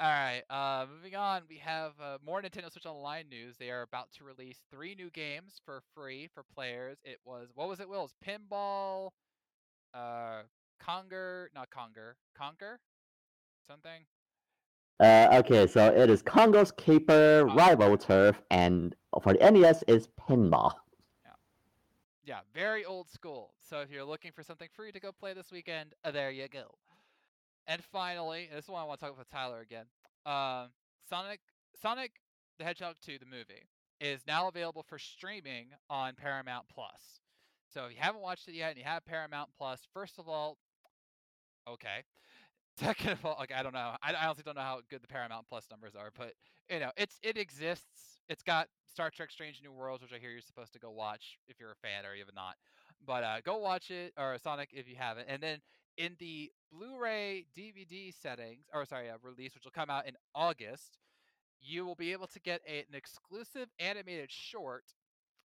All 0.00 0.08
right. 0.08 0.42
Uh, 0.48 0.86
moving 0.92 1.16
on, 1.16 1.42
we 1.48 1.58
have 1.58 1.92
uh, 2.00 2.18
more 2.24 2.40
Nintendo 2.40 2.70
Switch 2.70 2.86
Online 2.86 3.28
news. 3.28 3.56
They 3.58 3.70
are 3.70 3.82
about 3.82 4.12
to 4.18 4.24
release 4.24 4.58
three 4.70 4.94
new 4.94 5.10
games 5.10 5.60
for 5.64 5.82
free 5.94 6.28
for 6.32 6.44
players. 6.54 6.98
It 7.04 7.18
was 7.24 7.48
what 7.54 7.68
was 7.68 7.80
it? 7.80 7.88
Will's 7.88 8.14
Pinball, 8.24 9.10
uh, 9.94 10.42
Conger, 10.80 11.50
not 11.54 11.70
Conger, 11.70 12.16
Conquer, 12.36 12.78
something. 13.66 14.02
Uh, 15.00 15.28
okay, 15.32 15.66
so 15.66 15.86
it 15.86 16.10
is 16.10 16.22
Congo's 16.22 16.72
Caper, 16.72 17.46
Rival 17.54 17.96
Turf, 17.96 18.42
and 18.50 18.96
for 19.22 19.32
the 19.32 19.50
NES 19.50 19.84
is 19.86 20.08
Pinball. 20.20 20.72
Yeah, 22.24 22.40
very 22.52 22.84
old 22.84 23.08
school. 23.08 23.54
So 23.58 23.80
if 23.80 23.90
you're 23.90 24.04
looking 24.04 24.32
for 24.32 24.42
something 24.42 24.68
free 24.74 24.92
to 24.92 25.00
go 25.00 25.12
play 25.12 25.32
this 25.32 25.50
weekend, 25.50 25.94
uh, 26.04 26.10
there 26.10 26.30
you 26.30 26.46
go. 26.48 26.74
And 27.66 27.82
finally, 27.82 28.48
this 28.54 28.64
is 28.64 28.70
one 28.70 28.82
I 28.82 28.84
want 28.84 29.00
to 29.00 29.06
talk 29.06 29.18
with 29.18 29.30
Tyler 29.30 29.60
again. 29.60 29.86
Um, 30.26 30.68
Sonic, 31.08 31.40
Sonic 31.80 32.12
the 32.58 32.64
Hedgehog 32.64 32.96
2, 33.02 33.18
the 33.18 33.24
movie, 33.24 33.68
is 34.00 34.20
now 34.26 34.48
available 34.48 34.82
for 34.82 34.98
streaming 34.98 35.68
on 35.88 36.14
Paramount 36.16 36.66
Plus. 36.74 37.20
So 37.72 37.86
if 37.86 37.92
you 37.92 37.98
haven't 38.00 38.20
watched 38.20 38.48
it 38.48 38.54
yet 38.54 38.70
and 38.70 38.78
you 38.78 38.84
have 38.84 39.04
Paramount 39.06 39.50
Plus, 39.56 39.86
first 39.94 40.18
of 40.18 40.28
all, 40.28 40.58
okay. 41.68 42.02
Second 42.78 43.10
of 43.10 43.24
all, 43.24 43.36
like 43.38 43.52
I 43.52 43.62
don't 43.62 43.74
know, 43.74 43.96
I, 44.02 44.12
I 44.12 44.26
honestly 44.26 44.44
don't 44.44 44.56
know 44.56 44.62
how 44.62 44.80
good 44.90 45.02
the 45.02 45.08
Paramount 45.08 45.46
Plus 45.48 45.66
numbers 45.70 45.94
are, 45.96 46.10
but 46.16 46.34
you 46.70 46.80
know, 46.80 46.90
it's 46.96 47.18
it 47.22 47.36
exists. 47.36 48.20
It's 48.28 48.42
got 48.42 48.68
Star 48.90 49.10
Trek: 49.10 49.30
Strange 49.30 49.60
New 49.62 49.72
Worlds, 49.72 50.02
which 50.02 50.12
I 50.12 50.18
hear 50.18 50.30
you're 50.30 50.40
supposed 50.40 50.72
to 50.74 50.78
go 50.78 50.90
watch 50.90 51.38
if 51.48 51.58
you're 51.58 51.72
a 51.72 51.76
fan 51.76 52.04
or 52.06 52.14
even 52.14 52.34
not. 52.34 52.54
But 53.06 53.24
uh, 53.24 53.40
go 53.44 53.56
watch 53.58 53.90
it 53.90 54.12
or 54.18 54.36
Sonic 54.42 54.70
if 54.72 54.88
you 54.88 54.96
haven't. 54.96 55.26
And 55.28 55.42
then 55.42 55.58
in 55.96 56.14
the 56.18 56.50
Blu-ray 56.72 57.46
DVD 57.56 58.12
settings, 58.14 58.66
or 58.72 58.84
sorry, 58.84 59.10
uh, 59.10 59.14
release, 59.22 59.54
which 59.54 59.64
will 59.64 59.72
come 59.72 59.90
out 59.90 60.06
in 60.06 60.14
August, 60.34 60.98
you 61.60 61.84
will 61.84 61.94
be 61.94 62.12
able 62.12 62.26
to 62.28 62.40
get 62.40 62.60
a, 62.66 62.80
an 62.80 62.94
exclusive 62.94 63.68
animated 63.80 64.30
short. 64.30 64.84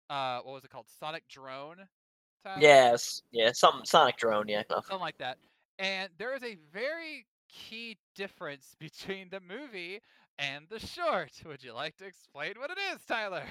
Uh, 0.09 0.41
what 0.41 0.55
was 0.55 0.65
it 0.65 0.71
called? 0.71 0.87
Sonic 0.99 1.25
Drone. 1.29 1.77
Tyler? 2.45 2.61
Yes. 2.61 3.23
Yeah. 3.33 3.53
Some 3.53 3.83
Sonic 3.85 4.17
drone. 4.17 4.49
Yeah. 4.49 4.63
something 4.71 4.99
like 4.99 5.19
that. 5.19 5.37
And 5.79 6.11
there 6.19 6.35
is 6.35 6.43
a 6.43 6.57
very 6.73 7.27
key 7.49 7.99
difference 8.15 8.77
between 8.79 9.29
the 9.31 9.41
movie 9.41 10.01
and 10.39 10.67
the 10.71 10.79
short. 10.79 11.31
Would 11.47 11.63
you 11.63 11.75
like 11.75 11.97
to 11.99 12.07
explain 12.07 12.55
what 12.59 12.71
it 12.71 12.79
is, 12.95 13.01
Tyler? 13.07 13.45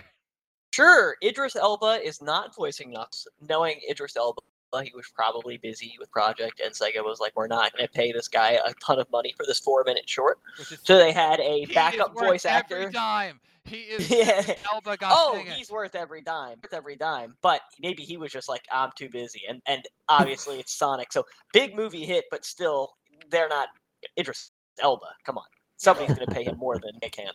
Sure. 0.72 1.16
Idris 1.24 1.56
Elba 1.56 2.00
is 2.04 2.22
not 2.22 2.56
voicing 2.56 2.92
Knucks. 2.92 3.28
Knowing 3.48 3.80
Idris 3.90 4.16
Elba, 4.16 4.42
he 4.84 4.92
was 4.96 5.08
probably 5.14 5.58
busy 5.58 5.96
with 6.00 6.12
project, 6.12 6.62
and 6.64 6.74
Sega 6.74 7.04
was 7.04 7.20
like, 7.20 7.34
"We're 7.36 7.48
not 7.48 7.76
going 7.76 7.88
to 7.88 7.92
pay 7.92 8.12
this 8.12 8.28
guy 8.28 8.60
a 8.64 8.74
ton 8.76 9.00
of 9.00 9.10
money 9.12 9.34
for 9.36 9.46
this 9.46 9.60
four-minute 9.60 10.08
short." 10.08 10.40
So 10.84 10.98
they 10.98 11.12
had 11.12 11.40
a 11.40 11.66
backup 11.74 12.14
voice 12.14 12.46
every 12.46 12.86
actor. 12.86 12.92
dime. 12.92 13.40
He 13.70 13.78
is 13.78 14.10
Yeah. 14.10 14.56
Elba 14.74 14.98
got 14.98 15.12
Oh, 15.16 15.42
he's 15.46 15.70
worth 15.70 15.96
every 15.96 16.22
dime, 16.22 16.58
worth 16.64 16.74
every 16.74 16.96
dime. 16.96 17.36
But 17.42 17.62
maybe 17.80 18.04
he 18.04 18.18
was 18.18 18.32
just 18.32 18.50
like, 18.50 18.64
I'm 18.72 18.90
too 18.96 19.10
busy, 19.10 19.44
and 19.48 19.62
and 19.66 19.84
obviously 20.08 20.60
it's 20.60 20.74
Sonic, 20.74 21.12
so 21.14 21.26
big 21.54 21.76
movie 21.76 22.06
hit, 22.06 22.26
but 22.32 22.46
still, 22.46 22.94
they're 23.30 23.50
not 23.50 23.70
Idris 24.18 24.52
Elba. 24.82 25.08
Come 25.26 25.38
on, 25.38 25.46
somebody's 25.78 26.18
gonna 26.18 26.32
pay 26.32 26.44
him 26.44 26.58
more 26.58 26.78
than 26.80 26.92
they 27.02 27.10
can. 27.10 27.32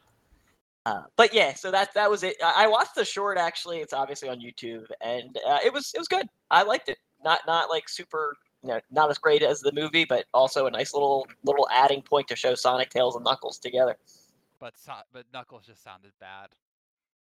Uh, 0.86 1.04
but 1.16 1.32
yeah, 1.32 1.54
so 1.54 1.70
that 1.70 1.94
that 1.94 2.10
was 2.10 2.22
it. 2.22 2.36
I 2.42 2.64
I 2.64 2.66
watched 2.66 2.94
the 2.94 3.04
short 3.04 3.38
actually. 3.38 3.78
It's 3.78 3.92
obviously 3.92 4.28
on 4.28 4.40
YouTube, 4.40 4.84
and 5.00 5.38
uh, 5.46 5.58
it 5.64 5.72
was 5.72 5.92
it 5.94 5.98
was 5.98 6.08
good. 6.08 6.26
I 6.50 6.62
liked 6.62 6.88
it. 6.88 6.98
Not 7.24 7.40
not 7.46 7.70
like 7.70 7.88
super, 7.88 8.36
you 8.62 8.68
know, 8.68 8.80
not 8.90 9.10
as 9.10 9.16
great 9.16 9.42
as 9.42 9.60
the 9.60 9.72
movie, 9.72 10.04
but 10.04 10.26
also 10.34 10.66
a 10.66 10.70
nice 10.70 10.92
little 10.92 11.26
little 11.44 11.66
adding 11.72 12.02
point 12.02 12.28
to 12.28 12.36
show 12.36 12.54
Sonic, 12.54 12.90
Tails, 12.90 13.16
and 13.16 13.24
Knuckles 13.24 13.58
together. 13.58 13.96
But 14.60 14.76
so- 14.78 14.94
but 15.12 15.26
Knuckles 15.32 15.66
just 15.66 15.82
sounded 15.82 16.12
bad. 16.20 16.50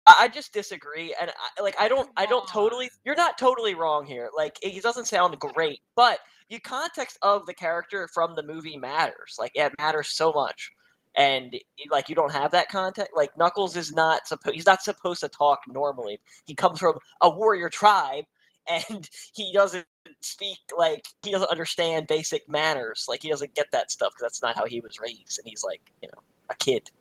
I 0.05 0.27
just 0.27 0.51
disagree, 0.53 1.15
and 1.19 1.31
I, 1.57 1.61
like 1.61 1.75
I 1.79 1.87
don't, 1.87 2.09
I 2.17 2.25
don't 2.25 2.47
totally. 2.47 2.89
You're 3.05 3.15
not 3.15 3.37
totally 3.37 3.73
wrong 3.73 4.05
here. 4.05 4.29
Like 4.35 4.57
he 4.61 4.79
doesn't 4.81 5.05
sound 5.05 5.39
great, 5.39 5.79
but 5.95 6.19
the 6.49 6.59
context 6.59 7.17
of 7.21 7.45
the 7.45 7.53
character 7.53 8.09
from 8.13 8.35
the 8.35 8.43
movie 8.43 8.77
matters. 8.77 9.37
Like 9.39 9.51
it 9.55 9.71
matters 9.79 10.09
so 10.09 10.33
much, 10.33 10.71
and 11.15 11.55
like 11.89 12.09
you 12.09 12.15
don't 12.15 12.33
have 12.33 12.51
that 12.51 12.67
context. 12.69 13.13
Like 13.15 13.37
Knuckles 13.37 13.77
is 13.77 13.93
not 13.93 14.27
supposed. 14.27 14.55
He's 14.55 14.65
not 14.65 14.81
supposed 14.83 15.21
to 15.21 15.29
talk 15.29 15.59
normally. 15.69 16.19
He 16.45 16.53
comes 16.53 16.79
from 16.79 16.95
a 17.21 17.29
warrior 17.29 17.69
tribe, 17.69 18.25
and 18.69 19.09
he 19.33 19.53
doesn't 19.53 19.85
speak 20.19 20.59
like 20.77 21.05
he 21.23 21.31
doesn't 21.31 21.49
understand 21.51 22.07
basic 22.07 22.49
manners. 22.49 23.05
Like 23.07 23.21
he 23.23 23.29
doesn't 23.29 23.55
get 23.55 23.67
that 23.71 23.89
stuff 23.89 24.11
because 24.11 24.23
that's 24.23 24.41
not 24.41 24.57
how 24.57 24.65
he 24.65 24.81
was 24.81 24.99
raised, 24.99 25.39
and 25.39 25.47
he's 25.47 25.63
like 25.63 25.81
you 26.01 26.09
know 26.09 26.21
a 26.49 26.55
kid. 26.55 26.91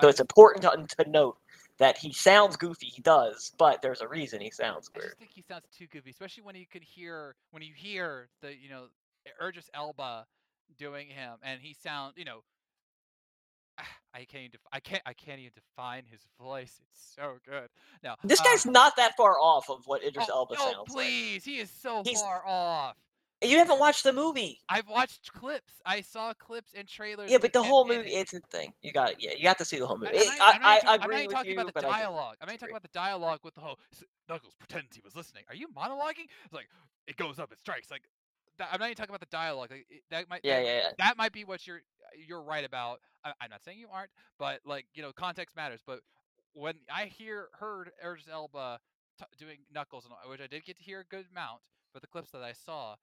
So 0.00 0.08
it's 0.08 0.20
important 0.20 0.62
to, 0.62 1.02
to 1.04 1.10
note 1.10 1.38
that 1.78 1.96
he 1.98 2.12
sounds 2.12 2.56
goofy. 2.56 2.86
He 2.86 3.02
does, 3.02 3.52
but 3.58 3.82
there's 3.82 4.00
a 4.00 4.08
reason 4.08 4.40
he 4.40 4.50
sounds 4.50 4.90
I 4.94 4.98
weird. 4.98 5.10
just 5.10 5.18
think 5.18 5.30
he 5.32 5.42
sounds 5.42 5.64
too 5.76 5.86
goofy, 5.86 6.10
especially 6.10 6.42
when 6.42 6.56
you 6.56 6.66
could 6.70 6.82
hear 6.82 7.36
when 7.50 7.62
you 7.62 7.72
hear 7.74 8.28
the 8.42 8.56
you 8.56 8.68
know 8.68 8.86
Urgis 9.42 9.68
Elba 9.74 10.26
doing 10.78 11.08
him, 11.08 11.34
and 11.42 11.60
he 11.60 11.74
sound 11.74 12.14
you 12.16 12.24
know. 12.24 12.42
I 14.14 14.24
can't 14.24 14.40
even 14.44 14.50
def- 14.52 14.60
I 14.72 14.80
can't 14.80 15.02
I 15.06 15.12
can't 15.12 15.38
even 15.38 15.52
define 15.54 16.02
his 16.10 16.20
voice. 16.40 16.80
It's 16.90 17.14
so 17.14 17.34
good. 17.48 17.68
No, 18.02 18.14
This 18.24 18.40
uh, 18.40 18.44
guy's 18.44 18.66
not 18.66 18.96
that 18.96 19.12
far 19.16 19.36
off 19.38 19.70
of 19.70 19.82
what 19.86 20.02
Idris 20.02 20.26
oh, 20.30 20.38
Elba 20.40 20.54
no, 20.54 20.60
sounds 20.72 20.76
like. 20.76 21.06
please, 21.06 21.44
he 21.44 21.58
is 21.58 21.70
so 21.70 22.02
He's- 22.04 22.20
far 22.20 22.42
off. 22.46 22.96
You 23.42 23.58
haven't 23.58 23.78
watched 23.78 24.02
the 24.02 24.12
movie. 24.12 24.58
I've 24.68 24.88
watched 24.88 25.32
clips. 25.32 25.80
I 25.86 26.00
saw 26.00 26.32
clips 26.34 26.72
and 26.76 26.88
trailers. 26.88 27.30
Yeah, 27.30 27.38
but 27.38 27.52
the 27.52 27.60
and- 27.60 27.68
whole 27.68 27.86
movie, 27.86 28.10
it- 28.14 28.20
it's 28.20 28.34
a 28.34 28.40
thing. 28.40 28.72
You 28.82 28.92
got 28.92 29.10
it. 29.12 29.16
Yeah, 29.20 29.32
you 29.36 29.46
have 29.46 29.58
to 29.58 29.64
see 29.64 29.78
the 29.78 29.86
whole 29.86 29.96
movie. 29.98 30.18
I'm 30.18 30.26
not- 30.26 30.40
I, 30.40 30.52
I'm 30.54 30.60
not 30.60 30.68
I, 30.68 30.76
even- 30.78 30.88
I 30.88 30.92
I'm 30.92 30.98
not 30.98 31.04
agree 31.04 31.14
even 31.16 31.26
with 31.28 31.34
talking 31.36 31.52
you, 31.52 31.60
about 31.60 31.74
the 31.74 31.80
dialogue. 31.80 32.36
I'm 32.40 32.46
not 32.46 32.52
even 32.52 32.58
talking 32.60 32.72
about 32.72 32.82
the 32.82 32.88
dialogue 32.88 33.40
with 33.44 33.54
the 33.54 33.60
whole 33.60 33.78
"S- 33.92 34.04
Knuckles 34.28 34.54
pretends 34.58 34.96
he 34.96 35.02
was 35.04 35.14
listening. 35.14 35.44
Are 35.48 35.54
you 35.54 35.68
monologuing? 35.68 36.26
It's 36.44 36.52
like 36.52 36.68
it 37.06 37.16
goes 37.16 37.38
up, 37.38 37.52
it 37.52 37.58
strikes. 37.60 37.90
Like 37.92 38.02
that, 38.58 38.70
I'm 38.72 38.80
not 38.80 38.86
even 38.86 38.96
talking 38.96 39.10
about 39.10 39.20
the 39.20 39.26
dialogue. 39.26 39.70
Like 39.70 39.86
that 40.10 40.28
might 40.28 40.40
Yeah, 40.42 40.56
that, 40.58 40.66
yeah, 40.66 40.76
yeah. 40.76 40.88
that 40.98 41.16
might 41.16 41.32
be 41.32 41.44
what 41.44 41.64
you're 41.64 41.82
you're 42.26 42.42
right 42.42 42.64
about. 42.64 43.00
I, 43.24 43.32
I'm 43.40 43.50
not 43.50 43.62
saying 43.62 43.78
you 43.78 43.88
aren't, 43.92 44.10
but 44.38 44.60
like 44.64 44.86
you 44.94 45.02
know, 45.02 45.12
context 45.12 45.54
matters. 45.54 45.80
But 45.86 46.00
when 46.54 46.74
I 46.92 47.04
hear 47.04 47.50
heard 47.52 47.92
Idris 48.02 48.26
Elba 48.28 48.80
t- 49.16 49.24
doing 49.38 49.58
Knuckles, 49.72 50.06
and 50.06 50.14
which 50.28 50.40
I 50.40 50.48
did 50.48 50.64
get 50.64 50.76
to 50.78 50.82
hear 50.82 51.00
a 51.00 51.04
good 51.04 51.26
amount 51.30 51.60
but 51.94 52.02
the 52.02 52.08
clips 52.08 52.30
that 52.32 52.42
I 52.42 52.52
saw, 52.52 52.96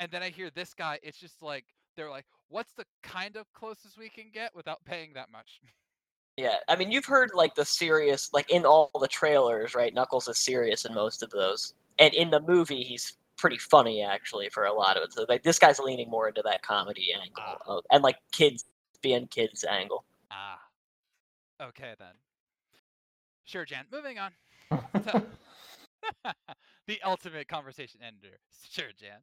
and 0.00 0.10
then 0.10 0.22
I 0.22 0.30
hear 0.30 0.50
this 0.50 0.74
guy, 0.74 0.98
it's 1.02 1.18
just 1.18 1.42
like 1.42 1.66
they're 1.96 2.10
like, 2.10 2.24
what's 2.48 2.72
the 2.72 2.84
kind 3.02 3.36
of 3.36 3.52
closest 3.52 3.96
we 3.98 4.08
can 4.08 4.24
get 4.32 4.54
without 4.56 4.82
paying 4.84 5.12
that 5.14 5.30
much? 5.30 5.60
Yeah, 6.36 6.56
I 6.68 6.74
mean, 6.74 6.90
you've 6.90 7.04
heard 7.04 7.30
like 7.34 7.54
the 7.54 7.64
serious, 7.66 8.30
like 8.32 8.50
in 8.50 8.64
all 8.64 8.90
the 8.98 9.06
trailers, 9.06 9.74
right? 9.74 9.92
Knuckles 9.92 10.26
is 10.26 10.38
serious 10.38 10.86
in 10.86 10.94
most 10.94 11.22
of 11.22 11.30
those, 11.30 11.74
and 11.98 12.14
in 12.14 12.30
the 12.30 12.40
movie, 12.40 12.82
he's 12.82 13.18
pretty 13.36 13.58
funny 13.58 14.02
actually 14.02 14.48
for 14.48 14.64
a 14.64 14.72
lot 14.72 14.96
of 14.96 15.02
it. 15.02 15.12
So 15.12 15.26
like 15.28 15.42
this 15.42 15.58
guy's 15.58 15.78
leaning 15.78 16.08
more 16.10 16.28
into 16.28 16.42
that 16.44 16.62
comedy 16.62 17.12
angle 17.12 17.42
Ah. 17.46 17.58
of, 17.66 17.84
and 17.92 18.02
like 18.02 18.16
kids 18.32 18.64
being 19.02 19.26
kids 19.28 19.64
angle. 19.64 20.04
Ah. 20.30 20.60
Okay 21.60 21.94
then. 21.98 22.14
Sure, 23.44 23.66
Jan. 23.66 23.84
Moving 23.92 24.18
on. 24.18 24.32
The 26.86 27.00
ultimate 27.04 27.46
conversation 27.46 28.00
ender. 28.02 28.38
Sure, 28.68 28.90
Jan. 28.98 29.20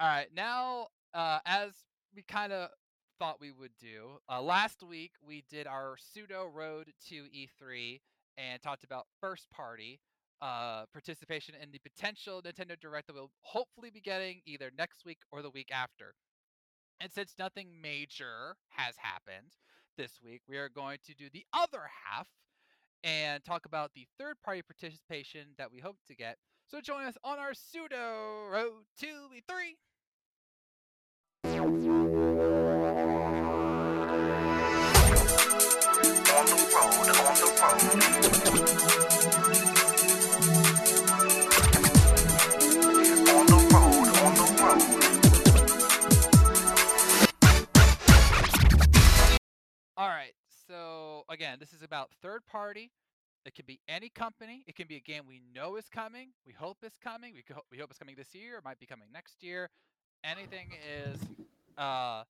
All 0.00 0.08
right, 0.08 0.28
now 0.34 0.86
uh, 1.12 1.40
as 1.44 1.72
we 2.16 2.22
kind 2.22 2.54
of 2.54 2.70
thought 3.18 3.38
we 3.38 3.50
would 3.50 3.72
do, 3.78 4.16
uh, 4.30 4.40
last 4.40 4.82
week 4.82 5.10
we 5.22 5.44
did 5.50 5.66
our 5.66 5.96
pseudo 5.98 6.46
road 6.46 6.86
to 7.10 7.24
E3 7.24 8.00
and 8.38 8.62
talked 8.62 8.82
about 8.82 9.04
first 9.20 9.50
party 9.50 10.00
uh, 10.40 10.84
participation 10.94 11.54
in 11.62 11.70
the 11.70 11.80
potential 11.80 12.40
Nintendo 12.40 12.80
Direct 12.80 13.08
that 13.08 13.12
we'll 13.14 13.30
hopefully 13.42 13.90
be 13.90 14.00
getting 14.00 14.40
either 14.46 14.70
next 14.78 15.04
week 15.04 15.18
or 15.30 15.42
the 15.42 15.50
week 15.50 15.68
after. 15.70 16.14
And 16.98 17.12
since 17.12 17.34
nothing 17.38 17.68
major 17.82 18.56
has 18.70 18.94
happened 18.96 19.52
this 19.98 20.12
week, 20.24 20.40
we 20.48 20.56
are 20.56 20.70
going 20.70 20.96
to 21.04 21.14
do 21.14 21.26
the 21.30 21.44
other 21.52 21.82
half 22.06 22.26
and 23.04 23.44
talk 23.44 23.66
about 23.66 23.90
the 23.94 24.06
third 24.18 24.36
party 24.42 24.62
participation 24.62 25.48
that 25.58 25.70
we 25.70 25.80
hope 25.80 25.98
to 26.08 26.16
get. 26.16 26.38
So 26.68 26.80
join 26.80 27.04
us 27.04 27.18
on 27.22 27.38
our 27.38 27.52
pseudo 27.52 28.46
road 28.50 28.84
to 29.00 29.06
E3. 29.06 29.74
Again, 51.40 51.56
this 51.58 51.72
is 51.72 51.82
about 51.82 52.10
third 52.20 52.46
party. 52.46 52.90
It 53.46 53.54
could 53.54 53.66
be 53.66 53.80
any 53.88 54.10
company. 54.10 54.62
It 54.66 54.76
can 54.76 54.86
be 54.86 54.96
a 54.96 55.00
game 55.00 55.22
we 55.26 55.40
know 55.54 55.76
is 55.76 55.88
coming. 55.88 56.28
We 56.46 56.52
hope 56.52 56.78
is 56.84 56.92
coming. 57.02 57.32
We, 57.34 57.42
co- 57.42 57.64
we 57.70 57.78
hope 57.78 57.88
it's 57.90 57.98
coming 57.98 58.14
this 58.16 58.34
year. 58.34 58.58
It 58.58 58.64
might 58.64 58.78
be 58.78 58.86
coming 58.86 59.08
next 59.12 59.42
year. 59.42 59.70
Anything 60.22 60.72
is. 60.86 61.18
Uh, 61.80 62.24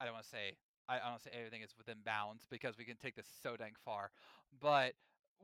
I 0.00 0.04
don't 0.04 0.14
want 0.14 0.24
to 0.24 0.30
say. 0.30 0.56
I, 0.88 0.96
I 0.96 1.10
don't 1.10 1.22
say 1.22 1.30
everything 1.36 1.62
is 1.62 1.74
within 1.76 1.96
bounds 2.04 2.44
because 2.50 2.78
we 2.78 2.84
can 2.84 2.96
take 2.96 3.16
this 3.16 3.26
so 3.42 3.56
dang 3.56 3.72
far, 3.84 4.10
but 4.60 4.92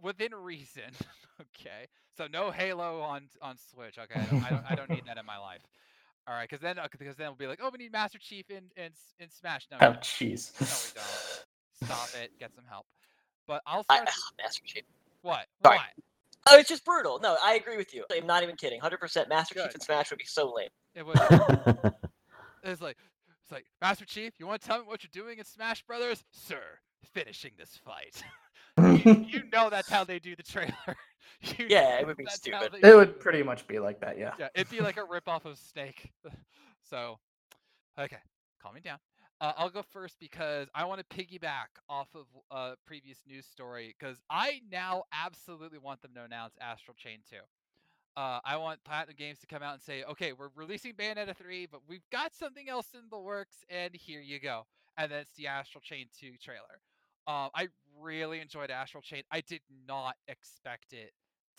within 0.01 0.35
reason. 0.35 0.91
okay. 1.41 1.89
So 2.16 2.27
no 2.33 2.51
Halo 2.51 3.01
on 3.01 3.25
on 3.43 3.57
Switch. 3.59 3.99
Okay. 3.99 4.20
I 4.20 4.25
don't, 4.25 4.45
I 4.45 4.51
don't, 4.51 4.70
I 4.70 4.75
don't 4.75 4.91
need 4.91 5.03
that 5.07 5.18
in 5.18 5.27
my 5.27 5.39
life. 5.39 5.62
All 6.29 6.35
right, 6.35 6.49
because 6.49 6.62
then 6.62 6.77
because 6.99 7.16
then 7.16 7.27
we'll 7.29 7.37
be 7.37 7.47
like, 7.49 7.59
oh, 7.62 7.70
we 7.73 7.79
need 7.79 7.93
Master 7.93 8.18
Chief 8.18 8.49
in 8.51 8.62
in, 8.77 8.93
in 9.18 9.29
Smash. 9.31 9.66
No, 9.70 9.79
Oh, 9.81 9.93
jeez. 10.01 10.53
No, 10.61 10.66
we 10.66 11.01
don't. 11.01 11.91
Stop 11.91 12.23
it. 12.23 12.31
Get 12.39 12.55
some 12.55 12.64
help. 12.68 12.87
But 13.49 13.62
I'll 13.66 13.85
I, 13.89 13.97
start. 13.97 14.11
Master 14.41 14.62
Chief. 14.64 14.85
what? 15.23 15.47
sorry. 15.64 15.79
What? 15.79 15.87
Oh, 16.51 16.59
it's 16.59 16.68
just 16.68 16.85
brutal. 16.85 17.20
No, 17.20 17.37
I 17.43 17.55
agree 17.55 17.77
with 17.77 17.95
you. 17.95 18.05
I'm 18.12 18.27
not 18.27 18.43
even 18.43 18.57
kidding. 18.57 18.81
100% 18.81 19.29
Master 19.29 19.55
Good. 19.55 19.64
Chief 19.64 19.75
and 19.75 19.83
Smash 19.83 20.11
would 20.11 20.18
be 20.18 20.25
so 20.25 20.53
lame. 20.53 20.68
It 20.95 21.07
was. 21.07 21.18
It's 22.62 22.80
like. 22.80 22.96
It's 23.42 23.50
like 23.50 23.66
Master 23.80 24.04
Chief. 24.04 24.34
You 24.38 24.46
want 24.46 24.62
to 24.62 24.68
tell 24.68 24.78
me 24.78 24.84
what 24.86 25.02
you're 25.02 25.24
doing 25.24 25.38
in 25.38 25.44
Smash 25.44 25.82
Brothers, 25.82 26.24
sir? 26.30 26.62
Finishing 27.12 27.50
this 27.58 27.76
fight. 27.76 28.22
you, 29.04 29.24
you 29.28 29.42
know 29.52 29.68
that's 29.68 29.88
how 29.88 30.04
they 30.04 30.18
do 30.20 30.36
the 30.36 30.42
trailer. 30.42 30.72
You 31.58 31.66
Yeah, 31.68 31.98
it 31.98 32.06
would 32.06 32.16
be 32.16 32.26
stupid. 32.26 32.72
they 32.80 32.90
It 32.90 32.94
would 32.94 33.18
pretty 33.18 33.42
much 33.42 33.66
be 33.66 33.78
like 33.78 34.00
that, 34.00 34.18
yeah. 34.18 34.34
Yeah, 34.38 34.48
it'd 34.54 34.70
be 34.70 34.80
like 34.80 34.96
a 34.96 35.00
ripoff 35.00 35.44
of 35.44 35.58
Snake. 35.58 36.10
so, 36.82 37.18
okay, 37.98 38.18
calm 38.62 38.74
me 38.74 38.80
down. 38.80 38.98
Uh, 39.40 39.52
I'll 39.56 39.70
go 39.70 39.82
first 39.82 40.16
because 40.20 40.68
I 40.74 40.84
want 40.84 41.00
to 41.00 41.16
piggyback 41.16 41.66
off 41.88 42.08
of 42.14 42.26
a 42.50 42.74
previous 42.86 43.22
news 43.26 43.46
story 43.46 43.94
because 43.98 44.20
I 44.30 44.60
now 44.70 45.04
absolutely 45.12 45.78
want 45.78 46.00
them 46.02 46.12
to 46.14 46.22
announce 46.22 46.54
Astral 46.60 46.94
Chain 46.96 47.18
2. 47.28 47.36
Uh, 48.16 48.40
I 48.44 48.56
want 48.58 48.84
Platinum 48.84 49.16
Games 49.18 49.38
to 49.40 49.46
come 49.46 49.62
out 49.62 49.74
and 49.74 49.82
say, 49.82 50.04
okay, 50.04 50.32
we're 50.32 50.50
releasing 50.54 50.92
Bayonetta 50.92 51.34
3, 51.34 51.66
but 51.66 51.80
we've 51.88 52.08
got 52.10 52.34
something 52.34 52.68
else 52.68 52.88
in 52.94 53.00
the 53.10 53.18
works, 53.18 53.64
and 53.70 53.94
here 53.94 54.20
you 54.20 54.38
go. 54.38 54.66
And 54.98 55.10
then 55.10 55.20
it's 55.20 55.34
the 55.34 55.46
Astral 55.46 55.80
Chain 55.80 56.06
2 56.20 56.32
trailer. 56.42 56.80
Um, 57.26 57.48
I 57.54 57.68
really 58.00 58.40
enjoyed 58.40 58.70
Astral 58.70 59.02
Chain. 59.02 59.22
I 59.30 59.40
did 59.40 59.62
not 59.86 60.16
expect 60.28 60.92
it 60.92 61.12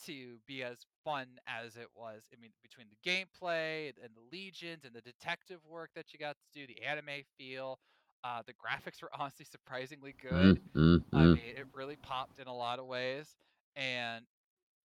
to 0.05 0.37
be 0.47 0.63
as 0.63 0.77
fun 1.03 1.27
as 1.47 1.75
it 1.75 1.87
was. 1.95 2.23
I 2.31 2.39
mean, 2.39 2.51
between 2.61 2.87
the 2.89 3.09
gameplay 3.09 3.91
and 4.03 4.13
the 4.15 4.21
legions 4.31 4.83
and 4.85 4.93
the 4.93 5.01
detective 5.01 5.59
work 5.67 5.91
that 5.95 6.13
you 6.13 6.19
got 6.19 6.35
to 6.35 6.59
do, 6.59 6.67
the 6.67 6.83
anime 6.83 7.23
feel, 7.37 7.79
uh, 8.23 8.41
the 8.45 8.53
graphics 8.53 9.01
were 9.01 9.09
honestly 9.17 9.45
surprisingly 9.45 10.15
good. 10.21 10.61
Mm, 10.75 10.99
mm, 10.99 11.03
I 11.13 11.23
mean, 11.25 11.37
it 11.37 11.65
really 11.73 11.95
popped 11.95 12.39
in 12.39 12.47
a 12.47 12.55
lot 12.55 12.79
of 12.79 12.85
ways. 12.85 13.35
And 13.75 14.25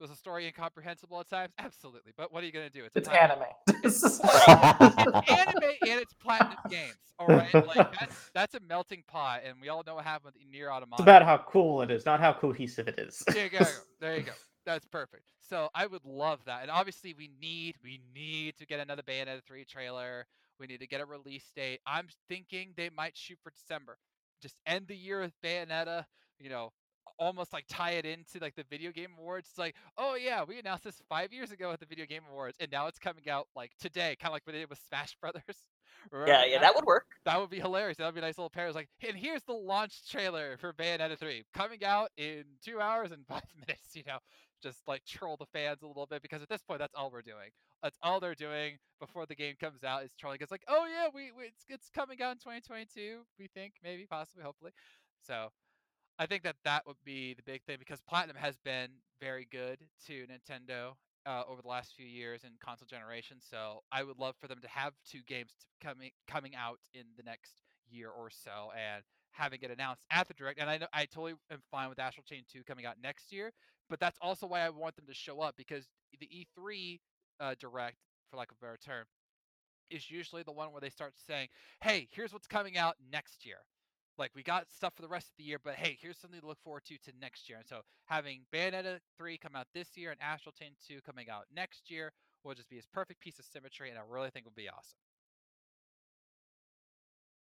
was 0.01 0.11
the 0.11 0.17
story 0.17 0.47
incomprehensible 0.47 1.19
at 1.21 1.29
times? 1.29 1.53
Absolutely. 1.59 2.13
But 2.17 2.33
what 2.33 2.43
are 2.43 2.47
you 2.47 2.53
gonna 2.53 2.71
do? 2.71 2.85
a 2.85 2.89
It's 2.95 3.09
platinum- 3.09 3.45
anime. 3.67 3.81
it's 3.85 4.21
anime 4.21 5.71
and 5.83 6.01
it's 6.01 6.15
platinum 6.15 6.57
games. 6.71 6.95
All 7.19 7.27
right, 7.27 7.53
like 7.53 7.99
that's 7.99 8.31
that's 8.33 8.55
a 8.55 8.61
melting 8.61 9.03
pot, 9.09 9.41
and 9.45 9.57
we 9.61 9.69
all 9.69 9.83
know 9.85 9.97
what 9.97 10.05
happened 10.05 10.35
with 10.37 10.53
Nier 10.53 10.71
Automata. 10.71 11.03
It's 11.03 11.03
about 11.03 11.23
how 11.25 11.39
cool 11.49 11.83
it 11.83 11.91
is, 11.91 12.07
not 12.07 12.21
how 12.21 12.33
cohesive 12.33 12.87
it 12.87 12.99
is. 12.99 13.23
There 13.27 13.45
you 13.45 13.51
go. 13.51 13.65
There 14.01 14.17
you 14.17 14.23
go. 14.23 14.33
That's 14.65 14.85
perfect. 14.87 15.25
So 15.41 15.69
I 15.75 15.87
would 15.87 16.05
love 16.05 16.39
that. 16.45 16.63
And 16.63 16.71
obviously 16.71 17.15
we 17.19 17.31
need 17.41 17.75
we 17.83 18.01
need 18.15 18.57
to 18.59 18.67
get 18.67 18.79
another 18.79 19.03
Bayonetta 19.03 19.43
3 19.45 19.65
trailer. 19.65 20.27
We 20.61 20.67
need 20.69 20.79
to 20.81 20.87
get 20.87 21.01
a 21.01 21.05
release 21.07 21.51
date. 21.57 21.81
I'm 21.87 22.07
thinking 22.29 22.75
they 22.77 22.91
might 22.97 23.17
shoot 23.17 23.39
for 23.43 23.51
December. 23.51 23.99
Just 24.41 24.55
end 24.67 24.87
the 24.87 24.95
year 24.97 25.21
with 25.21 25.33
Bayonetta, 25.43 26.05
you 26.39 26.49
know, 26.51 26.71
almost 27.19 27.53
like 27.53 27.65
tie 27.69 27.93
it 27.93 28.05
into 28.05 28.39
like 28.41 28.55
the 28.55 28.65
video 28.71 28.91
game 28.91 29.11
awards. 29.19 29.49
It's 29.51 29.59
like, 29.59 29.75
oh 29.97 30.15
yeah, 30.15 30.45
we 30.47 30.59
announced 30.59 30.85
this 30.85 31.01
five 31.09 31.33
years 31.33 31.51
ago 31.51 31.73
at 31.73 31.81
the 31.81 31.87
video 31.87 32.07
game 32.07 32.23
awards, 32.31 32.57
and 32.61 32.71
now 32.71 32.87
it's 32.87 32.99
coming 32.99 33.29
out 33.29 33.49
like 33.55 33.73
today, 33.81 34.17
kind 34.21 34.31
of 34.31 34.33
like 34.33 34.47
what 34.47 34.53
they 34.53 34.61
did 34.61 34.71
with 34.71 34.81
Smash 34.89 35.17
Brothers. 35.21 35.43
Remember 36.13 36.33
Yeah, 36.33 36.45
yeah, 36.45 36.61
that 36.61 36.75
would 36.75 36.85
work. 36.85 37.07
that 37.25 37.41
would 37.41 37.51
be 37.51 37.59
hilarious. 37.59 37.99
That 37.99 38.07
would 38.07 38.15
be 38.15 38.21
a 38.21 38.25
nice 38.25 38.39
little 38.39 38.51
pair. 38.51 38.67
It's 38.67 38.77
like, 38.77 38.89
and 39.07 39.17
here's 39.17 39.43
the 39.43 39.53
launch 39.53 40.09
trailer 40.09 40.57
for 40.59 40.73
Bayonetta 40.73 41.19
3 41.19 41.45
coming 41.55 41.85
out 41.85 42.11
in 42.17 42.45
two 42.65 42.81
hours 42.81 43.11
and 43.11 43.27
five 43.29 43.43
minutes. 43.59 43.95
You 43.95 44.05
know, 44.07 44.19
just 44.63 44.79
like 44.87 45.05
troll 45.05 45.37
the 45.37 45.47
fans 45.47 45.83
a 45.83 45.87
little 45.87 46.07
bit 46.07 46.23
because 46.23 46.43
at 46.43 46.49
this 46.49 46.63
point, 46.63 46.79
that's 46.79 46.95
all 46.95 47.11
we're 47.11 47.23
doing. 47.23 47.51
That's 47.83 47.99
all 48.03 48.21
they're 48.21 48.35
doing 48.35 48.79
before 49.01 49.27
the 49.27 49.35
game 49.35 49.55
comes 49.61 49.85
out 49.85 50.03
is 50.05 50.11
trolling. 50.19 50.39
It's 50.41 50.51
like, 50.51 50.65
oh 50.69 50.87
yeah, 50.87 51.09
we, 51.15 51.31
we 51.37 51.45
it's, 51.45 51.65
it's 51.69 51.91
coming 51.91 52.21
out 52.23 52.33
in 52.33 52.39
2022. 52.39 53.21
We 53.39 53.49
think 53.49 53.75
maybe, 53.83 54.07
possibly, 54.09 54.45
hopefully. 54.45 54.73
So 55.23 55.49
I 56.19 56.27
think 56.27 56.43
that 56.43 56.57
that 56.65 56.85
would 56.87 56.97
be 57.05 57.35
the 57.35 57.43
big 57.45 57.63
thing 57.63 57.77
because 57.79 58.01
Platinum 58.01 58.37
has 58.37 58.57
been 58.59 58.89
very 59.21 59.47
good 59.51 59.79
to 60.07 60.27
Nintendo 60.27 60.95
uh, 61.27 61.43
over 61.49 61.63
the 61.63 61.69
last 61.69 61.95
few 61.95 62.07
years 62.07 62.43
in 62.43 62.51
console 62.61 62.87
generation. 62.87 63.37
So 63.41 63.83
I 63.93 64.03
would 64.03 64.19
love 64.19 64.35
for 64.41 64.49
them 64.49 64.59
to 64.63 64.69
have 64.69 64.95
two 65.09 65.21
games 65.27 65.53
coming 65.83 66.11
coming 66.27 66.57
out 66.57 66.79
in 66.93 67.03
the 67.17 67.23
next 67.23 67.53
year 67.89 68.11
or 68.11 68.31
so 68.31 68.73
and 68.77 69.05
having 69.31 69.61
it 69.63 69.71
announced 69.71 70.03
at 70.11 70.27
the 70.27 70.35
direct. 70.35 70.59
And 70.59 70.69
I 70.69 70.79
know 70.79 70.87
I 70.93 71.05
totally 71.05 71.35
am 71.53 71.61
fine 71.71 71.89
with 71.89 72.01
Astral 72.01 72.25
Chain 72.29 72.43
2 72.53 72.65
coming 72.65 72.85
out 72.85 72.97
next 73.01 73.33
year, 73.33 73.53
but 73.89 74.01
that's 74.01 74.19
also 74.21 74.47
why 74.47 74.61
I 74.61 74.71
want 74.71 74.97
them 74.97 75.07
to 75.07 75.15
show 75.15 75.41
up 75.41 75.55
because 75.57 75.87
the 76.19 76.29
E3 76.59 76.99
uh, 77.39 77.55
direct, 77.61 77.99
for 78.29 78.39
lack 78.39 78.51
of 78.51 78.57
a 78.61 78.65
better 78.65 78.79
term, 78.85 79.05
is 79.89 80.11
usually 80.11 80.43
the 80.43 80.53
one 80.53 80.73
where 80.73 80.81
they 80.81 80.91
start 80.91 81.15
saying, 81.17 81.49
"Hey, 81.81 82.09
here's 82.11 82.33
what's 82.33 82.49
coming 82.49 82.77
out 82.77 82.97
next 83.13 83.47
year." 83.47 83.59
Like 84.19 84.33
we 84.35 84.43
got 84.43 84.67
stuff 84.75 84.95
for 84.97 85.03
the 85.03 85.09
rest 85.09 85.29
of 85.29 85.37
the 85.39 85.45
year, 85.45 85.59
but 85.63 85.75
hey, 85.77 85.97
here's 86.01 86.19
something 86.19 86.41
to 86.41 86.47
look 86.47 86.59
forward 86.65 86.85
to 86.87 86.99
to 86.99 87.13
next 87.21 87.49
year. 87.49 87.59
And 87.59 87.67
so 87.67 87.81
having 88.07 88.41
Bayonetta 88.53 88.99
3 89.17 89.39
come 89.39 89.55
out 89.55 89.67
this 89.73 89.97
year 89.97 90.11
and 90.11 90.21
Astral 90.21 90.53
Chain 90.53 90.73
2 90.89 91.01
coming 91.07 91.31
out 91.31 91.45
next 91.55 91.91
year 91.91 92.11
will 92.45 92.55
just 92.55 92.69
be 92.69 92.77
his 92.77 92.87
perfect 92.87 93.21
piece 93.21 93.39
of 93.39 93.45
symmetry, 93.45 93.91
and 93.91 93.99
I 93.99 94.03
really 94.09 94.31
think 94.31 94.45
it 94.47 94.49
would 94.49 94.55
be 94.57 94.69
awesome. 94.69 94.99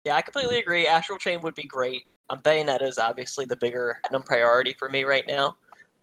Yeah, 0.06 0.16
I 0.16 0.22
completely 0.22 0.58
agree. 0.60 0.88
Astral 0.88 1.20
Chain 1.20 1.42
would 1.42 1.54
be 1.56 1.64
great. 1.64 2.06
Um, 2.30 2.40
Bayonetta 2.42 2.84
is 2.84 2.98
obviously 2.98 3.46
the 3.46 3.56
bigger 3.56 4.00
platinum 4.04 4.24
priority 4.24 4.74
for 4.74 4.90
me 4.90 5.04
right 5.04 5.26
now, 5.28 5.58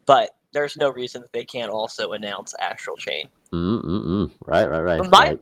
but 0.07 0.31
there's 0.53 0.77
no 0.77 0.91
reason 0.91 1.23
that 1.23 1.33
they 1.33 1.45
can't 1.45 1.71
also 1.71 2.13
announce 2.13 2.55
Astral 2.61 2.97
Chain. 2.97 3.29
Mm-mm-mm. 3.53 4.31
Right, 4.47 4.69
right, 4.71 4.81
right. 4.81 5.11
My- 5.11 5.19
Like, 5.31 5.41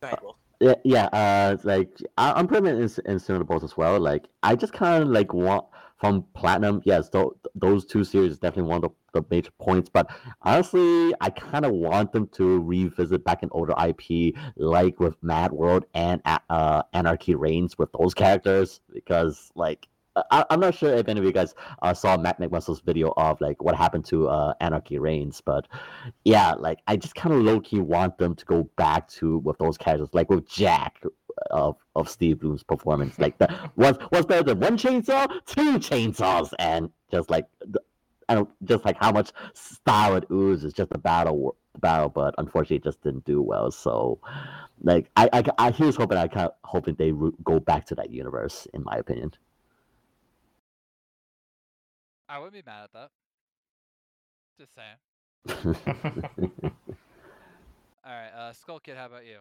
Go 0.00 0.06
ahead, 0.08 0.18
Will. 0.22 0.36
Yeah, 0.64 0.74
yeah. 0.84 1.04
Uh, 1.06 1.56
like 1.64 1.90
I, 2.16 2.32
I'm 2.32 2.46
pretty 2.46 2.62
much 2.62 2.98
in, 2.98 3.12
in 3.12 3.18
similar 3.18 3.44
boats 3.44 3.64
as 3.64 3.76
well. 3.76 4.00
Like 4.00 4.28
I 4.42 4.56
just 4.56 4.72
kind 4.72 5.02
of 5.02 5.10
like 5.10 5.34
want 5.34 5.66
from 5.98 6.24
Platinum. 6.34 6.80
Yes, 6.84 7.10
th- 7.10 7.26
those 7.54 7.84
two 7.84 8.02
series 8.02 8.38
definitely 8.38 8.70
one 8.70 8.82
of 8.84 8.90
the, 9.12 9.20
the 9.20 9.26
major 9.30 9.50
points. 9.60 9.90
But 9.90 10.10
honestly, 10.42 11.12
I 11.20 11.28
kind 11.30 11.66
of 11.66 11.72
want 11.72 12.12
them 12.12 12.28
to 12.28 12.60
revisit 12.60 13.24
back 13.24 13.42
an 13.42 13.50
older 13.52 13.74
IP, 13.86 14.34
like 14.56 15.00
with 15.00 15.16
Mad 15.22 15.52
World 15.52 15.84
and 15.94 16.22
uh, 16.24 16.82
Anarchy 16.94 17.34
Reigns 17.34 17.76
with 17.78 17.90
those 17.98 18.14
characters, 18.14 18.80
because 18.92 19.50
like. 19.54 19.86
I, 20.30 20.44
I'm 20.50 20.60
not 20.60 20.74
sure 20.74 20.94
if 20.94 21.08
any 21.08 21.18
of 21.20 21.26
you 21.26 21.32
guys 21.32 21.54
uh, 21.82 21.92
saw 21.92 22.16
Matt 22.16 22.40
McMuscle's 22.40 22.80
video 22.80 23.12
of 23.16 23.40
like 23.40 23.62
what 23.62 23.74
happened 23.74 24.04
to 24.06 24.28
uh, 24.28 24.54
Anarchy 24.60 24.98
Reigns, 24.98 25.40
but 25.40 25.66
yeah, 26.24 26.52
like 26.52 26.78
I 26.86 26.96
just 26.96 27.14
kind 27.14 27.34
of 27.34 27.42
low 27.42 27.60
key 27.60 27.80
want 27.80 28.18
them 28.18 28.34
to 28.34 28.44
go 28.44 28.68
back 28.76 29.08
to 29.08 29.38
with 29.38 29.58
those 29.58 29.76
characters, 29.76 30.10
like 30.12 30.30
with 30.30 30.48
Jack 30.48 31.02
of 31.50 31.76
of 31.96 32.08
Steve 32.08 32.40
Blum's 32.40 32.62
performance. 32.62 33.18
Like 33.18 33.38
the 33.38 33.52
what's 33.74 33.98
what's 34.10 34.26
better 34.26 34.42
than 34.42 34.60
one 34.60 34.76
chainsaw, 34.76 35.28
two 35.46 35.78
chainsaws, 35.78 36.52
and 36.58 36.90
just 37.10 37.30
like 37.30 37.46
the, 37.66 37.80
I 38.28 38.34
don't 38.34 38.50
just 38.64 38.84
like 38.84 38.96
how 38.98 39.12
much 39.12 39.32
style 39.54 40.16
it 40.16 40.24
oozes, 40.30 40.72
just 40.72 40.92
a 40.92 40.98
battle 40.98 41.56
battle, 41.80 42.08
but 42.08 42.34
unfortunately 42.38 42.76
it 42.76 42.84
just 42.84 43.02
didn't 43.02 43.24
do 43.24 43.42
well. 43.42 43.70
So, 43.70 44.20
like 44.82 45.10
I 45.16 45.28
I, 45.32 45.42
I 45.58 45.70
here's 45.72 45.96
hoping 45.96 46.18
I 46.18 46.28
kind 46.28 46.46
of 46.46 46.52
hoping 46.62 46.94
they 46.94 47.12
go 47.42 47.58
back 47.58 47.86
to 47.86 47.94
that 47.96 48.10
universe, 48.10 48.68
in 48.74 48.84
my 48.84 48.94
opinion. 48.96 49.32
I 52.28 52.38
wouldn't 52.38 52.54
be 52.54 52.62
mad 52.64 52.84
at 52.84 52.92
that. 52.92 53.10
Just 54.58 54.74
saying. 54.74 54.96
All 58.06 58.12
right, 58.12 58.30
uh, 58.36 58.52
Skull 58.52 58.80
Kid, 58.80 58.96
how 58.96 59.06
about 59.06 59.26
you? 59.26 59.38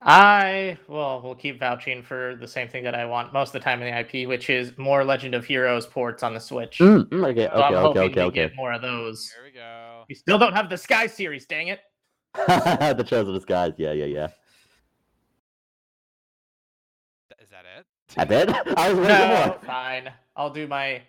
I 0.00 0.78
well, 0.86 1.20
we'll 1.22 1.34
keep 1.34 1.58
vouching 1.58 2.02
for 2.02 2.36
the 2.40 2.46
same 2.46 2.68
thing 2.68 2.84
that 2.84 2.94
I 2.94 3.04
want 3.04 3.32
most 3.32 3.48
of 3.48 3.52
the 3.54 3.60
time 3.60 3.82
in 3.82 3.92
the 3.92 3.98
IP, 4.22 4.28
which 4.28 4.48
is 4.48 4.76
more 4.78 5.04
Legend 5.04 5.34
of 5.34 5.44
Heroes 5.44 5.86
ports 5.86 6.22
on 6.22 6.34
the 6.34 6.40
Switch. 6.40 6.78
Mm, 6.78 7.04
mm, 7.08 7.26
okay, 7.30 7.48
So 7.48 7.62
I'm 7.62 7.72
okay, 7.72 7.74
hoping 7.74 8.00
okay, 8.00 8.20
okay, 8.20 8.22
we 8.22 8.26
okay. 8.26 8.46
get 8.46 8.56
more 8.56 8.72
of 8.72 8.80
those. 8.82 9.32
Here 9.34 9.44
we 9.44 9.50
go. 9.50 10.04
We 10.08 10.14
still 10.14 10.38
don't 10.38 10.52
have 10.54 10.70
the 10.70 10.76
Sky 10.78 11.08
series, 11.08 11.46
dang 11.46 11.68
it. 11.68 11.80
the 12.34 13.04
Trails 13.06 13.26
of 13.28 13.34
the 13.34 13.40
Skies, 13.40 13.72
yeah, 13.76 13.92
yeah, 13.92 14.04
yeah. 14.04 14.28
Is 17.42 17.50
that 17.50 17.64
it? 17.78 17.86
I 18.16 18.24
did. 18.24 18.50
I 18.76 18.92
was 18.92 19.08
No, 19.08 19.46
more. 19.46 19.58
fine. 19.66 20.12
I'll 20.36 20.50
do 20.50 20.66
my 20.68 21.02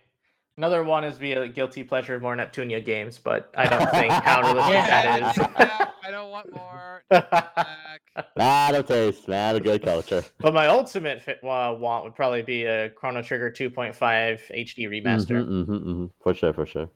another 0.59 0.83
one 0.83 1.05
is 1.05 1.17
be 1.17 1.31
a 1.31 1.47
guilty 1.47 1.83
pleasure 1.85 2.15
of 2.15 2.21
more 2.21 2.35
Neptunia 2.35 2.83
games, 2.83 3.17
but 3.17 3.49
I 3.55 3.65
don't 3.65 3.89
think 3.91 4.11
how 4.25 4.41
realistic 4.41 4.73
Yeah, 4.73 5.31
take 5.31 5.35
that 5.35 5.55
back, 5.55 5.93
I 6.03 6.11
don't 6.11 6.31
want 6.31 6.51
more. 6.53 7.01
take 7.09 7.23
it 7.23 7.31
back. 7.31 8.01
Man 8.35 8.75
of 8.75 8.85
taste, 8.85 9.29
man 9.29 9.55
of 9.55 9.63
good 9.63 9.81
culture. 9.81 10.21
but 10.39 10.53
my 10.53 10.67
ultimate 10.67 11.21
fit, 11.21 11.37
uh, 11.41 11.73
want 11.79 12.03
would 12.03 12.15
probably 12.15 12.41
be 12.41 12.65
a 12.65 12.89
Chrono 12.89 13.21
Trigger 13.21 13.49
2.5 13.49 13.93
HD 13.95 14.89
remaster. 14.89 15.45
Mhm, 15.45 15.65
mhm, 15.65 15.83
mhm. 15.85 16.09
For 16.21 16.33
sure, 16.33 16.51
for 16.51 16.65
sure. 16.65 16.89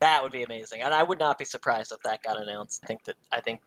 That 0.00 0.22
would 0.22 0.32
be 0.32 0.42
amazing, 0.42 0.80
and 0.80 0.94
I 0.94 1.02
would 1.02 1.18
not 1.18 1.38
be 1.38 1.44
surprised 1.44 1.92
if 1.92 1.98
that 2.04 2.22
got 2.22 2.40
announced. 2.40 2.80
I 2.82 2.86
think 2.86 3.04
that 3.04 3.16
I 3.30 3.42
think 3.42 3.60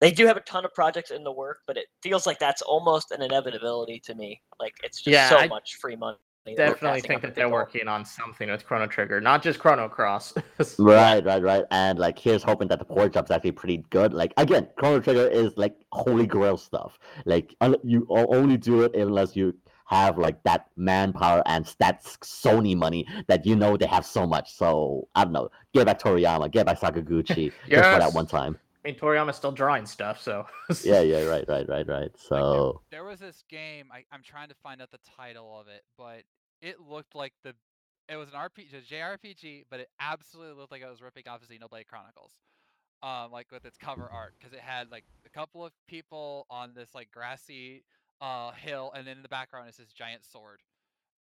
they 0.00 0.10
do 0.10 0.26
have 0.26 0.36
a 0.36 0.40
ton 0.40 0.66
of 0.66 0.74
projects 0.74 1.10
in 1.10 1.24
the 1.24 1.32
work, 1.32 1.60
but 1.66 1.78
it 1.78 1.86
feels 2.02 2.26
like 2.26 2.38
that's 2.38 2.60
almost 2.60 3.10
an 3.12 3.22
inevitability 3.22 4.00
to 4.00 4.14
me. 4.14 4.42
Like 4.60 4.74
it's 4.82 4.98
just 4.98 5.12
Yeah, 5.12 5.30
so 5.30 5.38
I 5.38 5.46
much 5.46 5.76
free 5.76 5.96
money. 5.96 6.18
That 6.46 6.56
they're 6.56 6.70
Definitely 6.72 7.00
think 7.00 7.22
that 7.22 7.34
they're 7.34 7.46
the 7.46 7.52
working 7.52 7.88
on 7.88 8.04
something 8.04 8.50
with 8.50 8.66
Chrono 8.66 8.86
Trigger, 8.86 9.20
not 9.20 9.42
just 9.42 9.58
Chrono 9.58 9.88
Cross. 9.88 10.34
Right, 10.78 11.24
right, 11.24 11.42
right. 11.42 11.64
And 11.70 11.98
like, 11.98 12.18
here's 12.18 12.42
hoping 12.42 12.68
that 12.68 12.78
the 12.78 12.84
port 12.84 13.14
job's 13.14 13.30
actually 13.30 13.52
pretty 13.52 13.78
good. 13.90 14.12
Like, 14.12 14.34
again, 14.36 14.68
Chrono 14.76 15.00
Trigger 15.00 15.26
is 15.26 15.56
like 15.56 15.76
holy 15.92 16.26
grail 16.26 16.56
stuff. 16.56 16.98
Like, 17.24 17.54
un- 17.60 17.76
you 17.82 18.06
only 18.10 18.56
do 18.56 18.82
it 18.82 18.94
unless 18.94 19.34
you 19.34 19.54
have 19.86 20.18
like 20.18 20.42
that 20.44 20.66
manpower 20.76 21.42
and 21.46 21.74
that 21.78 22.02
Sony 22.04 22.76
money 22.76 23.06
that 23.26 23.44
you 23.46 23.56
know 23.56 23.76
they 23.76 23.86
have 23.86 24.04
so 24.04 24.26
much. 24.26 24.52
So 24.54 25.08
I 25.14 25.24
don't 25.24 25.32
know. 25.32 25.50
Get 25.72 25.86
back 25.86 26.00
Toriyama, 26.00 26.50
get 26.50 26.66
back 26.66 26.80
Sakaguchi, 26.80 27.52
just 27.68 27.90
for 27.90 27.98
that 27.98 28.12
one 28.12 28.26
time. 28.26 28.58
I 28.84 28.90
mean, 28.90 28.98
Toriyama's 28.98 29.36
still 29.36 29.52
drawing 29.52 29.86
stuff, 29.86 30.20
so 30.20 30.46
Yeah, 30.84 31.00
yeah, 31.00 31.22
right, 31.24 31.44
right, 31.48 31.66
right, 31.68 31.88
right. 31.88 32.10
So 32.16 32.82
There 32.90 33.04
was 33.04 33.20
this 33.20 33.42
game. 33.48 33.86
I, 33.90 34.04
I'm 34.12 34.22
trying 34.22 34.48
to 34.48 34.54
find 34.54 34.82
out 34.82 34.90
the 34.90 34.98
title 35.16 35.58
of 35.58 35.68
it, 35.68 35.82
but 35.96 36.22
it 36.60 36.80
looked 36.80 37.14
like 37.14 37.32
the. 37.42 37.54
It 38.08 38.16
was 38.16 38.28
an 38.28 38.34
RPG, 38.34 38.74
a 38.74 38.94
JRPG, 38.94 39.64
but 39.70 39.80
it 39.80 39.88
absolutely 39.98 40.60
looked 40.60 40.70
like 40.70 40.82
it 40.82 40.90
was 40.90 41.00
ripping 41.00 41.26
off 41.26 41.40
Xenoblade 41.40 41.86
Chronicles, 41.86 42.32
um, 43.02 43.32
like 43.32 43.50
with 43.50 43.64
its 43.64 43.78
cover 43.78 44.06
art, 44.12 44.34
because 44.38 44.52
it 44.52 44.60
had 44.60 44.90
like 44.90 45.04
a 45.24 45.30
couple 45.30 45.64
of 45.64 45.72
people 45.88 46.46
on 46.50 46.74
this 46.74 46.90
like 46.94 47.10
grassy 47.10 47.82
uh 48.20 48.52
hill, 48.52 48.92
and 48.94 49.06
then 49.06 49.16
in 49.16 49.22
the 49.22 49.28
background 49.30 49.70
is 49.70 49.78
this 49.78 49.92
giant 49.94 50.22
sword, 50.26 50.60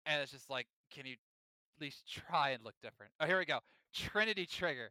and 0.08 0.20
it's 0.24 0.32
just 0.32 0.50
like, 0.50 0.66
can 0.92 1.06
you 1.06 1.14
at 1.14 1.82
least 1.82 2.12
try 2.12 2.50
and 2.50 2.64
look 2.64 2.76
different? 2.82 3.12
Oh, 3.20 3.28
here 3.28 3.38
we 3.38 3.46
go, 3.46 3.60
Trinity 3.94 4.48
Trigger. 4.48 4.90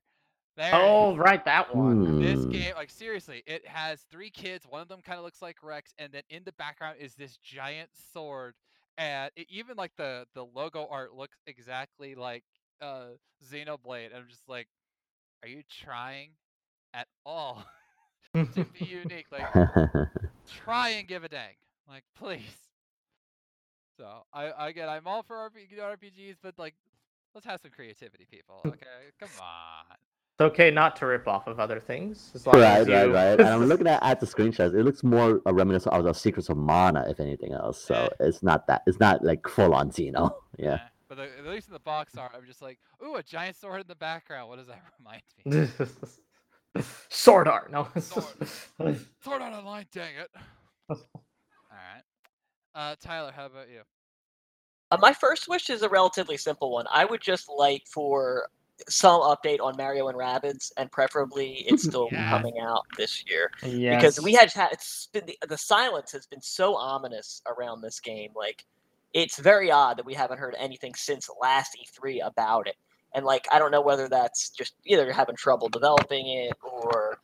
There. 0.57 0.75
oh 0.75 1.17
right, 1.17 1.43
that 1.47 1.75
one. 1.75 2.21
This 2.21 2.45
hmm. 2.45 2.51
game, 2.51 2.75
like 2.77 2.91
seriously, 2.91 3.43
it 3.47 3.67
has 3.67 4.03
three 4.11 4.29
kids. 4.29 4.67
One 4.69 4.83
of 4.83 4.89
them 4.89 5.01
kind 5.01 5.19
of 5.19 5.25
looks 5.25 5.41
like 5.41 5.57
Rex, 5.63 5.95
and 5.99 6.13
then 6.13 6.23
in 6.29 6.43
the 6.45 6.53
background 6.53 6.97
is 7.01 7.15
this 7.15 7.39
giant 7.39 7.89
sword, 8.13 8.55
and 8.99 9.31
it, 9.35 9.47
even 9.49 9.79
like 9.79 9.93
the 9.97 10.27
the 10.35 10.45
logo 10.45 10.87
art 10.91 11.15
looks 11.15 11.39
exactly 11.47 12.15
like 12.15 12.45
uh 12.83 13.05
Xenoblade. 13.51 14.15
I'm 14.15 14.27
just 14.29 14.47
like, 14.47 14.69
are 15.43 15.49
you 15.49 15.63
trying 15.83 16.33
at 16.93 17.09
all 17.25 17.65
to 18.35 18.67
be 18.79 18.85
unique? 18.85 19.27
Like, 19.33 19.55
try 20.65 20.91
and 20.91 21.09
give 21.09 21.25
a 21.25 21.31
dang, 21.31 21.55
like 21.89 22.05
please. 22.19 22.41
So 23.97 24.07
I 24.35 24.69
again, 24.69 24.91
I'm 24.91 25.07
all 25.07 25.23
for 25.23 25.37
RPG, 25.37 25.79
RPGs, 25.79 26.37
but 26.43 26.59
like, 26.59 26.75
let's 27.35 27.47
have 27.47 27.63
some 27.63 27.71
creativity, 27.71 28.27
people. 28.31 28.61
Okay, 28.67 29.13
come 29.19 29.31
on. 29.41 29.97
It's 30.39 30.41
okay 30.41 30.71
not 30.71 30.97
to 30.97 31.07
rip 31.07 31.29
off 31.29 31.47
of 31.47 31.61
other 31.61 31.79
things 31.79 32.31
as 32.35 32.47
long 32.47 32.57
Right, 32.57 32.81
as 32.81 32.89
you. 32.89 32.95
right, 32.95 33.07
right. 33.11 33.41
And 33.41 33.49
I'm 33.49 33.65
looking 33.69 33.87
at, 33.87 34.03
at 34.03 34.19
the 34.19 34.27
screenshots. 34.27 34.75
It 34.75 34.83
looks 34.83 35.05
more 35.05 35.43
a 35.47 35.53
reminiscent 35.53 35.95
of 35.95 36.05
the 36.05 36.13
Secrets 36.15 36.49
of 36.49 36.57
Mana, 36.57 37.05
if 37.09 37.21
anything 37.21 37.53
else. 37.53 37.83
So 37.85 37.95
Eh. 37.95 38.09
it's 38.29 38.43
not 38.43 38.67
that. 38.67 38.83
It's 38.87 38.99
not 38.99 39.23
like 39.25 39.47
full 39.47 39.75
on 39.75 39.91
Xeno. 39.91 40.31
Yeah. 40.59 40.75
Eh, 40.75 40.79
But 41.09 41.17
the, 41.19 41.25
at 41.39 41.47
least 41.47 41.69
in 41.69 41.75
the 41.75 41.81
box 41.81 42.17
art, 42.17 42.33
I'm 42.35 42.47
just 42.47 42.63
like, 42.63 42.79
ooh, 43.05 43.17
a 43.17 43.23
giant 43.23 43.57
sword 43.57 43.83
in 43.83 43.87
the 43.89 43.95
background. 43.95 44.49
What 44.49 44.59
does 44.59 44.69
that 44.69 44.83
remind 44.99 45.23
me? 46.77 46.83
Sword 47.11 47.49
art, 47.49 47.71
no. 47.71 47.89
Sword. 48.01 48.25
Sword 49.21 49.43
art 49.43 49.53
online, 49.53 49.85
dang 49.93 50.15
it. 50.17 50.31
All 50.89 50.97
right. 51.71 52.03
Uh, 52.75 52.95
Tyler, 53.01 53.33
how 53.37 53.47
about 53.47 53.69
you? 53.71 53.81
Uh, 54.91 54.97
my 55.01 55.13
first 55.13 55.47
wish 55.49 55.69
is 55.69 55.83
a 55.83 55.89
relatively 55.91 56.37
simple 56.39 56.71
one. 56.73 56.87
I 56.91 57.05
would 57.05 57.21
just 57.21 57.49
like 57.55 57.83
for 57.87 58.49
some 58.89 59.21
update 59.23 59.61
on 59.61 59.77
Mario 59.77 60.09
and 60.09 60.19
Rabbids, 60.19 60.73
and 60.77 60.91
preferably 60.91 61.65
it's 61.67 61.83
still 61.89 62.09
Yes. 62.13 62.31
coming 62.31 62.59
out 62.61 62.83
this 62.97 63.25
year. 63.29 63.51
yes. 63.63 63.97
because 63.97 64.21
we 64.21 64.33
had 64.35 64.53
had 64.53 64.73
it's 64.73 65.09
been 65.13 65.27
the, 65.27 65.39
the 65.49 65.59
silence 65.59 66.13
has 66.13 66.27
been 66.27 66.41
so 66.43 66.77
ominous 66.77 67.43
around 67.47 67.81
this 67.81 68.01
game 68.01 68.31
like 68.35 68.65
it's 69.15 69.39
very 69.39 69.71
odd 69.71 69.99
that 69.99 70.07
we 70.07 70.15
haven't 70.15 70.39
heard 70.39 70.55
anything 70.59 70.95
since 70.95 71.29
last 71.41 71.77
E3 71.81 72.27
about 72.27 72.67
it 72.67 72.77
and 73.15 73.25
like 73.25 73.47
I 73.53 73.59
don't 73.59 73.71
know 73.71 73.83
whether 73.83 74.09
that's 74.09 74.51
just 74.51 74.75
either 74.87 75.13
having 75.13 75.37
trouble 75.37 75.69
developing 75.69 76.27
it 76.29 76.57
or 76.63 77.19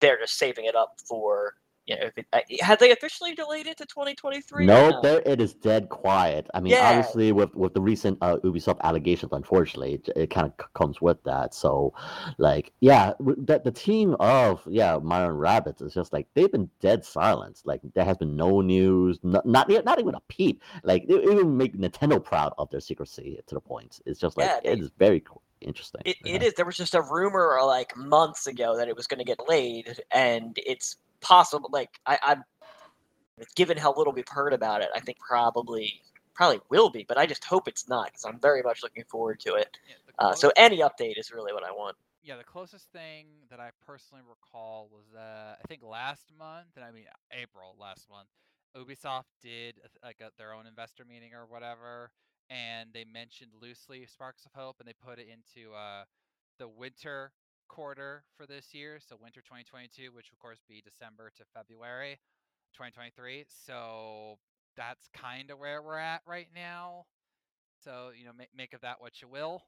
they're 0.00 0.18
just 0.18 0.36
saving 0.38 0.66
it 0.66 0.74
up 0.76 0.98
for 1.08 1.54
you 1.92 2.00
know 2.00 2.10
if 2.16 2.18
it, 2.18 2.62
have 2.62 2.78
they 2.78 2.92
officially 2.92 3.34
delayed 3.34 3.66
it 3.66 3.78
to 3.78 3.86
2023 3.86 4.66
Nope, 4.66 5.02
no? 5.02 5.22
it 5.26 5.40
is 5.40 5.54
dead 5.54 5.88
quiet. 5.88 6.46
I 6.54 6.60
mean, 6.60 6.74
Yeah. 6.74 6.88
obviously, 6.90 7.32
with 7.32 7.54
with 7.54 7.74
the 7.74 7.80
recent 7.80 8.18
uh, 8.22 8.38
Ubisoft 8.44 8.80
allegations, 8.82 9.32
unfortunately, 9.32 9.94
it, 9.94 10.08
it 10.16 10.30
kind 10.30 10.46
of 10.46 10.52
c- 10.60 10.66
comes 10.74 11.00
with 11.00 11.22
that. 11.24 11.54
So, 11.54 11.94
like, 12.38 12.72
yeah, 12.80 13.14
the, 13.20 13.60
the 13.64 13.72
team 13.72 14.16
of 14.20 14.62
yeah, 14.70 14.98
Mario 15.02 15.30
and 15.30 15.38
Rabbids 15.40 15.82
is 15.82 15.94
just 15.94 16.12
like 16.12 16.26
they've 16.34 16.52
been 16.52 16.70
dead 16.80 17.04
silent. 17.04 17.62
Like, 17.64 17.80
there 17.94 18.04
has 18.04 18.18
been 18.18 18.36
no 18.36 18.60
news, 18.60 19.18
not 19.22 19.46
not, 19.46 19.70
not 19.84 19.98
even 20.00 20.14
a 20.14 20.20
peep. 20.28 20.62
Like, 20.84 21.08
they 21.08 21.14
even 21.14 21.56
make 21.56 21.76
Nintendo 21.76 22.22
proud 22.22 22.52
of 22.58 22.70
their 22.70 22.80
secrecy 22.80 23.40
to 23.46 23.54
the 23.54 23.60
point. 23.60 24.00
It's 24.06 24.20
just 24.20 24.36
like 24.36 24.46
Yeah, 24.48 24.72
it 24.72 24.80
is 24.80 24.90
very 24.98 25.24
interesting. 25.62 26.02
It, 26.04 26.16
yeah. 26.24 26.34
it 26.36 26.42
is. 26.42 26.54
There 26.54 26.66
was 26.66 26.76
just 26.76 26.94
a 26.94 27.02
rumor 27.02 27.58
like 27.64 27.96
months 27.96 28.46
ago 28.46 28.76
that 28.76 28.88
it 28.88 28.96
was 28.96 29.06
going 29.06 29.18
to 29.18 29.24
get 29.24 29.38
laid, 29.48 30.00
and 30.10 30.58
it's 30.66 30.96
possible. 31.22 31.70
Like 31.72 31.90
I, 32.06 32.18
I'm, 32.22 32.44
given 33.56 33.76
how 33.78 33.94
little 33.96 34.12
we've 34.12 34.28
heard 34.28 34.52
about 34.52 34.82
it, 34.82 34.88
I 34.94 35.00
think 35.00 35.18
probably 35.18 36.00
probably 36.34 36.60
will 36.70 36.90
be. 36.90 37.04
But 37.06 37.18
I 37.18 37.26
just 37.26 37.44
hope 37.44 37.68
it's 37.68 37.88
not 37.88 38.06
because 38.06 38.24
I'm 38.24 38.38
very 38.40 38.62
much 38.62 38.82
looking 38.82 39.04
forward 39.10 39.40
to 39.40 39.54
it. 39.54 39.76
Yeah, 39.88 39.94
Uh, 40.18 40.34
so 40.34 40.52
any 40.56 40.78
update 40.78 41.18
is 41.18 41.32
really 41.32 41.52
what 41.52 41.64
I 41.64 41.70
want. 41.72 41.96
yeah, 42.22 42.36
the 42.36 42.44
closest 42.44 42.90
thing 42.92 43.26
that 43.50 43.60
I 43.60 43.70
personally 43.84 44.22
recall 44.28 44.88
was 44.92 45.06
uh, 45.14 45.56
I 45.58 45.66
think 45.68 45.82
last 45.82 46.32
month, 46.38 46.68
and 46.76 46.84
I 46.84 46.90
mean 46.92 47.04
April 47.32 47.74
last 47.78 48.08
month, 48.08 48.28
Ubisoft 48.76 49.30
did 49.42 49.80
like 50.02 50.20
a, 50.20 50.30
their 50.38 50.54
own 50.54 50.66
investor 50.66 51.04
meeting 51.04 51.34
or 51.34 51.46
whatever, 51.46 52.10
and 52.48 52.90
they 52.92 53.04
mentioned 53.04 53.50
loosely 53.60 54.06
Sparks 54.06 54.44
of 54.46 54.52
Hope, 54.52 54.76
and 54.78 54.88
they 54.88 54.94
put 55.04 55.18
it 55.18 55.26
into 55.28 55.74
uh, 55.74 56.04
the 56.58 56.68
winter 56.68 57.32
quarter 57.72 58.22
for 58.36 58.46
this 58.46 58.74
year, 58.74 58.98
so 59.00 59.16
winter 59.20 59.40
2022, 59.40 60.12
which 60.12 60.30
of 60.30 60.38
course 60.38 60.58
be 60.68 60.82
December 60.84 61.32
to 61.36 61.42
February 61.54 62.18
2023. 62.74 63.44
So 63.48 64.38
that's 64.76 65.08
kind 65.14 65.50
of 65.50 65.58
where 65.58 65.82
we're 65.82 65.98
at 65.98 66.20
right 66.26 66.48
now. 66.54 67.06
So 67.82 68.10
you 68.16 68.24
know, 68.24 68.32
make 68.36 68.50
make 68.56 68.74
of 68.74 68.82
that 68.82 69.00
what 69.00 69.22
you 69.22 69.28
will. 69.28 69.62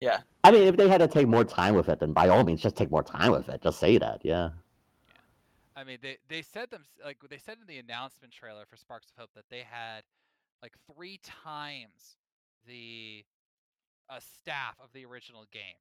Yeah, 0.00 0.18
I 0.44 0.50
mean, 0.50 0.66
if 0.66 0.76
they 0.76 0.88
had 0.88 0.98
to 0.98 1.08
take 1.08 1.28
more 1.28 1.44
time 1.44 1.74
with 1.74 1.88
it, 1.88 2.00
then 2.00 2.12
by 2.12 2.28
all 2.28 2.44
means, 2.44 2.60
just 2.60 2.76
take 2.76 2.90
more 2.90 3.04
time 3.04 3.30
with 3.30 3.48
it. 3.48 3.62
Just 3.62 3.78
say 3.78 3.98
that, 3.98 4.20
yeah. 4.24 4.50
yeah. 5.06 5.20
I 5.76 5.84
mean, 5.84 5.98
they 6.02 6.18
they 6.28 6.42
said 6.42 6.70
them 6.70 6.84
like 7.04 7.18
they 7.30 7.38
said 7.38 7.58
in 7.60 7.66
the 7.66 7.78
announcement 7.78 8.32
trailer 8.32 8.64
for 8.68 8.76
Sparks 8.76 9.06
of 9.10 9.20
Hope 9.20 9.30
that 9.34 9.44
they 9.48 9.64
had 9.68 10.02
like 10.62 10.74
three 10.92 11.18
times 11.22 12.16
the 12.66 13.24
uh, 14.10 14.20
staff 14.38 14.76
of 14.82 14.92
the 14.92 15.04
original 15.06 15.46
game, 15.52 15.80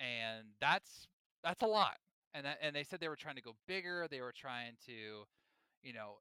and 0.00 0.48
that's 0.60 1.06
that's 1.42 1.62
a 1.62 1.66
lot. 1.66 1.96
And 2.34 2.46
that, 2.46 2.58
and 2.60 2.74
they 2.74 2.82
said 2.82 3.00
they 3.00 3.08
were 3.08 3.16
trying 3.16 3.36
to 3.36 3.42
go 3.42 3.54
bigger. 3.68 4.08
They 4.10 4.20
were 4.20 4.32
trying 4.32 4.72
to, 4.86 5.24
you 5.82 5.92
know, 5.92 6.16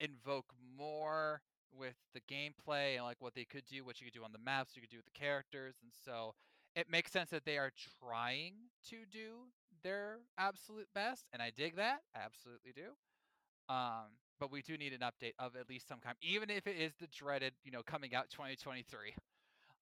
invoke 0.00 0.46
more 0.78 1.42
with 1.76 1.94
the 2.14 2.20
gameplay 2.20 2.96
and 2.96 3.04
like 3.04 3.20
what 3.20 3.34
they 3.34 3.44
could 3.44 3.64
do, 3.66 3.84
what 3.84 4.00
you 4.00 4.06
could 4.06 4.14
do 4.14 4.24
on 4.24 4.32
the 4.32 4.38
maps, 4.38 4.74
you 4.74 4.82
could 4.82 4.90
do 4.90 4.96
with 4.96 5.06
the 5.06 5.18
characters, 5.18 5.74
and 5.82 5.92
so 6.04 6.34
it 6.74 6.90
makes 6.90 7.10
sense 7.10 7.30
that 7.30 7.44
they 7.44 7.58
are 7.58 7.70
trying 8.00 8.54
to 8.88 8.96
do 9.10 9.48
their 9.82 10.18
absolute 10.38 10.88
best, 10.94 11.26
and 11.32 11.42
I 11.42 11.50
dig 11.50 11.76
that. 11.76 12.00
I 12.14 12.20
absolutely 12.24 12.72
do. 12.74 12.92
Um, 13.72 14.16
but 14.38 14.50
we 14.50 14.62
do 14.62 14.76
need 14.76 14.92
an 14.92 15.00
update 15.00 15.32
of 15.38 15.54
at 15.54 15.68
least 15.68 15.86
some 15.86 15.98
kind, 16.00 16.16
even 16.22 16.50
if 16.50 16.66
it 16.66 16.76
is 16.76 16.92
the 17.00 17.06
dreaded, 17.06 17.52
you 17.64 17.70
know, 17.70 17.82
coming 17.82 18.14
out 18.14 18.30
2023. 18.30 19.14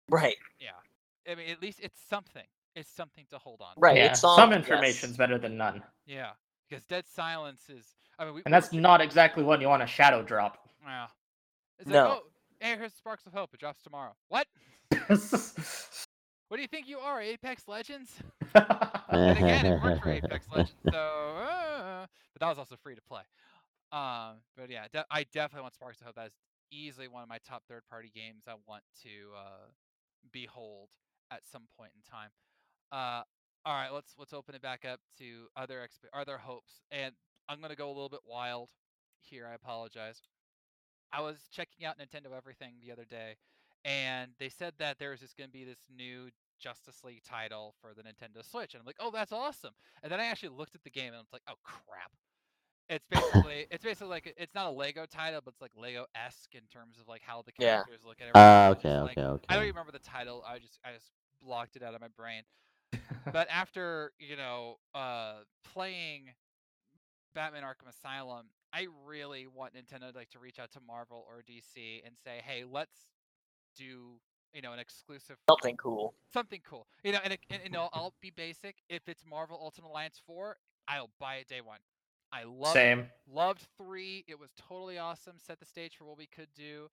Right. 0.09 0.37
Yeah, 0.59 0.71
I 1.31 1.35
mean, 1.35 1.51
at 1.51 1.63
least 1.63 1.81
it's 1.83 2.01
something. 2.09 2.47
It's 2.77 2.91
something 2.91 3.27
to 3.31 3.39
hold 3.39 3.61
on. 3.61 3.75
to. 3.75 3.81
Right. 3.81 3.97
yeah, 3.97 4.07
It's 4.11 4.23
all 4.25 4.37
some 4.37 4.51
yes. 4.51 4.59
information's 4.61 5.17
better 5.17 5.39
than 5.39 5.57
none, 5.57 5.83
Yeah, 6.07 6.31
because 6.69 6.85
Dead 6.85 7.05
Silence 7.09 7.63
is. 7.69 7.87
I 8.19 8.25
mean, 8.27 8.35
we, 8.35 8.43
and 8.45 8.53
that's 8.55 8.73
not 8.73 9.01
exactly 9.01 9.43
one 9.43 9.61
you 9.61 9.69
want 9.69 9.83
a 9.83 9.87
shadow 9.87 10.23
drop. 10.23 10.69
Yeah. 10.85 11.07
It's 11.79 11.89
No. 11.89 12.03
like, 12.09 12.13
oh, 12.13 12.23
hey, 12.61 12.77
here's 12.77 12.95
Sparks 12.95 13.27
of 13.27 13.33
Hope. 13.33 13.51
It 13.55 13.61
drops 13.61 13.83
tomorrow. 13.83 14.13
What? 14.29 14.47
What 16.49 16.57
do 16.57 16.63
you 16.63 16.69
think 16.69 16.89
you 16.89 16.99
are, 16.99 17.21
Apex 17.23 17.69
Legends? 17.69 18.11
and 18.57 19.39
again, 19.39 19.65
it 19.67 19.81
worked 19.81 20.03
for 20.03 20.11
Apex 20.11 20.47
Legends, 20.51 20.75
so. 20.91 20.99
Uh, 20.99 22.07
but 22.35 22.41
that 22.41 22.49
was 22.49 22.59
also 22.59 22.75
free 22.83 22.97
to 22.97 23.01
play. 23.03 23.23
Um, 23.93 24.39
but 24.57 24.69
yeah, 24.69 24.87
de- 24.93 25.07
I 25.13 25.25
definitely 25.33 25.63
want 25.63 25.75
Sparks 25.75 26.01
of 26.01 26.07
Hope. 26.07 26.17
That 26.17 26.27
is 26.27 26.33
easily 26.73 27.07
one 27.07 27.23
of 27.23 27.29
my 27.29 27.39
top 27.49 27.63
third-party 27.69 28.11
games 28.17 28.45
I 28.49 28.55
want 28.67 28.83
to 29.05 29.09
uh, 29.39 29.67
behold 30.33 30.89
at 31.31 31.43
some 31.53 31.69
point 31.79 31.93
in 31.95 32.03
time. 32.11 32.31
Uh, 32.93 33.23
all 33.65 33.75
right, 33.75 33.91
let's 33.93 34.15
let's 34.19 34.33
open 34.33 34.55
it 34.55 34.63
back 34.63 34.85
up 34.85 35.01
to 35.19 35.47
other 35.57 35.79
exp- 35.87 36.09
other 36.19 36.39
hopes, 36.39 36.81
and 36.91 37.15
I'm 37.49 37.61
gonna 37.61 37.77
go 37.77 37.87
a 37.89 37.93
little 37.95 38.09
bit 38.09 38.21
wild 38.27 38.71
here. 39.21 39.47
I 39.51 39.55
apologize. 39.55 40.23
I 41.13 41.21
was 41.21 41.37
checking 41.51 41.85
out 41.85 41.97
Nintendo 41.99 42.37
Everything 42.37 42.75
the 42.85 42.93
other 42.93 43.05
day, 43.05 43.37
and 43.85 44.31
they 44.39 44.49
said 44.49 44.75
that 44.79 44.99
there 44.99 45.11
was 45.11 45.21
just 45.21 45.37
going 45.37 45.49
to 45.51 45.53
be 45.53 45.65
this 45.65 45.81
new 45.95 46.31
Justice 46.61 47.03
League 47.03 47.23
title 47.25 47.75
for 47.81 47.91
the 47.95 48.03
Nintendo 48.03 48.49
Switch, 48.49 48.75
and 48.75 48.81
I'm 48.81 48.87
like, 48.87 48.97
oh, 49.01 49.11
that's 49.11 49.33
awesome. 49.33 49.73
And 50.05 50.13
then 50.13 50.21
I 50.21 50.27
actually 50.27 50.51
looked 50.51 50.77
at 50.77 50.85
the 50.85 50.91
game, 50.91 51.09
and 51.09 51.17
I 51.17 51.19
was 51.19 51.33
like, 51.33 51.43
oh 51.49 51.55
crap. 51.65 52.13
It's 52.89 53.07
basically 53.09 53.67
it's 53.71 53.85
basically 53.85 54.09
like 54.09 54.35
it's 54.37 54.55
not 54.55 54.67
a 54.67 54.71
Lego 54.71 55.05
title, 55.07 55.41
but 55.45 55.53
it's 55.55 55.63
like 55.63 55.71
Lego 55.77 56.07
esque 56.15 56.55
in 56.55 56.63
terms 56.73 56.99
of 57.01 57.07
like 57.09 57.23
how 57.25 57.43
the 57.43 57.53
Yeah. 57.59 57.83
characters 57.85 58.01
look 58.05 58.17
at 58.21 58.29
everything. 58.29 58.43
Uh, 58.43 58.73
it's 58.77 58.85
okay, 58.85 59.01
like- 59.01 59.19
okay, 59.19 59.27
okay. 59.27 59.45
I 59.49 59.55
don't 59.55 59.63
even 59.65 59.75
remember 59.75 59.93
the 59.93 60.01
title. 60.01 60.45
I 60.47 60.59
just 60.59 60.79
I 60.85 60.93
just 60.93 61.11
blocked 61.43 61.77
it 61.77 61.83
out 61.85 61.95
of 61.95 62.01
my 62.01 62.09
brain. 62.17 62.43
But 63.33 63.49
after 63.51 64.13
you 64.19 64.37
know 64.37 64.77
uh 64.95 65.35
playing 65.73 66.31
Batman 67.35 67.63
Arkham 67.63 67.89
Asylum, 67.89 68.47
I 68.73 68.87
really 69.07 69.47
want 69.47 69.75
Nintendo 69.75 70.15
like 70.15 70.31
to 70.31 70.39
reach 70.39 70.59
out 70.59 70.71
to 70.73 70.81
Marvel 70.87 71.25
or 71.29 71.43
DC 71.43 72.03
and 72.05 72.15
say, 72.25 72.41
"Hey, 72.45 72.65
let's 72.65 72.97
do 73.77 74.19
you 74.53 74.63
know 74.63 74.73
an 74.73 74.79
exclusive 74.79 75.37
Something 75.49 75.77
cool. 75.77 76.15
something 76.33 76.61
cool." 76.69 76.87
You 77.05 77.13
know, 77.13 77.19
and, 77.23 77.35
it, 77.35 77.41
and 77.51 77.61
you 77.65 77.71
know, 77.73 77.89
I'll 77.93 78.15
be 78.21 78.31
basic. 78.31 78.77
If 78.89 79.09
it's 79.09 79.25
Marvel 79.29 79.59
Ultimate 79.61 79.89
Alliance 79.89 80.21
four, 80.27 80.57
I'll 80.89 81.11
buy 81.21 81.37
it 81.37 81.49
day 81.49 81.61
one. 81.61 81.79
I 82.33 82.45
love 82.45 82.75
Same. 82.75 83.09
loved 83.33 83.67
three. 83.77 84.25
It 84.29 84.39
was 84.39 84.51
totally 84.57 84.99
awesome. 84.99 85.35
Set 85.39 85.59
the 85.59 85.67
stage 85.67 85.97
for 85.97 86.05
what 86.05 86.17
we 86.19 86.27
could 86.27 86.49
do. 86.55 86.89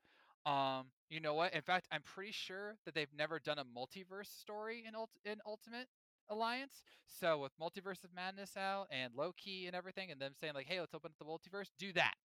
Um, 0.47 0.87
you 1.09 1.19
know 1.19 1.33
what? 1.33 1.53
In 1.53 1.61
fact, 1.61 1.87
I'm 1.91 2.03
pretty 2.03 2.31
sure 2.31 2.77
that 2.85 2.95
they've 2.95 3.13
never 3.17 3.39
done 3.39 3.59
a 3.59 3.65
multiverse 3.65 4.27
story 4.39 4.83
in 4.87 4.95
Ult- 4.95 5.09
in 5.25 5.37
Ultimate 5.45 5.87
Alliance. 6.29 6.83
So 7.05 7.39
with 7.39 7.51
Multiverse 7.59 8.03
of 8.03 8.13
Madness 8.15 8.55
out 8.57 8.87
and 8.91 9.13
Loki 9.15 9.67
and 9.67 9.75
everything, 9.75 10.11
and 10.11 10.21
them 10.21 10.33
saying 10.39 10.53
like, 10.53 10.67
"Hey, 10.67 10.79
let's 10.79 10.93
open 10.93 11.11
up 11.11 11.17
the 11.19 11.25
multiverse," 11.25 11.71
do 11.77 11.93
that. 11.93 12.15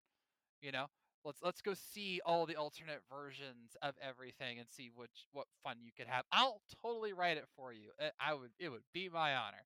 You 0.62 0.72
know, 0.72 0.86
let's 1.24 1.40
let's 1.42 1.62
go 1.62 1.74
see 1.74 2.20
all 2.24 2.46
the 2.46 2.56
alternate 2.56 3.02
versions 3.10 3.76
of 3.82 3.94
everything 4.02 4.58
and 4.58 4.68
see 4.70 4.90
which 4.94 5.26
what 5.32 5.46
fun 5.64 5.78
you 5.82 5.92
could 5.96 6.06
have. 6.08 6.24
I'll 6.32 6.62
totally 6.82 7.12
write 7.12 7.36
it 7.38 7.48
for 7.56 7.72
you. 7.72 7.90
Uh, 8.00 8.10
I 8.20 8.34
would. 8.34 8.50
It 8.58 8.70
would 8.70 8.84
be 8.92 9.08
my 9.08 9.36
honor. 9.36 9.64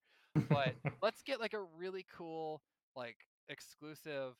But 0.49 0.75
let's 1.01 1.21
get 1.23 1.39
like 1.39 1.53
a 1.53 1.61
really 1.61 2.05
cool 2.17 2.61
like 2.95 3.17
exclusive 3.49 4.35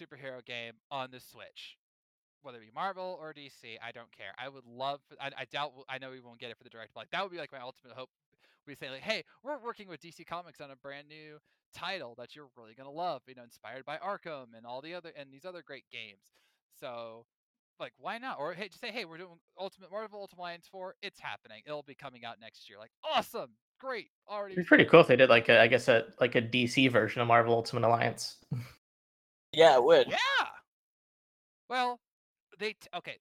superhero 0.00 0.44
game 0.44 0.74
on 0.90 1.10
the 1.10 1.20
Switch. 1.20 1.76
Whether 2.44 2.58
it 2.58 2.66
be 2.66 2.70
Marvel 2.74 3.18
or 3.20 3.32
DC, 3.34 3.76
I 3.82 3.90
don't 3.90 4.12
care. 4.16 4.32
I 4.38 4.48
would 4.48 4.64
love. 4.66 5.00
For, 5.08 5.16
I, 5.20 5.30
I 5.36 5.44
doubt. 5.50 5.72
we'll- 5.74 5.86
I 5.88 5.98
know 5.98 6.10
we 6.10 6.20
won't 6.20 6.38
get 6.38 6.50
it 6.50 6.56
for 6.58 6.64
the 6.64 6.70
direct. 6.70 6.92
But 6.94 7.00
like 7.00 7.10
that 7.10 7.22
would 7.22 7.32
be 7.32 7.38
like 7.38 7.50
my 7.50 7.60
ultimate 7.60 7.94
hope. 7.96 8.10
We 8.66 8.74
say 8.74 8.90
like, 8.90 9.02
hey, 9.02 9.24
we're 9.42 9.58
working 9.58 9.88
with 9.88 10.00
DC 10.00 10.26
Comics 10.26 10.60
on 10.60 10.70
a 10.70 10.76
brand 10.76 11.08
new 11.08 11.38
title 11.74 12.14
that 12.18 12.36
you're 12.36 12.48
really 12.56 12.74
gonna 12.74 12.90
love. 12.90 13.22
You 13.26 13.34
know, 13.34 13.42
inspired 13.42 13.84
by 13.84 13.96
Arkham 13.96 14.56
and 14.56 14.64
all 14.64 14.80
the 14.80 14.94
other 14.94 15.10
and 15.18 15.32
these 15.32 15.44
other 15.44 15.62
great 15.66 15.84
games. 15.90 16.32
So, 16.80 17.26
like, 17.80 17.92
why 17.98 18.18
not? 18.18 18.38
Or 18.38 18.52
hey, 18.54 18.68
just 18.68 18.80
say, 18.80 18.90
hey, 18.90 19.04
we're 19.04 19.18
doing 19.18 19.38
Ultimate 19.58 19.90
Marvel 19.90 20.20
Ultimate 20.20 20.40
Alliance 20.42 20.68
four. 20.70 20.94
It's 21.02 21.18
happening. 21.20 21.62
It'll 21.66 21.82
be 21.82 21.94
coming 21.94 22.24
out 22.24 22.40
next 22.40 22.68
year. 22.68 22.78
Like, 22.78 22.90
awesome, 23.04 23.50
great, 23.80 24.08
already. 24.30 24.54
It'd 24.54 24.66
pretty 24.66 24.84
cool 24.84 25.00
if 25.00 25.06
they 25.08 25.16
did 25.16 25.28
like 25.30 25.48
a, 25.48 25.60
I 25.60 25.66
guess 25.66 25.88
a 25.88 26.04
like 26.20 26.34
a 26.34 26.42
DC 26.42 26.90
version 26.90 27.20
of 27.22 27.28
Marvel 27.28 27.54
Ultimate 27.54 27.86
Alliance. 27.86 28.36
Yeah, 29.52 29.76
it 29.76 29.84
would. 29.84 30.08
Yeah. 30.08 30.18
Well, 31.68 32.00
they 32.58 32.72
t- 32.74 32.88
okay. 32.94 33.18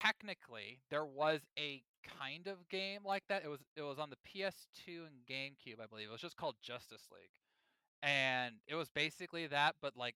Technically, 0.00 0.80
there 0.90 1.04
was 1.04 1.40
a 1.58 1.82
kind 2.18 2.46
of 2.46 2.68
game 2.68 3.00
like 3.04 3.22
that. 3.28 3.44
It 3.44 3.48
was 3.48 3.60
it 3.76 3.82
was 3.82 3.98
on 3.98 4.10
the 4.10 4.16
PS2 4.24 5.04
and 5.06 5.14
GameCube, 5.28 5.80
I 5.82 5.86
believe. 5.86 6.08
It 6.08 6.12
was 6.12 6.20
just 6.20 6.36
called 6.36 6.56
Justice 6.62 7.08
League, 7.12 7.30
and 8.02 8.56
it 8.66 8.74
was 8.74 8.88
basically 8.90 9.46
that, 9.48 9.76
but 9.82 9.96
like 9.96 10.14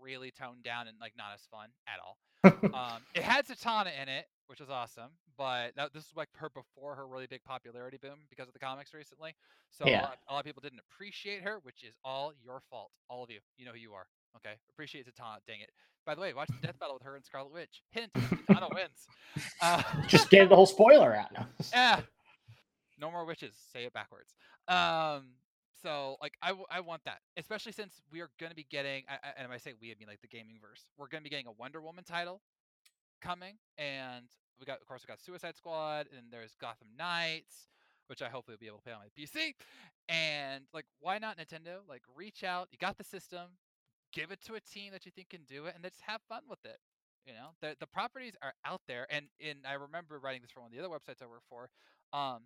really 0.00 0.30
toned 0.30 0.62
down 0.62 0.88
and 0.88 0.96
like 1.00 1.14
not 1.16 1.28
as 1.34 1.42
fun 1.50 1.70
at 1.86 1.98
all. 2.04 2.18
Um, 2.72 3.04
it 3.14 3.22
had 3.22 3.46
Zatanna 3.46 3.90
in 4.00 4.08
it, 4.08 4.26
which 4.48 4.60
was 4.60 4.70
awesome, 4.70 5.10
but 5.36 5.72
that, 5.76 5.92
this 5.92 6.04
is 6.04 6.16
like 6.16 6.28
her 6.36 6.48
before 6.50 6.94
her 6.96 7.06
really 7.06 7.26
big 7.26 7.42
popularity 7.44 7.98
boom 8.00 8.20
because 8.30 8.48
of 8.48 8.52
the 8.54 8.58
comics 8.60 8.92
recently. 8.94 9.34
So 9.70 9.86
a, 9.88 9.96
lot, 9.96 10.18
a 10.28 10.32
lot 10.34 10.40
of 10.40 10.44
people 10.46 10.60
didn't 10.62 10.80
appreciate 10.90 11.42
her, 11.42 11.58
which 11.62 11.82
is 11.82 11.96
all 12.04 12.32
your 12.42 12.60
fault. 12.70 12.90
All 13.08 13.24
of 13.24 13.30
you, 13.30 13.38
you 13.56 13.64
know 13.64 13.72
who 13.72 13.78
you 13.78 13.92
are. 13.94 14.06
Okay, 14.36 14.54
appreciate 14.70 15.06
Zatanna. 15.06 15.38
Dang 15.46 15.60
it. 15.60 15.70
By 16.04 16.14
the 16.14 16.20
way, 16.20 16.32
watch 16.34 16.48
the 16.48 16.66
death 16.66 16.78
battle 16.80 16.94
with 16.94 17.02
her 17.02 17.16
and 17.16 17.24
Scarlet 17.24 17.52
Witch. 17.52 17.82
Hint: 17.90 18.12
Zatanna 18.14 18.74
wins. 18.74 19.06
Uh, 19.60 19.82
Just 20.06 20.30
gave 20.30 20.48
the 20.48 20.56
whole 20.56 20.64
spoiler 20.66 21.14
out 21.14 21.30
now. 21.32 21.46
yeah. 21.72 22.00
No 22.98 23.10
more 23.10 23.26
witches. 23.26 23.54
Say 23.72 23.84
it 23.84 23.92
backwards. 23.92 24.34
Um. 24.68 25.32
So 25.82 26.16
like 26.22 26.32
I, 26.40 26.48
w- 26.48 26.66
I 26.70 26.80
want 26.80 27.02
that, 27.04 27.18
especially 27.36 27.72
since 27.72 28.00
we 28.10 28.20
are 28.20 28.30
going 28.40 28.48
to 28.50 28.56
be 28.56 28.66
getting, 28.70 29.04
I, 29.08 29.14
I, 29.14 29.32
and 29.36 29.48
when 29.48 29.54
I 29.54 29.58
say 29.58 29.74
we, 29.80 29.90
I 29.90 29.94
mean 29.98 30.08
like 30.08 30.22
the 30.22 30.26
gaming 30.26 30.56
verse. 30.60 30.86
We're 30.96 31.06
going 31.08 31.20
to 31.20 31.24
be 31.24 31.30
getting 31.30 31.46
a 31.46 31.52
Wonder 31.52 31.80
Woman 31.82 32.02
title 32.02 32.40
coming, 33.20 33.54
and 33.76 34.24
we 34.58 34.64
got, 34.66 34.80
of 34.80 34.86
course, 34.86 35.02
we 35.02 35.06
got 35.12 35.20
Suicide 35.20 35.56
Squad, 35.56 36.06
and 36.16 36.26
there's 36.30 36.54
Gotham 36.60 36.88
Knights, 36.98 37.68
which 38.06 38.22
I 38.22 38.28
hopefully 38.28 38.54
will 38.54 38.60
be 38.60 38.66
able 38.68 38.78
to 38.78 38.84
play 38.84 38.92
on 38.94 39.00
my 39.00 39.08
PC. 39.22 39.54
And 40.08 40.64
like, 40.72 40.86
why 41.00 41.18
not 41.18 41.36
Nintendo? 41.38 41.78
Like, 41.88 42.02
reach 42.16 42.42
out. 42.42 42.68
You 42.72 42.78
got 42.78 42.96
the 42.96 43.04
system. 43.04 43.48
Give 44.16 44.30
it 44.30 44.40
to 44.46 44.54
a 44.54 44.60
team 44.60 44.92
that 44.92 45.04
you 45.04 45.12
think 45.12 45.28
can 45.28 45.42
do 45.46 45.66
it, 45.66 45.74
and 45.74 45.84
just 45.84 46.00
have 46.06 46.22
fun 46.26 46.40
with 46.48 46.64
it. 46.64 46.78
You 47.26 47.34
know, 47.34 47.50
the 47.60 47.76
the 47.78 47.86
properties 47.86 48.32
are 48.40 48.54
out 48.64 48.80
there, 48.88 49.06
and 49.10 49.26
in 49.38 49.56
I 49.68 49.74
remember 49.74 50.18
writing 50.18 50.40
this 50.40 50.50
for 50.50 50.60
one 50.60 50.70
of 50.70 50.72
the 50.72 50.82
other 50.82 50.88
websites 50.88 51.22
I 51.22 51.26
work 51.26 51.42
for. 51.50 51.68
Um, 52.14 52.44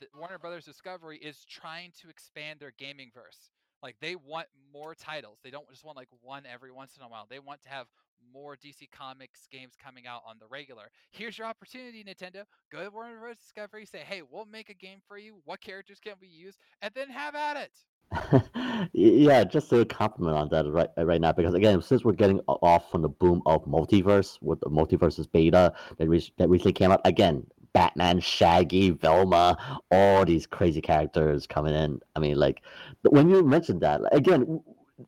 the 0.00 0.06
Warner 0.18 0.38
Brothers 0.38 0.64
Discovery 0.64 1.18
is 1.18 1.44
trying 1.48 1.92
to 2.02 2.08
expand 2.08 2.58
their 2.58 2.72
gaming 2.76 3.12
verse. 3.14 3.52
Like 3.84 3.94
they 4.00 4.16
want 4.16 4.48
more 4.72 4.96
titles. 4.96 5.38
They 5.44 5.50
don't 5.50 5.68
just 5.70 5.84
want 5.84 5.96
like 5.96 6.08
one 6.22 6.42
every 6.44 6.72
once 6.72 6.96
in 6.96 7.04
a 7.04 7.08
while. 7.08 7.26
They 7.30 7.38
want 7.38 7.62
to 7.62 7.68
have 7.68 7.86
more 8.32 8.56
DC 8.56 8.90
Comics 8.90 9.46
games 9.50 9.74
coming 9.82 10.06
out 10.06 10.22
on 10.26 10.36
the 10.40 10.46
regular. 10.46 10.84
Here's 11.10 11.38
your 11.38 11.46
opportunity, 11.46 12.04
Nintendo. 12.04 12.44
Go 12.70 12.82
to 12.82 12.90
Warner 12.90 13.18
Bros. 13.18 13.36
Discovery, 13.36 13.86
say, 13.86 13.98
hey, 13.98 14.22
we'll 14.28 14.46
make 14.46 14.70
a 14.70 14.74
game 14.74 14.98
for 15.06 15.18
you. 15.18 15.40
What 15.44 15.60
characters 15.60 15.98
can 16.00 16.14
we 16.20 16.28
use? 16.28 16.56
And 16.80 16.92
then 16.94 17.08
have 17.10 17.34
at 17.34 17.56
it. 17.56 17.72
yeah, 18.92 19.44
just 19.44 19.72
a 19.72 19.84
compliment 19.84 20.36
on 20.36 20.48
that 20.50 20.70
right 20.70 20.88
right 20.98 21.20
now, 21.20 21.32
because 21.32 21.54
again, 21.54 21.80
since 21.80 22.04
we're 22.04 22.12
getting 22.12 22.40
off 22.46 22.90
from 22.90 23.02
the 23.02 23.08
boom 23.08 23.42
of 23.46 23.64
multiverse 23.64 24.38
with 24.42 24.60
the 24.60 24.66
MultiVersus 24.66 25.30
beta 25.30 25.72
that, 25.98 26.08
re- 26.08 26.32
that 26.38 26.48
recently 26.48 26.72
came 26.72 26.90
out, 26.90 27.00
again, 27.04 27.46
Batman, 27.72 28.20
Shaggy, 28.20 28.90
Velma, 28.90 29.56
all 29.90 30.24
these 30.24 30.46
crazy 30.46 30.80
characters 30.80 31.46
coming 31.46 31.74
in. 31.74 32.00
I 32.14 32.20
mean, 32.20 32.36
like 32.36 32.62
when 33.02 33.30
you 33.30 33.42
mentioned 33.42 33.80
that, 33.80 34.00
again, 34.12 34.62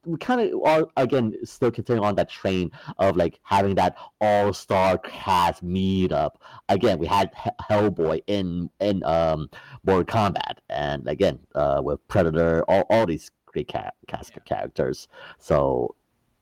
we 0.05 0.16
kind 0.19 0.40
of 0.40 0.62
are 0.65 0.86
again 0.97 1.35
still 1.44 1.70
continuing 1.70 2.06
on 2.06 2.15
that 2.16 2.28
train 2.31 2.70
of 2.98 3.16
like 3.16 3.39
having 3.43 3.74
that 3.77 3.97
all 4.20 4.52
star 4.52 4.98
cast 4.98 5.65
meetup. 5.65 6.32
Again, 6.69 6.98
we 6.98 7.06
had 7.06 7.31
He- 7.43 7.51
Hellboy 7.74 8.23
in 8.27 8.70
in 8.81 9.05
um 9.05 9.48
Mortal 9.85 10.05
Kombat, 10.05 10.59
and 10.69 11.06
again, 11.09 11.39
uh, 11.55 11.81
with 11.85 12.06
Predator, 12.09 12.65
all, 12.69 12.85
all 12.90 13.06
these 13.06 13.31
great 13.47 13.69
ca- 13.73 13.90
cast 14.09 14.32
Yeah. 14.35 14.43
characters. 14.44 15.06
So, 15.39 15.94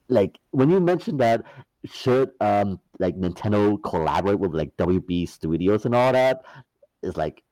like 0.09 0.39
when 0.53 0.71
you 0.71 0.81
mentioned 0.81 1.21
that, 1.21 1.45
should 1.85 2.31
um 2.41 2.81
like 2.99 3.17
Nintendo 3.17 3.77
collaborate 3.83 4.39
with 4.39 4.55
like 4.55 4.77
WB 4.77 5.29
Studios 5.29 5.85
and 5.85 5.95
all 5.95 6.13
that, 6.13 6.43
is 7.03 7.17
like 7.17 7.43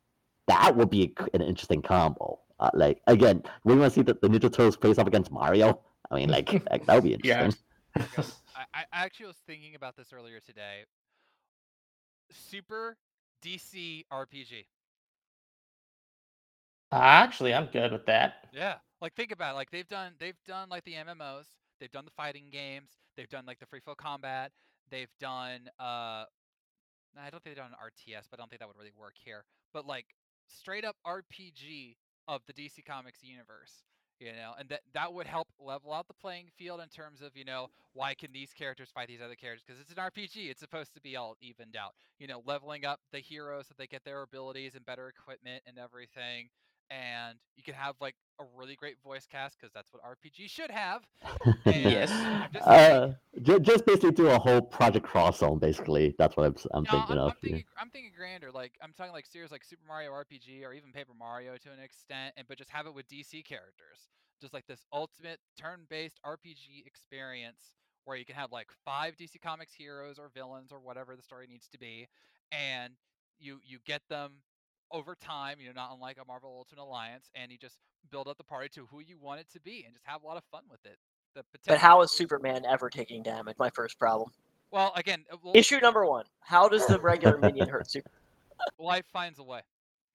that 0.47 0.77
would 0.77 0.91
be 0.91 1.15
an 1.35 1.43
interesting 1.43 1.83
combo. 1.83 2.39
Uh, 2.61 2.71
like 2.75 3.03
again, 3.09 3.43
we 3.65 3.75
want 3.77 3.93
to 3.93 4.01
see 4.01 4.03
the, 4.05 4.15
the 4.23 4.29
Ninja 4.29 4.53
Turtles 4.53 4.77
face 4.77 4.99
off 4.99 5.09
against 5.09 5.33
Mario. 5.33 5.81
I 6.11 6.17
mean, 6.17 6.31
like, 6.31 6.53
like 6.71 6.87
that 6.87 6.95
would 6.97 7.05
be 7.05 7.15
Yeah. 7.23 7.51
interesting. 7.95 8.35
I, 8.55 8.65
I 8.75 8.85
I 8.93 9.05
actually 9.05 9.27
was 9.27 9.39
thinking 9.47 9.75
about 9.77 9.97
this 9.97 10.13
earlier 10.13 10.41
today. 10.41 10.85
Super 12.33 12.99
DC 13.43 14.05
RPG. 14.11 14.67
Actually, 16.93 17.55
I'm 17.55 17.67
good 17.67 17.93
with 17.93 18.07
that. 18.07 18.47
Yeah. 18.53 18.77
Like 19.01 19.15
think 19.15 19.33
about 19.33 19.53
it. 19.53 19.57
Like 19.57 19.71
they've 19.71 19.89
done 19.89 20.15
they've 20.19 20.39
done 20.47 20.69
like 20.69 20.85
the 20.85 20.95
MMOs, 20.95 21.47
they've 21.81 21.91
done 21.91 22.05
the 22.05 22.11
fighting 22.11 22.51
games, 22.51 22.99
they've 23.17 23.29
done 23.29 23.47
like 23.47 23.59
the 23.59 23.67
free 23.67 23.81
flow 23.81 23.95
combat, 23.95 24.53
they've 24.91 25.13
done 25.19 25.69
uh 25.79 26.25
I 27.19 27.31
don't 27.31 27.43
think 27.43 27.57
they've 27.57 27.65
done 27.65 27.73
an 27.73 27.79
RTS, 27.81 28.27
but 28.31 28.39
I 28.39 28.43
don't 28.43 28.51
think 28.51 28.61
that 28.61 28.69
would 28.69 28.77
really 28.79 28.93
work 28.97 29.15
here. 29.17 29.45
But 29.73 29.87
like 29.87 30.07
straight 30.49 30.85
up 30.85 30.97
RPG 31.07 31.97
of 32.31 32.43
the 32.47 32.53
DC 32.55 32.85
Comics 32.85 33.21
universe. 33.23 33.85
You 34.21 34.33
know, 34.33 34.53
and 34.59 34.69
that 34.69 34.83
that 34.93 35.15
would 35.15 35.27
help 35.27 35.49
level 35.59 35.95
out 35.95 36.07
the 36.07 36.13
playing 36.15 36.49
field 36.59 36.81
in 36.83 36.89
terms 36.91 37.23
of, 37.23 37.35
you 37.35 37.45
know, 37.45 37.69
why 37.95 38.13
can 38.13 38.33
these 38.33 38.53
characters 38.53 38.91
fight 38.95 39.09
these 39.09 39.23
other 39.25 39.35
characters? 39.35 39.63
Because 39.67 39.81
it's 39.81 39.91
an 39.91 39.97
RPG, 39.97 40.51
it's 40.51 40.61
supposed 40.61 40.93
to 40.93 41.01
be 41.01 41.17
all 41.17 41.37
evened 41.41 41.75
out. 41.75 41.95
You 42.19 42.27
know, 42.27 42.43
leveling 42.47 42.85
up 42.85 43.01
the 43.13 43.21
heroes 43.21 43.69
so 43.69 43.75
they 43.79 43.87
get 43.87 44.05
their 44.05 44.21
abilities 44.21 44.75
and 44.75 44.85
better 44.85 45.09
equipment 45.09 45.63
and 45.67 45.79
everything 45.79 46.51
and 46.91 47.39
you 47.57 47.63
can 47.63 47.75
have 47.75 47.95
like 48.01 48.17
a 48.41 48.45
really 48.57 48.75
great 48.75 48.97
voice 49.03 49.27
cast 49.31 49.57
because 49.59 49.73
that's 49.73 49.91
what 49.93 50.03
RPG 50.03 50.51
should 50.51 50.71
have. 50.71 51.03
And 51.65 51.91
Yes. 51.91 52.11
I'm 52.11 52.53
just 52.53 52.67
Uh, 52.67 53.13
just 53.43 53.87
basically 53.87 54.13
do 54.13 54.29
a 54.29 54.39
whole 54.39 54.61
Project 54.61 55.07
Cross 55.07 55.39
Zone. 55.39 55.59
Basically, 55.59 56.15
that's 56.19 56.37
what 56.37 56.47
I'm, 56.47 56.57
I'm 56.75 56.83
no, 56.85 56.91
thinking 56.91 57.17
I'm, 57.17 57.23
of. 57.23 57.31
I'm 57.31 57.37
yeah. 57.43 57.49
thinking, 57.49 57.65
I'm 57.79 57.91
thinking 57.91 58.13
grander. 58.17 58.51
Like 58.51 58.73
I'm 58.83 58.93
talking 58.93 59.13
like 59.13 59.27
series 59.27 59.51
like 59.51 59.65
Super 59.65 59.83
Mario 59.87 60.11
RPG 60.11 60.65
or 60.65 60.73
even 60.73 60.93
Paper 60.93 61.13
Mario 61.19 61.57
to 61.57 61.71
an 61.71 61.81
extent, 61.83 62.35
and 62.37 62.47
but 62.49 62.59
just 62.59 62.71
have 62.71 62.87
it 62.87 62.95
with 62.95 63.09
DC 63.09 63.45
characters, 63.45 64.11
just 64.41 64.53
like 64.53 64.67
this 64.67 64.85
ultimate 64.93 65.39
turn-based 65.59 66.21
RPG 66.25 66.87
experience 66.87 67.75
where 68.05 68.17
you 68.17 68.25
can 68.25 68.35
have 68.35 68.53
like 68.53 68.69
five 68.85 69.17
DC 69.17 69.41
Comics 69.43 69.73
heroes 69.75 70.19
or 70.19 70.31
villains 70.35 70.73
or 70.73 70.81
whatever 70.81 71.17
the 71.17 71.23
story 71.23 71.47
needs 71.49 71.69
to 71.69 71.79
be, 71.79 72.09
and 72.53 72.95
you 73.39 73.59
you 73.65 73.79
get 73.87 74.03
them 74.09 74.33
over 74.93 75.15
time, 75.15 75.59
you 75.61 75.67
know, 75.67 75.73
not 75.75 75.93
unlike 75.93 76.19
a 76.21 76.27
Marvel 76.27 76.55
Ultimate 76.57 76.83
Alliance, 76.83 77.31
and 77.35 77.53
you 77.53 77.59
just 77.59 77.79
build 78.11 78.29
up 78.29 78.37
the 78.39 78.45
party 78.45 78.69
to 78.75 78.87
who 78.91 79.01
you 79.01 79.19
want 79.19 79.41
it 79.41 79.47
to 79.53 79.61
be, 79.61 79.85
and 79.85 79.95
just 79.95 80.07
have 80.07 80.23
a 80.23 80.27
lot 80.27 80.37
of 80.37 80.45
fun 80.51 80.65
with 80.71 80.85
it. 80.85 80.99
The 81.35 81.45
But 81.67 81.79
how 81.79 82.03
is 82.03 82.11
is- 82.11 82.17
Superman 82.17 82.65
ever 82.67 82.91
taking 82.91 83.23
damage? 83.23 83.57
My 83.59 83.71
first 83.71 83.99
problem. 83.99 84.31
Well, 84.71 84.93
again, 84.97 85.25
uh, 85.33 85.37
well, 85.43 85.57
Issue 85.57 85.81
number 85.81 86.07
one. 86.07 86.25
How 86.41 86.69
does 86.69 86.87
the 86.87 87.01
regular 87.01 87.39
minion 87.39 87.69
hurt 87.69 87.91
Superman? 87.91 88.17
life 88.79 89.05
finds 89.13 89.39
a 89.39 89.43
way. 89.43 89.63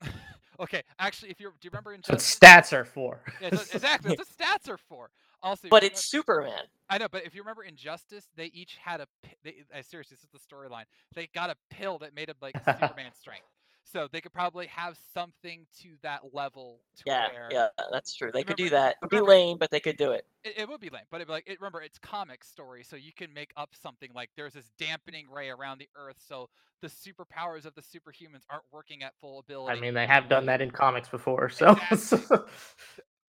okay, 0.60 0.82
actually, 1.00 1.32
if 1.32 1.40
you 1.40 1.50
do 1.60 1.66
you 1.66 1.70
remember 1.72 1.94
in 1.94 2.02
That's 2.08 2.40
what 2.42 2.50
stats 2.52 2.74
are 2.74 2.86
for. 2.86 3.22
Yeah, 3.42 3.50
so- 3.56 3.62
exactly. 3.74 4.16
That's 4.16 4.30
what 4.40 4.48
stats 4.48 4.70
are 4.70 4.78
for. 4.78 5.10
Also, 5.44 5.68
But 5.70 5.84
you 5.84 5.88
it's 5.88 6.06
Superman. 6.06 6.64
I 6.90 6.98
know, 6.98 7.08
but 7.12 7.24
if 7.26 7.36
you 7.36 7.42
remember 7.42 7.64
Injustice, 7.64 8.26
they 8.36 8.46
each 8.48 8.78
had 8.82 9.02
a. 9.02 9.08
pi- 9.24 9.36
They, 9.44 9.56
uh, 9.78 9.82
seriously, 9.84 10.16
this 10.18 10.24
is 10.24 10.30
the 10.32 10.56
storyline. 10.56 10.86
They 11.14 11.28
got 11.36 11.50
a 11.50 11.56
pill 11.70 11.98
that 12.00 12.16
made 12.16 12.30
them 12.30 12.36
like 12.42 12.58
Superman 12.58 13.12
strength, 13.14 13.46
so 13.86 14.08
they 14.12 14.20
could 14.20 14.34
probably 14.34 14.68
have 14.68 14.98
something 15.14 15.66
to 15.82 15.90
that 16.02 16.22
level. 16.34 16.82
To 16.98 17.04
Yeah, 17.06 17.28
where 17.32 17.50
yeah, 17.52 17.68
that's 17.92 18.16
true. 18.16 18.32
They 18.34 18.44
could 18.44 18.58
do 18.58 18.70
that. 18.72 18.96
It'd 19.02 19.10
be 19.10 19.22
lame, 19.22 19.58
but 19.58 19.72
they 19.72 19.80
could 19.80 19.98
do 19.98 20.12
it. 20.12 20.26
It, 20.44 20.56
it 20.58 20.70
would 20.70 20.82
be 20.82 20.90
lame, 20.90 21.04
but 21.12 21.18
it'd 21.18 21.28
be 21.28 21.34
like 21.34 21.48
it, 21.48 21.62
remember 21.62 21.82
it's 21.82 22.00
comic 22.00 22.44
story, 22.44 22.84
so 22.84 22.96
you 22.96 23.14
can 23.16 23.34
make 23.34 23.52
up 23.56 23.70
something 23.80 24.10
like 24.14 24.30
there's 24.36 24.54
this 24.54 24.72
dampening 24.80 25.28
ray 25.30 25.50
around 25.50 25.78
the 25.78 25.88
Earth, 25.96 26.18
so 26.28 26.50
the 26.82 26.88
superpowers 26.88 27.66
of 27.66 27.76
the 27.76 27.82
superhumans 27.82 28.44
aren't 28.50 28.66
working 28.72 29.04
at 29.04 29.14
full 29.22 29.40
ability. 29.40 29.78
I 29.78 29.80
mean, 29.80 29.94
they 29.94 30.08
have 30.08 30.30
done 30.30 30.48
that 30.48 30.62
in 30.62 30.72
comics 30.72 31.08
before, 31.08 31.50
so 31.50 31.78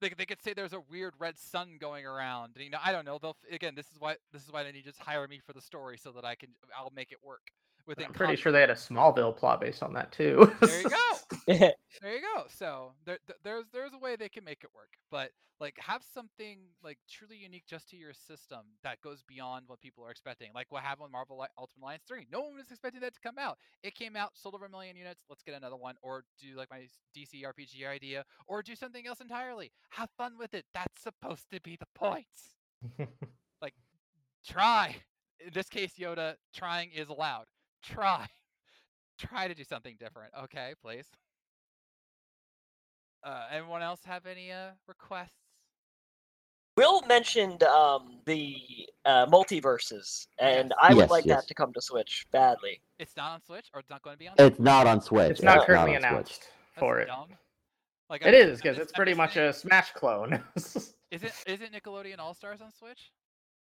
they, 0.01 0.11
they 0.17 0.27
could 0.27 0.43
say 0.43 0.55
there's 0.55 0.73
a 0.73 0.83
weird 0.91 1.15
red 1.19 1.39
sun 1.39 1.77
going 1.81 2.07
around. 2.07 2.53
and, 2.57 2.65
You 2.65 2.71
know, 2.71 2.79
I 2.83 2.93
don't 2.93 3.05
know. 3.05 3.19
They'll 3.21 3.37
again. 3.51 3.75
This 3.75 3.87
is 3.87 4.01
why 4.01 4.17
this 4.33 4.43
is 4.43 4.53
why 4.53 4.63
they 4.63 4.73
need 4.73 4.85
to 4.85 4.91
just 4.91 5.01
hire 5.01 5.27
me 5.29 5.41
for 5.45 5.53
the 5.53 5.61
story 5.61 5.99
so 5.99 6.13
that 6.13 6.25
I 6.25 6.35
can 6.35 6.49
I'll 6.77 6.93
make 6.95 7.13
it 7.13 7.19
work 7.23 7.43
within. 7.87 8.07
I'm 8.07 8.13
pretty 8.13 8.31
comic- 8.31 8.41
sure 8.41 8.53
they 8.53 8.61
had 8.61 8.71
a 8.71 8.75
Smallville 8.75 9.37
plot 9.37 9.61
based 9.61 9.83
on 9.83 9.93
that 9.95 10.13
too. 10.13 10.53
There 10.61 10.83
you 10.83 10.91
go. 10.91 10.97
There 12.03 12.15
you 12.15 12.21
go. 12.21 12.45
So 12.49 12.93
there, 13.07 13.19
there's 13.43 13.65
there's 13.73 13.95
a 13.95 13.99
way 13.99 14.17
they 14.17 14.29
can 14.29 14.45
make 14.45 14.63
it 14.63 14.71
work, 14.75 14.91
but 15.11 15.31
like 15.61 15.75
have 15.79 16.03
something 16.13 16.59
like 16.85 16.99
truly 17.11 17.37
unique 17.37 17.65
just 17.67 17.89
to 17.89 17.97
your 17.97 18.13
system 18.13 18.61
that 18.85 19.01
goes 19.01 19.23
beyond 19.27 19.65
what 19.67 19.81
people 19.81 20.05
are 20.05 20.11
expecting. 20.11 20.51
Like 20.55 20.67
what 20.71 20.83
happened 20.83 21.05
with 21.05 21.13
Marvel 21.13 21.45
Ultimate 21.59 21.83
Alliance 21.83 22.03
3. 22.07 22.27
No 22.31 22.41
one 22.41 22.55
was 22.57 22.71
expecting 22.71 23.01
that 23.01 23.15
to 23.15 23.21
come 23.21 23.39
out. 23.39 23.57
It 23.83 23.95
came 23.95 24.15
out, 24.15 24.33
sold 24.35 24.55
over 24.55 24.67
a 24.67 24.71
million 24.71 24.97
units. 24.97 25.25
Let's 25.31 25.43
get 25.43 25.55
another 25.55 25.77
one, 25.77 25.95
or 26.03 26.25
do 26.39 26.55
like 26.57 26.71
my 26.71 26.87
DC 27.17 27.43
RPG 27.43 27.89
idea, 27.89 28.25
or 28.47 28.63
do 28.63 28.77
something 28.77 29.07
else 29.07 29.21
entirely. 29.23 29.73
Have 29.91 30.11
fun 30.19 30.35
with 30.39 30.53
it. 30.53 30.67
That's 30.75 31.03
supposed 31.03 31.51
to 31.53 31.61
be 31.63 31.77
the 31.77 31.87
point. 31.95 32.27
Like 33.63 33.73
try. 34.47 34.97
In 35.45 35.53
this 35.55 35.69
case, 35.69 35.93
Yoda, 35.99 36.35
trying 36.55 36.91
is 36.91 37.09
allowed. 37.09 37.47
Try. 37.87 38.27
Try 39.19 39.49
to 39.49 39.55
do 39.55 39.65
something 39.65 39.97
different. 39.99 40.33
Okay, 40.45 40.75
please. 40.83 41.07
Uh, 43.25 43.47
anyone 43.51 43.83
else 43.83 44.01
have 44.05 44.27
any 44.27 44.53
uh, 44.53 44.71
requests? 44.87 45.33
Will 46.77 47.01
mentioned 47.07 47.63
um, 47.63 48.19
the 48.27 48.57
uh, 49.07 49.25
MultiVersus, 49.27 50.27
and 50.39 50.69
Yes. 50.71 50.79
I 50.83 50.93
would 50.95 51.01
Yes, 51.01 51.11
like 51.11 51.25
yes. 51.25 51.41
that 51.41 51.49
to 51.49 51.55
come 51.55 51.73
to 51.73 51.81
Switch 51.81 52.27
badly. 52.33 52.83
It's 52.99 53.17
not 53.17 53.33
on 53.33 53.41
Switch, 53.43 53.69
or 53.73 53.81
it's 53.81 53.89
not 53.89 54.03
going 54.03 54.15
to 54.15 54.19
be 54.19 54.29
on. 54.29 54.35
It's 54.39 54.59
not 54.61 54.87
on 54.87 55.01
Switch. 55.01 55.31
it's 55.31 55.43
not 55.43 55.61
Yeah. 55.61 55.65
currently 55.65 55.97
on 55.97 56.03
Switch. 56.03 56.11
announced 56.11 56.41
That's 56.75 56.79
for 56.79 57.01
it. 57.01 57.07
dumb. 57.07 57.29
Like 58.11 58.23
It 58.23 58.35
I'm- 58.35 58.51
is 58.51 58.61
because 58.61 58.77
it's 58.79 58.93
I'm 58.93 58.97
pretty 58.97 59.15
much 59.15 59.35
saying, 59.35 59.49
a 59.49 59.53
Smash 59.55 59.93
clone. 59.93 60.43
Isn't 61.11 61.33
isn't 61.47 61.73
Nickelodeon 61.73 62.19
All 62.19 62.35
Stars 62.35 62.61
on 62.61 62.71
Switch? 62.73 63.11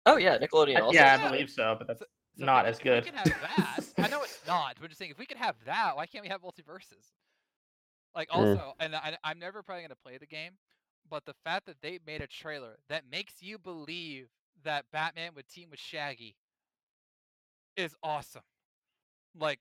Oh 0.04 0.16
yeah, 0.18 0.36
Nickelodeon 0.36 0.80
also. 0.80 0.92
yeah, 0.94 1.16
does 1.16 1.26
I 1.26 1.30
believe 1.30 1.48
so, 1.50 1.76
but 1.78 1.86
that's 1.86 2.02
So 2.38 2.44
not 2.44 2.66
as 2.66 2.78
good. 2.78 3.04
We 3.04 3.10
can 3.10 3.18
have 3.18 3.40
that. 3.56 3.84
I 3.98 4.08
know 4.08 4.22
it's 4.22 4.40
not. 4.46 4.76
But 4.76 4.84
I'm 4.84 4.88
just 4.88 4.98
saying, 4.98 5.10
if 5.10 5.18
we 5.18 5.26
could 5.26 5.36
have 5.36 5.56
that, 5.66 5.96
why 5.96 6.06
can't 6.06 6.22
we 6.22 6.28
have 6.28 6.42
MultiVersus? 6.42 7.12
Like 8.14 8.28
also, 8.32 8.74
and 8.80 8.94
I, 8.96 9.16
I'm 9.22 9.38
never 9.38 9.62
probably 9.62 9.82
gonna 9.82 9.94
play 9.94 10.18
the 10.18 10.26
game, 10.26 10.52
but 11.08 11.24
the 11.26 11.34
fact 11.44 11.66
that 11.66 11.76
they 11.80 12.00
made 12.06 12.22
a 12.22 12.26
trailer 12.26 12.78
that 12.88 13.04
makes 13.10 13.34
you 13.40 13.58
believe 13.58 14.28
that 14.64 14.84
Batman 14.92 15.32
would 15.36 15.48
team 15.48 15.68
with 15.70 15.78
Shaggy 15.78 16.36
is 17.76 17.94
awesome. 18.02 18.42
Like 19.38 19.60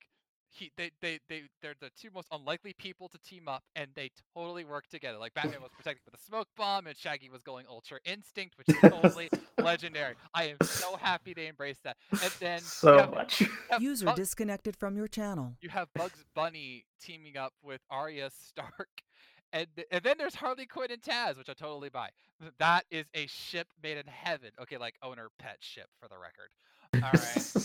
he, 0.52 0.72
they, 0.78 0.92
they, 1.02 1.20
they, 1.30 1.44
they're 1.62 1.76
the 1.80 1.90
two 2.00 2.10
most 2.14 2.28
unlikely 2.32 2.74
people 2.78 3.08
to 3.10 3.18
team 3.20 3.48
up, 3.48 3.64
and 3.76 3.88
they 3.96 4.10
totally 4.36 4.66
work 4.66 4.88
together. 4.88 5.18
Like 5.18 5.34
Batman 5.34 5.62
was 5.62 5.72
protected 5.76 6.02
with 6.06 6.20
a 6.20 6.24
smoke 6.24 6.48
bomb, 6.58 6.88
and 6.88 6.98
Shaggy 6.98 7.30
was 7.30 7.44
going 7.44 7.66
Ultra 7.70 8.00
Instinct, 8.06 8.58
which 8.58 8.68
is 8.70 8.76
totally 8.92 9.30
legendary. 9.60 10.16
I 10.34 10.46
am 10.50 10.58
so 10.64 10.96
happy 10.98 11.34
they 11.34 11.48
embraced 11.48 11.84
that. 11.84 11.98
And 12.12 12.32
then 12.40 12.60
so 12.62 12.98
have- 12.98 13.12
much. 13.12 13.44
have 13.70 13.82
User 13.82 14.08
Bug- 14.08 14.16
disconnected 14.16 14.76
from 14.76 14.98
your 14.98 15.08
channel. 15.08 15.56
you 15.62 15.70
have 15.70 15.88
Bugs 15.94 16.24
Bunny 16.34 16.86
teaming 17.02 17.38
up 17.38 17.54
with 17.64 17.82
Arya 17.92 18.30
Stark, 18.32 18.90
and 19.54 19.68
and 19.92 20.02
then 20.04 20.16
there's 20.18 20.36
Harley 20.36 20.66
Quinn 20.66 20.92
and 20.92 21.02
Taz, 21.02 21.38
which 21.38 21.50
I 21.50 21.54
totally 21.54 21.90
buy. 21.90 22.10
That 22.58 22.86
is 22.90 23.06
a 23.14 23.28
ship 23.28 23.68
made 23.84 23.98
in 23.98 24.08
heaven. 24.08 24.52
Okay, 24.62 24.78
like 24.78 24.96
owner 25.04 25.30
pet 25.40 25.58
ship 25.60 25.88
for 26.00 26.08
the 26.08 26.18
record. 26.18 26.50
All 26.96 27.02
right. 27.02 27.12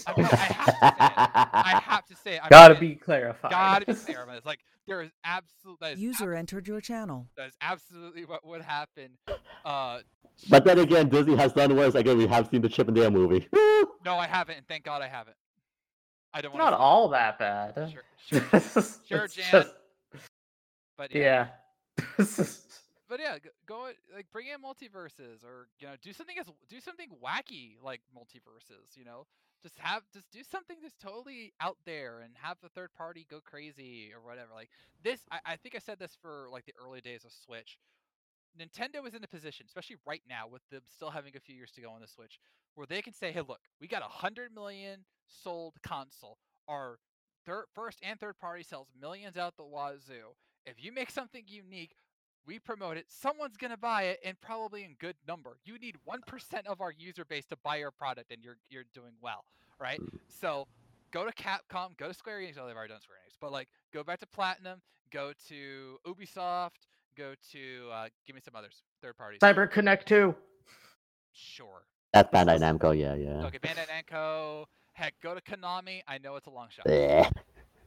I, 0.07 0.15
mean, 0.17 0.27
I 0.27 0.37
have 0.37 0.67
to 0.67 0.77
say. 0.77 0.79
I 0.83 1.81
have 1.85 2.07
to 2.07 2.17
say 2.17 2.35
it. 2.37 2.41
I 2.45 2.49
Gotta 2.49 2.75
mean, 2.75 2.91
be 2.91 2.95
clarified. 2.97 3.51
Gotta 3.51 3.87
be 3.87 3.95
clear 3.95 4.23
about 4.23 4.35
this. 4.37 4.45
Like 4.47 4.61
there 4.87 5.01
is 5.03 5.11
absolute 5.25 5.81
that 5.81 5.93
is, 5.95 6.01
User 6.01 6.35
ab- 6.35 6.39
entered 6.41 6.69
your 6.69 6.81
channel. 6.81 7.27
that 7.37 7.49
is 7.49 7.55
absolutely 7.61 8.25
what 8.27 8.45
would 8.47 8.63
happen. 8.63 9.11
Uh, 9.65 10.01
But 10.51 10.65
then 10.65 10.79
again, 10.79 11.09
Disney 11.09 11.37
has 11.37 11.53
done 11.53 11.75
worse. 11.75 11.95
Again, 11.95 12.19
we 12.19 12.27
have 12.27 12.49
seen 12.49 12.61
the 12.61 12.69
Chip 12.69 12.87
and 12.89 12.95
Dale 12.97 13.11
movie. 13.11 13.49
no, 14.05 14.17
I 14.19 14.27
haven't, 14.27 14.59
and 14.59 14.69
thank 14.69 14.85
God 14.85 15.01
I 15.01 15.09
haven't. 15.09 15.37
I 16.35 16.41
don't 16.43 16.51
It's 16.53 16.59
not 16.59 16.75
all 16.75 17.09
that 17.11 17.39
bad. 17.39 17.95
Sure, 18.31 18.43
sure, 18.51 18.83
Sure, 19.09 19.29
Jan. 19.29 19.45
just- 19.53 19.75
but 20.99 21.15
yeah. 21.15 21.49
yeah. 21.99 22.25
But 23.09 23.21
yeah, 23.21 23.37
go 23.67 23.91
like 24.15 24.27
bring 24.33 24.47
in 24.47 24.61
MultiVersus, 24.63 25.45
or 25.45 25.69
you 25.79 25.87
know, 25.87 25.95
do 26.03 26.13
something 26.13 26.37
as 26.39 26.47
do 26.69 26.81
something 26.81 27.09
wacky 27.23 27.77
like 27.83 28.01
MultiVersus. 28.17 28.97
You 28.97 29.05
know, 29.05 29.27
just 29.63 29.79
have 29.79 30.03
just 30.13 30.31
do 30.31 30.43
something 30.43 30.77
that's 30.83 30.97
totally 30.97 31.53
out 31.61 31.77
there 31.85 32.21
and 32.21 32.33
have 32.41 32.57
the 32.63 32.71
third 32.71 32.95
party 32.95 33.27
go 33.31 33.41
crazy 33.45 34.11
or 34.15 34.27
whatever. 34.27 34.51
Like 34.55 34.71
this, 35.03 35.21
I, 35.31 35.39
I 35.45 35.57
think 35.57 35.75
I 35.75 35.79
said 35.79 35.99
this 35.99 36.17
for 36.21 36.49
like 36.51 36.65
the 36.65 36.73
early 36.83 37.01
days 37.01 37.25
of 37.25 37.33
Switch. 37.33 37.79
Nintendo 38.59 39.07
is 39.07 39.15
in 39.15 39.25
a 39.25 39.29
position, 39.29 39.67
especially 39.67 39.97
right 40.07 40.23
now, 40.29 40.47
with 40.47 40.63
them 40.71 40.83
still 40.87 41.11
having 41.11 41.37
a 41.37 41.41
few 41.41 41.57
years 41.57 41.73
to 41.73 41.81
go 41.81 41.91
on 41.91 42.01
the 42.01 42.07
Switch, 42.07 42.39
where 42.75 42.87
they 42.87 43.03
can 43.03 43.13
say, 43.13 43.33
"Hey, 43.33 43.41
look, 43.41 43.61
we 43.81 43.89
got 43.89 44.03
a 44.03 44.09
hundred 44.09 44.55
million 44.55 45.05
sold 45.27 45.75
console. 45.83 46.39
Our 46.69 46.99
third, 47.45 47.65
first 47.75 47.99
and 48.03 48.19
third 48.19 48.39
party 48.39 48.63
sells 48.63 48.89
millions 48.99 49.37
out 49.37 49.57
the 49.57 49.65
wazoo. 49.65 50.35
If 50.67 50.83
you 50.83 50.93
make 50.93 51.11
something 51.11 51.43
unique, 51.47 51.95
we 52.47 52.59
promote 52.59 52.97
it. 52.97 53.07
Someone's 53.09 53.57
gonna 53.57 53.77
buy 53.77 54.05
it, 54.05 54.21
and 54.25 54.41
probably 54.41 54.85
in 54.85 54.95
good 54.99 55.17
number. 55.27 55.59
You 55.65 55.79
need 55.79 55.97
one 56.05 56.21
percent 56.27 56.67
of 56.67 56.81
our 56.81 56.93
user 56.93 57.25
base 57.25 57.47
to 57.47 57.57
buy 57.57 57.77
your 57.77 57.91
product, 57.91 58.31
and 58.33 58.43
you're 58.43 58.57
you're 58.71 58.85
doing 58.95 59.13
well, 59.21 59.45
right? 59.81 60.01
So 60.29 60.67
go 61.11 61.25
to 61.25 61.33
Capcom, 61.33 61.97
go 61.97 62.09
to 62.09 62.15
Square 62.15 62.41
Enix. 62.41 62.59
Oh, 62.61 62.67
they've 62.67 62.77
already 62.77 62.93
done 62.93 63.01
Square 63.01 63.19
Enix, 63.27 63.37
but 63.41 63.53
like 63.53 63.69
go 63.93 64.03
back 64.03 64.21
to 64.21 64.27
Platinum, 64.27 64.81
go 65.11 65.33
to 65.49 65.99
Ubisoft, 66.07 66.89
go 67.17 67.35
to 67.53 67.89
uh, 67.93 68.09
give 68.27 68.35
me 68.35 68.43
some 68.45 68.55
others, 68.57 68.83
third 69.03 69.17
parties. 69.17 69.41
Cyber 69.41 69.71
Connect 69.71 70.07
2. 70.09 70.35
Sure. 71.33 71.85
That's 72.13 72.31
Bandai 72.31 72.59
Namco, 72.61 72.97
yeah, 72.97 73.15
yeah. 73.15 73.47
Okay, 73.47 73.59
Bandai 73.59 73.87
Namco. 73.89 74.67
Heck, 74.93 75.15
go 75.21 75.35
to 75.35 75.41
Konami. 75.41 76.03
I 76.07 76.19
know 76.19 76.37
it's 76.37 76.47
a 76.47 76.51
long 76.51 76.69
shot. 76.71 76.87
Yeah. 76.89 77.29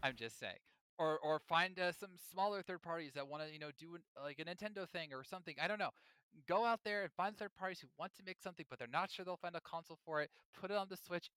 I'm 0.04 0.16
just 0.16 0.38
saying. 0.40 0.58
Or 0.99 1.19
or 1.19 1.40
find 1.48 1.78
uh, 1.80 1.91
some 1.91 2.10
smaller 2.32 2.64
third 2.64 2.82
parties 2.82 3.11
that 3.14 3.28
want 3.28 3.44
to 3.44 3.53
you 3.53 3.60
know 3.60 3.69
do 3.78 3.95
an, 3.95 4.02
like 4.24 4.40
a 4.40 4.45
Nintendo 4.45 4.90
thing 4.90 5.14
or 5.14 5.24
something. 5.24 5.56
I 5.61 5.68
don't 5.68 5.80
know. 5.80 5.91
Go 6.48 6.65
out 6.65 6.82
there 6.84 7.03
and 7.03 7.11
find 7.11 7.38
third 7.38 7.56
parties 7.56 7.80
who 7.80 7.88
want 7.99 8.14
to 8.15 8.24
make 8.24 8.38
something, 8.40 8.65
but 8.69 8.80
they're 8.80 8.88
not 8.91 9.11
sure 9.11 9.24
they'll 9.26 9.38
find 9.38 9.56
a 9.56 9.61
console 9.61 9.99
for 10.06 10.22
it. 10.22 10.30
Put 10.60 10.72
it 10.72 10.78
on 10.78 10.88
the 10.90 10.98
Switch, 10.98 11.30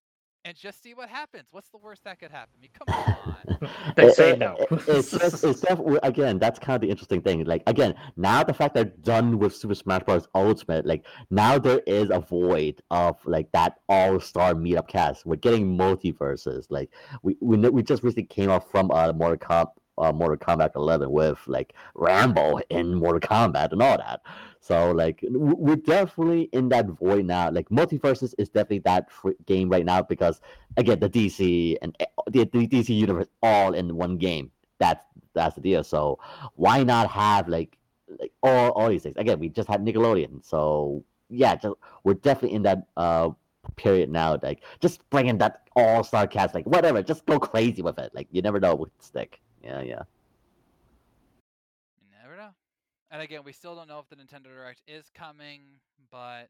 and 0.44 0.56
just 0.56 0.82
see 0.82 0.94
what 0.94 1.08
happens. 1.08 1.48
What's 1.50 1.68
the 1.68 1.78
worst 1.78 2.04
that 2.04 2.18
could 2.18 2.30
happen? 2.30 2.54
I 2.56 2.60
mean, 2.60 2.70
come 2.72 2.94
on. 2.94 3.68
They 3.96 4.06
It- 4.06 4.14
say 4.14 4.30
it- 4.30 4.38
no. 4.38 4.56
it- 4.58 4.88
it's 4.88 5.10
just, 5.10 5.44
it's 5.44 5.60
definitely 5.60 5.98
again. 6.02 6.38
That's 6.38 6.58
kind 6.58 6.76
of 6.76 6.80
the 6.80 6.88
interesting 6.90 7.20
thing. 7.20 7.44
Like 7.44 7.62
again, 7.66 7.94
now 8.16 8.42
the 8.42 8.54
fact 8.54 8.74
they're 8.74 8.84
done 8.86 9.38
with 9.38 9.54
Super 9.54 9.74
Smash 9.74 10.02
Bros. 10.04 10.26
Ultimate, 10.34 10.86
like 10.86 11.04
now 11.30 11.58
there 11.58 11.80
is 11.86 12.08
a 12.10 12.20
void 12.20 12.80
of 12.90 13.16
like 13.26 13.52
that 13.52 13.76
all 13.88 14.18
star 14.20 14.54
meetup 14.54 14.88
cast. 14.88 15.26
We're 15.26 15.36
getting 15.36 15.76
MultiVersus. 15.76 16.66
Like 16.70 16.90
we 17.22 17.36
we 17.40 17.56
we 17.58 17.82
just 17.82 18.02
recently 18.02 18.24
came 18.24 18.50
off 18.50 18.70
from 18.70 18.90
uh 18.90 19.12
Mortal 19.12 19.36
Kombat. 19.38 19.72
Uh, 19.98 20.12
Mortal 20.12 20.38
Kombat 20.38 20.70
11 20.76 21.10
with 21.10 21.38
like 21.46 21.74
Rambo 21.94 22.60
in 22.70 22.94
Mortal 22.94 23.20
Kombat 23.20 23.72
and 23.72 23.82
all 23.82 23.98
that. 23.98 24.20
So 24.60 24.92
like 24.92 25.20
we're 25.22 25.76
definitely 25.76 26.50
in 26.52 26.68
that 26.68 26.86
void 26.86 27.24
now. 27.24 27.50
Like 27.50 27.68
MultiVersus 27.70 28.34
is 28.36 28.50
definitely 28.50 28.80
that 28.80 29.08
game 29.46 29.70
right 29.70 29.84
now 29.84 30.02
because 30.02 30.40
again 30.76 31.00
the 31.00 31.08
DC 31.08 31.76
and 31.80 31.96
e- 32.00 32.04
the, 32.30 32.44
the 32.44 32.68
DC 32.68 32.90
universe 32.90 33.28
all 33.42 33.74
in 33.74 33.96
one 33.96 34.18
game. 34.18 34.50
That's 34.78 35.02
that's 35.34 35.54
the 35.54 35.62
deal. 35.62 35.82
So 35.82 36.18
why 36.56 36.82
not 36.82 37.10
have 37.10 37.48
like 37.48 37.78
like 38.18 38.32
all 38.42 38.70
all 38.72 38.90
these 38.90 39.02
things? 39.02 39.16
Again, 39.16 39.38
we 39.38 39.48
just 39.48 39.68
had 39.68 39.84
Nickelodeon, 39.84 40.44
so 40.44 41.04
yeah, 41.30 41.54
just, 41.54 41.74
we're 42.04 42.14
definitely 42.14 42.56
in 42.56 42.62
that 42.62 42.86
uh 42.98 43.30
period 43.76 44.10
now. 44.10 44.38
Like 44.42 44.62
just 44.80 45.08
bring 45.10 45.28
in 45.28 45.38
that 45.38 45.62
all 45.74 46.04
star 46.04 46.26
cast, 46.26 46.54
like 46.54 46.66
whatever, 46.66 47.02
just 47.02 47.24
go 47.24 47.38
crazy 47.38 47.80
with 47.82 47.98
it. 47.98 48.14
Like 48.14 48.28
you 48.30 48.42
never 48.42 48.60
know 48.60 48.74
what 48.74 48.90
stick. 49.00 49.40
Yeah, 49.62 49.80
yeah. 49.80 50.02
You 53.10 53.18
never 53.18 53.22
know. 53.22 53.22
And 53.22 53.22
again, 53.22 53.40
we 53.44 53.52
still 53.52 53.74
don't 53.74 53.88
know 53.88 53.98
if 54.00 54.08
the 54.08 54.16
Nintendo 54.16 54.44
Direct 54.54 54.82
is 54.86 55.10
coming, 55.14 55.60
but 56.10 56.48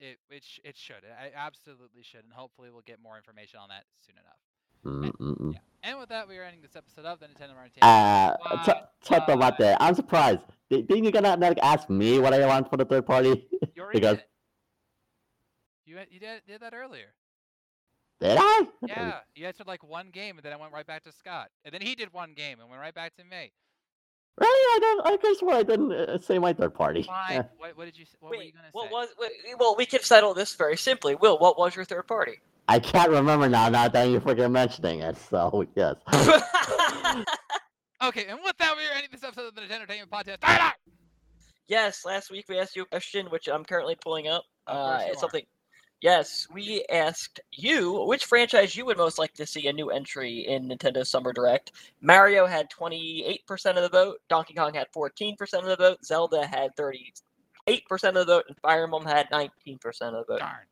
it 0.00 0.18
it 0.30 0.44
sh- 0.44 0.60
it 0.64 0.76
should. 0.76 0.96
It 1.04 1.32
absolutely 1.36 2.02
should, 2.02 2.24
and 2.24 2.32
hopefully 2.32 2.70
we'll 2.72 2.82
get 2.82 3.00
more 3.02 3.16
information 3.16 3.58
on 3.60 3.68
that 3.68 3.84
soon 4.04 4.16
enough. 4.18 4.38
Mm-mm-mm. 4.84 5.52
Yeah. 5.54 5.58
And 5.84 5.98
with 6.00 6.08
that, 6.08 6.26
we 6.28 6.36
are 6.38 6.42
ending 6.42 6.60
this 6.62 6.74
episode 6.74 7.04
of 7.04 7.20
the 7.20 7.26
Nintendo 7.26 7.54
Martin. 7.54 7.82
Uh, 7.82 8.36
Why- 8.40 8.82
check 9.02 9.22
about 9.28 9.38
why- 9.38 9.56
that. 9.58 9.76
I'm 9.80 9.94
surprised. 9.94 10.40
Di- 10.70 10.82
Didn't 10.82 11.04
you 11.04 11.12
gonna 11.12 11.36
like 11.36 11.58
ask 11.62 11.88
me 11.88 12.18
what 12.18 12.34
I 12.34 12.44
want 12.46 12.68
for 12.68 12.76
the 12.76 12.84
third 12.84 13.06
party? 13.06 13.48
You 13.76 13.82
already 13.82 14.00
because- 14.00 14.16
did. 14.18 14.24
You 15.84 15.98
you 16.10 16.20
did, 16.20 16.42
did 16.46 16.60
that 16.62 16.74
earlier. 16.74 17.12
Did 18.20 18.38
I? 18.40 18.68
Yeah, 18.86 19.18
you 19.34 19.46
answered 19.46 19.66
like 19.66 19.82
one 19.82 20.10
game, 20.10 20.36
and 20.36 20.44
then 20.44 20.52
I 20.52 20.56
went 20.56 20.72
right 20.72 20.86
back 20.86 21.02
to 21.04 21.12
Scott, 21.12 21.50
and 21.64 21.74
then 21.74 21.80
he 21.82 21.94
did 21.96 22.12
one 22.12 22.34
game 22.34 22.60
and 22.60 22.68
went 22.68 22.80
right 22.80 22.94
back 22.94 23.16
to 23.16 23.24
me. 23.24 23.52
Really? 24.40 24.48
I 24.50 24.78
don't. 24.80 25.06
I 25.06 25.16
guess 25.22 25.42
what 25.42 25.56
I 25.56 25.62
didn't 25.62 25.92
uh, 25.92 26.18
say 26.18 26.38
my 26.38 26.52
third 26.52 26.74
party. 26.74 27.02
Fine. 27.02 27.32
Yeah. 27.32 27.42
What, 27.58 27.76
what 27.76 27.84
did 27.84 27.98
you? 27.98 28.04
s- 28.04 28.16
What 28.20 28.30
were 28.30 28.42
you 28.42 28.52
gonna 28.52 28.68
what 28.72 28.86
say? 28.86 28.92
was? 28.92 29.08
Wait, 29.20 29.30
well, 29.58 29.74
we 29.76 29.84
can 29.86 30.00
settle 30.02 30.32
this 30.34 30.54
very 30.54 30.76
simply. 30.76 31.14
Will, 31.16 31.38
what 31.38 31.58
was 31.58 31.76
your 31.76 31.84
third 31.84 32.06
party? 32.08 32.40
I 32.68 32.78
can't 32.78 33.10
remember 33.10 33.48
now. 33.48 33.68
Now 33.68 33.88
that 33.88 34.04
you're 34.04 34.20
freaking 34.20 34.50
mentioning 34.52 35.00
it, 35.00 35.16
so 35.30 35.66
yes. 35.76 35.96
Okay, 38.02 38.26
and 38.26 38.40
with 38.42 38.56
that, 38.58 38.74
we 38.76 38.82
are 38.84 38.92
ending 38.94 39.10
this 39.12 39.22
episode 39.22 39.46
of 39.48 39.54
the 39.54 39.60
Nintendo 39.60 39.74
Entertainment 39.82 40.10
Podcast. 40.10 40.38
Yes, 41.68 42.04
last 42.04 42.32
week 42.32 42.46
we 42.48 42.58
asked 42.58 42.74
you 42.74 42.82
a 42.82 42.86
question, 42.86 43.26
which 43.26 43.46
I'm 43.48 43.64
currently 43.64 43.94
pulling 44.02 44.26
up. 44.26 44.42
Of 44.66 44.74
course 44.76 45.02
Uh, 45.02 45.04
you 45.04 45.10
it's 45.12 45.18
are. 45.18 45.20
something. 45.20 45.44
Yes, 46.02 46.48
we 46.52 46.84
asked 46.90 47.38
you 47.52 48.02
which 48.06 48.24
franchise 48.24 48.74
you 48.74 48.84
would 48.86 48.96
most 48.96 49.18
like 49.20 49.34
to 49.34 49.46
see 49.46 49.68
a 49.68 49.72
new 49.72 49.90
entry 49.90 50.40
in 50.48 50.68
Nintendo 50.68 51.06
Summer 51.06 51.32
Direct. 51.32 51.70
Mario 52.00 52.44
had 52.44 52.68
28% 52.70 53.40
of 53.76 53.82
the 53.82 53.88
vote, 53.88 54.18
Donkey 54.28 54.54
Kong 54.54 54.74
had 54.74 54.88
14% 54.94 55.36
of 55.60 55.64
the 55.66 55.76
vote, 55.76 56.04
Zelda 56.04 56.44
had 56.44 56.74
38% 56.76 57.12
of 57.68 58.14
the 58.14 58.24
vote, 58.24 58.44
and 58.48 58.58
Fire 58.60 58.82
Emblem 58.82 59.04
had 59.06 59.30
19% 59.30 59.46
of 59.86 60.12
the 60.12 60.24
vote. 60.28 60.40
Darn. 60.40 60.66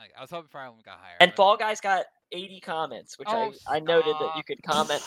Okay, 0.00 0.10
I 0.16 0.20
was 0.20 0.30
hoping 0.30 0.48
Fire 0.48 0.66
Emblem 0.66 0.82
got 0.84 0.98
higher. 1.00 1.16
And 1.18 1.32
but- 1.32 1.36
Fall 1.36 1.56
Guys 1.56 1.80
got 1.80 2.04
80 2.30 2.60
comments, 2.60 3.18
which 3.18 3.28
Oh, 3.30 3.52
I, 3.68 3.76
I 3.76 3.80
noted 3.80 4.14
that 4.20 4.36
you 4.36 4.44
could 4.44 4.62
comment 4.62 5.00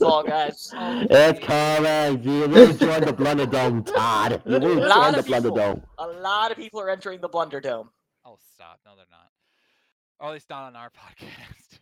Fall 0.00 0.24
Guys. 0.24 0.72
Oh, 0.76 1.06
It's 1.08 1.38
geez. 1.38 1.46
coming. 1.48 2.22
You 2.24 2.48
will 2.48 2.72
join 2.72 3.02
the 3.04 3.12
Blunder 3.12 3.46
Dome, 3.46 3.84
Todd. 3.84 4.42
You 4.46 4.58
will 4.58 4.60
join 4.88 5.12
the 5.12 5.18
of 5.20 5.26
Blunder. 5.26 5.50
Dome. 5.50 5.82
A 5.98 6.06
lot 6.08 6.50
of 6.50 6.56
people 6.56 6.80
are 6.80 6.90
entering 6.90 7.20
the 7.20 7.28
Blunder 7.28 7.60
Dome. 7.60 7.90
Oh, 8.30 8.38
stop. 8.54 8.78
No, 8.86 8.92
they're 8.94 9.06
not. 9.10 9.30
Or 10.20 10.28
at 10.28 10.32
least 10.34 10.50
not 10.50 10.68
on 10.68 10.76
our 10.76 10.90
podcast. 10.90 11.80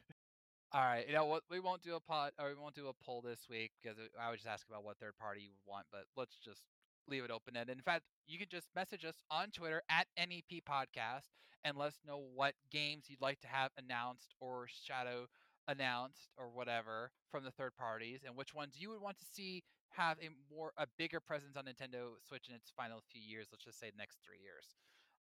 All 0.73 0.81
right. 0.83 1.07
You 1.07 1.13
know 1.13 1.27
what? 1.27 1.43
We 1.51 1.61
won't 1.61 1.83
do 1.83 1.95
a 1.95 2.01
pod, 2.01 2.33
or 2.39 2.49
we 2.49 2.55
won't 2.55 2.75
do 2.75 2.89
a 2.89 3.05
poll 3.05 3.21
this 3.21 3.41
week 3.51 3.73
because 3.83 3.99
I 4.19 4.31
would 4.31 4.39
just 4.39 4.49
ask 4.49 4.67
about 4.69 4.85
what 4.85 4.99
third 4.99 5.19
party 5.19 5.43
you 5.43 5.51
want. 5.67 5.87
But 5.93 6.05
let's 6.17 6.39
just 6.39 6.63
leave 7.07 7.25
it 7.25 7.31
open 7.31 7.57
ended. 7.57 7.77
In 7.77 7.83
fact, 7.83 8.05
you 8.27 8.39
could 8.39 8.51
just 8.51 8.69
message 8.75 9.05
us 9.05 9.17
on 9.31 9.51
Twitter 9.51 9.83
at 9.91 10.07
NEP 10.17 10.65
Podcast 10.69 11.29
and 11.65 11.77
let 11.77 11.89
us 11.89 12.01
know 12.07 12.23
what 12.35 12.55
games 12.71 13.05
you'd 13.09 13.21
like 13.21 13.41
to 13.41 13.49
have 13.49 13.71
announced 13.77 14.35
or 14.41 14.67
shadow 14.69 15.27
announced 15.67 16.33
or 16.39 16.49
whatever 16.49 17.11
from 17.31 17.45
the 17.45 17.51
third 17.51 17.77
parties, 17.77 18.21
and 18.27 18.37
which 18.37 18.55
ones 18.55 18.75
you 18.79 18.89
would 18.89 19.03
want 19.03 19.19
to 19.19 19.27
see 19.31 19.63
have 19.91 20.17
a 20.23 20.29
more 20.55 20.73
a 20.79 20.87
bigger 20.97 21.21
presence 21.21 21.57
on 21.57 21.65
Nintendo 21.65 22.17
Switch 22.27 22.49
in 22.49 22.55
its 22.55 22.73
final 22.75 23.03
few 23.11 23.21
years. 23.21 23.49
Let's 23.53 23.65
just 23.65 23.81
say 23.81 23.91
the 23.91 23.99
next 23.99 24.19
three 24.25 24.41
years. 24.43 24.65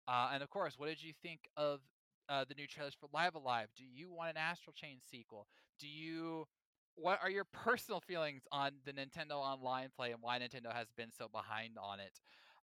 Uh, 0.08 0.30
and 0.32 0.42
of 0.42 0.48
course, 0.48 0.74
what 0.78 0.88
did 0.88 1.02
you 1.02 1.12
think 1.22 1.40
of 1.56 1.80
uh, 2.28 2.44
the 2.48 2.54
new 2.54 2.66
trailers 2.66 2.94
for 2.98 3.08
Live 3.12 3.34
A 3.34 3.38
Live? 3.38 3.68
Do 3.76 3.84
you 3.84 4.10
want 4.10 4.30
an 4.30 4.36
Astral 4.38 4.72
Chain 4.72 4.98
sequel? 5.10 5.46
Do 5.78 5.86
you? 5.86 6.46
What 6.96 7.20
are 7.22 7.30
your 7.30 7.44
personal 7.44 8.00
feelings 8.00 8.42
on 8.50 8.72
the 8.84 8.92
Nintendo 8.92 9.36
Online 9.36 9.88
play 9.94 10.10
and 10.10 10.18
why 10.20 10.38
Nintendo 10.38 10.72
has 10.72 10.88
been 10.96 11.10
so 11.16 11.28
behind 11.30 11.76
on 11.80 12.00
it? 12.00 12.18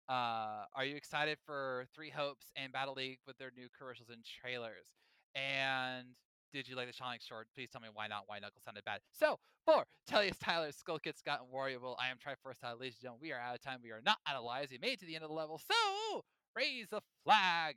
Uh, 0.08 0.64
are 0.74 0.84
you 0.84 0.96
excited 0.96 1.38
for 1.46 1.86
Three 1.94 2.10
Hopes 2.10 2.46
and 2.56 2.72
Battle 2.72 2.94
League 2.94 3.18
with 3.26 3.38
their 3.38 3.52
new 3.56 3.68
commercials 3.78 4.08
and 4.08 4.24
trailers? 4.24 4.88
And 5.36 6.06
did 6.52 6.68
you 6.68 6.76
like 6.76 6.88
the 6.88 6.92
Sonic 6.92 7.22
short? 7.22 7.46
Please 7.54 7.68
tell 7.70 7.80
me 7.80 7.88
why 7.92 8.06
not. 8.06 8.24
Why 8.26 8.38
Knuckles 8.38 8.64
sounded 8.64 8.84
bad. 8.84 9.00
So 9.12 9.38
for 9.64 9.84
Tellius, 10.10 10.38
Tyler, 10.40 10.72
Skull 10.72 10.98
Kid, 10.98 11.16
Scott, 11.16 11.40
and 11.42 11.52
Warriorville, 11.52 11.96
I 12.00 12.10
am 12.10 12.16
Triforce 12.16 12.60
Tyler. 12.60 12.76
Ladies 12.80 12.96
and 12.96 13.02
gentlemen, 13.02 13.20
we 13.22 13.32
are 13.32 13.40
out 13.40 13.54
of 13.54 13.62
time. 13.62 13.78
We 13.82 13.90
are 13.90 14.02
not 14.04 14.18
out 14.26 14.36
of 14.36 14.44
lives. 14.44 14.70
We 14.70 14.78
made 14.78 14.94
it 14.94 15.00
to 15.00 15.06
the 15.06 15.14
end 15.14 15.24
of 15.24 15.30
the 15.30 15.36
level. 15.36 15.58
So 15.58 16.22
raise 16.56 16.86
the 16.90 17.00
flag. 17.24 17.76